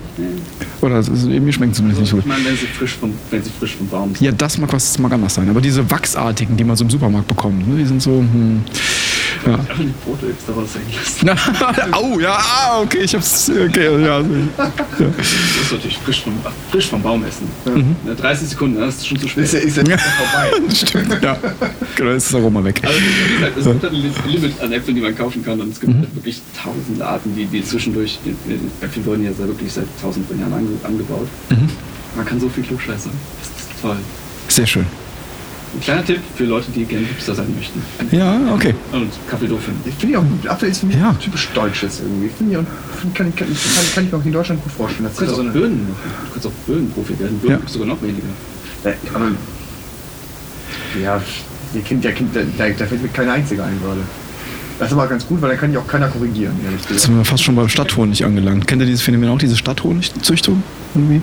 Oder 0.81 0.99
ist, 0.99 1.09
irgendwie 1.09 1.53
schmecken 1.53 1.73
zumindest 1.73 2.01
nicht 2.01 2.11
so 2.11 2.17
Ich 2.19 2.25
gut. 2.25 2.33
meine, 2.33 2.45
wenn 2.47 2.57
sie 2.57 2.67
frisch 2.67 2.95
vom, 2.95 3.13
wenn 3.31 3.43
sie 3.45 3.51
frisch 3.61 3.77
vom 3.77 3.87
Baum 3.87 4.09
sind. 4.15 4.21
Ja, 4.23 4.33
das 4.33 4.59
mag 4.59 4.73
was 4.73 4.89
das 4.93 4.99
mag 4.99 5.13
anders 5.13 5.35
sein. 5.35 5.49
Aber 5.49 5.61
diese 5.61 5.89
wachsartigen, 5.89 6.57
die 6.57 6.65
man 6.65 6.75
so 6.77 6.83
im 6.85 6.91
Supermarkt 6.91 7.29
bekommt, 7.29 7.69
ne, 7.69 7.77
die 7.77 7.85
sind 7.85 8.03
so. 8.03 8.11
Hm, 8.19 8.63
ja. 9.47 9.59
Ach, 9.71 9.77
die 9.79 9.93
Brote 10.05 10.27
jetzt 10.27 10.49
daraus 10.49 10.69
hängen 10.75 11.35
lassen. 11.35 11.93
Au, 11.95 12.19
ja, 12.21 12.37
ah, 12.39 12.81
okay, 12.83 12.99
ich 13.03 13.15
hab's. 13.15 13.51
Okay, 13.51 14.05
ja. 14.05 14.21
Das 14.21 15.27
ist 15.63 15.73
natürlich 15.73 15.99
frisch 15.99 16.23
vom, 16.23 16.35
frisch 16.71 16.89
vom 16.89 17.03
Baum 17.03 17.25
essen. 17.25 17.49
Ne, 18.05 18.15
30 18.15 18.49
Sekunden, 18.49 18.81
das 18.81 18.97
ist 18.97 19.07
schon 19.09 19.19
zu 19.19 19.29
spät. 19.29 19.45
Ist 19.45 19.53
ja, 19.55 19.61
ist 19.61 19.77
ja 19.77 19.83
Ja. 19.85 19.99
vorbei. 19.99 20.75
Stimmt, 20.75 21.23
ja. 21.23 21.37
Genau, 21.97 22.11
jetzt 22.11 22.25
ist 22.25 22.33
das 22.35 22.41
Aroma 22.41 22.65
weg. 22.65 22.81
Also 22.85 22.99
wie 22.99 23.35
gesagt, 23.35 23.57
es 23.59 23.65
gibt 23.65 23.83
halt 23.83 23.93
ein 23.93 24.01
Li- 24.01 24.33
Limit 24.33 24.61
an 24.61 24.73
Äpfeln, 24.73 24.95
die 24.97 25.03
man 25.03 25.17
kaufen 25.17 25.45
kann 25.45 25.61
und 25.61 25.73
es 25.73 25.81
gibt 25.81 25.95
halt 25.95 26.15
wirklich 26.15 26.41
tausende 26.63 27.07
Arten, 27.07 27.35
die, 27.37 27.45
die 27.47 27.65
zwischendurch, 27.65 28.19
Äpfel 28.81 29.05
wurden 29.07 29.25
ja 29.25 29.31
wirklich 29.39 29.73
seit 29.73 29.87
tausend 30.01 30.27
von 30.29 30.39
Jahren 30.39 30.53
ange, 30.55 30.69
angebaut. 30.83 31.29
Man 32.17 32.25
kann 32.27 32.39
so 32.41 32.49
viel 32.49 32.63
klugscheißern. 32.65 33.13
Das 33.41 33.49
ist 33.49 33.83
toll. 33.83 33.97
Sehr 34.49 34.67
schön. 34.67 34.87
Ein 35.75 35.81
kleiner 35.81 36.05
Tipp 36.05 36.21
für 36.37 36.45
Leute, 36.45 36.67
die 36.75 36.85
gerne 36.85 37.07
Hipster 37.07 37.35
sein 37.35 37.47
möchten. 37.57 37.83
Ja, 38.17 38.39
okay. 38.55 38.75
Und 38.93 39.09
Kaffee 39.29 39.47
doof 39.49 39.61
finden. 39.63 39.81
Ich 39.89 39.95
finde 39.95 40.15
ja 40.15 40.21
auch. 40.21 40.51
Apfel 40.51 40.69
ist 40.69 40.79
für 40.79 40.87
mich 40.87 40.97
Ja. 40.97 41.13
typisch 41.15 41.49
Deutsches 41.53 42.01
irgendwie. 42.01 42.29
Finde 42.29 42.53
ich, 42.53 42.59
auch- 42.59 43.01
find- 43.01 43.15
kann, 43.15 43.35
kann, 43.35 43.49
kann, 43.49 43.85
kann 43.95 44.05
ich 44.07 44.13
mir 44.13 44.19
auch 44.19 44.25
in 44.25 44.33
Deutschland 44.33 44.63
gut 44.63 44.73
vorstellen. 44.73 45.05
dass 45.05 45.15
Du 45.15 45.19
kannst 45.21 45.33
auch 45.35 45.37
so 45.39 45.43
eine, 45.43 45.51
Böden. 45.51 45.87
Du 45.89 46.33
kannst 46.33 46.47
auch 46.47 46.53
Bödenprofi 46.67 47.19
werden. 47.19 47.39
Böden 47.39 47.59
Ja. 47.63 47.69
sogar 47.69 47.89
noch 47.89 48.01
weniger. 48.03 48.23
Ja, 48.85 48.93
aber, 49.15 49.31
ja, 51.03 51.21
ihr 51.75 51.81
Kind, 51.83 52.05
der 52.05 52.13
Kind, 52.13 52.35
da, 52.37 52.41
da 52.57 52.69
da 52.71 52.87
fällt 52.87 53.03
mir 53.03 53.09
keine 53.09 53.33
einzige 53.33 53.63
ein 53.65 53.79
gerade. 53.83 54.01
Das 54.79 54.89
ist 54.89 54.93
aber 54.95 55.07
ganz 55.07 55.27
gut, 55.27 55.41
weil 55.41 55.51
dann 55.51 55.59
kann 55.59 55.71
ich 55.71 55.79
auch 55.79 55.87
keiner 55.87 56.09
korrigieren. 56.09 56.55
Jetzt 56.91 57.03
sind 57.03 57.17
wir 57.17 57.25
fast 57.25 57.43
schon 57.45 57.55
beim 57.57 57.69
Stadthonig 57.69 58.25
angelangt. 58.25 58.67
Kennt 58.67 58.83
ihr 58.83 58.87
dieses 58.87 59.03
Phänomen 59.03 59.29
auch, 59.31 59.39
diese 59.39 59.57
Stadthonigzüchtung? 59.57 60.63
Irgendwie? 60.95 61.21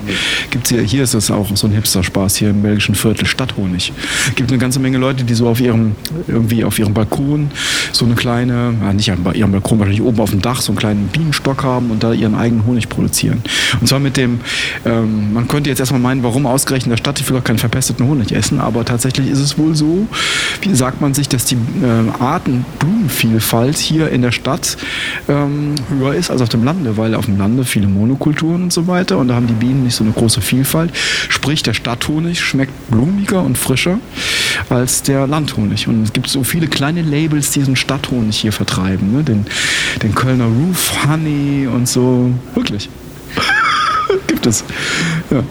Gibt's 0.49 0.69
hier, 0.69 0.81
hier 0.81 1.03
ist 1.03 1.13
das 1.13 1.31
auch 1.31 1.47
so 1.55 1.67
ein 1.67 1.73
Hipster-Spaß 1.73 2.35
hier 2.35 2.49
im 2.49 2.61
belgischen 2.61 2.95
Viertel, 2.95 3.25
Stadthonig. 3.25 3.93
Gibt 4.35 4.51
eine 4.51 4.59
ganze 4.59 4.79
Menge 4.79 4.97
Leute, 4.97 5.23
die 5.23 5.33
so 5.33 5.47
auf 5.47 5.59
ihrem, 5.59 5.95
irgendwie 6.27 6.63
auf 6.63 6.79
ihrem 6.79 6.93
Balkon 6.93 7.51
so 7.91 8.05
eine 8.05 8.15
kleine, 8.15 8.73
ja, 8.81 8.93
nicht 8.93 9.11
auf 9.11 9.35
ihrem 9.35 9.51
Balkon, 9.51 9.79
wahrscheinlich 9.79 10.01
oben 10.01 10.19
auf 10.19 10.31
dem 10.31 10.41
Dach 10.41 10.61
so 10.61 10.71
einen 10.71 10.79
kleinen 10.79 11.07
Bienenstock 11.07 11.63
haben 11.63 11.91
und 11.91 12.03
da 12.03 12.13
ihren 12.13 12.35
eigenen 12.35 12.65
Honig 12.65 12.89
produzieren. 12.89 13.41
Und 13.79 13.87
zwar 13.87 13.99
mit 13.99 14.17
dem, 14.17 14.39
ähm, 14.85 15.33
man 15.33 15.47
könnte 15.47 15.69
jetzt 15.69 15.79
erstmal 15.79 16.01
meinen, 16.01 16.23
warum 16.23 16.45
ausgerechnet 16.45 16.85
in 16.85 16.89
der 16.91 16.97
Stadt, 16.97 17.19
ich 17.19 17.29
will 17.29 17.37
doch 17.37 17.43
keinen 17.43 17.59
verpesteten 17.59 18.07
Honig 18.07 18.31
essen, 18.31 18.59
aber 18.59 18.85
tatsächlich 18.85 19.29
ist 19.29 19.39
es 19.39 19.57
wohl 19.57 19.75
so, 19.75 20.07
wie 20.61 20.73
sagt 20.75 21.01
man 21.01 21.13
sich, 21.13 21.29
dass 21.29 21.45
die 21.45 21.55
äh, 21.55 22.23
Arten 22.23 22.65
hier 23.79 24.09
in 24.09 24.21
der 24.21 24.31
Stadt 24.31 24.77
ähm, 25.27 25.75
höher 25.89 26.13
ist 26.13 26.31
als 26.31 26.41
auf 26.41 26.49
dem 26.49 26.63
Lande, 26.63 26.97
weil 26.97 27.15
auf 27.15 27.25
dem 27.25 27.37
Lande 27.37 27.63
viele 27.65 27.87
Monokulturen 27.87 28.63
und 28.63 28.73
so 28.73 28.87
weiter 28.87 29.17
und 29.17 29.27
da 29.27 29.35
haben 29.35 29.47
die 29.47 29.60
Bienen 29.61 29.83
nicht 29.83 29.95
so 29.95 30.03
eine 30.03 30.11
große 30.11 30.41
Vielfalt. 30.41 30.91
Sprich, 31.29 31.61
der 31.61 31.73
Stadthonig 31.73 32.41
schmeckt 32.41 32.73
blumiger 32.89 33.43
und 33.43 33.57
frischer 33.57 33.99
als 34.69 35.03
der 35.03 35.27
Landhonig. 35.27 35.87
Und 35.87 36.03
es 36.03 36.13
gibt 36.13 36.27
so 36.27 36.43
viele 36.43 36.67
kleine 36.67 37.03
Labels, 37.03 37.51
die 37.51 37.59
diesen 37.59 37.75
Stadthonig 37.75 38.37
hier 38.37 38.51
vertreiben. 38.51 39.13
Ne? 39.13 39.23
Den, 39.23 39.45
den 40.01 40.15
Kölner 40.15 40.45
Roof 40.45 41.05
Honey 41.07 41.67
und 41.67 41.87
so. 41.87 42.33
Wirklich. 42.55 42.89
gibt 44.27 44.45
es. 44.47 44.63
Ja. 45.29 45.43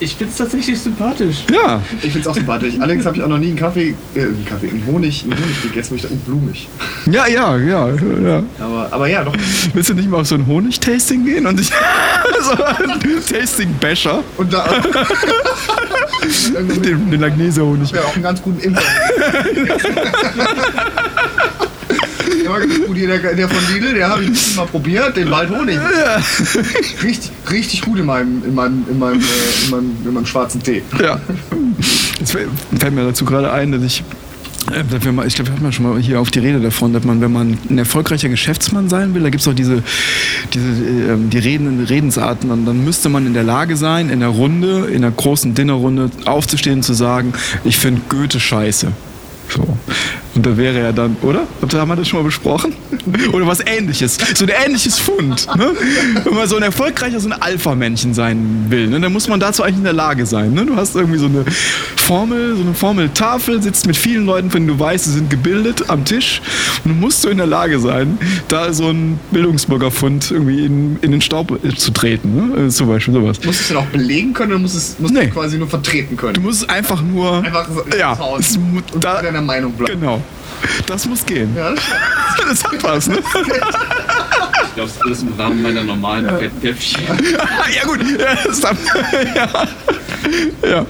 Ich 0.00 0.14
finde 0.14 0.30
es 0.32 0.38
tatsächlich 0.38 0.80
sympathisch. 0.80 1.38
Ja. 1.52 1.82
Ich 1.96 2.12
finde 2.12 2.20
es 2.20 2.26
auch 2.28 2.34
sympathisch. 2.34 2.74
Allerdings 2.78 3.04
habe 3.04 3.16
ich 3.16 3.22
auch 3.22 3.28
noch 3.28 3.38
nie 3.38 3.48
einen 3.48 3.56
Kaffee, 3.56 3.94
äh, 4.14 4.20
einen 4.20 4.46
Kaffee, 4.48 4.70
einen 4.70 4.84
Honig, 4.86 5.24
einen 5.24 5.32
Honig 5.32 5.62
gegessen, 5.62 5.90
wo 5.90 5.94
ich 5.96 6.02
dachte, 6.02 6.14
oh, 6.14 6.30
blumig. 6.30 6.68
Ja, 7.10 7.26
ja, 7.26 7.56
ja, 7.56 7.88
ja. 7.88 8.42
Aber, 8.60 8.88
aber 8.92 9.08
ja, 9.08 9.24
doch. 9.24 9.34
Willst 9.74 9.90
du 9.90 9.94
nicht 9.94 10.08
mal 10.08 10.20
auf 10.20 10.28
so 10.28 10.36
ein 10.36 10.46
Honig-Tasting 10.46 11.24
gehen 11.24 11.46
und 11.46 11.58
dich 11.58 11.68
so 12.42 12.52
ein 12.62 13.00
Tasting-Becher? 13.28 14.22
Und 14.36 14.52
da 14.52 14.66
Den, 16.82 16.82
den 17.10 17.20
Langnese-Honig. 17.20 17.92
wäre 17.92 18.04
auch 18.04 18.14
einen 18.14 18.22
ganz 18.22 18.40
guten 18.42 18.60
Imker. 18.60 18.82
Der 22.58 22.68
war 22.68 22.76
ganz 22.76 22.86
gut 22.86 22.96
hier, 22.96 23.08
der, 23.08 23.34
der 23.34 23.48
von 23.48 23.74
Lidl, 23.74 23.94
der 23.94 24.08
habe 24.08 24.24
ich 24.24 24.56
mal 24.56 24.66
probiert, 24.66 25.16
den 25.16 25.30
Waldhonig. 25.30 25.78
Richtig, 27.02 27.30
richtig 27.50 27.82
gut 27.82 27.98
in 27.98 28.06
meinem, 28.06 28.42
in 28.44 28.54
meinem, 28.54 28.84
in 28.90 28.98
meinem, 28.98 29.20
äh, 29.20 29.64
in 29.64 29.70
meinem, 29.70 29.96
in 30.04 30.14
meinem 30.14 30.26
schwarzen 30.26 30.62
Tee. 30.62 30.82
Ja. 31.00 31.20
Jetzt 32.18 32.32
fällt 32.32 32.94
mir 32.94 33.04
dazu 33.04 33.24
gerade 33.24 33.52
ein, 33.52 33.72
dass 33.72 33.82
ich 33.82 34.02
äh, 34.72 34.82
ich 34.82 35.34
glaube, 35.34 35.50
wir 35.50 35.54
hatten 35.54 35.64
ja 35.64 35.72
schon 35.72 35.88
mal 35.88 36.00
hier 36.00 36.20
auf 36.20 36.30
die 36.30 36.40
Rede 36.40 36.60
davon, 36.60 36.92
dass 36.92 37.04
man, 37.04 37.20
wenn 37.20 37.32
man 37.32 37.58
ein 37.70 37.78
erfolgreicher 37.78 38.28
Geschäftsmann 38.28 38.88
sein 38.88 39.14
will, 39.14 39.22
da 39.22 39.30
gibt 39.30 39.40
es 39.40 39.48
auch 39.48 39.54
diese, 39.54 39.82
diese 40.52 40.66
ähm, 40.66 41.30
die 41.30 41.38
Reden, 41.38 41.84
Redensarten, 41.84 42.50
und 42.50 42.66
dann 42.66 42.84
müsste 42.84 43.08
man 43.08 43.26
in 43.26 43.34
der 43.34 43.44
Lage 43.44 43.76
sein, 43.76 44.10
in 44.10 44.20
der 44.20 44.28
Runde, 44.30 44.86
in 44.86 45.04
einer 45.04 45.10
großen 45.10 45.54
Dinnerrunde 45.54 46.10
aufzustehen 46.24 46.78
und 46.78 46.82
zu 46.82 46.94
sagen, 46.94 47.32
ich 47.64 47.78
finde 47.78 48.02
Goethe 48.08 48.40
scheiße. 48.40 48.92
Und 50.38 50.46
da 50.46 50.56
wäre 50.56 50.78
er 50.78 50.92
dann, 50.92 51.16
oder? 51.22 51.48
Haben 51.74 51.88
wir 51.88 51.96
das 51.96 52.06
schon 52.06 52.20
mal 52.20 52.24
besprochen? 52.24 52.72
Oder 53.32 53.44
was 53.48 53.58
ähnliches. 53.66 54.18
So 54.36 54.44
ein 54.44 54.52
ähnliches 54.66 54.96
Fund. 54.96 55.48
Ne? 55.56 55.72
Wenn 56.22 56.34
man 56.34 56.46
so 56.46 56.54
ein 56.56 56.62
erfolgreicher, 56.62 57.18
so 57.18 57.28
ein 57.28 57.32
Alpha-Männchen 57.32 58.14
sein 58.14 58.66
will, 58.68 58.86
ne? 58.86 59.00
dann 59.00 59.12
muss 59.12 59.26
man 59.26 59.40
dazu 59.40 59.64
eigentlich 59.64 59.78
in 59.78 59.84
der 59.84 59.92
Lage 59.94 60.26
sein. 60.26 60.52
Ne? 60.52 60.64
Du 60.64 60.76
hast 60.76 60.94
irgendwie 60.94 61.18
so 61.18 61.26
eine 61.26 61.44
Formel, 61.96 62.54
so 62.54 62.62
eine 62.62 62.74
Formeltafel, 62.74 63.60
sitzt 63.60 63.88
mit 63.88 63.96
vielen 63.96 64.26
Leuten, 64.26 64.48
von 64.52 64.60
denen 64.64 64.78
du 64.78 64.78
weißt, 64.78 65.06
sie 65.06 65.12
sind 65.12 65.28
gebildet 65.28 65.86
am 65.90 66.04
Tisch. 66.04 66.40
Und 66.84 66.92
du 66.92 66.96
musst 67.00 67.22
so 67.22 67.28
in 67.30 67.38
der 67.38 67.46
Lage 67.48 67.80
sein, 67.80 68.16
da 68.46 68.72
so 68.72 68.90
ein 68.90 69.18
Bildungsbürgerfund 69.32 70.30
irgendwie 70.30 70.64
in, 70.64 70.98
in 71.00 71.10
den 71.10 71.20
Staub 71.20 71.58
äh, 71.64 71.74
zu 71.74 71.90
treten. 71.90 72.54
Ne? 72.54 72.66
Äh, 72.66 72.68
Zum 72.68 72.86
Beispiel 72.88 73.12
sowas. 73.14 73.38
Musst 73.44 73.58
du 73.58 73.62
es 73.64 73.68
dann 73.70 73.78
auch 73.78 73.86
belegen 73.86 74.32
können 74.34 74.52
oder 74.52 74.60
musst 74.60 74.74
du 74.74 74.78
es 74.78 74.96
musst 75.00 75.14
Nee. 75.14 75.26
du 75.26 75.30
quasi 75.32 75.58
nur 75.58 75.68
vertreten 75.68 76.16
Du 76.16 76.20
können? 76.22 76.42
musst 76.44 76.70
einfach 76.70 77.02
nur. 77.02 77.38
Einfach 77.42 77.66
so 77.68 77.82
ja, 77.98 78.16
es 78.38 78.56
da, 79.00 79.20
deiner 79.22 79.42
Meinung 79.42 79.72
bleiben. 79.72 79.98
Genau. 80.00 80.22
Das 80.86 81.06
muss 81.06 81.24
gehen. 81.24 81.54
Ja, 81.56 81.70
das 81.70 81.82
Das 82.48 82.64
hat 82.64 82.82
was, 82.82 83.08
ne? 83.08 83.18
Ich 83.18 83.24
glaube, 83.42 83.70
das 84.76 84.90
ist 84.92 85.02
alles 85.02 85.22
im 85.22 85.32
Rahmen 85.38 85.62
meiner 85.62 85.82
normalen 85.82 86.28
Fettnäpfchen. 86.38 87.02
ja, 87.74 87.84
gut. 87.84 88.00
Ja, 88.18 88.34
das 88.46 88.64
hat, 88.64 88.76
ja. 89.34 89.68
ja. 90.68 90.86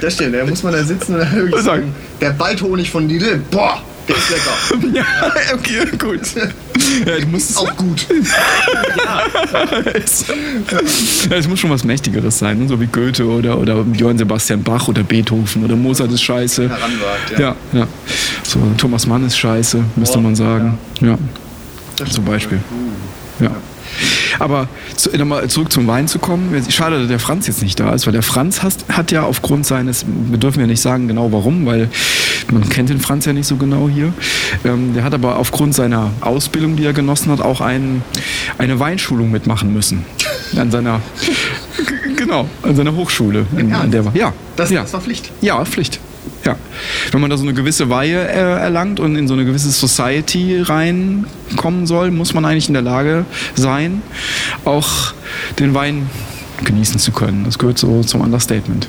Das 0.00 0.14
stimmt, 0.14 0.34
da 0.34 0.44
muss 0.44 0.62
man 0.62 0.72
da 0.72 0.82
sitzen 0.82 1.14
und 1.14 1.20
dann 1.20 1.32
wirklich 1.34 1.62
sagen, 1.62 1.94
der 2.20 2.38
Waldhonig 2.38 2.90
von 2.90 3.08
Lidl, 3.08 3.40
boah, 3.50 3.80
ist 4.08 4.30
lecker. 4.30 4.92
Ja, 4.94 5.04
okay, 5.54 5.86
gut. 5.98 6.20
Ja, 7.06 7.18
du 7.20 7.26
musst 7.28 7.56
Auch 7.56 7.76
gut. 7.76 8.06
es, 9.94 10.24
ja, 11.30 11.36
es 11.36 11.48
muss 11.48 11.60
schon 11.60 11.70
was 11.70 11.84
Mächtigeres 11.84 12.38
sein, 12.38 12.58
ne? 12.58 12.68
so 12.68 12.80
wie 12.80 12.86
Goethe 12.86 13.24
oder, 13.26 13.58
oder 13.58 13.84
Johann 13.94 14.18
Sebastian 14.18 14.62
Bach 14.62 14.88
oder 14.88 15.02
Beethoven 15.02 15.64
oder 15.64 15.76
Mozart 15.76 16.10
ist 16.12 16.22
scheiße. 16.22 16.68
Heranwagt, 16.68 17.30
ja. 17.32 17.38
Ja, 17.40 17.56
ja. 17.72 17.86
So, 18.42 18.58
Thomas 18.76 19.06
Mann 19.06 19.26
ist 19.26 19.36
scheiße, 19.36 19.82
müsste 19.96 20.18
man 20.18 20.34
sagen. 20.34 20.78
Ja, 21.00 21.16
Das 21.96 22.10
zum. 22.10 22.24
Beispiel. 22.24 22.58
Ja. 23.40 23.50
Aber 24.42 24.66
zu, 24.96 25.16
nochmal 25.16 25.48
zurück 25.48 25.70
zum 25.70 25.86
Wein 25.86 26.08
zu 26.08 26.18
kommen. 26.18 26.52
Schade, 26.68 26.98
dass 26.98 27.06
der 27.06 27.20
Franz 27.20 27.46
jetzt 27.46 27.62
nicht 27.62 27.78
da 27.78 27.94
ist, 27.94 28.06
weil 28.06 28.12
der 28.12 28.24
Franz 28.24 28.64
hat, 28.64 28.74
hat 28.88 29.12
ja 29.12 29.22
aufgrund 29.22 29.66
seines, 29.66 30.04
wir 30.06 30.36
dürfen 30.36 30.58
ja 30.58 30.66
nicht 30.66 30.80
sagen 30.80 31.06
genau 31.06 31.30
warum, 31.30 31.64
weil 31.64 31.88
man 32.50 32.68
kennt 32.68 32.90
den 32.90 32.98
Franz 32.98 33.24
ja 33.24 33.32
nicht 33.32 33.46
so 33.46 33.54
genau 33.54 33.88
hier. 33.88 34.12
Ähm, 34.64 34.94
der 34.94 35.04
hat 35.04 35.14
aber 35.14 35.36
aufgrund 35.36 35.76
seiner 35.76 36.10
Ausbildung, 36.20 36.74
die 36.74 36.84
er 36.84 36.92
genossen 36.92 37.30
hat, 37.30 37.40
auch 37.40 37.60
ein, 37.60 38.02
eine 38.58 38.80
Weinschulung 38.80 39.30
mitmachen 39.30 39.72
müssen. 39.72 40.04
An 40.56 40.72
seiner, 40.72 41.00
genau, 42.16 42.48
an 42.62 42.74
seiner 42.74 42.96
Hochschule. 42.96 43.46
In, 43.56 43.72
an 43.72 43.92
der, 43.92 44.04
ja, 44.14 44.32
Das, 44.56 44.70
ja. 44.70 44.82
das 44.82 44.92
war 44.92 45.02
Pflicht. 45.02 45.30
Ja, 45.40 45.64
Pflicht. 45.64 46.00
Ja. 46.44 46.56
Wenn 47.12 47.20
man 47.20 47.30
da 47.30 47.36
so 47.36 47.44
eine 47.44 47.54
gewisse 47.54 47.88
Weihe 47.88 48.18
äh, 48.26 48.60
erlangt 48.60 48.98
und 48.98 49.16
in 49.16 49.28
so 49.28 49.34
eine 49.34 49.44
gewisse 49.44 49.70
Society 49.70 50.60
reinkommen 50.60 51.86
soll, 51.86 52.10
muss 52.10 52.34
man 52.34 52.44
eigentlich 52.44 52.68
in 52.68 52.74
der 52.74 52.82
Lage 52.82 53.24
sein, 53.54 54.02
auch 54.64 55.14
den 55.58 55.74
Wein 55.74 56.10
genießen 56.64 56.98
zu 56.98 57.12
können. 57.12 57.44
Das 57.44 57.58
gehört 57.58 57.78
so 57.78 58.02
zum 58.02 58.20
Understatement. 58.20 58.88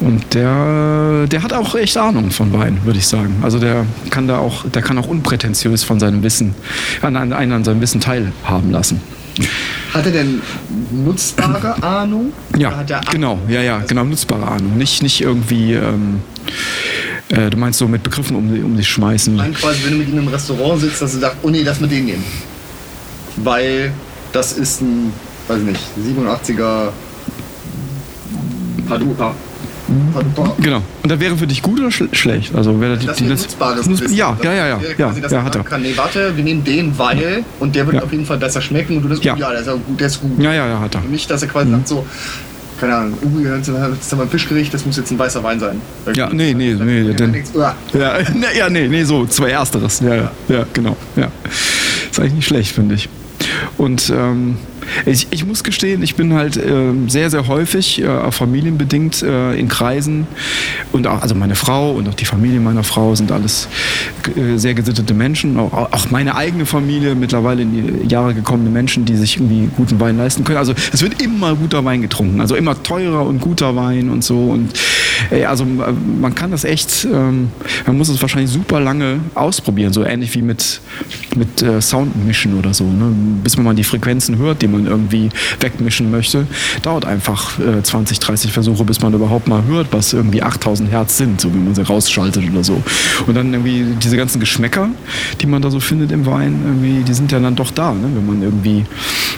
Und 0.00 0.34
der, 0.34 1.26
der 1.26 1.42
hat 1.42 1.54
auch 1.54 1.74
echt 1.74 1.96
Ahnung 1.96 2.30
von 2.30 2.52
Wein, 2.52 2.80
würde 2.84 2.98
ich 2.98 3.06
sagen. 3.06 3.36
Also 3.42 3.58
der 3.58 3.86
kann 4.10 4.28
da 4.28 4.38
auch, 4.38 4.68
der 4.68 4.82
kann 4.82 4.98
auch 4.98 5.06
unprätentiös 5.06 5.84
von 5.84 5.98
seinem 5.98 6.22
Wissen, 6.22 6.54
an, 7.00 7.16
einen 7.16 7.52
an 7.52 7.64
seinem 7.64 7.80
Wissen 7.80 8.00
teilhaben 8.00 8.70
lassen. 8.70 9.00
Hat 9.96 10.06
er 10.06 10.12
denn 10.12 10.42
nutzbare 10.92 11.82
Ahnung? 11.82 12.32
Ja, 12.58 12.84
genau, 13.10 13.38
ja, 13.48 13.62
ja, 13.62 13.78
genau, 13.78 14.04
nutzbare 14.04 14.46
Ahnung. 14.46 14.76
Nicht, 14.76 15.02
nicht 15.02 15.22
irgendwie, 15.22 15.72
ähm, 15.72 16.20
äh, 17.28 17.48
du 17.48 17.56
meinst 17.56 17.78
so 17.78 17.88
mit 17.88 18.02
Begriffen 18.02 18.36
um, 18.36 18.48
um 18.64 18.76
dich 18.76 18.88
schmeißen. 18.88 19.36
Dann 19.38 19.54
quasi, 19.54 19.84
wenn 19.84 19.92
du 19.92 19.98
mit 19.98 20.08
ihm 20.08 20.18
im 20.18 20.28
Restaurant 20.28 20.80
sitzt, 20.80 21.00
dass 21.00 21.12
du 21.12 21.18
sagst, 21.18 21.38
oh 21.42 21.50
nee, 21.50 21.62
lass 21.62 21.80
mit 21.80 21.90
den 21.90 22.04
nehmen. 22.04 22.24
Weil 23.36 23.92
das 24.32 24.52
ist 24.52 24.82
ein, 24.82 25.12
weiß 25.48 25.62
nicht, 25.62 25.80
87er 25.98 26.90
Paduka. 30.12 30.42
Paduka. 30.42 30.62
Genau. 30.62 30.82
Und 31.02 31.10
das 31.12 31.20
wäre 31.20 31.36
für 31.36 31.46
dich 31.46 31.62
gut 31.62 31.78
oder 31.80 31.90
schl 31.90 32.08
schlecht? 32.12 32.54
Also 32.54 32.80
wäre 32.80 32.96
die, 32.96 33.06
Das 33.06 33.16
die, 33.16 33.28
das, 33.28 33.42
nutzbares 33.42 33.86
Nutz- 33.86 34.00
Wissen. 34.00 34.16
Ja, 34.16 34.36
ja, 34.42 34.52
ja, 34.52 34.66
ja, 34.68 34.76
Das 34.78 34.88
ja, 34.88 34.94
quasi, 34.94 35.20
ja, 35.34 35.42
hat 35.44 35.54
er. 35.56 35.64
Kann, 35.64 35.82
nee, 35.82 35.92
warte, 35.96 36.36
wir 36.36 36.44
nehmen 36.44 36.64
den, 36.64 36.96
weil 36.98 37.44
und 37.60 37.74
der 37.74 37.86
wird 37.86 37.96
Ja. 37.96 38.02
auf 38.02 38.12
jeden 38.12 38.26
Fall 38.26 38.38
besser 38.38 38.60
schmecken 38.60 38.96
und 38.96 39.02
du 39.04 39.08
das, 39.08 39.22
Ja. 39.22 39.34
oh, 39.34 39.38
ja, 39.38 39.50
der 39.50 39.60
ist 39.60 39.66
ja 39.66 39.72
gut, 39.74 40.00
der 40.00 40.06
ist 40.06 40.20
gut. 40.20 40.42
Ja, 40.42 40.52
ja, 40.52 40.66
ja, 40.68 40.80
hat 40.80 40.94
er. 40.94 41.02
Und 41.02 41.10
nicht, 41.12 41.30
dass 41.30 41.42
er 41.42 41.48
quasi 41.48 41.70
sagt 41.70 41.88
so, 41.88 42.04
keine 42.80 42.94
Ahnung, 42.94 43.14
uh, 43.22 43.38
jetzt 43.40 43.68
haben 43.68 44.18
wir 44.18 44.22
ein 44.22 44.28
Fischgericht, 44.28 44.74
das 44.74 44.84
muss 44.84 44.96
jetzt 44.98 45.10
ein 45.10 45.18
weißer 45.18 45.42
Wein 45.42 45.58
sein. 45.58 45.80
Ja, 46.14 46.28
nee, 46.30 46.52
nee, 46.52 46.74
nee, 46.74 47.04
Dann 47.04 47.16
denn- 47.16 47.32
denkst 47.32 47.50
Ja, 47.54 47.74
ne, 48.34 48.46
ja, 48.58 48.68
nee, 48.68 48.86
nee, 48.88 49.04
so, 49.04 49.24
zwei 49.26 49.50
Ersteres. 49.50 50.00
Ja, 50.00 50.14
ja, 50.14 50.30
ja, 50.48 50.66
genau. 50.74 50.94
Ja. 51.16 51.28
Ist 52.10 52.20
eigentlich 52.20 52.34
nicht 52.34 52.46
schlecht, 52.46 52.72
finde 52.74 52.94
ich. 52.96 53.08
Und 53.78 54.10
ähm, 54.14 54.58
ich, 55.04 55.28
ich 55.30 55.44
muss 55.46 55.64
gestehen, 55.64 56.02
ich 56.02 56.14
bin 56.14 56.32
halt 56.32 56.56
ähm, 56.56 57.08
sehr, 57.08 57.30
sehr 57.30 57.46
häufig, 57.48 58.02
äh, 58.02 58.30
familienbedingt, 58.30 59.22
äh, 59.22 59.54
in 59.58 59.68
Kreisen 59.68 60.26
und 60.92 61.06
auch, 61.06 61.22
also 61.22 61.34
meine 61.34 61.54
Frau 61.54 61.92
und 61.92 62.08
auch 62.08 62.14
die 62.14 62.24
Familie 62.24 62.60
meiner 62.60 62.84
Frau 62.84 63.14
sind 63.14 63.32
alles 63.32 63.68
äh, 64.36 64.56
sehr 64.56 64.74
gesittete 64.74 65.14
Menschen. 65.14 65.58
Auch, 65.58 65.72
auch 65.72 66.10
meine 66.10 66.34
eigene 66.34 66.66
Familie, 66.66 67.14
mittlerweile 67.14 67.62
in 67.62 68.02
die 68.02 68.08
Jahre 68.08 68.34
gekommene 68.34 68.70
Menschen, 68.70 69.04
die 69.04 69.16
sich 69.16 69.36
irgendwie 69.36 69.68
guten 69.76 70.00
Wein 70.00 70.16
leisten 70.16 70.44
können. 70.44 70.58
Also 70.58 70.74
es 70.92 71.02
wird 71.02 71.22
immer 71.22 71.54
guter 71.54 71.84
Wein 71.84 72.02
getrunken, 72.02 72.40
also 72.40 72.54
immer 72.54 72.82
teurer 72.82 73.26
und 73.26 73.40
guter 73.40 73.76
Wein 73.76 74.10
und 74.10 74.24
so. 74.24 74.38
Und 74.38 74.72
ey, 75.30 75.44
also 75.44 75.64
äh, 75.64 75.92
man 76.20 76.34
kann 76.34 76.50
das 76.50 76.64
echt, 76.64 77.04
ähm, 77.04 77.48
man 77.86 77.98
muss 77.98 78.08
es 78.08 78.20
wahrscheinlich 78.20 78.50
super 78.50 78.80
lange 78.80 79.20
ausprobieren, 79.34 79.92
so 79.92 80.04
ähnlich 80.04 80.34
wie 80.34 80.42
mit, 80.42 80.80
mit 81.36 81.62
äh, 81.62 81.80
Soundmischen 81.80 82.58
oder 82.58 82.74
so. 82.74 82.84
Ne? 82.84 83.12
Bis 83.42 83.56
man 83.56 83.64
mal 83.66 83.74
die 83.74 83.84
Frequenzen 83.84 84.38
hört, 84.38 84.62
die 84.62 84.68
man 84.68 84.86
irgendwie 84.86 85.30
wegmischen 85.60 86.10
möchte, 86.10 86.46
dauert 86.82 87.04
einfach 87.04 87.58
äh, 87.58 87.82
20, 87.82 88.18
30 88.18 88.52
Versuche, 88.52 88.84
bis 88.84 89.00
man 89.00 89.14
überhaupt 89.14 89.48
mal 89.48 89.64
hört, 89.64 89.88
was 89.90 90.12
irgendwie 90.12 90.42
8000 90.42 90.90
Hertz 90.90 91.16
sind, 91.16 91.40
so 91.40 91.52
wie 91.52 91.58
man 91.58 91.74
sie 91.74 91.82
rausschaltet 91.82 92.44
oder 92.50 92.64
so. 92.64 92.82
Und 93.26 93.34
dann 93.34 93.52
irgendwie 93.52 93.96
diese 94.02 94.16
ganzen 94.16 94.40
Geschmäcker, 94.40 94.88
die 95.40 95.46
man 95.46 95.62
da 95.62 95.70
so 95.70 95.80
findet 95.80 96.12
im 96.12 96.26
Wein, 96.26 96.60
irgendwie, 96.64 97.02
die 97.02 97.14
sind 97.14 97.32
ja 97.32 97.40
dann 97.40 97.56
doch 97.56 97.70
da, 97.70 97.92
ne? 97.92 98.08
wenn 98.14 98.26
man 98.26 98.42
irgendwie 98.42 98.84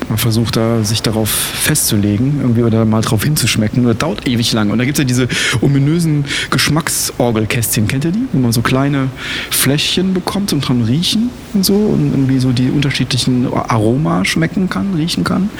man 0.08 0.18
versucht 0.18 0.56
da 0.56 0.82
sich 0.84 1.02
darauf 1.02 1.28
festzulegen, 1.28 2.38
irgendwie 2.40 2.62
oder 2.62 2.84
mal 2.84 3.02
drauf 3.02 3.24
hinzuschmecken. 3.24 3.84
Das 3.84 3.98
dauert 3.98 4.26
ewig 4.26 4.52
lang. 4.52 4.70
Und 4.70 4.78
da 4.78 4.84
gibt 4.84 4.98
es 4.98 5.02
ja 5.02 5.06
diese 5.06 5.28
ominösen 5.68 6.24
Geschmacksorgelkästchen, 6.50 7.86
kennt 7.86 8.04
ihr 8.04 8.12
die? 8.12 8.26
Wo 8.32 8.38
man 8.38 8.52
so 8.52 8.62
kleine 8.62 9.08
Fläschchen 9.50 10.14
bekommt 10.14 10.52
und 10.52 10.66
dran 10.66 10.82
riechen 10.82 11.30
und 11.54 11.64
so 11.64 11.74
und 11.74 12.10
irgendwie 12.10 12.38
so 12.38 12.52
die 12.52 12.70
unterschiedlichen 12.70 13.52
Aroma 13.52 14.24
schmecken 14.24 14.68
kann, 14.68 14.94
riechen 14.94 15.24
kann. 15.24 15.50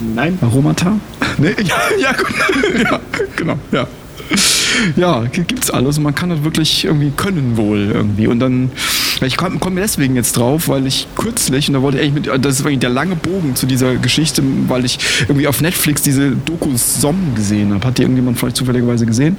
Nein. 0.00 0.38
Aromata? 0.40 0.98
Nee, 1.38 1.54
ja, 1.64 1.76
ja, 2.00 2.12
gut. 2.12 2.34
ja, 2.82 2.98
genau, 3.36 3.58
ja. 3.70 3.86
Ja, 4.96 5.24
gibt's 5.32 5.70
alles 5.70 5.96
und 5.96 6.04
man 6.04 6.14
kann 6.14 6.30
das 6.30 6.44
wirklich 6.44 6.84
irgendwie 6.84 7.10
können 7.10 7.56
wohl 7.56 7.90
irgendwie. 7.92 8.26
Und 8.26 8.40
dann, 8.40 8.70
ich 9.24 9.36
komme 9.36 9.58
komm 9.58 9.76
deswegen 9.76 10.16
jetzt 10.16 10.36
drauf, 10.36 10.68
weil 10.68 10.86
ich 10.86 11.06
kürzlich, 11.16 11.68
und 11.68 11.74
da 11.74 11.82
wollte 11.82 11.98
ich 11.98 12.04
eigentlich 12.04 12.26
mit, 12.30 12.44
das 12.44 12.60
ist 12.60 12.66
eigentlich 12.66 12.80
der 12.80 12.90
lange 12.90 13.16
Bogen 13.16 13.56
zu 13.56 13.66
dieser 13.66 13.96
Geschichte, 13.96 14.42
weil 14.68 14.84
ich 14.84 14.98
irgendwie 15.28 15.48
auf 15.48 15.60
Netflix 15.60 16.02
diese 16.02 16.32
Doku 16.32 16.76
Somm 16.76 17.34
gesehen 17.34 17.72
habe. 17.72 17.86
Hat 17.86 17.98
die 17.98 18.02
irgendjemand 18.02 18.38
vielleicht 18.38 18.56
zufälligerweise 18.56 19.06
gesehen? 19.06 19.38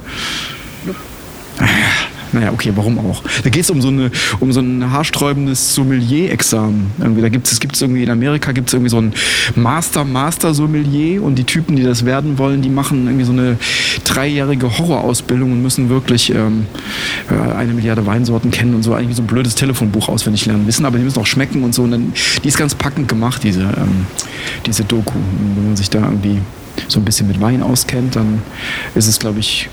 Ja. 2.34 2.39
Naja, 2.39 2.51
okay, 2.51 2.71
warum 2.75 2.99
auch? 2.99 3.23
Da 3.43 3.49
geht 3.49 3.63
es 3.63 3.69
um 3.69 3.82
so 3.82 3.91
um 4.39 4.51
so 4.51 4.59
ein 4.59 4.91
haarsträubendes 4.91 5.73
Sommelier-Examen. 5.75 6.91
Da 6.97 7.30
gibt 7.30 7.47
es 7.47 7.59
gibt's 7.59 7.82
irgendwie 7.82 8.03
in 8.03 8.09
Amerika 8.09 8.51
gibt 8.51 8.67
es 8.69 8.73
irgendwie 8.73 8.89
so 8.89 8.99
ein 8.99 9.13
Master-Master-Sommelier 9.55 11.21
und 11.21 11.36
die 11.36 11.43
Typen, 11.43 11.75
die 11.75 11.84
das 11.84 12.05
werden 12.05 12.38
wollen, 12.38 12.61
die 12.61 12.69
machen 12.69 13.07
irgendwie 13.07 13.25
so 13.25 13.32
eine 13.32 13.57
dreijährige 14.03 14.78
Horrorausbildung 14.78 15.51
und 15.51 15.61
müssen 15.61 15.89
wirklich 15.89 16.34
ähm, 16.34 16.67
äh, 17.30 17.53
eine 17.53 17.73
Milliarde 17.73 18.05
Weinsorten 18.05 18.51
kennen 18.51 18.75
und 18.75 18.84
so 18.84 18.93
eigentlich 18.93 19.15
so 19.15 19.23
ein 19.23 19.28
blödes 19.28 19.55
Telefonbuch 19.55 20.09
auswendig 20.09 20.45
lernen 20.45 20.67
wissen, 20.67 20.86
aber 20.86 20.97
die 20.97 21.03
müssen 21.03 21.19
auch 21.19 21.25
schmecken 21.25 21.63
und 21.63 21.73
so. 21.73 21.84
Und 21.84 21.91
dann, 21.91 22.13
die 22.43 22.47
ist 22.47 22.57
ganz 22.57 22.75
packend 22.75 23.07
gemacht, 23.07 23.43
diese, 23.43 23.61
ähm, 23.61 24.05
diese 24.65 24.84
Doku. 24.84 25.17
Und 25.17 25.57
wenn 25.57 25.65
man 25.67 25.75
sich 25.75 25.89
da 25.89 25.99
irgendwie 25.99 26.39
so 26.88 26.99
ein 26.99 27.05
bisschen 27.05 27.28
mit 27.28 27.41
Wein 27.41 27.63
auskennt, 27.63 28.15
dann 28.15 28.41
ist 28.95 29.07
es, 29.07 29.19
glaube 29.19 29.39
ich, 29.39 29.69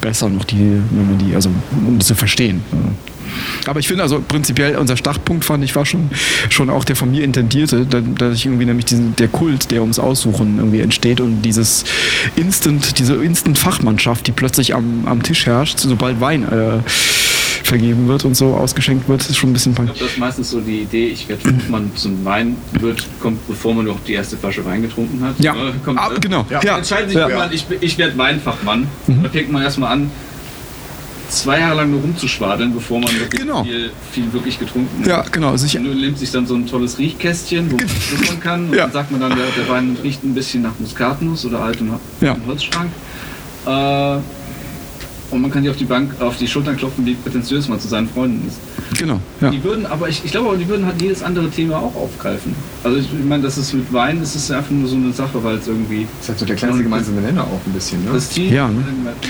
besser 0.00 0.28
noch 0.28 0.44
die, 0.44 0.80
wenn 0.90 1.06
man 1.06 1.18
die, 1.18 1.34
also 1.34 1.50
um 1.86 2.00
zu 2.00 2.14
verstehen. 2.14 2.62
Aber 3.66 3.80
ich 3.80 3.88
finde 3.88 4.02
also 4.02 4.22
prinzipiell 4.26 4.76
unser 4.76 4.96
Startpunkt 4.96 5.44
fand 5.44 5.62
ich 5.64 5.74
war 5.76 5.84
schon, 5.86 6.10
schon 6.48 6.70
auch 6.70 6.84
der 6.84 6.96
von 6.96 7.10
mir 7.10 7.24
intendierte, 7.24 7.84
dass 7.86 8.34
ich 8.34 8.46
irgendwie 8.46 8.64
nämlich 8.64 8.86
diesen, 8.86 9.16
der 9.16 9.28
Kult, 9.28 9.70
der 9.70 9.82
ums 9.82 9.98
Aussuchen 9.98 10.58
irgendwie 10.58 10.80
entsteht 10.80 11.20
und 11.20 11.42
dieses 11.42 11.84
Instant, 12.36 12.98
diese 12.98 13.14
Instant-Fachmannschaft, 13.14 14.26
die 14.26 14.32
plötzlich 14.32 14.74
am, 14.74 15.06
am 15.06 15.22
Tisch 15.22 15.46
herrscht, 15.46 15.80
sobald 15.80 16.20
Wein 16.20 16.44
äh, 16.44 16.78
vergeben 17.68 18.08
wird 18.08 18.24
und 18.24 18.36
so 18.36 18.54
ausgeschenkt 18.54 19.08
wird, 19.08 19.20
ist 19.28 19.36
schon 19.36 19.50
ein 19.50 19.52
bisschen 19.52 19.74
peinlich. 19.74 19.94
Ich 19.94 19.98
glaube, 19.98 20.08
das 20.08 20.14
ist 20.14 20.20
meistens 20.20 20.50
so 20.50 20.60
die 20.60 20.80
Idee, 20.80 21.08
ich 21.08 21.28
werde, 21.28 21.42
man 21.68 21.90
zum 21.94 22.24
Wein 22.24 22.56
wird, 22.80 23.06
kommt, 23.20 23.46
bevor 23.46 23.74
man 23.74 23.86
noch 23.86 23.98
die 24.06 24.14
erste 24.14 24.36
Flasche 24.36 24.64
Wein 24.64 24.82
getrunken 24.82 25.22
hat. 25.22 25.38
Ja, 25.38 25.54
äh, 25.54 25.72
kommt, 25.84 25.98
ah, 25.98 26.10
genau. 26.20 26.46
Ja. 26.50 26.60
Ja. 26.62 26.78
Entscheidet 26.78 27.10
sich 27.10 27.18
ja. 27.18 27.28
jemand, 27.28 27.52
ich, 27.54 27.66
ich 27.80 27.98
werde 27.98 28.16
Weinfachmann. 28.18 28.86
Mhm. 29.06 29.22
Da 29.22 29.28
fängt 29.28 29.52
man 29.52 29.62
erstmal 29.62 29.92
an, 29.92 30.10
zwei 31.28 31.60
Jahre 31.60 31.76
lang 31.76 31.90
nur 31.90 32.00
rumzuschwadeln, 32.00 32.72
bevor 32.72 33.00
man 33.00 33.12
wirklich 33.12 33.40
genau. 33.40 33.62
viel, 33.64 33.90
viel, 34.12 34.32
wirklich 34.32 34.58
getrunken 34.58 35.00
hat. 35.00 35.06
Ja, 35.06 35.24
genau. 35.30 35.56
Sicher. 35.56 35.80
Und 35.80 36.00
nimmt 36.00 36.18
sich 36.18 36.30
dann 36.30 36.46
so 36.46 36.54
ein 36.54 36.66
tolles 36.66 36.98
Riechkästchen, 36.98 37.70
wo 37.70 37.76
man 37.76 37.88
schnuppern 37.88 38.40
kann. 38.40 38.68
Und 38.68 38.74
ja. 38.74 38.84
dann 38.84 38.92
sagt 38.92 39.10
man 39.10 39.20
dann, 39.20 39.36
der, 39.36 39.46
der, 39.56 39.68
Wein 39.68 39.96
riecht 40.02 40.24
ein 40.24 40.34
bisschen 40.34 40.62
nach 40.62 40.72
Muskatnuss 40.78 41.44
oder 41.44 41.60
altem 41.60 41.92
ja. 42.20 42.36
Holzschrank. 42.46 42.90
Äh, 43.66 44.18
und 45.30 45.42
man 45.42 45.50
kann 45.50 45.62
die 45.62 45.70
auf 45.70 45.76
die 45.76 45.84
Bank, 45.84 46.20
auf 46.20 46.38
die 46.38 46.48
Schultern 46.48 46.76
klopfen, 46.76 47.04
wie 47.04 47.14
prätentiös 47.14 47.68
man 47.68 47.78
zu 47.78 47.88
seinen 47.88 48.08
Freunden 48.08 48.46
ist. 48.48 48.58
Genau. 48.98 49.20
Ja. 49.40 49.50
Die 49.50 49.62
würden, 49.62 49.84
aber 49.86 50.08
ich, 50.08 50.24
ich 50.24 50.30
glaube, 50.30 50.56
die 50.56 50.66
würden 50.66 50.86
halt 50.86 51.00
jedes 51.02 51.22
andere 51.22 51.50
Thema 51.50 51.76
auch 51.76 51.94
aufgreifen. 51.94 52.54
Also 52.82 52.98
ich, 52.98 53.06
ich 53.06 53.24
meine, 53.24 53.42
das 53.42 53.58
ist 53.58 53.74
mit 53.74 53.92
Wein, 53.92 54.20
das 54.20 54.34
ist 54.34 54.50
einfach 54.50 54.70
nur 54.70 54.88
so 54.88 54.96
eine 54.96 55.12
Sache, 55.12 55.42
weil 55.44 55.56
es 55.56 55.68
irgendwie. 55.68 56.06
Das 56.18 56.22
ist 56.22 56.28
halt 56.30 56.38
so 56.38 56.46
der 56.46 56.56
kleinste 56.56 56.82
gemeinsame 56.82 57.20
Nenner 57.20 57.42
auch 57.42 57.60
ein 57.66 57.72
bisschen, 57.72 58.04
ne? 58.04 58.10
Prestige. 58.10 58.54
Ja, 58.54 58.68
ne? 58.68 58.82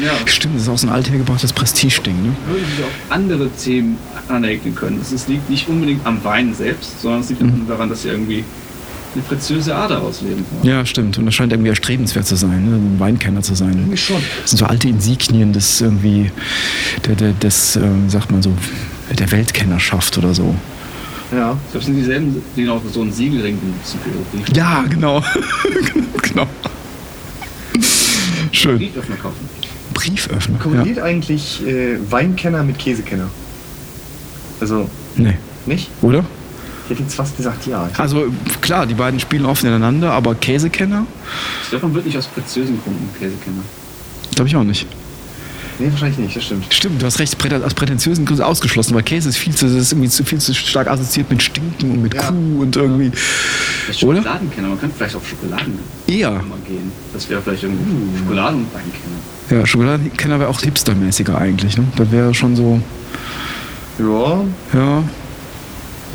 ja. 0.04 0.12
Stimmt, 0.26 0.54
das 0.54 0.62
ist 0.62 0.68
auch 0.68 0.78
so 0.78 0.86
ein 0.86 0.92
althergebrachtes 0.92 1.52
Prestige-Ding, 1.52 2.22
ne? 2.22 2.32
Würden 2.48 2.64
sich 2.64 2.84
auch 2.84 3.14
andere 3.14 3.50
Themen 3.50 3.98
aneignen 4.28 4.74
können. 4.74 5.00
Es 5.00 5.26
liegt 5.26 5.50
nicht 5.50 5.68
unbedingt 5.68 6.06
am 6.06 6.22
Wein 6.22 6.54
selbst, 6.54 7.00
sondern 7.00 7.22
es 7.22 7.30
liegt 7.30 7.42
mhm. 7.42 7.66
daran, 7.66 7.88
dass 7.88 8.02
sie 8.02 8.08
irgendwie 8.08 8.44
eine 9.18 9.26
preziöse 9.28 9.74
Ader 9.74 10.02
ausleben 10.02 10.44
kann. 10.48 10.68
Ja, 10.68 10.86
stimmt. 10.86 11.18
Und 11.18 11.26
das 11.26 11.34
scheint 11.34 11.52
irgendwie 11.52 11.70
erstrebenswert 11.70 12.26
zu 12.26 12.36
sein, 12.36 12.70
ne? 12.70 12.76
ein 12.76 12.96
Weinkenner 12.98 13.42
zu 13.42 13.54
sein. 13.54 13.72
Irgendwie 13.72 13.96
schon. 13.96 14.22
Das 14.42 14.50
sind 14.50 14.58
so 14.58 14.66
alte 14.66 14.88
Insignien 14.88 15.52
des 15.52 15.80
irgendwie, 15.80 16.30
der, 17.06 17.16
der, 17.16 17.32
des, 17.32 17.76
ähm, 17.76 18.08
sagt 18.08 18.30
man 18.30 18.42
so, 18.42 18.52
der 19.18 19.30
Weltkennerschaft 19.30 20.18
oder 20.18 20.34
so. 20.34 20.54
Ja. 21.32 21.52
Ich 21.66 21.72
glaube, 21.72 21.78
es 21.78 21.84
sind 21.86 21.96
dieselben, 21.96 22.42
die 22.56 22.68
auch 22.68 22.80
so 22.92 23.02
einen 23.02 23.12
Siegelring 23.12 23.58
benutzen 23.58 23.98
für 24.02 24.54
Ja, 24.54 24.84
genau. 24.88 25.22
genau. 26.22 26.46
Schön. 28.52 28.78
Brieföffner 28.78 29.16
kaufen. 29.16 29.48
Brieföffner. 29.94 30.58
Korreliert 30.58 30.96
ja. 30.98 31.04
eigentlich 31.04 31.66
äh, 31.66 31.98
Weinkenner 32.10 32.62
mit 32.62 32.78
Käsekenner? 32.78 33.28
Also. 34.60 34.88
Nee. 35.16 35.34
Nicht? 35.66 35.90
Oder? 36.02 36.24
Ich 36.88 36.92
hätte 36.92 37.02
jetzt 37.02 37.16
fast 37.16 37.36
gesagt, 37.36 37.66
ja. 37.66 37.86
Also 37.98 38.32
klar, 38.62 38.86
die 38.86 38.94
beiden 38.94 39.20
spielen 39.20 39.44
oft 39.44 39.62
ineinander, 39.62 40.10
aber 40.12 40.34
Käsekenner? 40.34 41.06
Man 41.82 41.94
wird 41.94 42.06
nicht 42.06 42.16
aus 42.16 42.26
preziösen 42.28 42.80
Gründen 42.82 43.10
Käsekenner. 43.18 43.60
Glaube 44.34 44.48
ich 44.48 44.56
auch 44.56 44.64
nicht. 44.64 44.86
Nee, 45.78 45.90
wahrscheinlich 45.90 46.18
nicht, 46.18 46.34
das 46.34 46.44
stimmt. 46.44 46.64
Stimmt, 46.72 47.02
du 47.02 47.06
hast 47.06 47.18
recht, 47.18 47.36
aus 47.62 47.74
prätentiösen 47.74 48.24
Gründen 48.24 48.42
ausgeschlossen, 48.42 48.94
weil 48.94 49.02
Käse 49.02 49.28
ist 49.28 49.36
viel 49.36 49.54
zu, 49.54 49.66
das 49.66 49.74
ist 49.74 49.92
irgendwie 49.92 50.08
zu, 50.08 50.24
viel 50.24 50.38
zu 50.38 50.54
stark 50.54 50.88
assoziiert 50.88 51.30
mit 51.30 51.42
Stinken 51.42 51.90
und 51.90 52.02
mit 52.02 52.14
ja. 52.14 52.22
Kuh 52.22 52.62
und 52.62 52.74
irgendwie. 52.74 53.12
Oder? 54.02 54.22
Schokoladenkenner, 54.22 54.68
man 54.68 54.80
könnte 54.80 54.96
vielleicht 54.96 55.14
auf 55.14 55.28
Schokoladen 55.28 55.78
Eher. 56.06 56.42
gehen. 56.66 56.90
Das 57.12 57.28
wäre 57.28 57.42
vielleicht 57.42 57.64
irgendwie 57.64 57.84
uh. 57.84 58.18
Schokoladen- 58.18 58.60
und 58.60 58.74
Weinkenner. 58.74 59.60
Ja, 59.60 59.66
Schokoladenkenner 59.66 60.40
wäre 60.40 60.48
auch 60.48 60.60
hipstermäßiger 60.60 61.36
eigentlich, 61.36 61.76
ne? 61.76 61.84
Das 61.96 62.10
wäre 62.10 62.32
schon 62.32 62.56
so. 62.56 62.80
Ja. 63.98 64.44
Ja. 64.72 65.04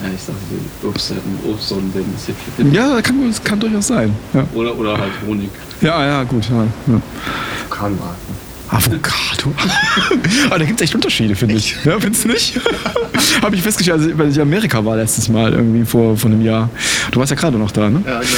Ja, 0.01 0.09
ich 0.13 0.25
dachte, 0.25 0.39
die 0.49 0.87
Obst, 0.87 1.13
Obstsorten 1.45 1.93
werden 1.93 2.13
das 2.13 2.25
Hipster. 2.25 2.63
Ja, 2.71 2.95
das 2.95 3.03
kann, 3.03 3.27
das 3.27 3.43
kann 3.43 3.59
durchaus 3.59 3.87
sein. 3.87 4.13
Ja. 4.33 4.45
Oder, 4.53 4.77
oder 4.77 4.97
halt 4.97 5.11
Honig. 5.25 5.49
Ja, 5.81 6.05
ja, 6.05 6.23
gut. 6.23 6.49
Ja, 6.49 6.63
ja. 6.87 7.01
Avocado. 7.83 8.42
Avocado. 8.69 9.53
Aber 10.47 10.59
da 10.59 10.65
gibt 10.65 10.79
es 10.79 10.85
echt 10.85 10.95
Unterschiede, 10.95 11.35
finde 11.35 11.55
ich. 11.55 11.75
Ja, 11.83 11.99
findest 11.99 12.25
du 12.25 12.29
nicht? 12.29 12.59
Habe 13.41 13.55
ich 13.55 13.61
festgestellt, 13.61 14.19
als 14.19 14.31
ich 14.31 14.35
in 14.37 14.41
Amerika 14.41 14.83
war 14.83 14.95
letztes 14.95 15.29
Mal, 15.29 15.53
irgendwie 15.53 15.85
vor, 15.85 16.17
vor 16.17 16.31
einem 16.31 16.41
Jahr. 16.41 16.69
Du 17.11 17.19
warst 17.19 17.31
ja 17.31 17.35
gerade 17.35 17.57
noch 17.57 17.71
da, 17.71 17.89
ne? 17.89 18.01
Ja, 18.05 18.19
genau. 18.19 18.31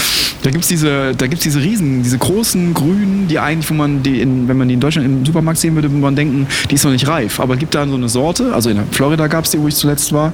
Da 0.44 0.52
gibt 0.52 0.64
es 0.64 0.68
diese, 0.68 1.16
diese 1.16 1.60
Riesen, 1.60 2.04
diese 2.04 2.18
großen 2.18 2.74
Grünen, 2.74 3.28
die 3.28 3.40
eigentlich, 3.40 3.70
wo 3.70 3.74
man 3.74 4.04
die, 4.04 4.22
in, 4.22 4.48
wenn 4.48 4.58
man 4.58 4.68
die 4.68 4.76
in 4.76 4.80
Deutschland 4.80 5.08
im 5.08 5.26
Supermarkt 5.26 5.60
sehen 5.60 5.74
würde, 5.76 5.90
würde 5.90 6.02
man 6.02 6.16
denken, 6.16 6.48
die 6.70 6.76
ist 6.76 6.84
noch 6.84 6.92
nicht 6.92 7.08
reif. 7.08 7.40
Aber 7.40 7.54
es 7.54 7.60
gibt 7.60 7.74
da 7.74 7.88
so 7.88 7.96
eine 7.96 8.10
Sorte, 8.10 8.54
also 8.54 8.70
in 8.70 8.80
Florida 8.92 9.28
gab 9.28 9.46
es 9.46 9.52
die, 9.52 9.60
wo 9.60 9.68
ich 9.68 9.76
zuletzt 9.76 10.12
war, 10.12 10.34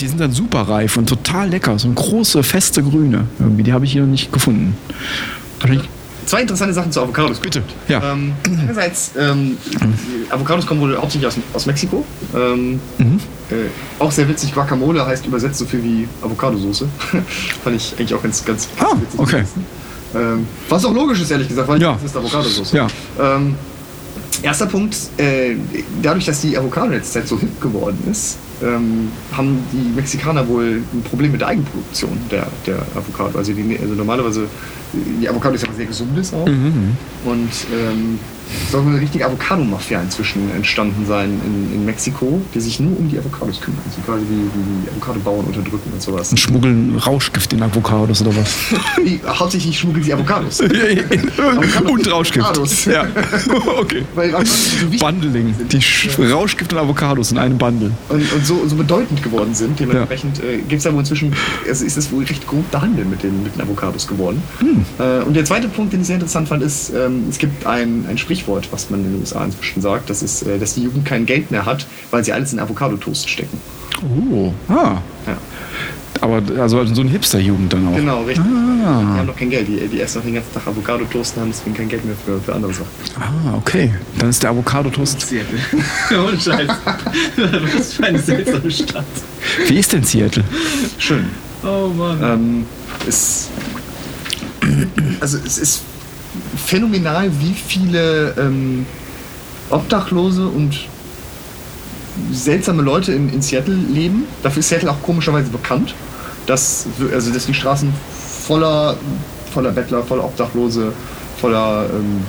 die 0.00 0.08
sind 0.08 0.20
dann 0.20 0.32
super 0.32 0.62
reif 0.62 0.96
und 0.96 1.08
total 1.08 1.48
lecker. 1.48 1.78
So 1.78 1.86
eine 1.86 1.94
große, 1.94 2.42
feste 2.42 2.82
Grüne. 2.82 3.26
Irgendwie, 3.38 3.62
die 3.62 3.72
habe 3.72 3.84
ich 3.84 3.92
hier 3.92 4.02
noch 4.02 4.08
nicht 4.08 4.32
gefunden. 4.32 4.76
Wahrscheinlich 5.60 5.88
zwei 6.28 6.42
interessante 6.42 6.74
Sachen 6.74 6.92
zu 6.92 7.00
Avocados. 7.00 7.40
Bitte. 7.40 7.62
Ja. 7.88 8.12
Ähm, 8.12 8.32
einerseits, 8.44 9.12
ähm, 9.18 9.56
Avocados 10.30 10.66
kommen 10.66 10.80
wohl 10.80 10.96
hauptsächlich 10.96 11.26
aus, 11.26 11.36
aus 11.54 11.66
Mexiko. 11.66 12.04
Ähm, 12.34 12.80
mhm. 12.98 13.20
äh, 13.50 13.68
auch 13.98 14.12
sehr 14.12 14.28
witzig, 14.28 14.54
Guacamole 14.54 15.04
heißt 15.04 15.26
übersetzt 15.26 15.58
so 15.58 15.64
viel 15.64 15.82
wie 15.82 16.08
Avocadosauce. 16.22 16.84
Fand 17.64 17.76
ich 17.76 17.94
eigentlich 17.98 18.14
auch 18.14 18.22
ganz, 18.22 18.44
ganz 18.44 18.68
ah, 18.78 18.92
witzig. 19.00 19.20
Okay. 19.20 19.44
Ähm, 20.14 20.46
was 20.68 20.84
auch 20.84 20.94
logisch 20.94 21.20
ist, 21.20 21.30
ehrlich 21.30 21.48
gesagt, 21.48 21.68
weil 21.68 21.80
ja. 21.80 21.94
das 21.94 22.04
ist 22.04 22.16
Avocadosauce. 22.16 22.72
Ja. 22.72 22.86
Erster 24.42 24.66
Punkt, 24.66 24.96
äh, 25.16 25.56
dadurch, 26.02 26.26
dass 26.26 26.40
die 26.40 26.56
Avocado 26.56 26.92
jetzt 26.92 27.12
so 27.26 27.38
hip 27.38 27.60
geworden 27.60 27.98
ist, 28.10 28.36
ähm, 28.62 29.08
haben 29.32 29.58
die 29.72 29.94
Mexikaner 29.96 30.46
wohl 30.48 30.82
ein 30.92 31.02
Problem 31.02 31.32
mit 31.32 31.40
der 31.40 31.48
Eigenproduktion 31.48 32.18
der, 32.30 32.46
der 32.66 32.78
Avocado. 32.94 33.38
Also, 33.38 33.52
die, 33.52 33.78
also 33.80 33.94
normalerweise, 33.94 34.46
die 34.92 35.28
Avocado 35.28 35.54
ist 35.54 35.66
ja 35.66 35.72
sehr 35.72 35.86
gesundes 35.86 36.32
auch. 36.32 36.46
Mhm. 36.46 36.52
mhm. 36.54 36.96
Und 37.24 37.50
ähm, 37.72 38.18
soll 38.70 38.82
eine 38.82 39.00
richtige 39.00 39.26
Avocado-Mafia 39.26 40.00
inzwischen 40.00 40.50
entstanden 40.54 41.06
sein 41.06 41.40
in, 41.44 41.74
in 41.74 41.84
Mexiko, 41.84 42.40
die 42.54 42.60
sich 42.60 42.80
nur 42.80 42.98
um 42.98 43.08
die 43.08 43.18
Avocados 43.18 43.60
kümmern. 43.60 43.80
Also 43.86 44.00
quasi 44.02 44.24
wie 44.28 44.48
die 44.84 44.90
Avocado-Bauern 44.90 45.46
unterdrücken 45.46 45.92
und 45.92 46.02
sowas. 46.02 46.30
Und 46.30 46.38
schmuggeln 46.38 46.96
Rauschgift 46.96 47.52
in 47.52 47.62
Avocados 47.62 48.20
oder 48.22 48.36
was? 48.36 48.56
die, 49.04 49.20
hauptsächlich 49.26 49.78
schmuggeln 49.78 50.04
sie 50.04 50.12
Avocados. 50.12 50.60
und 50.60 52.10
Rauschgift. 52.10 52.46
Avocados. 52.46 52.84
Ja, 52.84 53.06
okay. 53.78 54.02
Weil 54.14 54.34
Bundling. 54.98 55.54
Die 55.70 55.78
ja. 55.78 56.34
Rauschgift 56.34 56.72
und 56.72 56.78
Avocados 56.78 57.32
in 57.32 57.38
einem 57.38 57.58
Bundle. 57.58 57.92
Und, 58.08 58.32
und 58.32 58.46
so, 58.46 58.66
so 58.66 58.76
bedeutend 58.76 59.22
geworden 59.22 59.54
sind, 59.54 59.78
dementsprechend 59.78 60.38
ja. 60.38 60.44
äh, 60.44 60.56
gibt 60.58 60.80
es 60.80 60.86
aber 60.86 60.98
inzwischen, 60.98 61.34
also 61.68 61.84
ist 61.84 61.96
es 61.96 62.10
wohl 62.12 62.24
recht 62.24 62.46
gut 62.46 62.64
der 62.72 62.82
Handel 62.82 63.04
mit 63.04 63.22
den, 63.22 63.42
mit 63.42 63.54
den 63.54 63.62
Avocados 63.62 64.06
geworden. 64.06 64.42
Hm. 64.58 64.84
Äh, 64.98 65.24
und 65.24 65.34
der 65.34 65.44
zweite 65.44 65.68
Punkt, 65.68 65.92
den 65.92 66.00
ich 66.00 66.06
sehr 66.06 66.16
interessant 66.16 66.48
fand, 66.48 66.62
ist, 66.62 66.90
ähm, 66.90 67.26
es 67.28 67.38
gibt 67.38 67.66
ein, 67.66 68.06
ein 68.08 68.18
Sprichwort, 68.18 68.37
Sprichwort, 68.38 68.68
was 68.70 68.90
man 68.90 69.00
in 69.04 69.12
den 69.12 69.20
USA 69.20 69.44
inzwischen 69.44 69.82
sagt. 69.82 70.08
Das 70.10 70.22
ist, 70.22 70.42
äh, 70.42 70.58
dass 70.58 70.74
die 70.74 70.82
Jugend 70.84 71.04
kein 71.04 71.26
Geld 71.26 71.50
mehr 71.50 71.66
hat, 71.66 71.86
weil 72.10 72.24
sie 72.24 72.32
alles 72.32 72.52
in 72.52 72.60
Avocado-Toast 72.60 73.28
stecken. 73.28 73.58
Oh, 74.30 74.52
ah. 74.72 74.98
Ja. 75.26 75.36
Aber 76.20 76.42
also 76.60 76.84
so 76.86 77.00
eine 77.02 77.10
Hipster-Jugend 77.10 77.72
dann 77.72 77.86
auch. 77.88 77.94
Genau, 77.96 78.22
richtig. 78.24 78.44
Die 78.44 78.84
Ah, 78.84 79.16
haben 79.18 79.26
noch 79.26 79.36
kein 79.36 79.50
Geld. 79.50 79.68
Die, 79.68 79.86
die 79.86 80.00
essen 80.00 80.18
noch 80.18 80.24
den 80.24 80.34
ganzen 80.34 80.52
Tag 80.54 80.66
Avocado-Toast 80.66 81.36
und 81.36 81.42
haben 81.42 81.50
deswegen 81.50 81.76
kein 81.76 81.88
Geld 81.88 82.04
mehr 82.04 82.14
für, 82.24 82.40
für 82.40 82.54
andere 82.54 82.72
Sachen. 82.72 82.86
ah, 83.20 83.54
okay. 83.56 83.92
Dann 84.18 84.30
ist 84.30 84.42
der 84.42 84.50
Avocado-Toast. 84.50 85.20
Seattle. 85.20 85.58
Ohne 86.26 86.40
Scheiß. 86.40 86.68
Was 87.76 87.92
für 87.94 88.04
eine 88.04 88.18
seltsame 88.18 88.70
Stadt. 88.70 89.04
Wie 89.68 89.78
ist 89.78 89.92
denn 89.92 90.02
Seattle? 90.04 90.44
Schön. 90.98 91.26
Oh 91.64 91.88
Mann. 91.88 92.18
Ähm, 92.22 92.66
es, 93.06 93.48
also 95.20 95.38
es 95.44 95.58
ist 95.58 95.82
phänomenal, 96.58 97.30
wie 97.40 97.54
viele 97.54 98.34
ähm, 98.38 98.86
Obdachlose 99.70 100.46
und 100.46 100.74
seltsame 102.32 102.82
Leute 102.82 103.12
in, 103.12 103.32
in 103.32 103.42
Seattle 103.42 103.74
leben. 103.74 104.24
Dafür 104.42 104.60
ist 104.60 104.68
Seattle 104.68 104.90
auch 104.90 105.02
komischerweise 105.02 105.50
bekannt, 105.50 105.94
dass, 106.46 106.86
also 107.12 107.32
dass 107.32 107.46
die 107.46 107.54
Straßen 107.54 107.92
voller, 108.46 108.96
voller 109.52 109.70
Bettler, 109.70 110.02
voller 110.02 110.24
Obdachlose, 110.24 110.92
voller 111.40 111.86
ähm, 111.92 112.22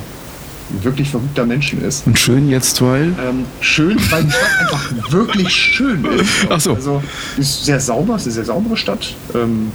wirklich 0.82 1.10
verrückter 1.10 1.44
Menschen 1.44 1.82
ist. 1.82 2.06
Und 2.06 2.18
schön 2.18 2.48
jetzt, 2.48 2.80
weil. 2.82 3.12
Ähm, 3.20 3.44
schön, 3.60 3.98
weil 4.10 4.24
die 4.24 4.30
Stadt 4.30 4.60
einfach 4.60 5.12
wirklich 5.12 5.50
schön 5.50 6.04
ist. 6.04 6.30
Ach 6.48 6.60
so. 6.60 6.74
Also 6.74 7.02
ist 7.36 7.64
sehr 7.64 7.80
sauber, 7.80 8.14
es 8.14 8.22
ist 8.22 8.26
eine 8.26 8.34
sehr 8.34 8.44
saubere 8.44 8.76
Stadt. 8.76 9.14
Ähm, 9.34 9.72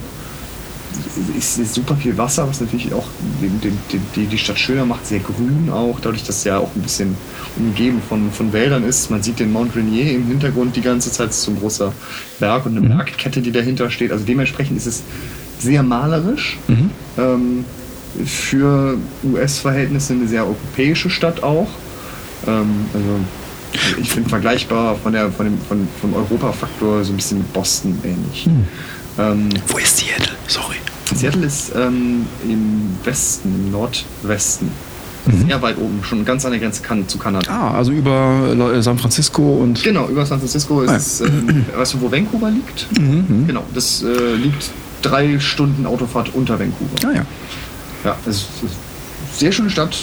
ist, 1.38 1.58
ist 1.58 1.74
super 1.74 1.96
viel 1.96 2.18
Wasser, 2.18 2.48
was 2.48 2.62
natürlich 2.62 2.94
auch 2.94 3.08
den, 3.42 3.60
den, 3.62 3.78
den, 4.16 4.30
die, 4.30 4.38
Stadt 4.38 4.60
schöner 4.60 4.86
macht. 4.86 5.06
Sehr 5.06 5.20
grün 5.20 5.70
auch, 5.72 6.00
dadurch, 6.00 6.24
dass 6.24 6.38
es 6.38 6.44
ja 6.44 6.58
auch 6.58 6.76
ein 6.76 6.82
bisschen 6.82 7.16
umgeben 7.58 8.02
von, 8.08 8.32
von 8.32 8.54
Wäldern 8.54 8.84
ist. 8.84 9.10
Man 9.10 9.24
sieht 9.24 9.40
den 9.40 9.52
Mount 9.52 9.76
Rainier 9.76 10.14
im 10.14 10.28
Hintergrund 10.28 10.76
die 10.76 10.82
ganze 10.82 11.12
Zeit. 11.12 11.30
Es 11.30 11.38
ist 11.38 11.44
so 11.44 11.52
ein 11.52 11.60
großer 11.60 11.94
Berg 12.40 12.66
und 12.66 12.78
eine 12.78 12.88
Bergkette, 12.88 13.42
die 13.42 13.52
dahinter 13.52 13.90
steht. 13.90 14.12
Also 14.12 14.26
dementsprechend 14.26 14.78
ist 14.78 14.88
es 14.88 15.04
sehr 15.60 15.84
malerisch. 15.84 16.58
Ähm, 17.18 17.66
für 18.26 18.98
US-Verhältnisse 19.24 20.14
eine 20.14 20.28
sehr 20.28 20.46
europäische 20.46 21.10
Stadt 21.10 21.44
auch. 21.44 21.68
Ähm, 22.48 22.86
also 22.94 24.00
ich 24.02 24.10
finde 24.10 24.30
vergleichbar 24.30 24.96
von 24.96 25.14
der, 25.14 25.32
von 25.32 25.46
dem, 25.46 25.58
von, 25.60 25.88
vom 26.00 26.14
Europafaktor 26.14 27.04
so 27.04 27.12
ein 27.12 27.18
bisschen 27.18 27.40
mit 27.40 27.52
Boston 27.54 27.98
ähnlich. 28.04 28.48
Ähm, 29.18 29.50
Wo 29.68 29.78
ist 29.78 29.98
Seattle? 29.98 30.36
Sorry. 30.48 30.76
Seattle 31.14 31.46
ist 31.46 31.72
ähm, 31.76 32.26
im 32.48 32.96
Westen, 33.04 33.54
im 33.54 33.72
Nordwesten. 33.72 34.70
Sehr 35.48 35.60
weit 35.64 35.78
oben, 35.80 36.04
schon 36.04 36.24
ganz 36.24 36.46
an 36.46 36.52
der 36.52 36.60
Grenze 36.60 36.84
kan 36.84 37.08
zu 37.08 37.18
Kanada. 37.18 37.50
Ah, 37.52 37.74
also 37.78 37.92
über 37.92 38.72
äh, 38.76 38.82
San 38.84 38.98
Francisco 39.00 39.42
und. 39.56 39.84
Genau, 39.84 40.08
über 40.08 40.24
San 40.24 40.38
Francisco 40.38 40.82
ist 40.84 40.90
Ah. 40.92 40.96
es, 40.98 41.22
ähm, 41.22 41.66
weißt 41.76 41.96
du, 41.96 42.02
wo 42.02 42.12
Vancouver 42.12 42.52
liegt? 42.52 42.88
Mhm. 43.00 43.48
Genau, 43.48 43.64
das 43.74 44.04
äh, 44.04 44.36
liegt 44.36 44.70
drei 45.02 45.40
Stunden 45.40 45.88
Autofahrt 45.88 46.30
unter 46.36 46.60
Vancouver. 46.60 47.08
Ah 47.10 47.16
ja. 47.16 47.26
Ja, 48.04 48.16
es 48.28 48.38
ist 48.38 48.48
eine 48.62 48.70
sehr 49.36 49.52
schöne 49.52 49.70
Stadt. 49.72 49.96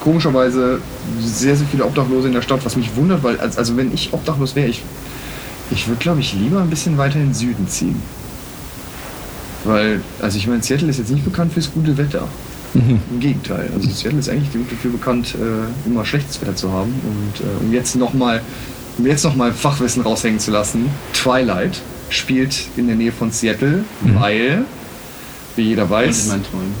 Komischerweise 0.00 0.80
sehr, 1.20 1.54
sehr 1.56 1.66
viele 1.70 1.84
Obdachlose 1.84 2.26
in 2.26 2.34
der 2.34 2.42
Stadt, 2.42 2.64
was 2.64 2.74
mich 2.74 2.96
wundert, 2.96 3.22
weil, 3.22 3.38
als- 3.38 3.58
also 3.58 3.76
wenn 3.76 3.92
ich 3.94 4.12
obdachlos 4.12 4.56
wäre, 4.56 4.66
ich, 4.68 4.82
ich 5.70 5.86
würde, 5.86 6.00
glaube 6.00 6.18
ich, 6.20 6.32
lieber 6.34 6.60
ein 6.60 6.70
bisschen 6.70 6.98
weiter 6.98 7.16
in 7.16 7.26
den 7.26 7.34
Süden 7.34 7.68
ziehen. 7.68 8.02
Weil, 9.66 10.00
also 10.20 10.38
ich 10.38 10.46
meine, 10.46 10.62
Seattle 10.62 10.88
ist 10.88 10.98
jetzt 10.98 11.10
nicht 11.10 11.24
bekannt 11.24 11.52
fürs 11.52 11.72
gute 11.72 11.96
Wetter. 11.96 12.28
Mhm. 12.74 13.00
Im 13.10 13.20
Gegenteil. 13.20 13.70
Also 13.74 13.88
Seattle 13.90 14.20
ist 14.20 14.28
eigentlich 14.28 14.50
dafür 14.70 14.90
bekannt, 14.90 15.34
äh, 15.34 15.88
immer 15.88 16.04
schlechtes 16.04 16.40
Wetter 16.40 16.56
zu 16.56 16.72
haben. 16.72 16.92
Und 17.04 17.40
äh, 17.40 17.64
um 17.64 17.72
jetzt 17.72 17.96
nochmal 17.96 18.42
um 18.98 19.06
jetzt 19.06 19.24
noch 19.24 19.36
mal 19.36 19.52
Fachwissen 19.52 20.02
raushängen 20.02 20.40
zu 20.40 20.50
lassen, 20.50 20.88
Twilight 21.12 21.80
spielt 22.08 22.68
in 22.76 22.86
der 22.86 22.96
Nähe 22.96 23.12
von 23.12 23.30
Seattle, 23.30 23.84
weil, 24.00 24.64
wie 25.56 25.62
jeder 25.62 25.84
Und 25.84 25.90
weiß, 25.90 26.24
in 26.24 26.28
meinen 26.30 26.44
Träumen. 26.44 26.74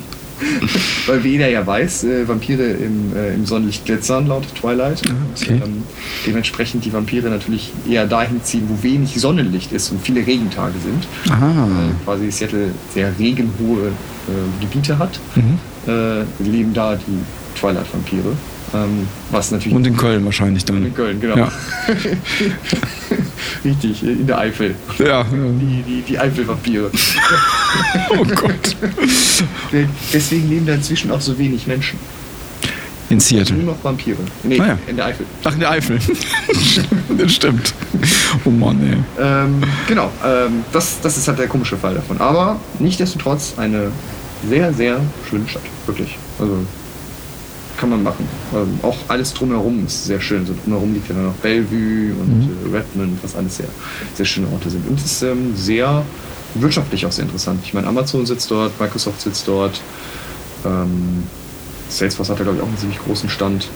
weil 1.06 1.24
wie 1.24 1.30
jeder 1.30 1.48
ja 1.48 1.66
weiß, 1.66 2.04
äh, 2.04 2.28
Vampire 2.28 2.64
im, 2.64 3.14
äh, 3.16 3.34
im 3.34 3.46
Sonnenlicht 3.46 3.84
glitzern 3.84 4.26
laut 4.26 4.44
Twilight. 4.54 5.02
okay. 5.02 5.54
Und, 5.54 5.62
ähm, 5.62 5.82
dementsprechend 6.26 6.84
die 6.84 6.92
Vampire 6.92 7.28
natürlich 7.28 7.72
eher 7.88 8.06
dahin 8.06 8.42
ziehen, 8.42 8.64
wo 8.68 8.82
wenig 8.82 9.20
Sonnenlicht 9.20 9.72
ist 9.72 9.90
und 9.90 10.02
viele 10.02 10.26
Regentage 10.26 10.74
sind. 10.82 11.06
Aha. 11.32 11.68
Weil 11.68 11.94
quasi 12.04 12.30
Seattle 12.30 12.70
sehr 12.92 13.12
regenhohe 13.18 13.88
äh, 13.88 14.60
Gebiete 14.60 14.98
hat. 14.98 15.18
Mhm. 15.34 15.58
Äh, 15.86 16.22
leben 16.42 16.72
da 16.72 16.96
die 16.96 17.58
Twilight-Vampire. 17.60 18.32
Ähm, 18.74 19.06
was 19.30 19.50
natürlich. 19.52 19.74
Und 19.76 19.86
in 19.86 19.96
Köln 19.96 20.24
wahrscheinlich 20.24 20.64
dann. 20.64 20.84
in 20.84 20.94
Köln, 20.94 21.20
genau. 21.20 21.36
Ja. 21.36 21.52
Richtig, 23.64 24.02
in 24.02 24.26
der 24.26 24.38
Eifel. 24.38 24.74
Ja. 24.98 25.06
ja. 25.06 25.26
Die, 25.32 25.82
die, 25.82 26.02
die 26.02 26.18
Eifel-Vampire. 26.18 26.90
Oh 28.10 28.24
Gott. 28.24 28.76
Deswegen 30.12 30.48
leben 30.48 30.64
da 30.66 30.74
inzwischen 30.74 31.10
auch 31.10 31.20
so 31.20 31.36
wenig 31.36 31.66
Menschen. 31.66 31.98
In 33.10 33.16
Nur 33.16 33.20
Seattle. 33.20 33.56
noch 33.58 33.82
Vampire. 33.82 34.16
Nee, 34.44 34.60
Ah 34.60 34.66
ja. 34.68 34.78
in 34.86 34.94
der 34.96 35.06
Eifel. 35.06 35.26
Ach, 35.42 35.52
in 35.54 35.60
der 35.60 35.70
Eifel. 35.70 35.98
das 37.18 37.34
stimmt. 37.34 37.74
Oh 38.44 38.50
Mann, 38.50 38.78
ey. 38.82 39.24
Ähm, 39.24 39.60
genau, 39.88 40.10
ähm, 40.24 40.64
das, 40.72 41.00
das 41.02 41.16
ist 41.16 41.26
halt 41.26 41.40
der 41.40 41.48
komische 41.48 41.76
Fall 41.76 41.94
davon. 41.94 42.18
Aber 42.20 42.60
nichtsdestotrotz 42.78 43.54
eine 43.56 43.90
sehr, 44.48 44.72
sehr 44.72 45.00
schöne 45.28 45.48
Stadt. 45.48 45.62
Wirklich. 45.86 46.16
Also 46.38 46.58
kann 47.76 47.90
man 47.90 48.02
machen. 48.02 48.26
Ähm, 48.54 48.78
auch 48.82 48.96
alles 49.08 49.32
drumherum 49.34 49.86
ist 49.86 50.04
sehr 50.06 50.20
schön. 50.20 50.46
So 50.46 50.54
drumherum 50.64 50.94
liegt 50.94 51.08
ja 51.08 51.14
dann 51.14 51.26
noch 51.26 51.34
Bellevue 51.34 52.14
und 52.14 52.48
äh, 52.72 52.76
Redmond, 52.76 53.18
was 53.22 53.34
alles 53.36 53.56
sehr, 53.56 53.66
sehr 54.14 54.26
schöne 54.26 54.46
Orte 54.48 54.70
sind. 54.70 54.86
Und 54.88 54.98
es 54.98 55.06
ist 55.06 55.22
ähm, 55.22 55.54
sehr 55.56 56.04
wirtschaftlich 56.54 57.04
auch 57.06 57.12
sehr 57.12 57.24
interessant. 57.24 57.60
Ich 57.64 57.74
meine, 57.74 57.86
Amazon 57.86 58.24
sitzt 58.26 58.50
dort, 58.50 58.78
Microsoft 58.80 59.20
sitzt 59.20 59.46
dort. 59.48 59.80
Ähm, 60.64 61.24
Salesforce 61.88 62.30
hat 62.30 62.38
da, 62.40 62.44
glaube 62.44 62.58
ich, 62.58 62.62
auch 62.62 62.68
einen 62.68 62.78
ziemlich 62.78 62.98
großen 63.00 63.28
Stand. 63.28 63.68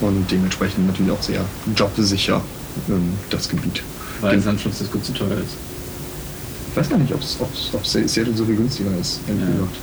Und 0.00 0.28
dementsprechend 0.30 0.86
natürlich 0.88 1.12
auch 1.12 1.22
sehr 1.22 1.40
jobsicher 1.76 2.40
ähm, 2.88 3.12
das 3.30 3.48
Gebiet. 3.48 3.82
Weil 4.20 4.32
Den- 4.32 4.42
San 4.42 4.58
Francisco 4.58 4.98
zu 4.98 5.12
teuer 5.12 5.38
ist. 5.38 5.56
ich 6.70 6.76
weiß 6.76 6.88
gar 6.88 6.98
nicht, 6.98 7.12
ob 7.14 7.22
Seattle 7.22 8.34
so 8.36 8.44
viel 8.44 8.56
günstiger 8.56 8.90
ist. 9.00 9.20
ehrlich 9.28 9.42
Ja. 9.44 9.50
gesagt. 9.52 9.76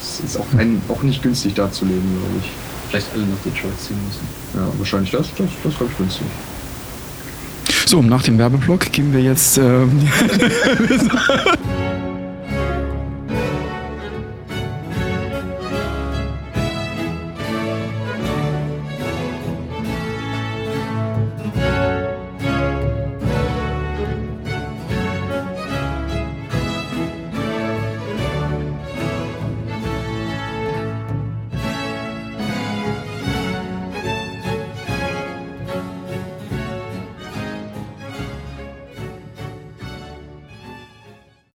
Es 0.00 0.20
ist 0.20 0.36
auch, 0.38 0.46
ein, 0.58 0.80
auch 0.88 1.02
nicht 1.02 1.22
günstig 1.22 1.54
da 1.54 1.70
zu 1.70 1.84
leben, 1.84 2.08
glaube 2.18 2.34
ich. 2.40 2.50
Vielleicht 2.88 3.12
alle 3.14 3.22
nach 3.22 3.38
Detroit 3.44 3.80
ziehen 3.80 3.98
müssen. 4.06 4.26
Ja, 4.54 4.66
wahrscheinlich 4.78 5.10
das, 5.10 5.28
das, 5.36 5.48
das 5.62 5.76
glaube 5.76 5.92
ich 5.92 5.98
günstig. 5.98 6.26
So, 7.86 8.02
nach 8.02 8.22
dem 8.22 8.38
Werbeblock 8.38 8.92
gehen 8.92 9.12
wir 9.12 9.20
jetzt. 9.20 9.58
ähm, 9.58 9.90